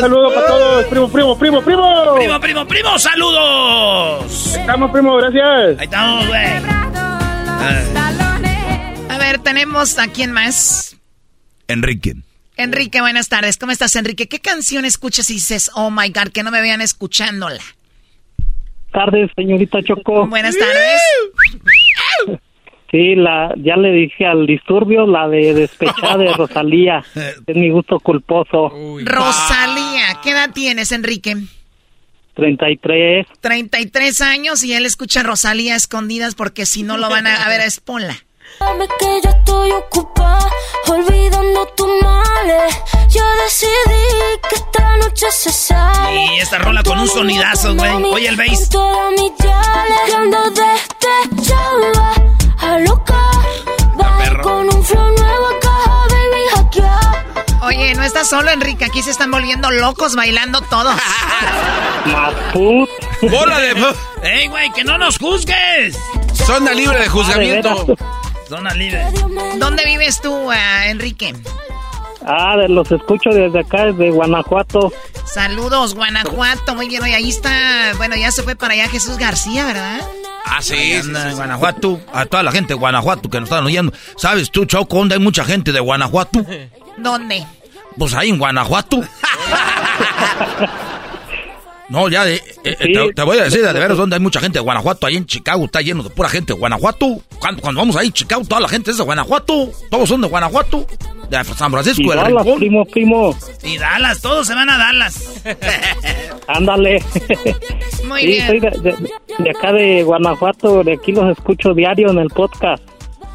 saludo 0.00 0.34
para 0.34 0.46
todos, 0.46 0.84
primo, 0.86 1.08
primo, 1.10 1.38
primo, 1.38 1.62
primo. 1.62 2.14
Primo, 2.16 2.40
primo, 2.40 2.66
primo, 2.66 2.98
saludos. 2.98 4.54
Estamos, 4.54 4.90
primo, 4.90 5.16
gracias. 5.16 5.78
Ahí 5.78 5.84
estamos, 5.84 6.26
güey. 6.26 6.62
Ver, 9.32 9.40
tenemos 9.40 9.98
a 9.98 10.08
quién 10.08 10.30
más. 10.30 10.94
Enrique. 11.66 12.16
Enrique, 12.58 13.00
buenas 13.00 13.30
tardes. 13.30 13.56
¿Cómo 13.56 13.72
estás, 13.72 13.96
Enrique? 13.96 14.28
¿Qué 14.28 14.40
canción 14.40 14.84
escuchas 14.84 15.30
y 15.30 15.34
dices, 15.34 15.70
oh 15.74 15.90
my 15.90 16.10
God, 16.10 16.32
que 16.34 16.42
no 16.42 16.50
me 16.50 16.60
vean 16.60 16.82
escuchándola? 16.82 17.62
Tardes, 18.92 19.30
señorita 19.34 19.82
Choco. 19.82 20.26
Buenas 20.26 20.54
tardes. 20.58 22.40
Sí, 22.90 23.14
la, 23.14 23.54
ya 23.56 23.78
le 23.78 23.92
dije 23.92 24.26
al 24.26 24.46
disturbio 24.46 25.06
la 25.06 25.26
de 25.28 25.54
despechada 25.54 26.18
de 26.18 26.30
Rosalía. 26.36 27.02
Es 27.46 27.56
mi 27.56 27.70
gusto 27.70 28.00
culposo. 28.00 28.68
Rosalía, 29.02 30.20
¿qué 30.22 30.32
edad 30.32 30.50
tienes, 30.52 30.92
Enrique? 30.92 31.36
33. 32.34 33.26
33 33.40 34.20
años 34.20 34.62
y 34.62 34.74
él 34.74 34.84
escucha 34.84 35.22
Rosalía 35.22 35.72
a 35.72 35.76
escondidas 35.78 36.34
porque 36.34 36.66
si 36.66 36.82
no 36.82 36.98
lo 36.98 37.08
van 37.08 37.26
a, 37.26 37.42
a 37.42 37.48
ver 37.48 37.62
a 37.62 37.64
Esponla. 37.64 38.18
Dame 38.60 38.86
que 38.98 39.20
yo 39.24 39.30
estoy 39.30 39.72
ocupada, 39.72 40.48
olvidando 40.88 41.66
tus 41.76 41.88
males. 42.02 42.74
Yo 43.08 43.22
decidí 43.44 44.40
que 44.48 44.54
esta 44.56 44.96
noche 44.98 45.26
se 45.30 45.52
sale. 45.52 46.24
Y 46.36 46.38
esta 46.40 46.58
rola 46.58 46.82
con 46.82 46.98
un 46.98 47.08
sonidazo, 47.08 47.74
güey. 47.74 47.90
Oye 48.04 48.28
el 48.28 48.36
bass. 48.36 48.68
Toda 48.68 49.10
mi 49.10 49.32
chale, 49.36 50.14
ando 50.16 50.50
despechada, 50.50 52.14
a 52.58 52.78
loca. 52.78 53.20
Baja 53.96 54.40
con 54.42 54.74
un 54.74 54.84
flow 54.84 55.12
nuevo, 55.12 55.48
caja, 55.60 56.06
baby, 56.08 56.42
hackear. 56.54 57.24
Oye, 57.62 57.94
no 57.94 58.02
estás 58.04 58.28
solo, 58.28 58.50
Enrique. 58.50 58.84
Aquí 58.84 59.02
se 59.02 59.10
están 59.10 59.30
volviendo 59.30 59.70
locos 59.70 60.14
bailando 60.14 60.60
todos. 60.62 60.94
Maput. 62.06 62.88
¡Bola 63.22 63.58
de... 63.60 63.94
¡Ey, 64.22 64.48
güey, 64.48 64.70
que 64.72 64.82
no 64.82 64.98
nos 64.98 65.18
juzgues! 65.18 65.96
Zona 66.32 66.72
libre 66.72 66.98
de 66.98 67.08
juzgamiento. 67.08 67.86
Zona 68.52 68.74
libre. 68.74 69.02
¿Dónde 69.56 69.82
vives 69.86 70.20
tú, 70.20 70.50
ah, 70.50 70.86
Enrique? 70.88 71.34
Ah, 72.26 72.54
de- 72.58 72.68
los 72.68 72.92
escucho 72.92 73.30
desde 73.30 73.60
acá, 73.60 73.86
desde 73.86 74.10
Guanajuato. 74.10 74.92
Saludos, 75.24 75.94
Guanajuato. 75.94 76.74
Muy 76.74 76.86
bien, 76.86 77.02
oye, 77.02 77.14
ahí 77.14 77.30
está. 77.30 77.94
Bueno, 77.96 78.14
ya 78.14 78.30
se 78.30 78.42
fue 78.42 78.54
para 78.54 78.74
allá 78.74 78.90
Jesús 78.90 79.16
García, 79.16 79.64
¿verdad? 79.64 80.02
Ah, 80.44 80.60
sí. 80.60 80.92
En 80.92 81.14
Guanajuato, 81.34 81.98
a 82.12 82.26
toda 82.26 82.42
la 82.42 82.52
gente 82.52 82.74
de 82.74 82.78
Guanajuato 82.78 83.30
que 83.30 83.40
nos 83.40 83.48
están 83.48 83.64
oyendo. 83.64 83.90
¿Sabes 84.18 84.50
tú, 84.50 84.66
Choco, 84.66 84.98
dónde 84.98 85.14
hay 85.14 85.20
mucha 85.22 85.46
gente 85.46 85.72
de 85.72 85.80
Guanajuato? 85.80 86.44
¿Dónde? 86.98 87.46
Pues 87.96 88.12
ahí 88.12 88.28
en 88.28 88.38
Guanajuato. 88.38 89.00
No, 91.92 92.08
ya, 92.08 92.24
de- 92.24 92.36
eh, 92.36 92.42
eh, 92.64 92.76
te, 92.94 93.12
te 93.12 93.22
voy 93.22 93.36
a 93.38 93.44
decir 93.44 93.60
de 93.62 93.70
veras 93.74 93.98
dónde 93.98 94.16
hay 94.16 94.20
mucha 94.22 94.40
gente 94.40 94.58
de 94.58 94.62
Guanajuato. 94.64 95.06
Ahí 95.06 95.16
en 95.18 95.26
Chicago 95.26 95.66
está 95.66 95.82
lleno 95.82 96.02
de 96.02 96.08
pura 96.08 96.28
gente 96.30 96.54
de 96.54 96.58
Guanajuato. 96.58 97.20
Cuando, 97.38 97.60
cuando 97.60 97.80
vamos 97.82 97.96
ahí, 97.96 98.10
Chicago, 98.10 98.42
toda 98.48 98.62
la 98.62 98.68
gente 98.68 98.90
es 98.92 98.96
de 98.96 99.04
Guanajuato. 99.04 99.70
Todos 99.90 100.08
son 100.08 100.22
de 100.22 100.28
Guanajuato. 100.28 100.86
De 101.28 101.44
San 101.44 101.70
Francisco, 101.70 102.02
Y 102.02 102.08
del 102.08 102.16
Dallas, 102.18 102.44
Rincón. 102.44 102.58
primo, 102.58 102.84
primo. 102.86 103.38
Y 103.62 103.76
Dallas, 103.76 104.20
todos 104.22 104.46
se 104.46 104.54
van 104.54 104.70
a 104.70 104.78
Dallas. 104.78 105.42
Ándale. 106.48 107.02
Muy 108.08 108.20
sí, 108.22 108.26
bien. 108.26 108.46
soy 108.46 108.60
de, 108.60 108.70
de- 108.70 109.10
de 109.38 109.50
acá 109.50 109.72
de 109.72 110.02
Guanajuato, 110.02 110.82
de 110.84 110.94
aquí 110.94 111.12
los 111.12 111.30
escucho 111.36 111.74
diario 111.74 112.10
en 112.10 112.18
el 112.18 112.28
podcast. 112.28 112.82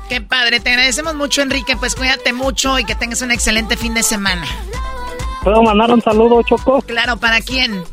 Qué 0.10 0.20
padre, 0.22 0.60
te 0.60 0.70
agradecemos 0.72 1.16
mucho, 1.16 1.42
Enrique. 1.42 1.76
Pues 1.78 1.96
cuídate 1.96 2.34
mucho 2.34 2.80
y 2.80 2.86
que 2.86 2.96
tengas 2.96 3.22
un 3.22 3.32
excelente 3.32 3.78
fin 3.78 3.94
de 3.94 4.04
semana. 4.04 4.46
¿Puedo 5.44 5.62
mandar 5.64 5.92
un 5.92 6.02
saludo, 6.02 6.42
Choco? 6.44 6.82
Claro, 6.82 7.18
¿para 7.18 7.42
quién? 7.42 7.84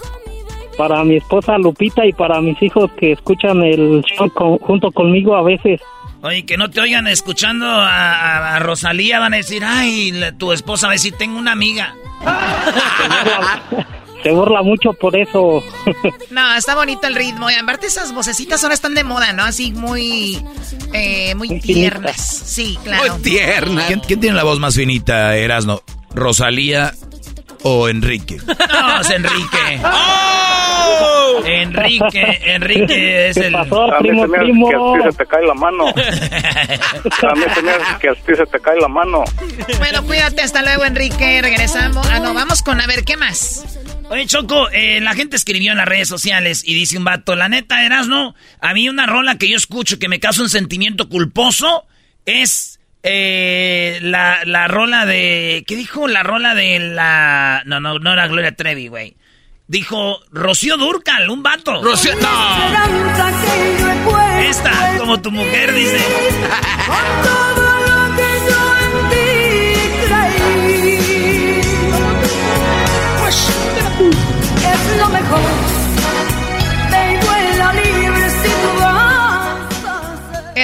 Para 0.77 1.05
mi 1.05 1.17
esposa 1.17 1.57
Lupita 1.59 2.05
y 2.07 2.13
para 2.13 2.41
mis 2.41 2.61
hijos 2.63 2.91
que 2.99 3.13
escuchan 3.13 3.63
el 3.63 4.03
show 4.03 4.29
con- 4.33 4.59
junto 4.59 4.91
conmigo 4.91 5.37
a 5.37 5.43
veces. 5.43 5.81
Oye, 6.23 6.45
que 6.47 6.57
no 6.57 6.71
te 6.71 6.81
oigan 6.81 7.07
escuchando 7.07 7.67
a, 7.67 7.87
a- 8.15 8.57
a 8.57 8.59
Rosalía, 8.59 9.19
van 9.21 9.35
a 9.35 9.37
decir, 9.39 9.63
ay, 9.65 10.11
la- 10.13 10.33
tu 10.33 10.53
esposa 10.53 10.87
va 10.87 10.93
a 10.93 10.95
decir, 10.95 11.15
tengo 11.17 11.39
una 11.39 11.53
amiga. 11.53 11.95
Se 14.23 14.31
burla 14.31 14.63
mucho 14.63 14.95
por 14.95 15.15
eso. 15.17 15.63
No, 16.31 16.55
está 16.55 16.75
bonito 16.75 17.07
el 17.07 17.15
ritmo. 17.15 17.51
Y 17.51 17.55
aparte 17.55 17.87
esas 17.89 18.15
vocecitas 18.15 18.63
ahora 18.65 18.75
están 18.75 18.95
de 18.95 19.05
moda, 19.05 19.35
¿no? 19.35 19.45
Así 19.45 19.71
muy, 19.73 20.39
eh, 20.95 21.35
muy 21.35 21.61
tiernas. 21.61 22.17
Sí, 22.17 22.79
claro. 22.83 23.19
tierna. 23.23 23.87
¿Quién, 23.87 24.01
quién 24.01 24.21
tiene 24.21 24.35
la 24.37 24.45
voz 24.45 24.59
más 24.61 24.77
finita, 24.77 25.37
Erasno? 25.37 25.83
¿Rosalía 26.15 26.95
o 27.65 27.89
Enrique? 27.89 28.37
No, 28.47 29.01
es 29.01 29.11
Enrique. 29.11 29.81
¡Oh! 29.85 31.43
Enrique, 31.45 32.41
Enrique 32.45 33.29
es 33.29 33.37
¿Qué 33.37 33.47
el... 33.47 33.53
pasó, 33.53 33.93
A 33.93 34.01
mí 34.01 34.09
primo, 34.09 34.23
se 34.23 34.29
me 34.29 34.37
hace 34.39 34.45
primo? 34.45 34.69
que 34.69 34.75
a 34.77 34.79
ti 34.79 35.11
se 35.11 35.17
te 35.19 35.27
cae 35.27 35.47
la 35.47 35.55
mano. 35.55 35.85
A 35.95 37.35
mí 37.35 37.45
se 37.55 37.63
me 37.63 37.71
hace 37.73 37.99
que 38.01 38.09
a 38.09 38.15
ti 38.15 38.33
se 38.37 38.47
te 38.47 38.61
cae 38.61 38.81
la 38.81 38.89
mano. 38.89 39.25
Bueno, 39.79 40.05
cuídate, 40.07 40.43
hasta 40.43 40.63
luego, 40.63 40.85
Enrique. 40.85 41.41
Regresamos. 41.43 42.07
Ah, 42.11 42.21
no, 42.21 42.35
vamos 42.35 42.63
con 42.63 42.81
a 42.81 42.87
ver 42.87 43.05
qué 43.05 43.17
más. 43.17 43.65
Oye, 44.11 44.27
Choco, 44.27 44.69
eh, 44.71 45.01
la 45.01 45.15
gente 45.15 45.37
escribió 45.37 45.73
en 45.73 45.79
las 45.79 45.89
redes 45.89 46.09
sociales 46.09 46.63
y 46.65 46.75
dice 46.75 46.99
un 46.99 47.05
vato, 47.05 47.35
la 47.37 47.49
neta, 47.49 47.85
Erasno, 47.85 48.35
a 48.61 48.75
mí 48.75 48.89
una 48.89 49.07
rola 49.07 49.37
que 49.39 49.49
yo 49.49 49.57
escucho 49.57 49.99
que 49.99 50.09
me 50.09 50.21
causa 50.21 50.43
un 50.43 50.51
sentimiento 50.51 51.09
culposo 51.09 51.85
es 52.27 52.74
eh, 53.07 53.99
la, 54.01 54.41
la 54.47 54.67
rola 54.67 55.05
de... 55.05 55.63
¿Qué 55.67 55.77
dijo? 55.77 56.09
La 56.09 56.23
rola 56.23 56.55
de 56.55 56.79
la... 56.79 57.63
No, 57.67 57.79
no, 57.79 57.99
no 57.99 58.13
era 58.15 58.27
Gloria 58.29 58.57
Trevi, 58.57 58.89
güey. 58.89 59.15
Dijo 59.67 60.21
Rocío 60.33 60.79
Durcal, 60.79 61.29
un 61.29 61.43
vato. 61.43 61.83
Rocío... 61.83 62.15
No. 62.17 62.57
Esta, 64.41 64.97
como 64.99 65.21
tu 65.21 65.31
mujer, 65.31 65.75
dice. 65.75 65.99
con 66.87 67.23
todo 67.23 67.63
lo 67.81 68.17
que 68.17 68.29
yo 68.49 68.61
en 68.81 68.93
ti 69.11 69.27
creí. 70.07 71.61
Es 74.73 74.83
lo 74.99 75.09
mejor 75.11 75.64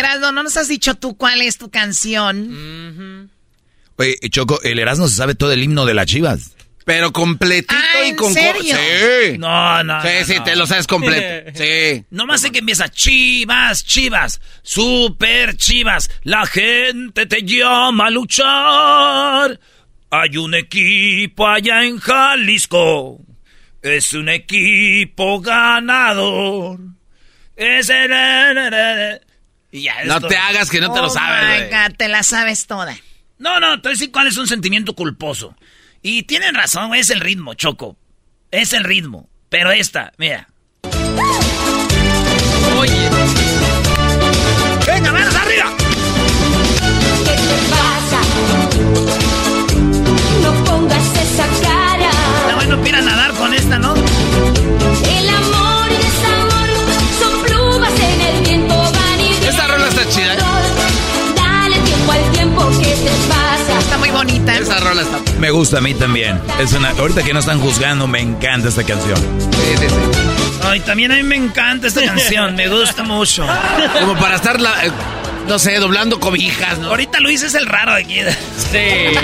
Erasmo, 0.00 0.32
no 0.32 0.42
nos 0.42 0.56
has 0.56 0.68
dicho 0.68 0.94
tú 0.96 1.16
cuál 1.16 1.40
es 1.42 1.56
tu 1.58 1.70
canción. 1.70 3.30
Oye, 3.96 4.16
Choco, 4.30 4.60
el 4.62 4.78
Erasmo 4.78 5.06
se 5.08 5.14
sabe 5.16 5.34
todo 5.34 5.52
el 5.52 5.62
himno 5.62 5.86
de 5.86 5.94
las 5.94 6.06
chivas. 6.06 6.56
Pero 6.86 7.12
completito 7.12 7.74
Ah, 7.76 8.04
y 8.04 8.08
¿en 8.10 8.16
con... 8.16 8.32
serio? 8.32 8.74
Sí. 8.74 9.38
No, 9.38 9.84
no. 9.84 10.00
Sí, 10.02 10.08
no, 10.20 10.26
sí, 10.26 10.34
no. 10.38 10.44
te 10.44 10.56
lo 10.56 10.66
sabes 10.66 10.86
completo. 10.86 11.50
Sí. 11.54 12.04
Nomás 12.10 12.40
sé 12.40 12.50
que 12.50 12.58
empieza 12.60 12.88
Chivas, 12.88 13.84
Chivas, 13.84 14.40
super 14.62 15.56
Chivas. 15.56 16.10
La 16.24 16.46
gente 16.46 17.26
te 17.26 17.42
llama 17.42 18.06
a 18.06 18.10
luchar. 18.10 19.60
Hay 20.10 20.36
un 20.38 20.54
equipo 20.54 21.46
allá 21.46 21.84
en 21.84 21.98
Jalisco. 22.00 23.20
Es 23.82 24.12
un 24.14 24.28
equipo 24.28 25.40
ganador. 25.40 26.80
Es 27.56 27.88
el... 27.90 28.10
Y 29.72 29.82
ya, 29.82 30.04
No 30.04 30.20
te 30.20 30.36
hagas 30.36 30.68
que 30.70 30.80
no 30.80 30.92
te 30.92 31.00
lo 31.00 31.06
Oh 31.06 31.10
sabes, 31.10 31.64
my. 31.64 31.70
God, 31.70 31.96
te 31.96 32.08
la 32.08 32.22
sabes 32.22 32.66
toda. 32.66 32.96
No, 33.38 33.60
no, 33.60 33.80
te 33.80 33.88
voy 33.88 33.92
a 33.92 33.94
decir 33.94 34.10
cuál 34.12 34.26
es 34.26 34.36
un 34.36 34.46
sentimiento 34.46 34.94
culposo. 34.94 35.56
Y 36.02 36.24
tienen 36.24 36.54
razón, 36.54 36.94
es 36.94 37.10
el 37.10 37.20
ritmo, 37.20 37.54
Choco. 37.54 37.96
Es 38.50 38.72
el 38.72 38.84
ritmo. 38.84 39.28
Pero 39.48 39.70
esta, 39.70 40.12
mira. 40.18 40.48
Oye. 42.78 43.10
¡Venga, 44.86 45.12
manos 45.12 45.34
arriba! 45.34 45.72
¿Qué 47.24 47.36
te 47.36 47.58
pasa? 47.70 48.20
No 50.42 50.64
pongas 50.64 51.16
esa 51.16 51.46
cara. 51.62 52.10
Está 52.42 52.54
bueno, 52.56 52.82
pira 52.82 52.98
a 52.98 53.02
nadar 53.02 53.32
con 53.34 53.54
esta, 53.54 53.78
¿no? 53.78 53.94
El 53.94 55.28
amor 55.28 55.69
chida, 60.10 60.34
¿eh? 60.34 60.38
Dale 61.36 61.78
tiempo 61.78 62.12
al 62.12 62.32
tiempo 62.32 62.68
que 62.78 62.94
te 62.94 63.10
pasa. 63.28 63.78
Está 63.78 63.98
muy 63.98 64.10
bonita. 64.10 64.56
Esa 64.56 64.80
rola 64.80 65.02
está... 65.02 65.18
Me 65.38 65.50
gusta 65.50 65.78
a 65.78 65.80
mí 65.80 65.94
también. 65.94 66.40
Es 66.58 66.72
una, 66.72 66.90
ahorita 66.90 67.22
que 67.22 67.32
no 67.32 67.40
están 67.40 67.60
juzgando, 67.60 68.06
me 68.06 68.20
encanta 68.20 68.68
esta 68.68 68.84
canción. 68.84 69.16
Sí, 69.16 69.76
sí, 69.78 69.88
sí. 69.88 69.94
Ay, 70.62 70.80
también 70.80 71.12
a 71.12 71.16
mí 71.16 71.22
me 71.22 71.36
encanta 71.36 71.86
esta 71.86 72.04
canción, 72.04 72.54
me 72.56 72.68
gusta 72.68 73.02
mucho. 73.02 73.46
Como 74.00 74.14
para 74.18 74.36
estarla... 74.36 74.84
eh, 74.84 74.90
no 75.48 75.58
sé, 75.58 75.78
doblando 75.78 76.20
cobijas, 76.20 76.78
¿no? 76.78 76.88
Ahorita 76.88 77.18
Luis 77.18 77.42
es 77.42 77.54
el 77.54 77.66
raro 77.66 77.94
de 77.94 78.02
aquí. 78.02 78.20
Sí. 78.56 79.16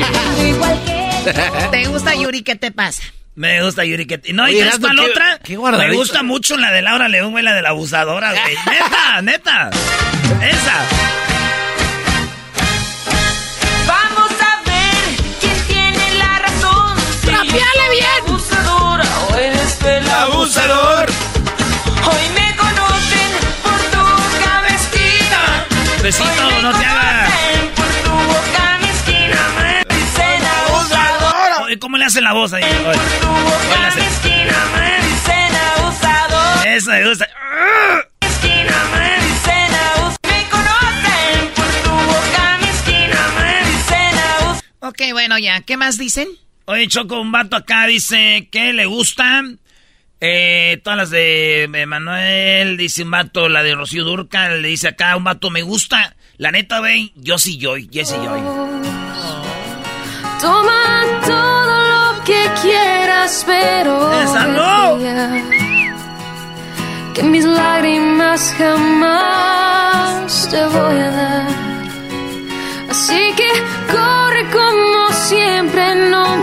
¿Te 1.70 1.86
gusta 1.86 2.14
Yuri? 2.14 2.42
¿Qué 2.42 2.56
te 2.56 2.72
pasa? 2.72 3.02
Me 3.36 3.62
gusta 3.62 3.84
Yuri. 3.84 4.06
Que... 4.06 4.20
No, 4.32 4.44
Oye, 4.44 4.54
¿y 4.54 4.60
Erasmo, 4.60 4.88
para 4.88 5.02
otra? 5.02 5.38
qué. 5.44 5.56
Me 5.58 5.92
gusta 5.92 6.22
mucho 6.22 6.56
la 6.56 6.72
de 6.72 6.82
Laura 6.82 7.06
León, 7.08 7.32
güey, 7.32 7.44
la 7.44 7.54
de 7.54 7.62
la 7.62 7.68
abusadora, 7.70 8.32
güey. 8.32 8.56
neta, 8.70 9.22
neta. 9.22 9.70
Esa. 10.42 10.84
Vamos 13.86 14.32
a 14.40 14.62
ver 14.64 15.16
quién 15.40 15.56
tiene 15.68 16.14
la 16.18 16.38
razón. 16.38 16.96
Si 17.20 17.26
¡Rapeale 17.30 17.90
bien! 17.92 18.06
abusadora 18.26 19.04
o 19.30 19.34
eres 19.36 19.78
el 19.84 20.08
abusador. 20.10 21.06
Hoy 22.06 22.28
me 22.34 22.56
conocen 22.56 23.30
por 23.62 23.78
tu 23.92 24.04
mezquina. 24.62 25.66
Besito, 26.02 26.62
no 26.62 26.78
te 26.78 26.84
hagas. 26.86 27.05
¿Cómo 31.78 31.96
le 31.96 32.04
hacen 32.04 32.24
la 32.24 32.32
voz 32.32 32.52
ahí? 32.52 32.62
Oye. 32.62 32.98
Tu 33.20 33.26
boca 33.26 33.94
mezquina 33.96 34.64
me 34.74 35.06
dicen 35.06 35.54
abusador. 35.54 36.66
Eso 36.66 36.90
me 36.90 37.08
gusta. 37.08 37.28
Me 38.42 39.18
dicen 39.26 39.74
abusador. 39.74 40.16
Me 40.22 40.48
conocen 40.50 41.54
por 41.54 41.70
tu 41.82 41.90
boca 41.90 42.58
mezquina 42.60 43.28
me 43.38 43.70
dicen 43.70 44.18
abusador. 44.18 44.62
Ok, 44.80 45.02
bueno, 45.12 45.38
ya. 45.38 45.60
¿Qué 45.62 45.76
más 45.76 45.98
dicen? 45.98 46.28
Oye, 46.66 46.88
Choco, 46.88 47.20
un 47.20 47.30
vato 47.32 47.56
acá 47.56 47.86
dice 47.86 48.48
que 48.50 48.72
le 48.72 48.86
gusta. 48.86 49.42
Eh, 50.20 50.80
todas 50.82 50.96
las 50.96 51.10
de 51.10 51.68
Manuel, 51.86 52.76
dice 52.78 53.02
un 53.02 53.10
vato, 53.10 53.48
la 53.50 53.62
de 53.62 53.74
Rocío 53.74 54.02
Durca, 54.02 54.48
le 54.48 54.68
dice 54.68 54.88
acá 54.88 55.14
un 55.14 55.24
vato, 55.24 55.50
me 55.50 55.62
gusta. 55.62 56.16
La 56.38 56.50
neta, 56.50 56.78
güey, 56.80 57.12
yo 57.16 57.38
sí 57.38 57.58
Joy, 57.60 57.88
Jesse 57.92 58.16
Joy. 58.16 58.40
Toma 60.40 61.04
todo 61.26 61.36
lo 61.38 61.55
que 62.26 62.50
quieras, 62.60 63.44
pero 63.46 64.12
¡Esa 64.12 64.46
no! 64.48 64.98
que 67.14 67.22
mis 67.22 67.44
lágrimas 67.44 68.52
jamás 68.58 70.48
te 70.50 70.62
voy 70.66 70.98
a 70.98 71.10
dar. 71.10 71.48
Así 72.90 73.32
que 73.36 73.50
corre 73.90 74.42
como 74.50 75.08
siempre, 75.28 75.94
no 76.10 76.36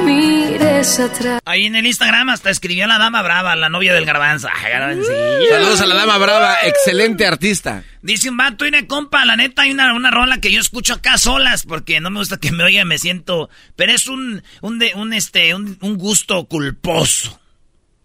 atrás. 0.84 1.40
Ahí 1.46 1.66
en 1.66 1.76
el 1.76 1.86
Instagram 1.86 2.30
hasta 2.30 2.50
escribió 2.50 2.88
la 2.88 2.98
dama 2.98 3.22
brava, 3.22 3.56
la 3.56 3.70
novia 3.70 3.94
del 3.94 4.06
garbanzo. 4.06 4.48
Garbancillo. 4.62 5.50
Saludos 5.50 5.82
a 5.82 5.86
la 5.86 5.96
dama 5.96 6.18
brava, 6.18 6.58
excelente 6.64 7.26
artista. 7.26 7.84
Dice 8.02 8.30
un 8.30 8.38
vato, 8.38 8.66
y 8.66 8.68
una 8.68 8.86
compa, 8.86 9.24
la 9.26 9.38
neta 9.38 9.64
hay 9.64 9.72
una, 9.72 9.94
una 9.94 10.12
rola 10.12 10.40
que 10.40 10.52
yo 10.52 10.60
escucho 10.60 10.96
acá 10.96 11.18
solas, 11.18 11.64
porque 11.64 12.02
no 12.02 12.10
me 12.10 12.20
gusta 12.20 12.38
que 12.38 12.52
me 12.52 12.64
oiga, 12.66 12.84
me 12.84 12.98
siento, 12.98 13.50
pero 13.76 13.94
es 13.94 14.08
un, 14.08 14.44
un, 14.62 14.80
de, 14.80 14.92
un, 14.96 15.14
este, 15.14 15.56
un, 15.56 15.78
un 15.82 15.98
gusto 15.98 16.46
culposo. 16.46 17.40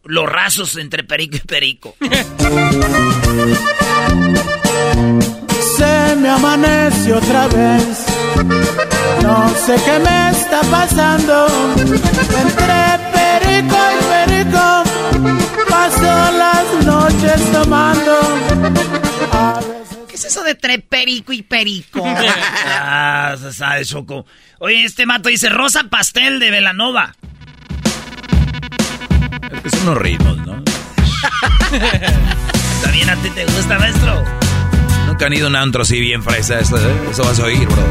Los 0.05 0.27
rasos 0.27 0.77
entre 0.77 1.05
perico 1.05 1.37
y 1.37 1.41
perico. 1.41 1.97
Se 5.77 6.17
me 6.17 6.29
amanece 6.31 7.13
otra 7.13 7.47
vez. 7.49 8.07
No 9.23 9.49
sé 9.51 9.77
qué 9.85 9.99
me 9.99 10.31
está 10.31 10.61
pasando. 10.71 11.47
Entre 11.77 12.99
perico 13.13 13.77
y 13.95 14.05
perico. 14.09 14.83
Paso 15.69 16.33
las 16.33 16.85
noches 16.87 17.53
tomando. 17.53 18.19
A 19.33 19.61
veces 19.61 19.99
¿Qué 20.09 20.17
es 20.17 20.25
eso 20.25 20.43
de 20.43 20.53
entre 20.53 20.79
perico 20.79 21.33
y 21.33 21.43
perico? 21.43 22.03
ah, 22.81 23.37
se 23.39 23.53
sabe, 23.53 23.85
Choco. 23.85 24.25
Oye, 24.61 24.85
este 24.85 25.05
mato 25.07 25.29
dice 25.29 25.49
Rosa 25.49 25.85
Pastel 25.91 26.41
de 26.41 26.51
Velanova. 26.51 27.15
Es 29.53 29.61
que 29.63 29.71
son 29.71 29.83
unos 29.83 29.99
ritmos, 29.99 30.39
¿no? 30.39 30.63
¿También 32.83 33.11
a 33.11 33.17
ti 33.17 33.31
te 33.31 33.45
gusta, 33.45 33.79
maestro? 33.79 34.48
Nunca 35.19 35.27
han 35.27 35.33
ido 35.33 35.47
a 35.47 35.49
un 35.49 35.57
antro 35.57 35.83
así 35.83 35.99
bien 35.99 36.23
fresa. 36.23 36.61
Eso. 36.61 36.77
Eso 37.11 37.25
vas 37.25 37.41
a 37.41 37.43
oír, 37.43 37.67
bro. 37.67 37.83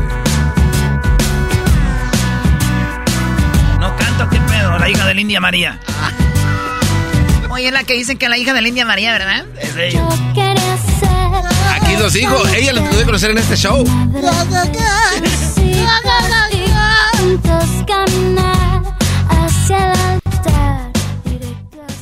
No 3.81 3.93
canto, 3.97 4.29
¿qué 4.29 4.39
pedo? 4.39 4.79
La 4.79 4.89
hija 4.89 5.05
de 5.05 5.13
la 5.13 5.19
India 5.19 5.41
María. 5.41 5.77
Oye, 7.49 7.67
es 7.67 7.73
la 7.73 7.83
que 7.83 7.95
dicen 7.95 8.17
que 8.17 8.29
la 8.29 8.37
hija 8.37 8.53
de 8.53 8.61
la 8.61 8.69
India 8.69 8.85
María, 8.85 9.11
¿verdad? 9.11 9.45
Es 9.59 9.75
ella. 9.75 10.07
Aquí 11.81 11.97
los 11.99 12.13
digo, 12.13 12.47
ella 12.55 12.71
los 12.71 12.87
pude 12.87 13.03
conocer 13.03 13.31
en 13.31 13.39
este 13.39 13.57
show. 13.57 13.83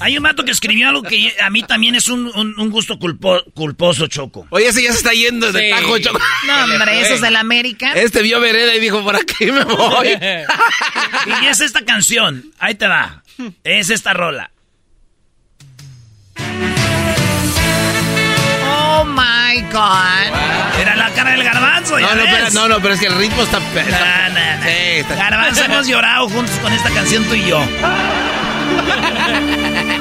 Hay 0.06 0.15
un 0.18 0.22
mato 0.22 0.45
que 0.45 0.52
escribió 0.52 0.88
algo 0.90 1.02
que 1.02 1.34
a 1.41 1.49
mí 1.49 1.64
también 1.64 1.95
es 1.95 2.10
un, 2.10 2.27
un- 2.36 2.53
un 2.60 2.69
gusto 2.69 2.99
culpo- 2.99 3.44
culposo, 3.56 4.06
Choco. 4.06 4.45
Oye, 4.52 4.68
ese 4.68 4.84
ya 4.84 4.91
se 4.91 4.99
está 4.99 5.14
yendo 5.14 5.52
de 5.52 5.61
Sí. 5.61 5.69
tajo, 5.72 5.98
Choco. 5.98 6.19
No, 6.45 6.64
hombre, 6.65 7.02
esos 7.07 7.22
de 7.22 7.32
la 7.32 7.40
América. 7.40 7.91
Este 7.94 8.22
vio 8.22 8.40
vereda 8.40 8.76
y 8.76 8.80
dijo, 8.80 9.03
por 9.03 9.15
aquí 9.15 9.48
me 9.48 9.64
voy. 9.64 10.10
Y 11.41 11.45
es 11.48 11.60
esta 11.60 11.84
canción. 11.84 12.52
Ahí 12.60 12.76
te 12.76 12.88
va. 12.88 13.23
Es 13.64 13.90
esta 13.90 14.14
rola. 14.14 14.52
Oh 18.64 19.06
my 19.06 19.60
God. 19.72 20.80
Era 20.80 20.95
la 20.98 21.10
cara 21.15 21.32
del 21.32 21.44
garbanzo, 21.44 21.98
ya 21.99 22.10
No, 22.10 22.15
no, 22.15 22.22
ves. 22.23 22.32
pero, 22.36 22.49
no, 22.52 22.68
no, 22.69 22.80
pero 22.80 22.94
es 22.94 22.99
que 22.99 23.07
el 23.07 23.18
ritmo 23.18 23.41
está... 23.41 23.57
está- 23.57 24.30
No, 24.30 24.36
no, 24.36 24.57
no. 24.57 24.64
Sí, 24.64 24.69
está- 24.99 25.15
Garbanzo, 25.15 25.64
hemos 25.64 25.88
llorado 25.88 26.30
juntos 26.30 26.56
con 26.60 26.72
esta 26.73 26.91
canción 26.91 27.23
tú 27.26 27.34
y 27.34 27.48
yo. 27.48 27.65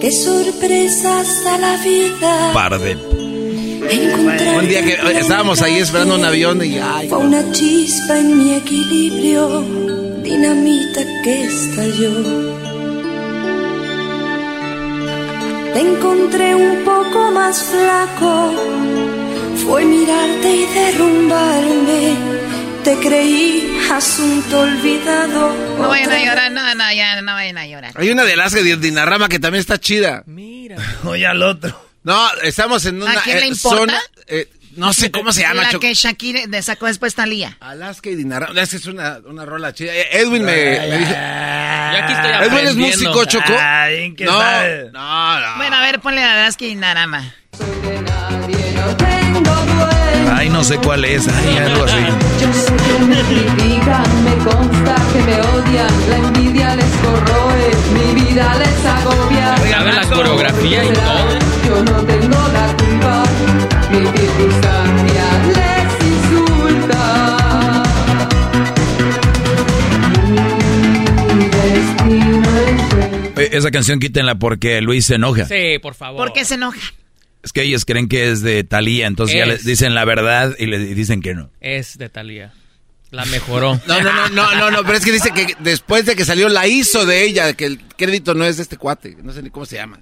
Qué 0.00 0.10
sorpresas 0.10 1.44
da 1.44 1.58
la 1.58 1.76
vida. 1.76 2.50
Par 2.52 2.78
de... 2.80 2.92
Encontrar 3.88 4.58
Un 4.58 4.68
día 4.68 4.82
que 4.84 4.94
estábamos 5.18 5.62
ahí 5.62 5.78
esperando 5.78 6.16
un 6.16 6.24
avión 6.24 6.64
y... 6.64 6.78
Ay, 6.78 7.08
fue 7.08 7.18
una 7.18 7.52
chispa 7.52 8.18
en 8.18 8.38
mi 8.38 8.54
equilibrio, 8.54 9.62
dinamita 10.22 11.02
que 11.22 11.44
estalló. 11.44 12.14
Te 15.72 15.80
encontré 15.80 16.54
un 16.54 16.84
poco 16.84 17.30
más 17.32 17.62
flaco, 17.62 18.50
fue 19.64 19.84
mirarte 19.84 20.56
y 20.56 20.66
derrumbarme. 20.74 22.41
Te 22.84 22.96
creí 22.98 23.78
asunto 23.92 24.60
olvidado. 24.60 25.54
No 25.78 25.88
vayan 25.88 26.10
a 26.10 26.18
llorar, 26.24 26.50
no, 26.52 26.74
no, 26.74 26.92
ya, 26.92 27.20
no 27.22 27.32
vayan 27.32 27.58
a 27.58 27.66
llorar. 27.66 27.92
Hay 27.94 28.10
una 28.10 28.24
de 28.24 28.32
Alaska 28.32 28.60
de 28.60 28.76
Dinarama 28.76 29.28
que 29.28 29.38
también 29.38 29.60
está 29.60 29.78
chida. 29.78 30.24
Oye 31.04 31.26
al 31.26 31.42
otro. 31.42 31.90
No, 32.02 32.28
estamos 32.42 32.84
en 32.86 33.00
una 33.00 33.12
¿A 33.12 33.22
quién 33.22 33.38
le 33.38 33.44
eh, 33.44 33.48
importa? 33.48 33.78
zona... 33.78 34.00
eh, 34.26 34.48
no 34.74 34.92
sé 34.94 35.10
cómo 35.12 35.32
se 35.32 35.42
llama, 35.42 35.64
La 35.70 35.78
que 35.78 35.94
Shakira 35.94 36.46
de- 36.48 36.62
sacó 36.62 36.86
después 36.86 37.14
Talía. 37.14 37.56
Alaska 37.60 38.08
y 38.10 38.16
Dinarama. 38.16 38.60
Esa 38.60 38.76
es 38.76 38.86
una, 38.86 39.18
una 39.26 39.44
rola 39.44 39.72
chida. 39.72 39.94
Eh, 39.94 40.08
Edwin 40.20 40.42
me, 40.44 40.52
me 40.80 40.98
dijo... 40.98 41.10
Ya 41.12 42.04
aquí 42.04 42.12
estoy 42.14 42.48
Edwin 42.48 42.66
es 42.68 42.76
músico, 42.76 43.24
Choco. 43.26 43.54
Ay, 43.60 44.14
¿qué 44.16 44.24
no, 44.24 44.40
sabe? 44.40 44.90
no, 44.92 45.40
no. 45.40 45.56
Bueno, 45.58 45.76
a 45.76 45.80
ver, 45.82 46.00
ponle 46.00 46.20
la 46.22 46.32
Alaska 46.32 46.64
y 46.64 46.74
Narama. 46.74 47.32
Ay, 50.34 50.48
no 50.48 50.64
sé 50.64 50.78
cuál 50.78 51.04
es. 51.04 51.28
Ay, 51.28 51.56
algo 51.58 51.84
así. 51.84 51.96
Yo 52.40 52.52
sé 52.52 52.72
que 52.74 53.04
me 53.04 53.20
critican, 53.22 54.24
me 54.24 54.34
consta 54.44 54.94
que 55.12 55.22
me 55.22 55.40
odian, 55.40 56.10
la 56.10 56.16
envidia 56.16 56.76
les 56.76 56.90
corroe, 56.96 57.70
mi 57.92 58.20
vida 58.22 58.54
les 58.58 58.86
agobia. 58.86 59.54
Oiga, 59.62 59.82
ver 59.82 59.94
la 59.94 60.06
coreografía 60.08 60.84
y 60.84 60.88
todo. 60.88 61.28
Yo 61.66 61.84
no 61.84 62.04
tengo 62.04 62.48
la 62.52 62.76
culpa, 62.76 63.24
mi 63.90 64.06
circunstancia 64.18 65.24
les 65.48 66.06
insulta. 66.06 67.82
Mi 71.36 71.44
destino 71.44 72.48
es 72.66 73.36
Oye, 73.36 73.56
Esa 73.56 73.70
canción 73.70 73.98
quítenla 74.00 74.36
porque 74.36 74.80
Luis 74.80 75.06
se 75.06 75.16
enoja. 75.16 75.44
Sí, 75.44 75.78
por 75.80 75.94
favor. 75.94 76.16
¿Por 76.16 76.32
qué 76.32 76.44
se 76.44 76.54
enoja? 76.54 76.80
Es 77.42 77.52
que 77.52 77.62
ellos 77.62 77.84
creen 77.84 78.08
que 78.08 78.30
es 78.30 78.40
de 78.42 78.62
Talía, 78.64 79.06
entonces 79.06 79.36
ya 79.36 79.42
Es. 79.44 79.48
les 79.48 79.64
dicen 79.64 79.94
la 79.94 80.04
verdad 80.04 80.54
y 80.58 80.66
le 80.66 80.78
dicen 80.78 81.20
que 81.20 81.34
no. 81.34 81.50
Es 81.60 81.98
de 81.98 82.08
Talía. 82.08 82.52
La 83.10 83.24
mejoró. 83.26 83.80
No, 83.86 84.00
no, 84.00 84.12
no, 84.12 84.28
no, 84.30 84.54
no, 84.54 84.70
no, 84.70 84.82
pero 84.84 84.96
es 84.96 85.04
que 85.04 85.12
dice 85.12 85.32
que 85.32 85.54
después 85.58 86.06
de 86.06 86.14
que 86.16 86.24
salió 86.24 86.48
la 86.48 86.66
hizo 86.66 87.04
de 87.04 87.24
ella, 87.24 87.52
que 87.54 87.66
el 87.66 87.80
crédito 87.96 88.34
no 88.34 88.44
es 88.44 88.56
de 88.56 88.62
este 88.62 88.76
cuate, 88.76 89.16
no 89.22 89.32
sé 89.32 89.42
ni 89.42 89.50
cómo 89.50 89.66
se 89.66 89.76
llama. 89.76 90.00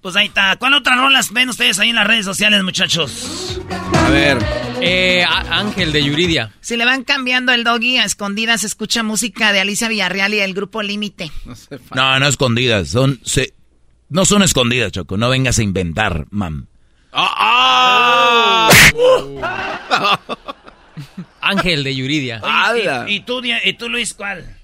Pues 0.00 0.16
ahí 0.16 0.26
está. 0.26 0.56
¿Cuál 0.56 0.74
otras 0.74 0.98
rolas 0.98 1.32
ven 1.32 1.48
ustedes 1.48 1.78
ahí 1.78 1.90
en 1.90 1.94
las 1.96 2.06
redes 2.08 2.24
sociales, 2.24 2.60
muchachos? 2.64 3.60
A 3.94 4.10
ver. 4.10 4.38
Eh, 4.80 5.22
A- 5.22 5.60
Ángel 5.60 5.92
de 5.92 6.02
Yuridia. 6.02 6.52
Si 6.60 6.76
le 6.76 6.84
van 6.84 7.04
cambiando 7.04 7.52
el 7.52 7.62
doggy 7.62 7.98
a 7.98 8.04
escondidas, 8.04 8.64
escucha 8.64 9.04
música 9.04 9.52
de 9.52 9.60
Alicia 9.60 9.86
Villarreal 9.86 10.34
y 10.34 10.40
el 10.40 10.54
grupo 10.54 10.82
Límite. 10.82 11.30
No, 11.94 12.18
no 12.18 12.26
escondidas, 12.26 12.88
son 12.88 13.20
se 13.24 13.54
No 14.12 14.24
son 14.26 14.42
escondidas, 14.42 14.92
Choco. 14.92 15.16
No 15.16 15.28
vengas 15.30 15.58
a 15.58 15.62
inventar, 15.62 16.26
mam. 16.30 16.66
¡Ah! 17.12 18.68
Ángel 21.40 21.82
de 21.84 21.94
Yuridia. 21.94 22.40
¿Y, 23.08 23.14
y 23.16 23.20
tú, 23.20 23.40
¿Y 23.44 23.72
tú, 23.74 23.88
Luis, 23.88 24.14
cuál? 24.14 24.56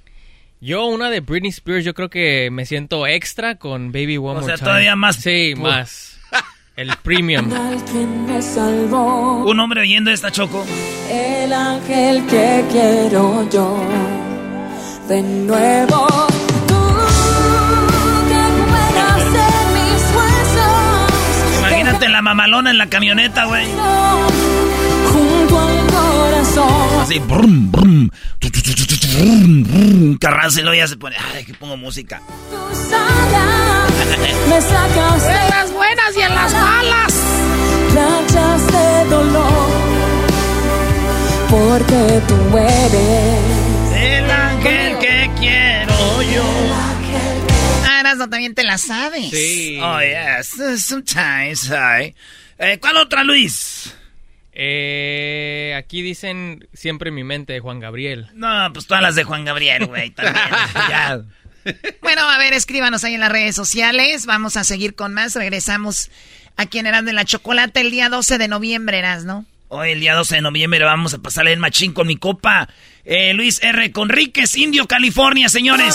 Yo, 0.60 0.86
una 0.86 1.08
de 1.10 1.20
Britney 1.20 1.50
Spears, 1.50 1.84
yo 1.84 1.94
creo 1.94 2.08
que 2.10 2.50
me 2.50 2.66
siento 2.66 3.06
extra 3.06 3.56
con 3.56 3.92
Baby 3.92 4.16
One 4.18 4.30
O 4.30 4.34
More 4.34 4.46
sea, 4.46 4.56
Time. 4.56 4.66
todavía 4.66 4.96
más- 4.96 5.16
Sí, 5.16 5.52
Uf. 5.54 5.60
más. 5.60 6.18
El 6.76 6.94
premium. 7.02 7.46
me 8.26 8.42
salvó, 8.42 9.44
Un 9.44 9.58
hombre 9.60 9.80
oyendo 9.80 10.10
esta 10.10 10.30
Choco. 10.30 10.64
el 11.10 11.52
ángel 11.52 12.24
que 12.26 12.64
quiero 12.70 13.48
yo. 13.50 13.82
De 15.08 15.22
nuevo, 15.22 16.06
Imagínate 21.98 22.12
la 22.12 22.22
mamalona 22.22 22.70
en 22.70 22.78
la 22.78 22.86
camioneta, 22.86 23.46
güey. 23.46 23.66
Junto 25.12 25.58
al 25.58 25.86
corazón. 25.88 27.00
Así, 27.00 27.18
brum, 27.18 27.72
brum. 27.72 28.08
Carranza 30.20 30.60
y 30.60 30.62
luego 30.62 30.78
ya 30.78 30.86
se 30.86 30.96
pone. 30.96 31.16
Ay, 31.34 31.44
que 31.44 31.54
pongo 31.54 31.76
música. 31.76 32.22
Me 34.48 34.60
sacas 34.60 35.22
de 35.24 35.48
las 35.50 35.72
buenas 35.72 36.16
y 36.16 36.20
en 36.20 36.34
las 36.36 36.52
malas. 36.52 37.14
Planchas 37.92 38.66
de 38.68 39.04
dolor. 39.10 39.68
Porque 41.50 42.22
tú 42.28 42.58
eres. 42.58 43.40
El 44.00 44.30
ángel 44.30 44.98
que 45.00 45.07
Erasmo, 48.18 48.30
también 48.30 48.54
te 48.54 48.64
la 48.64 48.78
sabes. 48.78 49.30
Sí. 49.30 49.78
Oh, 49.80 50.00
yes. 50.00 50.84
Sometimes, 50.84 51.70
I. 51.70 52.14
Eh, 52.58 52.78
¿Cuál 52.80 52.96
otra, 52.96 53.24
Luis? 53.24 53.94
Eh, 54.52 55.74
aquí 55.78 56.02
dicen 56.02 56.66
siempre 56.74 57.10
en 57.10 57.14
mi 57.14 57.24
mente 57.24 57.52
de 57.52 57.60
Juan 57.60 57.78
Gabriel. 57.78 58.26
No, 58.34 58.72
pues 58.72 58.86
todas 58.86 59.02
las 59.02 59.14
de 59.14 59.24
Juan 59.24 59.44
Gabriel, 59.44 59.86
güey. 59.86 60.10
También. 60.10 60.44
ya. 60.88 61.20
Bueno, 62.02 62.28
a 62.28 62.38
ver, 62.38 62.54
escríbanos 62.54 63.04
ahí 63.04 63.14
en 63.14 63.20
las 63.20 63.30
redes 63.30 63.54
sociales. 63.54 64.26
Vamos 64.26 64.56
a 64.56 64.64
seguir 64.64 64.94
con 64.94 65.14
más. 65.14 65.34
Regresamos 65.36 66.10
aquí 66.56 66.78
en 66.78 66.86
Erasmo 66.86 67.10
en 67.10 67.16
la 67.16 67.24
Chocolate 67.24 67.80
el 67.80 67.90
día 67.90 68.08
12 68.08 68.38
de 68.38 68.48
noviembre, 68.48 69.02
¿no? 69.24 69.46
Hoy, 69.68 69.90
el 69.90 70.00
día 70.00 70.14
12 70.14 70.36
de 70.36 70.40
noviembre, 70.40 70.82
vamos 70.82 71.12
a 71.12 71.18
pasarle 71.18 71.52
el 71.52 71.60
machín 71.60 71.92
con 71.92 72.06
mi 72.06 72.16
copa. 72.16 72.68
Eh, 73.04 73.34
Luis 73.34 73.62
R. 73.62 73.92
Conríquez, 73.92 74.56
Indio, 74.56 74.86
California, 74.86 75.48
señores. 75.48 75.94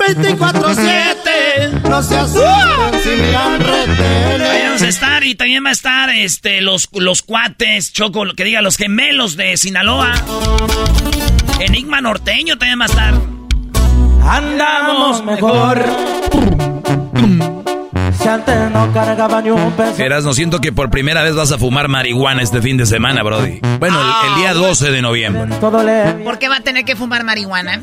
24-7, 0.00 1.82
no 1.88 2.02
se 2.02 2.16
asusten 2.16 3.02
si 3.02 3.08
me 3.20 3.36
han 3.36 3.60
vamos 3.60 4.82
a 4.82 4.88
estar 4.88 5.24
y 5.24 5.34
también 5.34 5.64
va 5.64 5.68
a 5.68 5.72
estar 5.72 6.10
este, 6.10 6.60
los, 6.62 6.88
los 6.92 7.22
cuates, 7.22 7.92
Choco, 7.92 8.24
que 8.34 8.44
diga, 8.44 8.62
los 8.62 8.76
gemelos 8.76 9.36
de 9.36 9.56
Sinaloa. 9.56 10.14
Enigma 11.60 12.00
norteño 12.00 12.56
también 12.56 12.80
va 12.80 12.84
a 12.84 12.88
estar. 12.88 13.14
Andamos 14.22 15.24
mejor. 15.24 15.84
Si 18.20 18.28
antes 18.28 18.70
no 18.70 18.92
cargaba 18.92 19.40
ni 19.40 19.50
un 19.50 19.72
peso. 19.72 20.02
Eras, 20.02 20.24
no 20.24 20.34
siento 20.34 20.60
que 20.60 20.72
por 20.72 20.90
primera 20.90 21.22
vez 21.22 21.34
vas 21.34 21.52
a 21.52 21.58
fumar 21.58 21.88
marihuana 21.88 22.42
este 22.42 22.60
fin 22.60 22.76
de 22.76 22.84
semana, 22.84 23.22
Brody. 23.22 23.60
Bueno, 23.78 23.98
el, 24.00 24.30
el 24.30 24.36
día 24.36 24.52
12 24.54 24.90
de 24.90 25.00
noviembre. 25.02 25.56
Todo 25.58 25.82
le 25.82 26.12
¿Por 26.24 26.38
qué 26.38 26.48
va 26.48 26.56
a 26.56 26.60
tener 26.60 26.84
que 26.84 26.96
fumar 26.96 27.24
marihuana? 27.24 27.80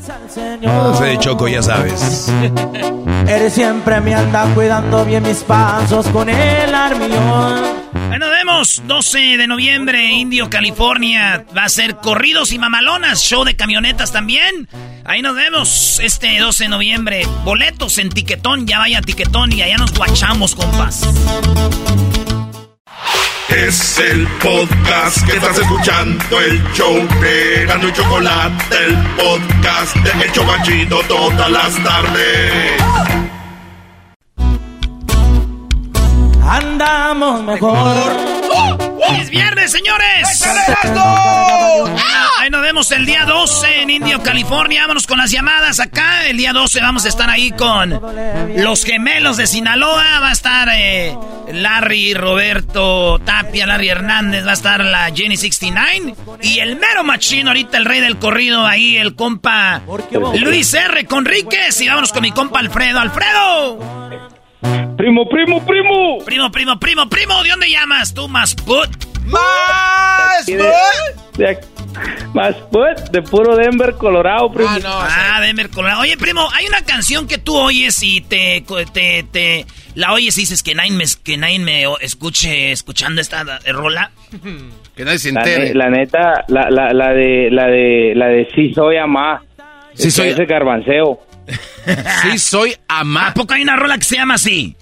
No 0.61 0.95
sé, 0.95 1.17
Choco, 1.19 1.47
ya 1.47 1.63
sabes. 1.63 2.31
Eres 3.27 3.53
siempre 3.53 3.99
me 3.99 4.13
anda 4.13 4.45
cuidando 4.53 5.03
bien 5.05 5.23
mis 5.23 5.39
pasos 5.43 6.07
con 6.09 6.29
el 6.29 6.73
armión. 6.75 7.86
Ahí 8.11 8.19
nos 8.19 8.31
vemos, 8.31 8.81
12 8.85 9.37
de 9.37 9.47
noviembre, 9.47 10.11
Indio, 10.11 10.49
California. 10.49 11.45
Va 11.55 11.65
a 11.65 11.69
ser 11.69 11.97
corridos 11.97 12.51
y 12.51 12.59
mamalonas, 12.59 13.21
show 13.21 13.43
de 13.43 13.55
camionetas 13.55 14.11
también. 14.11 14.67
Ahí 15.03 15.21
nos 15.21 15.35
vemos 15.35 15.99
este 16.01 16.39
12 16.39 16.65
de 16.65 16.69
noviembre. 16.69 17.27
Boletos 17.43 17.97
en 17.97 18.09
Tiquetón, 18.09 18.65
ya 18.65 18.79
vaya 18.79 19.01
Tiquetón 19.01 19.51
y 19.51 19.61
allá 19.61 19.77
nos 19.77 19.93
guachamos, 19.93 20.55
compas. 20.55 21.01
Es 23.49 23.97
el 23.99 24.27
podcast 24.41 25.25
que 25.25 25.37
estás 25.37 25.57
escuchando, 25.57 26.39
el 26.41 26.61
show 26.73 26.95
de 27.21 27.65
Gano 27.65 27.87
y 27.87 27.93
Chocolate, 27.93 28.85
el 28.85 28.95
podcast 29.15 29.95
de 29.95 30.25
El 30.25 30.31
Chobachito 30.31 30.99
todas 31.07 31.49
las 31.49 31.83
tardes. 31.83 33.26
Andamos 36.47 37.43
mejor. 37.43 38.15
¡Es 39.19 39.29
viernes, 39.29 39.69
señores! 39.71 40.47
Ahí 42.39 42.49
nos 42.49 42.61
vemos 42.61 42.89
el 42.91 43.05
día 43.05 43.25
12 43.25 43.81
en 43.81 43.89
Indio, 43.89 44.23
California. 44.23 44.81
Vámonos 44.83 45.05
con 45.07 45.17
las 45.17 45.29
llamadas 45.29 45.81
acá. 45.81 46.25
El 46.27 46.37
día 46.37 46.53
12 46.53 46.79
vamos 46.79 47.03
a 47.03 47.09
estar 47.09 47.29
ahí 47.29 47.51
con 47.51 47.99
los 48.55 48.85
gemelos 48.85 49.35
de 49.35 49.45
Sinaloa. 49.45 50.21
Va 50.21 50.29
a 50.29 50.31
estar 50.31 50.69
eh, 50.73 51.17
Larry, 51.51 52.13
Roberto 52.13 53.19
Tapia, 53.25 53.65
Larry 53.67 53.89
Hernández. 53.89 54.45
Va 54.45 54.51
a 54.51 54.53
estar 54.53 54.85
la 54.85 55.11
Jenny 55.13 55.35
69. 55.35 56.15
Y 56.41 56.59
el 56.59 56.77
mero 56.77 57.03
machino, 57.03 57.49
ahorita 57.49 57.77
el 57.77 57.83
rey 57.83 57.99
del 57.99 58.19
corrido. 58.19 58.65
Ahí 58.65 58.95
el 58.95 59.15
compa 59.15 59.81
Luis 60.39 60.73
R. 60.73 61.05
Conríquez. 61.05 61.81
Y 61.81 61.89
vámonos 61.89 62.13
con 62.13 62.21
mi 62.21 62.31
compa 62.31 62.59
Alfredo. 62.59 62.99
¡Alfredo! 62.99 64.36
Primo, 64.97 65.27
primo, 65.29 65.65
primo. 65.65 66.17
Primo, 66.25 66.51
primo, 66.51 66.79
primo, 66.79 67.07
primo. 67.09 67.43
¿De 67.43 67.49
dónde 67.49 67.69
llamas 67.69 68.13
tú, 68.13 68.27
Masput? 68.27 68.89
Más 69.25 70.45
de, 70.45 70.57
ac- 71.39 71.65
más 72.33 72.55
de 73.11 73.21
puro 73.21 73.55
Denver, 73.55 73.93
Colorado, 73.95 74.51
primo. 74.51 74.69
Ah, 74.85 75.39
Denver, 75.41 75.69
Colorado. 75.69 76.01
Oye, 76.01 76.17
primo, 76.17 76.47
hay 76.53 76.65
una 76.65 76.81
canción 76.83 77.27
que 77.27 77.37
tú 77.37 77.55
oyes 77.55 78.01
y 78.01 78.21
te, 78.21 78.63
te, 78.93 79.23
te 79.31 79.65
la 79.95 80.13
oyes 80.13 80.37
y 80.37 80.41
dices 80.41 80.63
que 80.63 80.73
nadie 80.75 80.91
me, 80.91 81.03
que 81.23 81.37
nadie 81.37 81.59
me 81.59 81.83
escuche 82.01 82.71
escuchando 82.71 83.21
esta 83.21 83.43
rola. 83.67 84.11
Que 84.97 85.05
nadie 85.05 85.19
se 85.19 85.31
La, 85.31 85.41
entere. 85.41 85.67
ne- 85.69 85.73
la 85.75 85.89
neta, 85.91 86.43
la, 86.47 86.71
la, 86.71 86.91
la 86.91 87.13
de, 87.13 87.49
la 87.51 87.67
de, 87.67 88.13
la 88.15 88.25
de 88.29 88.47
sí 88.55 88.73
soy 88.73 88.97
amá. 88.97 89.43
Sí 89.93 90.09
soy- 90.09 90.29
Ese 90.29 90.45
garbanceo. 90.45 91.19
Sí, 92.23 92.37
soy 92.37 92.75
amá. 92.87 93.27
¿A 93.27 93.33
poco 93.33 93.53
hay 93.53 93.61
una 93.63 93.75
rola 93.75 93.97
que 93.97 94.03
se 94.03 94.15
llama 94.17 94.33
así? 94.35 94.75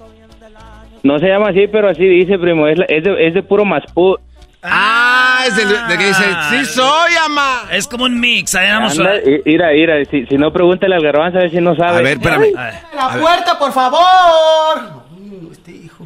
No 1.04 1.20
se 1.20 1.28
llama 1.28 1.50
así, 1.50 1.68
pero 1.72 1.90
así 1.90 2.04
dice, 2.04 2.40
primo. 2.40 2.68
Es, 2.68 2.80
la- 2.80 2.86
es, 2.86 3.04
de, 3.04 3.28
es 3.28 3.34
de 3.36 3.44
puro 3.44 3.64
maspú. 3.66 4.18
Ah, 4.64 5.44
es 5.48 5.56
del- 5.56 5.70
de, 5.88 5.98
que 6.00 6.08
dice, 6.08 6.24
sí 6.50 6.66
soy 6.66 7.12
amá. 7.24 7.68
Es 7.72 7.88
como 7.88 8.06
un 8.06 8.20
mix. 8.20 8.56
A 8.56 8.62
vamos 8.64 8.98
Anda, 8.98 9.12
a... 9.12 10.06
si, 10.10 10.26
si 10.26 10.38
no, 10.38 10.52
pregúntale 10.52 10.96
al 10.96 11.04
garbanzo 11.04 11.38
a 11.38 11.42
ver 11.42 11.52
si 11.52 11.62
no 11.62 11.76
sabe. 11.76 11.98
A 12.00 12.02
ver, 12.02 12.18
espérame. 12.18 12.52
La 12.96 13.10
puerta, 13.22 13.60
por 13.60 13.72
favor. 13.72 15.04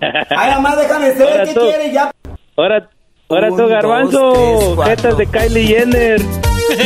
Ay, 0.30 0.52
mamá, 0.56 0.76
déjame 0.76 1.14
ser. 1.14 1.30
Ahora 1.32 1.44
¿Qué 1.46 1.54
tú. 1.54 1.62
quieres 1.62 1.94
ya? 1.94 2.12
Ahora, 2.58 2.90
ahora 3.30 3.48
Un, 3.52 3.56
tú, 3.58 3.62
dos, 3.64 3.72
garbanzo. 3.72 4.34
tres, 4.34 4.76
cuatro. 4.76 4.84
Jetas 4.96 5.18
de 5.18 5.28
Kylie 5.28 5.66
Jenner. 5.68 6.22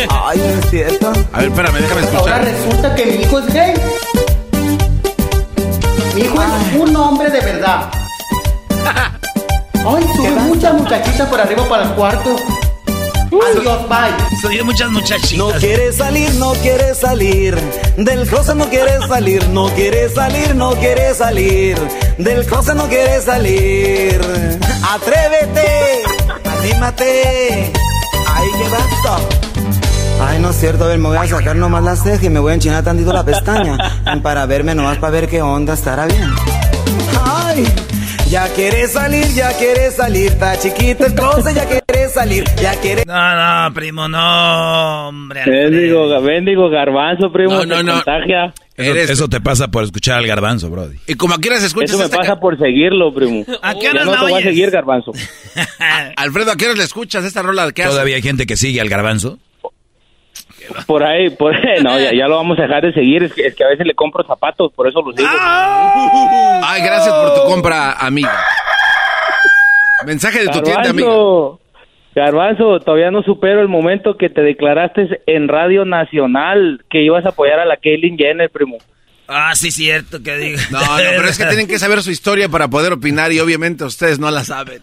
Ay, 0.10 0.38
no 0.40 0.60
es 0.62 0.70
cierto. 0.70 1.12
A 1.32 1.38
ver, 1.40 1.48
espérame, 1.50 1.76
déjame 1.82 2.02
Ahora 2.02 2.12
escuchar. 2.18 2.46
resulta 2.46 2.96
que 2.96 3.06
mi 3.06 3.14
hijo 3.24 3.40
es 3.40 3.54
gay. 3.54 3.74
Mi 6.16 6.22
hijo 6.22 6.36
es 6.42 6.80
un 6.82 6.96
hombre 6.96 7.30
de 7.30 7.40
verdad. 7.42 7.90
Ay, 9.86 10.06
tuve 10.16 10.30
muchas 10.30 10.74
muchachitas 10.76 11.28
por 11.30 11.42
arriba 11.42 11.68
para 11.68 11.84
el 11.84 11.90
cuarto. 11.92 12.36
Adiós, 13.34 13.90
bye. 13.90 14.38
Soy 14.42 14.58
de 14.58 14.64
muchas 14.64 14.92
muchachitas. 14.92 15.38
No 15.38 15.52
quiere 15.60 15.92
salir, 15.92 16.34
no 16.36 16.54
quiere 16.54 16.94
salir. 16.94 17.56
Del 17.98 18.28
closet 18.28 18.56
no 18.56 18.70
quiere 18.70 19.00
salir, 19.08 19.48
no 19.50 19.70
quiere 19.74 20.08
salir, 20.10 20.56
no 20.56 20.76
quiere 20.76 21.14
salir. 21.16 21.78
Del 22.20 22.46
closet 22.46 22.76
no 22.76 22.88
quiere 22.88 23.20
salir. 23.22 24.22
Atrévete, 24.88 26.04
anímate. 26.60 27.72
Ay, 28.36 28.48
qué 28.58 28.70
basta. 28.70 29.43
Ay, 30.26 30.40
no 30.40 30.50
es 30.52 30.56
cierto, 30.56 30.86
a 30.86 30.88
ver, 30.88 30.98
me 31.00 31.10
voy 31.10 31.18
a 31.18 31.28
sacar 31.28 31.56
nomás 31.56 31.84
la 31.84 31.96
ceja 31.96 32.26
y 32.26 32.30
me 32.30 32.40
voy 32.40 32.52
a 32.52 32.56
enchinar 32.56 32.84
tantito 32.84 33.12
la 33.14 33.24
pestaña. 33.26 33.78
Para 34.24 34.46
verme 34.46 34.74
nomás, 34.74 34.98
para 34.98 35.12
ver 35.12 35.28
qué 35.28 35.42
onda 35.42 35.74
estará 35.74 36.06
bien. 36.08 36.32
Ay, 37.24 37.66
ya 38.30 38.48
quiere 38.54 38.88
salir, 38.88 39.26
ya 39.34 39.52
quiere 39.58 39.92
salir. 39.92 40.28
Está 40.28 40.58
chiquito 40.58 41.06
el 41.06 41.14
closet, 41.14 41.54
ya 41.56 41.66
quiere 41.66 42.10
salir, 42.10 42.44
ya 42.62 42.74
quiere. 42.80 43.04
No, 43.06 43.14
no, 43.68 43.74
primo, 43.74 44.08
no, 44.08 45.10
hombre. 45.10 45.42
Bendigo, 45.46 46.22
bendigo 46.22 46.70
garbanzo, 46.70 47.32
primo. 47.32 47.54
No, 47.54 47.66
no, 47.66 47.84
no. 47.84 47.94
contagia. 47.96 48.54
Eso, 48.76 48.92
Eres- 48.92 49.10
eso 49.12 49.28
te 49.28 49.40
pasa 49.42 49.68
por 49.68 49.84
escuchar 49.84 50.18
al 50.18 50.26
garbanzo, 50.26 50.70
Brody. 50.70 50.96
Y 51.06 51.14
como 51.16 51.36
aquí 51.36 51.50
las 51.50 51.64
escuchas, 51.64 51.92
Eso 51.92 52.00
me 52.00 52.10
pasa 52.10 52.34
ca- 52.36 52.40
por 52.40 52.58
seguirlo, 52.58 53.14
primo. 53.14 53.46
¿A 53.62 53.74
qué 53.76 53.82
Ya 53.84 53.90
horas 53.92 54.06
no 54.06 54.12
la 54.14 54.20
te 54.20 54.24
voy 54.32 54.34
a 54.42 54.44
seguir, 54.44 54.72
garbanzo. 54.72 55.12
Alfredo, 56.16 56.52
¿a 56.52 56.56
qué 56.56 56.66
horas 56.66 56.78
le 56.78 56.84
escuchas 56.86 57.24
esta 57.26 57.42
rola? 57.42 57.72
¿Qué 57.72 57.84
hace? 57.84 57.92
¿Todavía 57.92 58.16
hay 58.16 58.22
gente 58.24 58.46
que 58.48 58.56
sigue 58.58 58.80
al 58.82 58.90
garbanzo? 58.90 59.38
Por 60.86 61.04
ahí, 61.04 61.30
por 61.30 61.56
ahí. 61.56 61.82
No, 61.84 62.00
ya, 62.00 62.12
ya 62.14 62.28
lo 62.28 62.38
vamos 62.38 62.58
a 62.60 62.64
dejar 62.64 62.84
de 62.84 62.94
seguir. 62.94 63.24
Es 63.24 63.34
que, 63.34 63.48
es 63.48 63.56
que 63.56 63.64
a 63.64 63.68
veces 63.68 63.86
le 63.86 63.94
compro 63.94 64.24
zapatos, 64.24 64.72
por 64.74 64.88
eso 64.88 65.02
lo 65.02 65.12
sigo. 65.12 65.28
Ah. 65.30 66.62
Ay, 66.66 66.82
compra 67.48 67.94
amiga. 67.94 68.44
Mensaje 70.06 70.40
de 70.40 70.48
tu 70.48 70.62
tienda 70.62 70.90
amiga. 70.90 71.08
Garbanzo, 71.08 71.60
Garbanzo, 72.16 72.80
todavía 72.80 73.12
no 73.12 73.24
supero 73.24 73.62
el 73.62 73.68
momento 73.68 74.18
que 74.18 74.30
te 74.30 74.42
declaraste 74.42 75.22
en 75.26 75.48
Radio 75.48 75.86
Nacional 75.86 76.84
que 76.90 77.02
ibas 77.02 77.26
a 77.26 77.30
apoyar 77.30 77.60
a 77.60 77.66
la 77.66 77.78
Kaylin 77.78 78.18
Jenner, 78.18 78.50
primo. 78.50 78.78
Ah, 79.28 79.56
sí, 79.56 79.72
cierto 79.72 80.22
que 80.22 80.36
digo. 80.38 80.60
No, 80.72 80.80
no, 80.80 80.98
pero 80.98 81.28
es 81.28 81.38
que 81.38 81.46
tienen 81.46 81.68
que 81.68 81.80
saber 81.80 82.02
su 82.02 82.12
historia 82.12 82.50
para 82.50 82.68
poder 82.68 82.94
opinar 82.94 83.32
y 83.32 83.40
obviamente 83.40 83.86
ustedes 83.86 84.20
no 84.20 84.30
la 84.30 84.44
saben. 84.44 84.82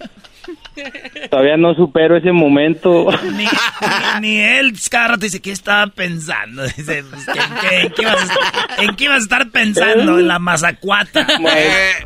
Todavía 1.30 1.56
no 1.56 1.74
supero 1.74 2.16
ese 2.16 2.32
momento. 2.32 3.08
Ni, 3.36 3.44
ni, 3.44 4.20
ni 4.20 4.36
él, 4.40 4.72
cada 4.90 5.08
rato 5.08 5.20
dice, 5.20 5.40
¿qué 5.40 5.50
estaba 5.52 5.86
pensando? 5.88 6.62
Dice, 6.76 7.02
pues, 7.10 7.26
¿qué- 7.26 7.40
qué- 7.68 7.80
en, 7.86 7.92
qué 7.92 8.02
ibas 8.02 8.20
a, 8.20 8.24
estar- 8.24 8.84
en 8.84 8.96
qué 8.96 9.08
a 9.08 9.16
estar 9.16 9.50
pensando? 9.50 10.18
En 10.18 10.28
la 10.28 10.38
mazacuata. 10.38 11.26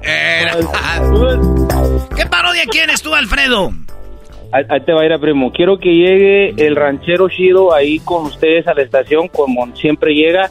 Eh, 0.06 0.50
¿Qué 2.16 2.26
parodia 2.26 2.62
quieres 2.70 3.02
tú, 3.02 3.14
Alfredo? 3.14 3.72
Ahí, 4.52 4.64
te 4.84 4.92
va 4.92 5.02
a 5.02 5.06
ir 5.06 5.12
a 5.12 5.18
primo. 5.18 5.50
Quiero 5.52 5.78
que 5.78 5.90
llegue 5.94 6.50
el 6.64 6.76
ranchero 6.76 7.28
chido 7.28 7.74
ahí 7.74 7.98
con 8.00 8.24
ustedes 8.26 8.66
a 8.68 8.74
la 8.74 8.82
estación, 8.82 9.28
como 9.28 9.74
siempre 9.76 10.14
llega, 10.14 10.50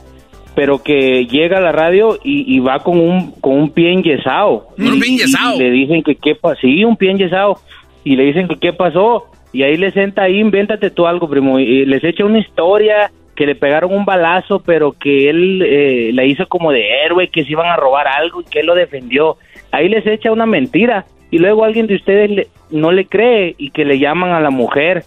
pero 0.55 0.83
que 0.83 1.25
llega 1.25 1.57
a 1.59 1.61
la 1.61 1.71
radio 1.71 2.19
y, 2.23 2.53
y 2.53 2.59
va 2.59 2.79
con 2.79 2.99
un 2.99 3.31
con 3.39 3.53
un 3.55 3.69
pie 3.71 3.93
enyesado. 3.93 4.67
¿Un 4.77 4.99
pie 4.99 5.09
enyesado? 5.13 5.55
y 5.55 5.59
le 5.59 5.71
dicen 5.71 6.03
que 6.03 6.15
qué 6.15 6.35
pasó. 6.35 6.59
Sí, 6.61 6.83
un 6.83 6.97
pie 6.97 7.11
enyesado. 7.11 7.59
Y 8.03 8.15
le 8.15 8.23
dicen 8.23 8.47
qué 8.59 8.73
pasó. 8.73 9.25
Y 9.51 9.63
ahí 9.63 9.77
le 9.77 9.91
senta 9.91 10.23
ahí, 10.23 10.39
invéntate 10.39 10.89
tú 10.89 11.05
algo, 11.05 11.29
primo. 11.29 11.59
Y 11.59 11.85
les 11.85 12.03
echa 12.03 12.25
una 12.25 12.39
historia 12.39 13.11
que 13.35 13.45
le 13.45 13.55
pegaron 13.55 13.93
un 13.93 14.05
balazo, 14.05 14.61
pero 14.63 14.93
que 14.93 15.29
él 15.29 15.61
eh, 15.65 16.11
la 16.13 16.23
hizo 16.25 16.47
como 16.47 16.71
de 16.71 17.03
héroe, 17.05 17.27
que 17.29 17.43
se 17.43 17.51
iban 17.51 17.67
a 17.67 17.75
robar 17.75 18.07
algo 18.07 18.41
y 18.41 18.45
que 18.45 18.59
él 18.61 18.65
lo 18.67 18.75
defendió. 18.75 19.37
Ahí 19.71 19.89
les 19.89 20.05
echa 20.07 20.31
una 20.31 20.45
mentira. 20.45 21.05
Y 21.31 21.37
luego 21.39 21.63
alguien 21.63 21.87
de 21.87 21.95
ustedes 21.95 22.29
le- 22.29 22.47
no 22.71 22.91
le 22.91 23.05
cree 23.05 23.55
y 23.57 23.69
que 23.71 23.85
le 23.85 23.99
llaman 23.99 24.31
a 24.31 24.39
la 24.39 24.49
mujer. 24.51 25.03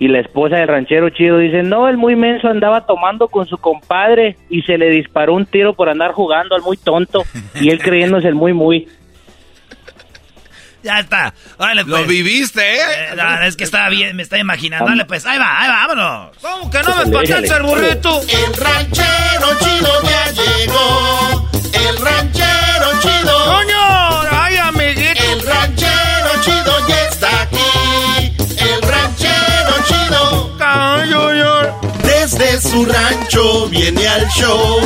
Y 0.00 0.06
la 0.06 0.20
esposa 0.20 0.56
del 0.58 0.68
ranchero 0.68 1.10
chido 1.10 1.38
dice, 1.38 1.64
no, 1.64 1.88
el 1.88 1.96
muy 1.96 2.14
menso 2.14 2.46
andaba 2.48 2.86
tomando 2.86 3.26
con 3.26 3.46
su 3.46 3.58
compadre 3.58 4.36
y 4.48 4.62
se 4.62 4.78
le 4.78 4.90
disparó 4.90 5.34
un 5.34 5.44
tiro 5.44 5.74
por 5.74 5.88
andar 5.88 6.12
jugando 6.12 6.54
al 6.54 6.62
muy 6.62 6.76
tonto. 6.76 7.22
Y 7.60 7.70
él 7.70 7.80
creyéndose 7.80 8.28
el 8.28 8.36
muy 8.36 8.52
muy. 8.52 8.86
Ya 10.82 11.00
está. 11.00 11.34
Órale, 11.56 11.82
Lo 11.84 11.96
pues. 11.96 12.06
viviste, 12.08 12.60
¿eh? 12.60 12.80
Eh, 12.80 13.14
no, 13.16 13.42
es 13.42 13.56
que 13.56 13.64
estaba 13.64 13.88
bien, 13.88 14.14
me 14.16 14.22
estaba 14.22 14.40
imaginando. 14.40 14.86
Dale, 14.86 15.04
pues, 15.06 15.26
ahí 15.26 15.38
va, 15.38 15.60
ahí 15.60 15.68
va, 15.68 15.86
vámonos. 15.86 16.36
¿Cómo 16.40 16.70
que 16.70 16.82
no 16.82 17.04
me 17.04 17.12
pasaste 17.12 17.54
el 17.56 17.62
burrito? 17.62 18.22
El 18.22 18.54
ranchero 18.54 19.58
chido 19.60 20.02
ya 20.02 20.30
llegó. 20.32 21.48
El 21.72 21.96
ranchero 21.98 23.00
chido. 23.02 23.44
¡Coño! 23.44 24.22
¡Ay, 24.30 24.56
amiguito! 24.56 25.22
El 25.32 25.42
ranchero 25.46 26.42
chido 26.42 26.88
ya 26.88 27.02
está 27.08 27.42
aquí. 27.42 28.36
El 28.58 28.82
ranchero 28.82 29.74
chido. 29.86 30.58
Desde 32.02 32.60
su 32.60 32.84
rancho 32.86 33.68
viene 33.68 34.06
al 34.06 34.28
show 34.28 34.80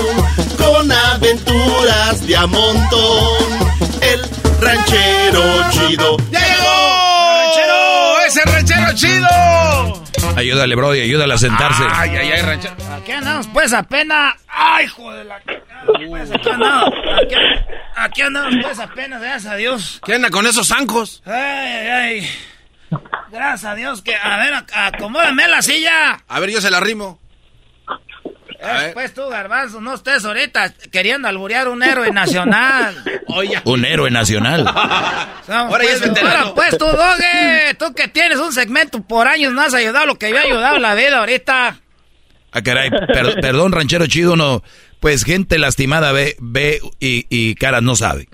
con 0.57 0.91
aventuras 0.91 2.27
de 2.27 2.37
a 2.37 2.47
montón. 2.47 3.82
Ranchero 4.63 5.71
chido 5.71 6.17
llegó. 6.31 7.37
¡Ranchero! 7.37 8.21
¡Ese 8.27 8.43
ranchero 8.45 8.93
chido! 8.95 10.03
Ayúdale, 10.37 10.75
Brody, 10.77 11.01
ayúdale 11.01 11.35
a 11.35 11.39
sentarse. 11.39 11.83
Ay, 11.93 12.11
ay, 12.17 12.31
ay, 12.33 12.43
ranchero. 12.43 12.75
Aquí 12.97 13.13
andamos, 13.13 13.49
pues, 13.49 13.73
apenas. 13.73 14.35
¡Ay, 14.49 14.87
joder! 14.87 15.27
La... 15.27 15.41
Pues, 16.09 16.31
aquí 16.31 16.49
andamos. 16.49 16.95
Aquí, 17.23 17.35
aquí 17.97 18.23
andamos, 18.23 18.55
pues, 18.63 18.79
apenas, 18.79 19.21
gracias 19.21 19.53
a 19.53 19.57
Dios. 19.57 20.01
¿Qué 20.07 20.15
anda 20.15 20.31
con 20.31 20.47
esos 20.47 20.69
zancos? 20.69 21.23
Ay, 21.27 21.35
ay, 21.35 21.89
ay. 21.89 22.31
Gracias 23.31 23.65
a 23.65 23.75
Dios 23.75 24.01
que. 24.03 24.15
A 24.15 24.37
ver, 24.39 24.55
ac- 24.55 24.71
acomódame 24.75 25.49
la 25.49 25.61
silla. 25.63 26.23
A 26.29 26.41
ver, 26.41 26.51
yo 26.51 26.61
se 26.61 26.71
la 26.71 26.79
rimo. 26.81 27.19
Eh, 28.65 28.91
pues 28.95 29.13
tú, 29.13 29.29
garbanzo, 29.29 29.81
no 29.81 29.95
estés 29.95 30.25
ahorita 30.25 30.73
queriendo 30.93 31.27
alburear 31.29 31.69
un 31.69 31.83
héroe 31.83 32.11
nacional. 32.13 32.95
Oye. 33.27 33.61
Un 33.65 33.85
héroe 33.85 34.11
nacional. 34.11 34.65
Vamos, 35.49 35.73
Ahora 35.73 35.85
ya 35.85 35.91
pues, 35.91 35.93
es 35.95 36.01
veterano. 36.09 36.39
ahora, 36.39 36.55
pues 36.55 36.79
tú, 36.79 36.85
Doge, 36.87 37.75
tú 37.79 37.93
que 37.95 38.09
tienes 38.09 38.39
un 38.39 38.53
segmento 38.53 39.03
por 39.03 39.27
años, 39.27 39.53
no 39.53 39.63
has 39.63 39.75
ayudado 39.75 40.07
lo 40.07 40.17
que 40.19 40.31
yo 40.31 40.37
he 40.37 40.41
ayudado 40.47 40.77
en 40.77 40.83
la 40.83 40.95
vida 40.95 41.19
ahorita. 41.19 41.79
Ah, 42.53 42.63
caray, 42.63 42.91
per- 42.91 43.35
perdón, 43.41 43.73
ranchero 43.73 44.07
chido, 44.07 44.37
no. 44.37 44.63
Pues 45.01 45.25
gente 45.25 45.59
lastimada 45.59 46.13
ve, 46.13 46.37
ve 46.39 46.79
y, 47.01 47.27
y 47.29 47.55
caras 47.57 47.83
no 47.83 47.97
sabe. 47.97 48.29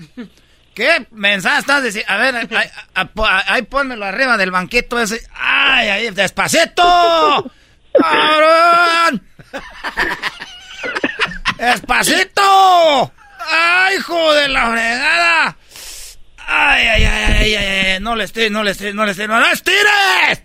¿Qué 0.74 1.06
mensaje 1.10 1.60
estás 1.60 1.82
diciendo? 1.82 2.12
A 2.12 2.16
ver, 2.18 2.34
ahí, 2.36 2.48
ahí, 2.94 3.06
ahí 3.46 3.62
pónmelo 3.62 4.04
arriba 4.04 4.36
del 4.36 4.50
banquito 4.50 5.00
ese. 5.00 5.22
¡Ay, 5.34 5.88
ahí, 5.88 6.10
despacito! 6.10 7.50
¡Cabrón! 7.98 9.22
¡Despacito! 11.58 13.12
¡Ay, 13.50 13.96
hijo 13.96 14.34
de 14.34 14.48
la 14.48 14.70
fregada! 14.70 15.56
¡Ay, 16.50 16.86
ay, 16.86 17.04
ay, 17.04 17.24
ay, 17.38 17.54
ay, 17.54 17.54
ay! 17.94 18.00
No 18.00 18.14
le 18.16 18.24
estires, 18.24 18.50
no 18.50 18.62
le 18.62 18.70
estires, 18.70 18.94
no 18.94 19.04
le 19.04 19.10
estires, 19.12 19.28
no 19.30 19.40
le 19.40 19.52
estires. 19.52 20.42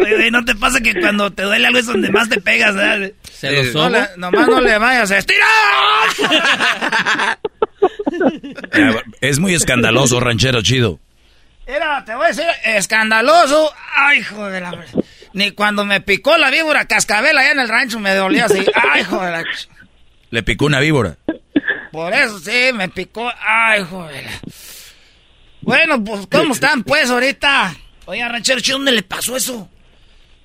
Oye, 0.00 0.30
¿no 0.30 0.44
te 0.44 0.54
pasa 0.54 0.80
que 0.80 0.98
cuando 0.98 1.30
te 1.30 1.42
duele 1.42 1.66
algo 1.66 1.78
es 1.78 1.86
donde 1.86 2.10
más 2.10 2.28
te 2.28 2.40
pegas, 2.40 2.74
verdad? 2.74 3.10
Se 3.30 3.50
lo 3.50 3.62
no 3.64 3.72
sobo. 3.72 3.88
le- 3.90 4.08
Nomás 4.16 4.46
no 4.48 4.60
le 4.60 4.78
vayas 4.78 5.10
a 5.10 5.18
estirar. 5.18 5.46
Eh, 8.72 9.02
Es 9.20 9.38
muy 9.38 9.54
escandaloso, 9.54 10.20
ranchero 10.20 10.62
chido. 10.62 10.98
Mira, 11.66 12.02
te 12.04 12.14
voy 12.14 12.24
a 12.24 12.28
decir, 12.28 12.46
escandaloso. 12.64 13.72
Ay, 13.94 14.20
hijo 14.20 14.46
de 14.48 14.60
la... 14.62 14.70
Ni 15.38 15.52
cuando 15.52 15.84
me 15.84 16.00
picó 16.00 16.36
la 16.36 16.50
víbora 16.50 16.86
cascabel 16.86 17.38
allá 17.38 17.52
en 17.52 17.60
el 17.60 17.68
rancho 17.68 18.00
me 18.00 18.12
dolía 18.12 18.46
así. 18.46 18.58
Ay, 18.74 19.02
hijo 19.02 19.24
de 19.24 19.30
la... 19.30 19.44
Le 20.30 20.42
picó 20.42 20.66
una 20.66 20.80
víbora. 20.80 21.16
Por 21.92 22.12
eso 22.12 22.40
sí, 22.40 22.72
me 22.74 22.88
picó. 22.88 23.30
Ay, 23.40 23.82
hijo 23.82 24.04
de 24.08 24.22
la... 24.22 24.30
Bueno, 25.60 26.02
pues, 26.02 26.26
¿cómo 26.26 26.54
están, 26.54 26.82
pues, 26.82 27.08
ahorita? 27.08 27.72
Oye, 28.06 28.28
ranchero, 28.28 28.60
¿dónde 28.68 28.90
le 28.90 29.04
pasó 29.04 29.36
eso? 29.36 29.70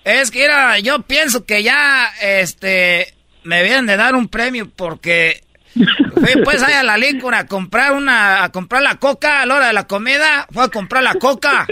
Es 0.03 0.29
que, 0.29 0.41
mira, 0.41 0.77
yo 0.77 1.01
pienso 1.01 1.43
que 1.43 1.63
ya, 1.63 2.13
este, 2.21 3.15
me 3.41 3.63
vienen 3.63 3.87
de 3.87 3.97
dar 3.97 4.13
un 4.13 4.27
premio 4.27 4.69
porque 4.69 5.43
fui, 5.73 6.41
pues, 6.43 6.61
ahí 6.63 6.73
a 6.73 6.83
la 6.83 6.97
Lincoln 6.97 7.33
a 7.33 7.45
comprar 7.47 7.93
una, 7.93 8.43
a 8.43 8.49
comprar 8.51 8.81
la 8.81 8.95
coca 8.95 9.41
a 9.41 9.45
la 9.45 9.55
hora 9.55 9.67
de 9.67 9.73
la 9.73 9.87
comida. 9.87 10.47
Fue 10.51 10.63
a 10.63 10.69
comprar 10.69 11.03
la 11.03 11.15
coca. 11.15 11.67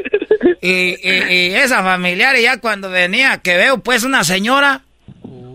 Y, 0.61 0.69
y- 0.69 1.33
y 1.33 1.55
esa 1.55 1.81
familiar, 1.83 2.35
y 2.37 2.43
ya 2.43 2.57
cuando 2.59 2.89
venía, 2.89 3.37
que 3.39 3.57
veo, 3.57 3.79
pues, 3.79 4.03
una 4.03 4.23
señora, 4.23 4.81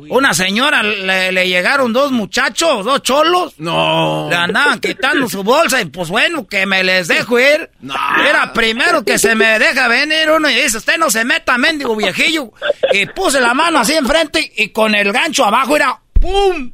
una 0.09 0.35
señora, 0.35 0.83
le, 0.85 1.33
le 1.33 1.49
llegaron 1.49 1.93
dos 1.93 2.13
muchachos, 2.13 2.85
dos 2.85 3.03
cholos. 3.03 3.55
No. 3.59 4.29
Le 4.31 4.37
andaban 4.37 4.79
quitando 4.79 5.29
su 5.29 5.43
bolsa 5.43 5.81
y 5.81 5.87
pues 5.87 6.09
bueno, 6.11 6.47
que 6.47 6.65
me 6.65 6.85
les 6.85 7.09
dejo 7.09 7.41
ir. 7.41 7.69
Era 8.29 8.53
primero 8.53 9.05
que 9.05 9.19
se 9.19 9.35
me 9.35 9.59
deja 9.59 9.89
venir 9.89 10.31
uno 10.31 10.49
y 10.49 10.55
dice, 10.55 10.79
usted 10.79 10.97
no 10.99 11.11
se 11.11 11.25
meta, 11.25 11.59
mendigo 11.59 11.97
viejillo. 11.97 12.53
Y 12.93 13.07
puse 13.07 13.41
la 13.41 13.53
mano 13.53 13.81
así 13.81 13.95
enfrente 13.95 14.53
y 14.57 14.69
con 14.69 14.95
el 14.95 15.13
gancho 15.13 15.45
abajo 15.45 15.75
era 15.75 15.99
¡pum! 16.21 16.71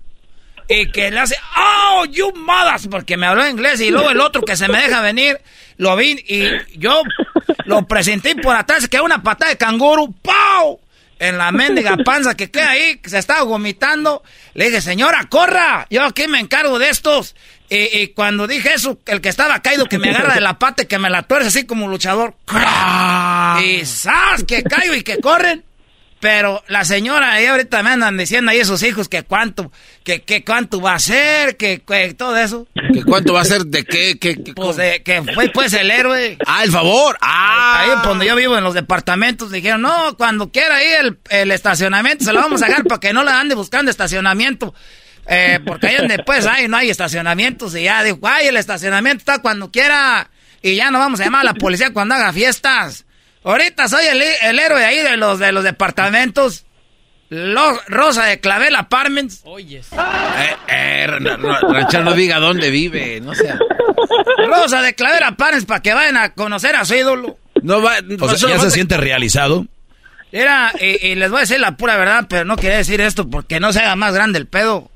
Y 0.73 0.91
que 0.91 1.11
le 1.11 1.21
hace, 1.21 1.37
¡Oh, 1.57 2.05
you 2.07 2.33
mothers! 2.35 2.89
Porque 2.89 3.17
me 3.17 3.27
habló 3.27 3.47
inglés 3.49 3.81
y 3.81 3.91
luego 3.91 4.11
el 4.11 4.21
otro 4.21 4.43
que 4.43 4.57
se 4.57 4.69
me 4.69 4.81
deja 4.81 5.01
venir, 5.01 5.41
lo 5.77 5.95
vi 5.97 6.25
y 6.27 6.79
yo 6.79 7.03
lo 7.65 7.87
presenté 7.87 8.35
por 8.37 8.57
atrás, 8.57 8.89
que 8.89 9.01
una 9.01 9.23
patada 9.23 9.51
de 9.51 9.57
canguro, 9.57 10.09
¡pau! 10.23 10.81
En 11.19 11.39
la 11.39 11.53
mendiga 11.53 11.97
panza 11.99 12.35
que 12.35 12.51
queda 12.51 12.71
ahí, 12.71 12.99
que 12.99 13.09
se 13.09 13.19
estaba 13.19 13.43
vomitando. 13.43 14.25
Le 14.55 14.67
dije, 14.67 14.81
señora, 14.81 15.29
corra, 15.29 15.87
yo 15.89 16.03
aquí 16.03 16.27
me 16.27 16.41
encargo 16.41 16.81
de 16.81 16.89
estos. 16.89 17.37
Y, 17.75 18.09
cuando 18.09 18.47
dije 18.47 18.75
eso, 18.75 18.99
el 19.07 19.23
que 19.23 19.31
estaba 19.31 19.63
caído, 19.63 19.87
que 19.87 19.99
me 19.99 20.11
agarra 20.11 20.35
de 20.35 20.43
la 20.43 20.59
pata 20.59 20.83
y 20.83 20.87
que 20.87 20.99
me 20.99 21.09
la 21.09 21.23
tuerce 21.23 21.49
así 21.49 21.65
como 21.65 21.89
luchador. 21.89 22.35
¡crack! 22.45 23.63
Y 23.63 23.87
¡zas! 23.87 24.45
Que 24.45 24.63
caigo 24.63 24.95
y 24.95 25.03
que 25.03 25.21
corren. 25.21 25.65
Pero 26.23 26.63
la 26.69 26.85
señora 26.85 27.33
ahí 27.33 27.47
ahorita 27.47 27.83
me 27.83 27.91
andan 27.91 28.17
diciendo 28.17 28.53
ahí 28.53 28.59
esos 28.61 28.81
hijos 28.85 29.09
que 29.09 29.25
cuánto, 29.25 29.73
que, 30.05 30.23
que 30.23 30.45
cuánto 30.45 30.81
va 30.81 30.95
a 30.95 31.01
ser, 31.01 31.57
que, 31.57 31.83
que 31.85 32.15
todo 32.15 32.37
eso. 32.37 32.69
¿Que 32.95 33.03
¿Cuánto 33.03 33.33
va 33.33 33.41
a 33.41 33.45
ser 33.45 33.67
de 33.67 33.85
qué? 33.85 34.21
qué, 34.21 34.41
qué- 34.41 34.55
Pues 34.55 34.77
de- 34.77 35.03
que 35.03 35.21
fue 35.35 35.49
pues 35.49 35.73
el 35.73 35.91
héroe. 35.91 36.39
Ah, 36.47 36.63
el 36.63 36.71
favor. 36.71 37.19
Ah. 37.21 37.81
Ahí 37.81 37.91
donde 38.05 38.27
yo 38.27 38.37
vivo 38.37 38.57
en 38.57 38.63
los 38.63 38.73
departamentos 38.73 39.51
dijeron, 39.51 39.83
no, 39.83 40.17
cuando 40.17 40.53
quiera 40.53 40.77
ahí 40.77 40.87
el, 41.01 41.19
el 41.29 41.51
estacionamiento 41.51 42.25
se 42.25 42.33
lo 42.33 42.39
vamos 42.41 42.63
a 42.63 42.67
sacar 42.69 42.85
para 42.85 43.01
que 43.01 43.13
no 43.13 43.25
le 43.25 43.33
ande 43.33 43.57
buscando 43.57 43.91
estacionamiento. 43.91 44.73
Eh, 45.27 45.59
porque 45.67 45.89
ahí 45.89 45.97
donde 45.97 46.21
pues 46.25 46.47
hay, 46.47 46.69
no 46.69 46.77
hay 46.77 46.89
estacionamientos 46.91 47.75
y 47.75 47.83
ya 47.83 48.05
dijo, 48.05 48.21
ay, 48.23 48.47
el 48.47 48.57
estacionamiento 48.57 49.19
está 49.23 49.41
cuando 49.43 49.73
quiera 49.73 50.31
y 50.63 50.77
ya 50.77 50.93
no 50.93 51.01
vamos 51.01 51.19
a 51.19 51.25
llamar 51.25 51.41
a 51.41 51.45
la 51.53 51.55
policía 51.55 51.93
cuando 51.93 52.15
haga 52.15 52.33
fiestas. 52.33 53.07
Ahorita 53.45 53.89
soy 53.89 54.05
el, 54.07 54.23
el 54.23 54.59
héroe 54.59 54.85
ahí 54.85 54.99
de 55.01 55.17
los, 55.17 55.39
de 55.39 55.53
los 55.53 55.65
departamentos. 55.65 56.65
Lo- 57.29 57.81
Rosa 57.89 58.25
de 58.27 58.41
Clavel 58.41 58.77
Apartments. 58.77 59.41
Oyes. 59.45 59.89
Eh, 59.93 60.57
eh, 60.69 61.07
ra- 61.09 61.61
ranchero, 61.63 62.05
no 62.05 62.13
diga 62.13 62.39
dónde 62.39 62.71
vive, 62.71 63.21
no 63.21 63.35
sea. 63.35 63.59
Rosa 64.47 64.83
de 64.83 64.95
Clavel 64.95 65.23
Apartments 65.23 65.67
para 65.67 65.81
que 65.81 65.95
vayan 65.95 66.17
a 66.19 66.35
conocer 66.35 66.77
a 66.77 66.85
su 66.85 66.95
ídolo. 66.95 67.39
No 67.63 67.81
va, 67.81 67.95
O 68.21 68.29
sea, 68.37 68.51
¿ya 68.51 68.59
se 68.59 68.71
siente 68.71 68.97
realizado? 68.97 69.67
Era, 70.31 70.73
y, 70.81 71.07
y 71.09 71.15
les 71.15 71.31
voy 71.31 71.39
a 71.39 71.41
decir 71.43 71.61
la 71.61 71.77
pura 71.77 71.97
verdad, 71.97 72.27
pero 72.29 72.45
no 72.45 72.57
quería 72.57 72.77
decir 72.79 73.01
esto 73.01 73.29
porque 73.29 73.61
no 73.61 73.73
se 73.73 73.81
haga 73.81 73.97
más 73.97 74.15
grande 74.15 74.39
el 74.39 74.47
pedo. 74.47 74.91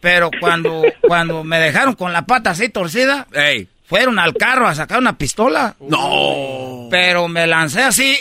Pero 0.00 0.30
cuando, 0.40 0.84
cuando 1.02 1.42
me 1.44 1.58
dejaron 1.58 1.94
con 1.94 2.12
la 2.12 2.22
pata 2.26 2.50
así 2.50 2.68
torcida, 2.68 3.26
Ey. 3.32 3.68
Fueron 3.88 4.18
al 4.18 4.34
carro 4.34 4.68
a 4.68 4.74
sacar 4.74 4.98
una 4.98 5.16
pistola. 5.16 5.74
No. 5.80 6.88
Pero 6.90 7.26
me 7.28 7.46
lancé 7.46 7.82
así, 7.82 8.18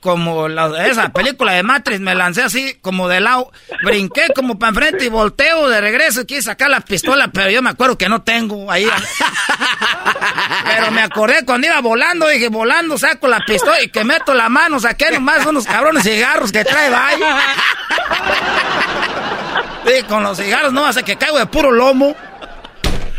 como 0.00 0.48
la, 0.48 0.86
esa 0.86 1.10
película 1.10 1.52
de 1.52 1.62
Matrix, 1.62 2.00
me 2.00 2.14
lancé 2.14 2.42
así, 2.42 2.78
como 2.80 3.08
de 3.08 3.20
lado. 3.20 3.50
Brinqué 3.84 4.28
como 4.34 4.58
para 4.58 4.70
enfrente 4.70 5.04
y 5.04 5.08
volteo 5.08 5.68
de 5.68 5.80
regreso 5.80 6.22
y 6.22 6.26
quise 6.26 6.42
sacar 6.42 6.70
la 6.70 6.80
pistola, 6.80 7.28
pero 7.28 7.50
yo 7.50 7.60
me 7.60 7.70
acuerdo 7.70 7.98
que 7.98 8.08
no 8.08 8.22
tengo 8.22 8.70
ahí. 8.70 8.88
Pero 10.64 10.90
me 10.92 11.02
acordé 11.02 11.44
cuando 11.44 11.66
iba 11.66 11.80
volando, 11.80 12.28
dije, 12.28 12.48
volando, 12.48 12.96
saco 12.96 13.26
la 13.28 13.40
pistola 13.40 13.82
y 13.82 13.88
que 13.88 14.04
meto 14.04 14.32
la 14.34 14.48
mano, 14.48 14.78
saqué 14.78 15.10
nomás 15.10 15.44
unos 15.44 15.66
cabrones 15.66 16.04
cigarros 16.04 16.52
que 16.52 16.64
trae 16.64 16.90
vaya. 16.90 17.38
Sí, 19.84 20.02
con 20.04 20.22
los 20.22 20.38
cigarros 20.38 20.72
no 20.72 20.86
hace 20.86 21.02
que 21.02 21.16
caigo 21.16 21.38
de 21.38 21.46
puro 21.46 21.70
lomo. 21.72 22.14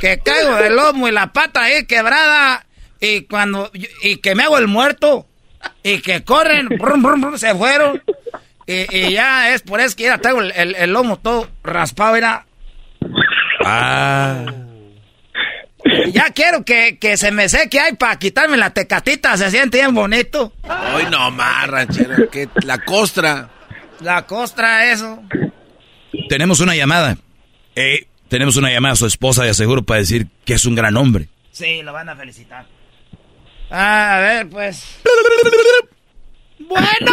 Que 0.02 0.20
caigo 0.20 0.56
de 0.56 0.70
lomo 0.72 1.08
y 1.08 1.12
la 1.12 1.32
pata 1.32 1.62
ahí 1.64 1.86
quebrada. 1.86 2.66
Y 3.00 3.22
cuando. 3.22 3.72
Y 4.02 4.18
que 4.18 4.36
me 4.36 4.44
hago 4.44 4.58
el 4.58 4.68
muerto. 4.68 5.28
Y 5.84 6.00
que 6.02 6.24
corren. 6.24 6.68
brum, 6.68 7.02
brum, 7.02 7.22
brum, 7.22 7.38
se 7.38 7.54
fueron. 7.56 8.02
Y, 8.68 8.96
y 8.98 9.12
ya 9.14 9.54
es 9.54 9.62
por 9.62 9.80
eso 9.80 9.96
que 9.96 10.04
ya 10.04 10.18
traigo 10.18 10.42
el, 10.42 10.52
el- 10.52 10.76
el 10.76 10.92
lomo 10.92 11.18
todo 11.20 11.48
raspado. 11.64 12.16
Era. 12.16 12.46
Ah. 13.64 14.46
Ya 16.14 16.30
quiero 16.32 16.64
que, 16.64 16.98
que 17.00 17.18
se 17.18 17.32
me 17.32 17.50
seque 17.50 17.80
ahí 17.80 17.96
para 17.96 18.18
quitarme 18.20 18.58
la 18.58 18.72
tecatita. 18.74 19.36
Se 19.38 19.50
siente 19.52 19.78
bien 19.80 19.94
bonito. 19.94 20.54
Hoy 20.96 21.04
no 21.10 21.32
más, 21.32 21.68
ranchero. 21.68 22.30
Que 22.30 22.50
la 22.64 22.80
costra. 22.80 23.50
La 24.00 24.26
costra, 24.26 24.92
eso. 24.92 25.22
Tenemos 26.30 26.60
una 26.60 26.76
llamada. 26.76 27.18
Eh, 27.76 28.08
tenemos 28.32 28.56
una 28.56 28.72
llamada 28.72 28.94
a 28.94 28.96
su 28.96 29.06
esposa 29.06 29.44
de 29.44 29.54
seguro 29.54 29.84
para 29.84 30.00
decir 30.00 30.26
que 30.46 30.54
es 30.54 30.64
un 30.64 30.74
gran 30.74 30.96
hombre. 30.96 31.28
Sí, 31.52 31.82
lo 31.84 31.92
van 31.92 32.08
a 32.08 32.16
felicitar. 32.16 32.66
Ah, 33.70 34.16
a 34.16 34.20
ver, 34.22 34.50
pues. 34.50 34.86
Bueno. 36.60 37.12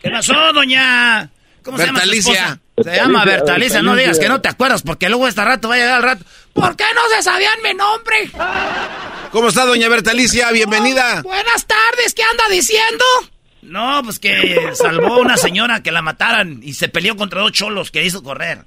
¿Qué 0.00 0.10
pasó, 0.10 0.32
doña? 0.54 1.30
¿Cómo 1.62 1.76
se 1.76 1.84
llama 1.84 2.00
su 2.00 2.06
Bertalicia. 2.06 2.32
esposa? 2.32 2.60
Se 2.82 2.96
llama 2.96 3.24
Bertalicia, 3.26 3.82
no 3.82 3.94
digas 3.94 4.18
que 4.18 4.30
no 4.30 4.40
te 4.40 4.48
acuerdas 4.48 4.80
porque 4.80 5.10
luego 5.10 5.28
este 5.28 5.44
rato 5.44 5.68
va 5.68 5.74
a 5.74 5.78
llegar 5.78 5.96
al 5.96 6.02
rato. 6.02 6.24
¿Por 6.54 6.74
qué 6.74 6.84
no 6.94 7.02
se 7.14 7.22
sabían 7.22 7.60
mi 7.62 7.74
nombre? 7.74 8.30
¿Cómo 9.30 9.48
está, 9.48 9.66
doña 9.66 9.90
Bertalicia? 9.90 10.50
Bienvenida. 10.52 11.20
Buenas 11.20 11.66
tardes, 11.66 12.14
¿qué 12.14 12.22
anda 12.22 12.44
diciendo? 12.50 13.04
No, 13.62 14.02
pues 14.04 14.18
que 14.18 14.70
salvó 14.74 15.14
a 15.14 15.18
una 15.20 15.36
señora 15.36 15.82
que 15.82 15.92
la 15.92 16.02
mataran 16.02 16.60
y 16.62 16.74
se 16.74 16.88
peleó 16.88 17.16
contra 17.16 17.40
dos 17.40 17.52
cholos 17.52 17.90
que 17.90 18.04
hizo 18.04 18.22
correr. 18.22 18.64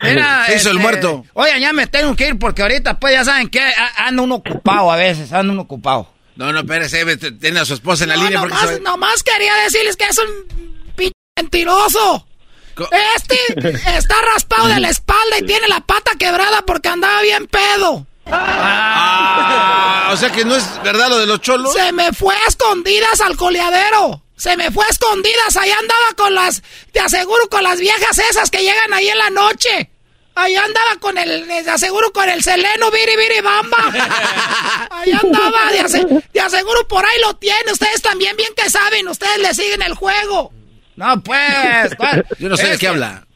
Era, 0.00 0.44
Se 0.46 0.56
hizo 0.56 0.70
el 0.70 0.76
este, 0.76 0.82
muerto. 0.82 1.24
Oye, 1.32 1.58
ya 1.60 1.72
me 1.72 1.86
tengo 1.86 2.14
que 2.14 2.28
ir 2.28 2.38
porque 2.38 2.62
ahorita, 2.62 3.00
pues 3.00 3.14
ya 3.14 3.24
saben 3.24 3.48
que 3.48 3.60
anda 3.96 4.22
uno 4.22 4.36
ocupado 4.36 4.92
a 4.92 4.96
veces, 4.96 5.32
anda 5.32 5.52
uno 5.52 5.62
ocupado. 5.62 6.12
No, 6.36 6.52
no, 6.52 6.60
espérese, 6.60 7.16
tiene 7.32 7.60
a 7.60 7.64
su 7.64 7.74
esposa 7.74 8.04
en 8.04 8.10
la 8.10 8.16
No, 8.16 8.22
línea. 8.24 8.40
porque 8.40 8.54
nomás, 8.54 8.68
se 8.70 8.74
va- 8.82 8.90
nomás 8.90 9.22
quería 9.22 9.54
decirles 9.64 9.96
que 9.96 10.04
es 10.04 10.18
un 10.18 10.92
pinche 10.94 11.12
mentiroso. 11.36 12.26
Co- 12.74 12.88
Este 13.16 13.36
está 13.96 14.14
raspado 14.34 14.68
de 14.68 14.80
la 14.80 14.88
espalda 14.90 15.38
y 15.40 15.46
tiene 15.46 15.68
la 15.68 15.80
pata 15.80 16.12
quebrada 16.18 16.62
porque 16.66 16.88
andaba 16.88 17.20
bien 17.22 17.46
pedo. 17.46 18.06
Ah, 18.26 20.10
o 20.12 20.16
sea 20.16 20.30
que 20.30 20.44
no 20.44 20.54
es 20.56 20.64
verdad 20.82 21.08
lo 21.08 21.18
de 21.18 21.26
los 21.26 21.40
cholos. 21.40 21.72
Se 21.72 21.92
me 21.92 22.12
fue 22.12 22.34
a 22.34 22.48
escondidas 22.48 23.20
al 23.20 23.36
coleadero. 23.36 24.22
Se 24.36 24.56
me 24.56 24.70
fue 24.70 24.84
a 24.84 24.88
escondidas. 24.88 25.56
Ahí 25.56 25.70
andaba 25.70 26.14
con 26.16 26.34
las, 26.34 26.62
te 26.92 27.00
aseguro, 27.00 27.48
con 27.48 27.62
las 27.62 27.78
viejas 27.78 28.18
esas 28.18 28.50
que 28.50 28.58
llegan 28.62 28.92
ahí 28.92 29.08
en 29.08 29.18
la 29.18 29.30
noche. 29.30 29.90
Ahí 30.34 30.56
andaba 30.56 30.96
con 30.98 31.18
el, 31.18 31.46
te 31.46 31.68
aseguro, 31.70 32.10
con 32.12 32.26
el 32.28 32.42
seleno, 32.42 32.90
biri, 32.90 33.16
biri, 33.16 33.40
bamba. 33.42 33.76
Ahí 34.90 35.12
andaba, 35.12 35.68
ase- 35.84 36.06
de 36.32 36.40
aseguro 36.40 36.88
por 36.88 37.04
ahí 37.04 37.20
lo 37.20 37.36
tiene. 37.36 37.70
Ustedes 37.70 38.00
también 38.00 38.34
bien 38.38 38.48
que 38.56 38.70
saben, 38.70 39.06
ustedes 39.08 39.36
le 39.40 39.52
siguen 39.52 39.82
el 39.82 39.92
juego. 39.94 40.50
No, 40.96 41.22
pues. 41.22 41.94
¿cuál? 41.98 42.24
Yo 42.38 42.48
no 42.48 42.56
sé 42.56 42.62
Es 42.62 42.68
de 42.70 42.74
qué 42.76 42.80
que- 42.80 42.86
habla. 42.88 43.26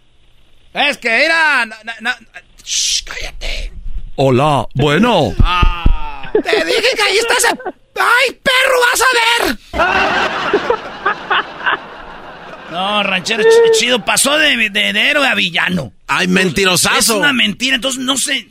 Es 0.72 0.96
que, 0.96 1.18
mira, 1.18 1.66
no, 1.66 1.76
no, 1.84 1.92
no, 2.00 2.10
shh, 2.64 3.02
cállate. 3.04 3.72
Hola, 4.16 4.66
bueno. 4.74 5.34
Te 6.42 6.64
dije 6.64 6.82
que 6.94 7.02
ahí 7.02 7.16
está 7.18 7.34
ese... 7.34 7.48
¡Ay, 7.98 8.40
perro, 8.42 8.80
vas 8.92 9.02
a 9.02 9.06
ver! 9.44 9.58
No, 12.70 13.02
ranchero 13.02 13.42
ch- 13.42 13.70
chido, 13.78 14.04
pasó 14.04 14.36
de, 14.38 14.68
de, 14.70 14.92
de 14.92 15.10
héroe 15.10 15.26
a 15.26 15.34
villano. 15.34 15.92
Ay, 16.06 16.28
mentirosazo. 16.28 16.98
Es 16.98 17.08
una 17.10 17.32
mentira, 17.32 17.76
entonces 17.76 18.02
no 18.02 18.16
sé. 18.16 18.48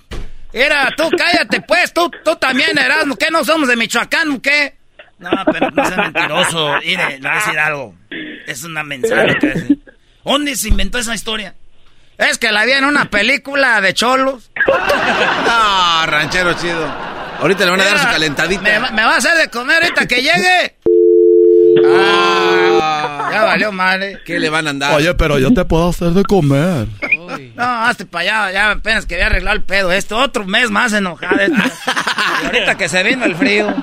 Era, 0.54 0.92
tú 0.96 1.10
cállate 1.18 1.62
pues, 1.62 1.94
tú, 1.94 2.10
tú 2.24 2.36
también 2.38 2.78
eras, 2.78 3.06
¿qué? 3.20 3.28
¿No 3.32 3.44
somos 3.44 3.68
de 3.68 3.76
Michoacán 3.76 4.40
qué? 4.40 4.76
No, 5.20 5.30
pero 5.52 5.70
no 5.72 5.86
seas 5.86 5.98
mentiroso. 5.98 6.76
Mire, 6.84 7.10
le 7.10 7.18
voy 7.20 7.30
a 7.30 7.36
decir 7.36 7.60
algo. 7.60 7.96
Es 8.48 8.64
una 8.64 8.84
mensaje 8.84 9.28
lo 9.34 9.40
que 9.40 9.48
decir. 9.48 9.80
¿Dónde 10.24 10.56
se 10.56 10.70
inventó 10.70 10.98
esa 10.98 11.14
historia? 11.14 11.54
Es 12.18 12.38
que 12.38 12.52
la 12.52 12.66
vi 12.66 12.72
en 12.72 12.86
una 12.86 13.06
película 13.10 13.82
de 13.82 13.94
cholos. 13.94 14.50
No, 14.68 16.06
ranchero 16.06 16.54
chido. 16.54 16.88
Ahorita 17.42 17.66
le 17.66 17.72
van 17.72 17.82
a 17.82 17.86
dar 17.86 18.00
su 18.00 18.06
calentadita. 18.08 18.62
Me, 18.62 18.80
va- 18.80 18.92
me 18.92 19.04
va 19.04 19.16
a 19.16 19.18
hacer 19.18 19.38
de 19.38 19.50
comer 19.50 19.84
ahorita 19.84 20.08
que 20.08 20.22
llegue. 20.22 20.76
Ah, 21.88 23.30
ya 23.34 23.44
valió 23.44 23.72
madre. 23.72 24.20
¿Qué 24.26 24.40
le 24.40 24.50
van 24.50 24.66
a 24.68 24.70
andar? 24.70 24.94
Oye, 24.94 25.14
pero 25.16 25.38
yo 25.40 25.54
te 25.54 25.66
puedo 25.66 25.90
hacer 25.90 26.12
de 26.12 26.24
comer. 26.24 26.88
No, 27.56 27.64
hazte 27.64 28.06
para 28.06 28.46
allá, 28.46 28.52
ya 28.54 28.72
apenas 28.72 29.06
que 29.06 29.16
había 29.16 29.26
arreglado 29.28 29.58
el 29.58 29.64
pedo 29.64 29.92
esto. 29.92 30.18
Otro 30.18 30.46
mes 30.46 30.72
más 30.72 30.94
enojado. 30.94 31.36
Y 31.46 32.46
ahorita 32.46 32.76
que 32.78 32.88
se 32.88 33.04
vino 33.04 33.26
el 33.26 33.36
frío. 33.36 33.74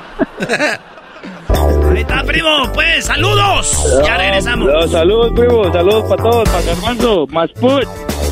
Ahorita, 1.48 2.22
primo, 2.24 2.70
pues, 2.72 3.04
saludos. 3.04 3.76
Ya 4.06 4.16
regresamos. 4.16 4.90
Saludos, 4.90 5.32
primo. 5.36 5.70
Saludos 5.72 6.04
para 6.08 6.22
todos. 6.22 6.48
Para 6.48 6.62
Garbanzo. 6.64 7.26
Más 7.28 7.50
put. 7.60 7.84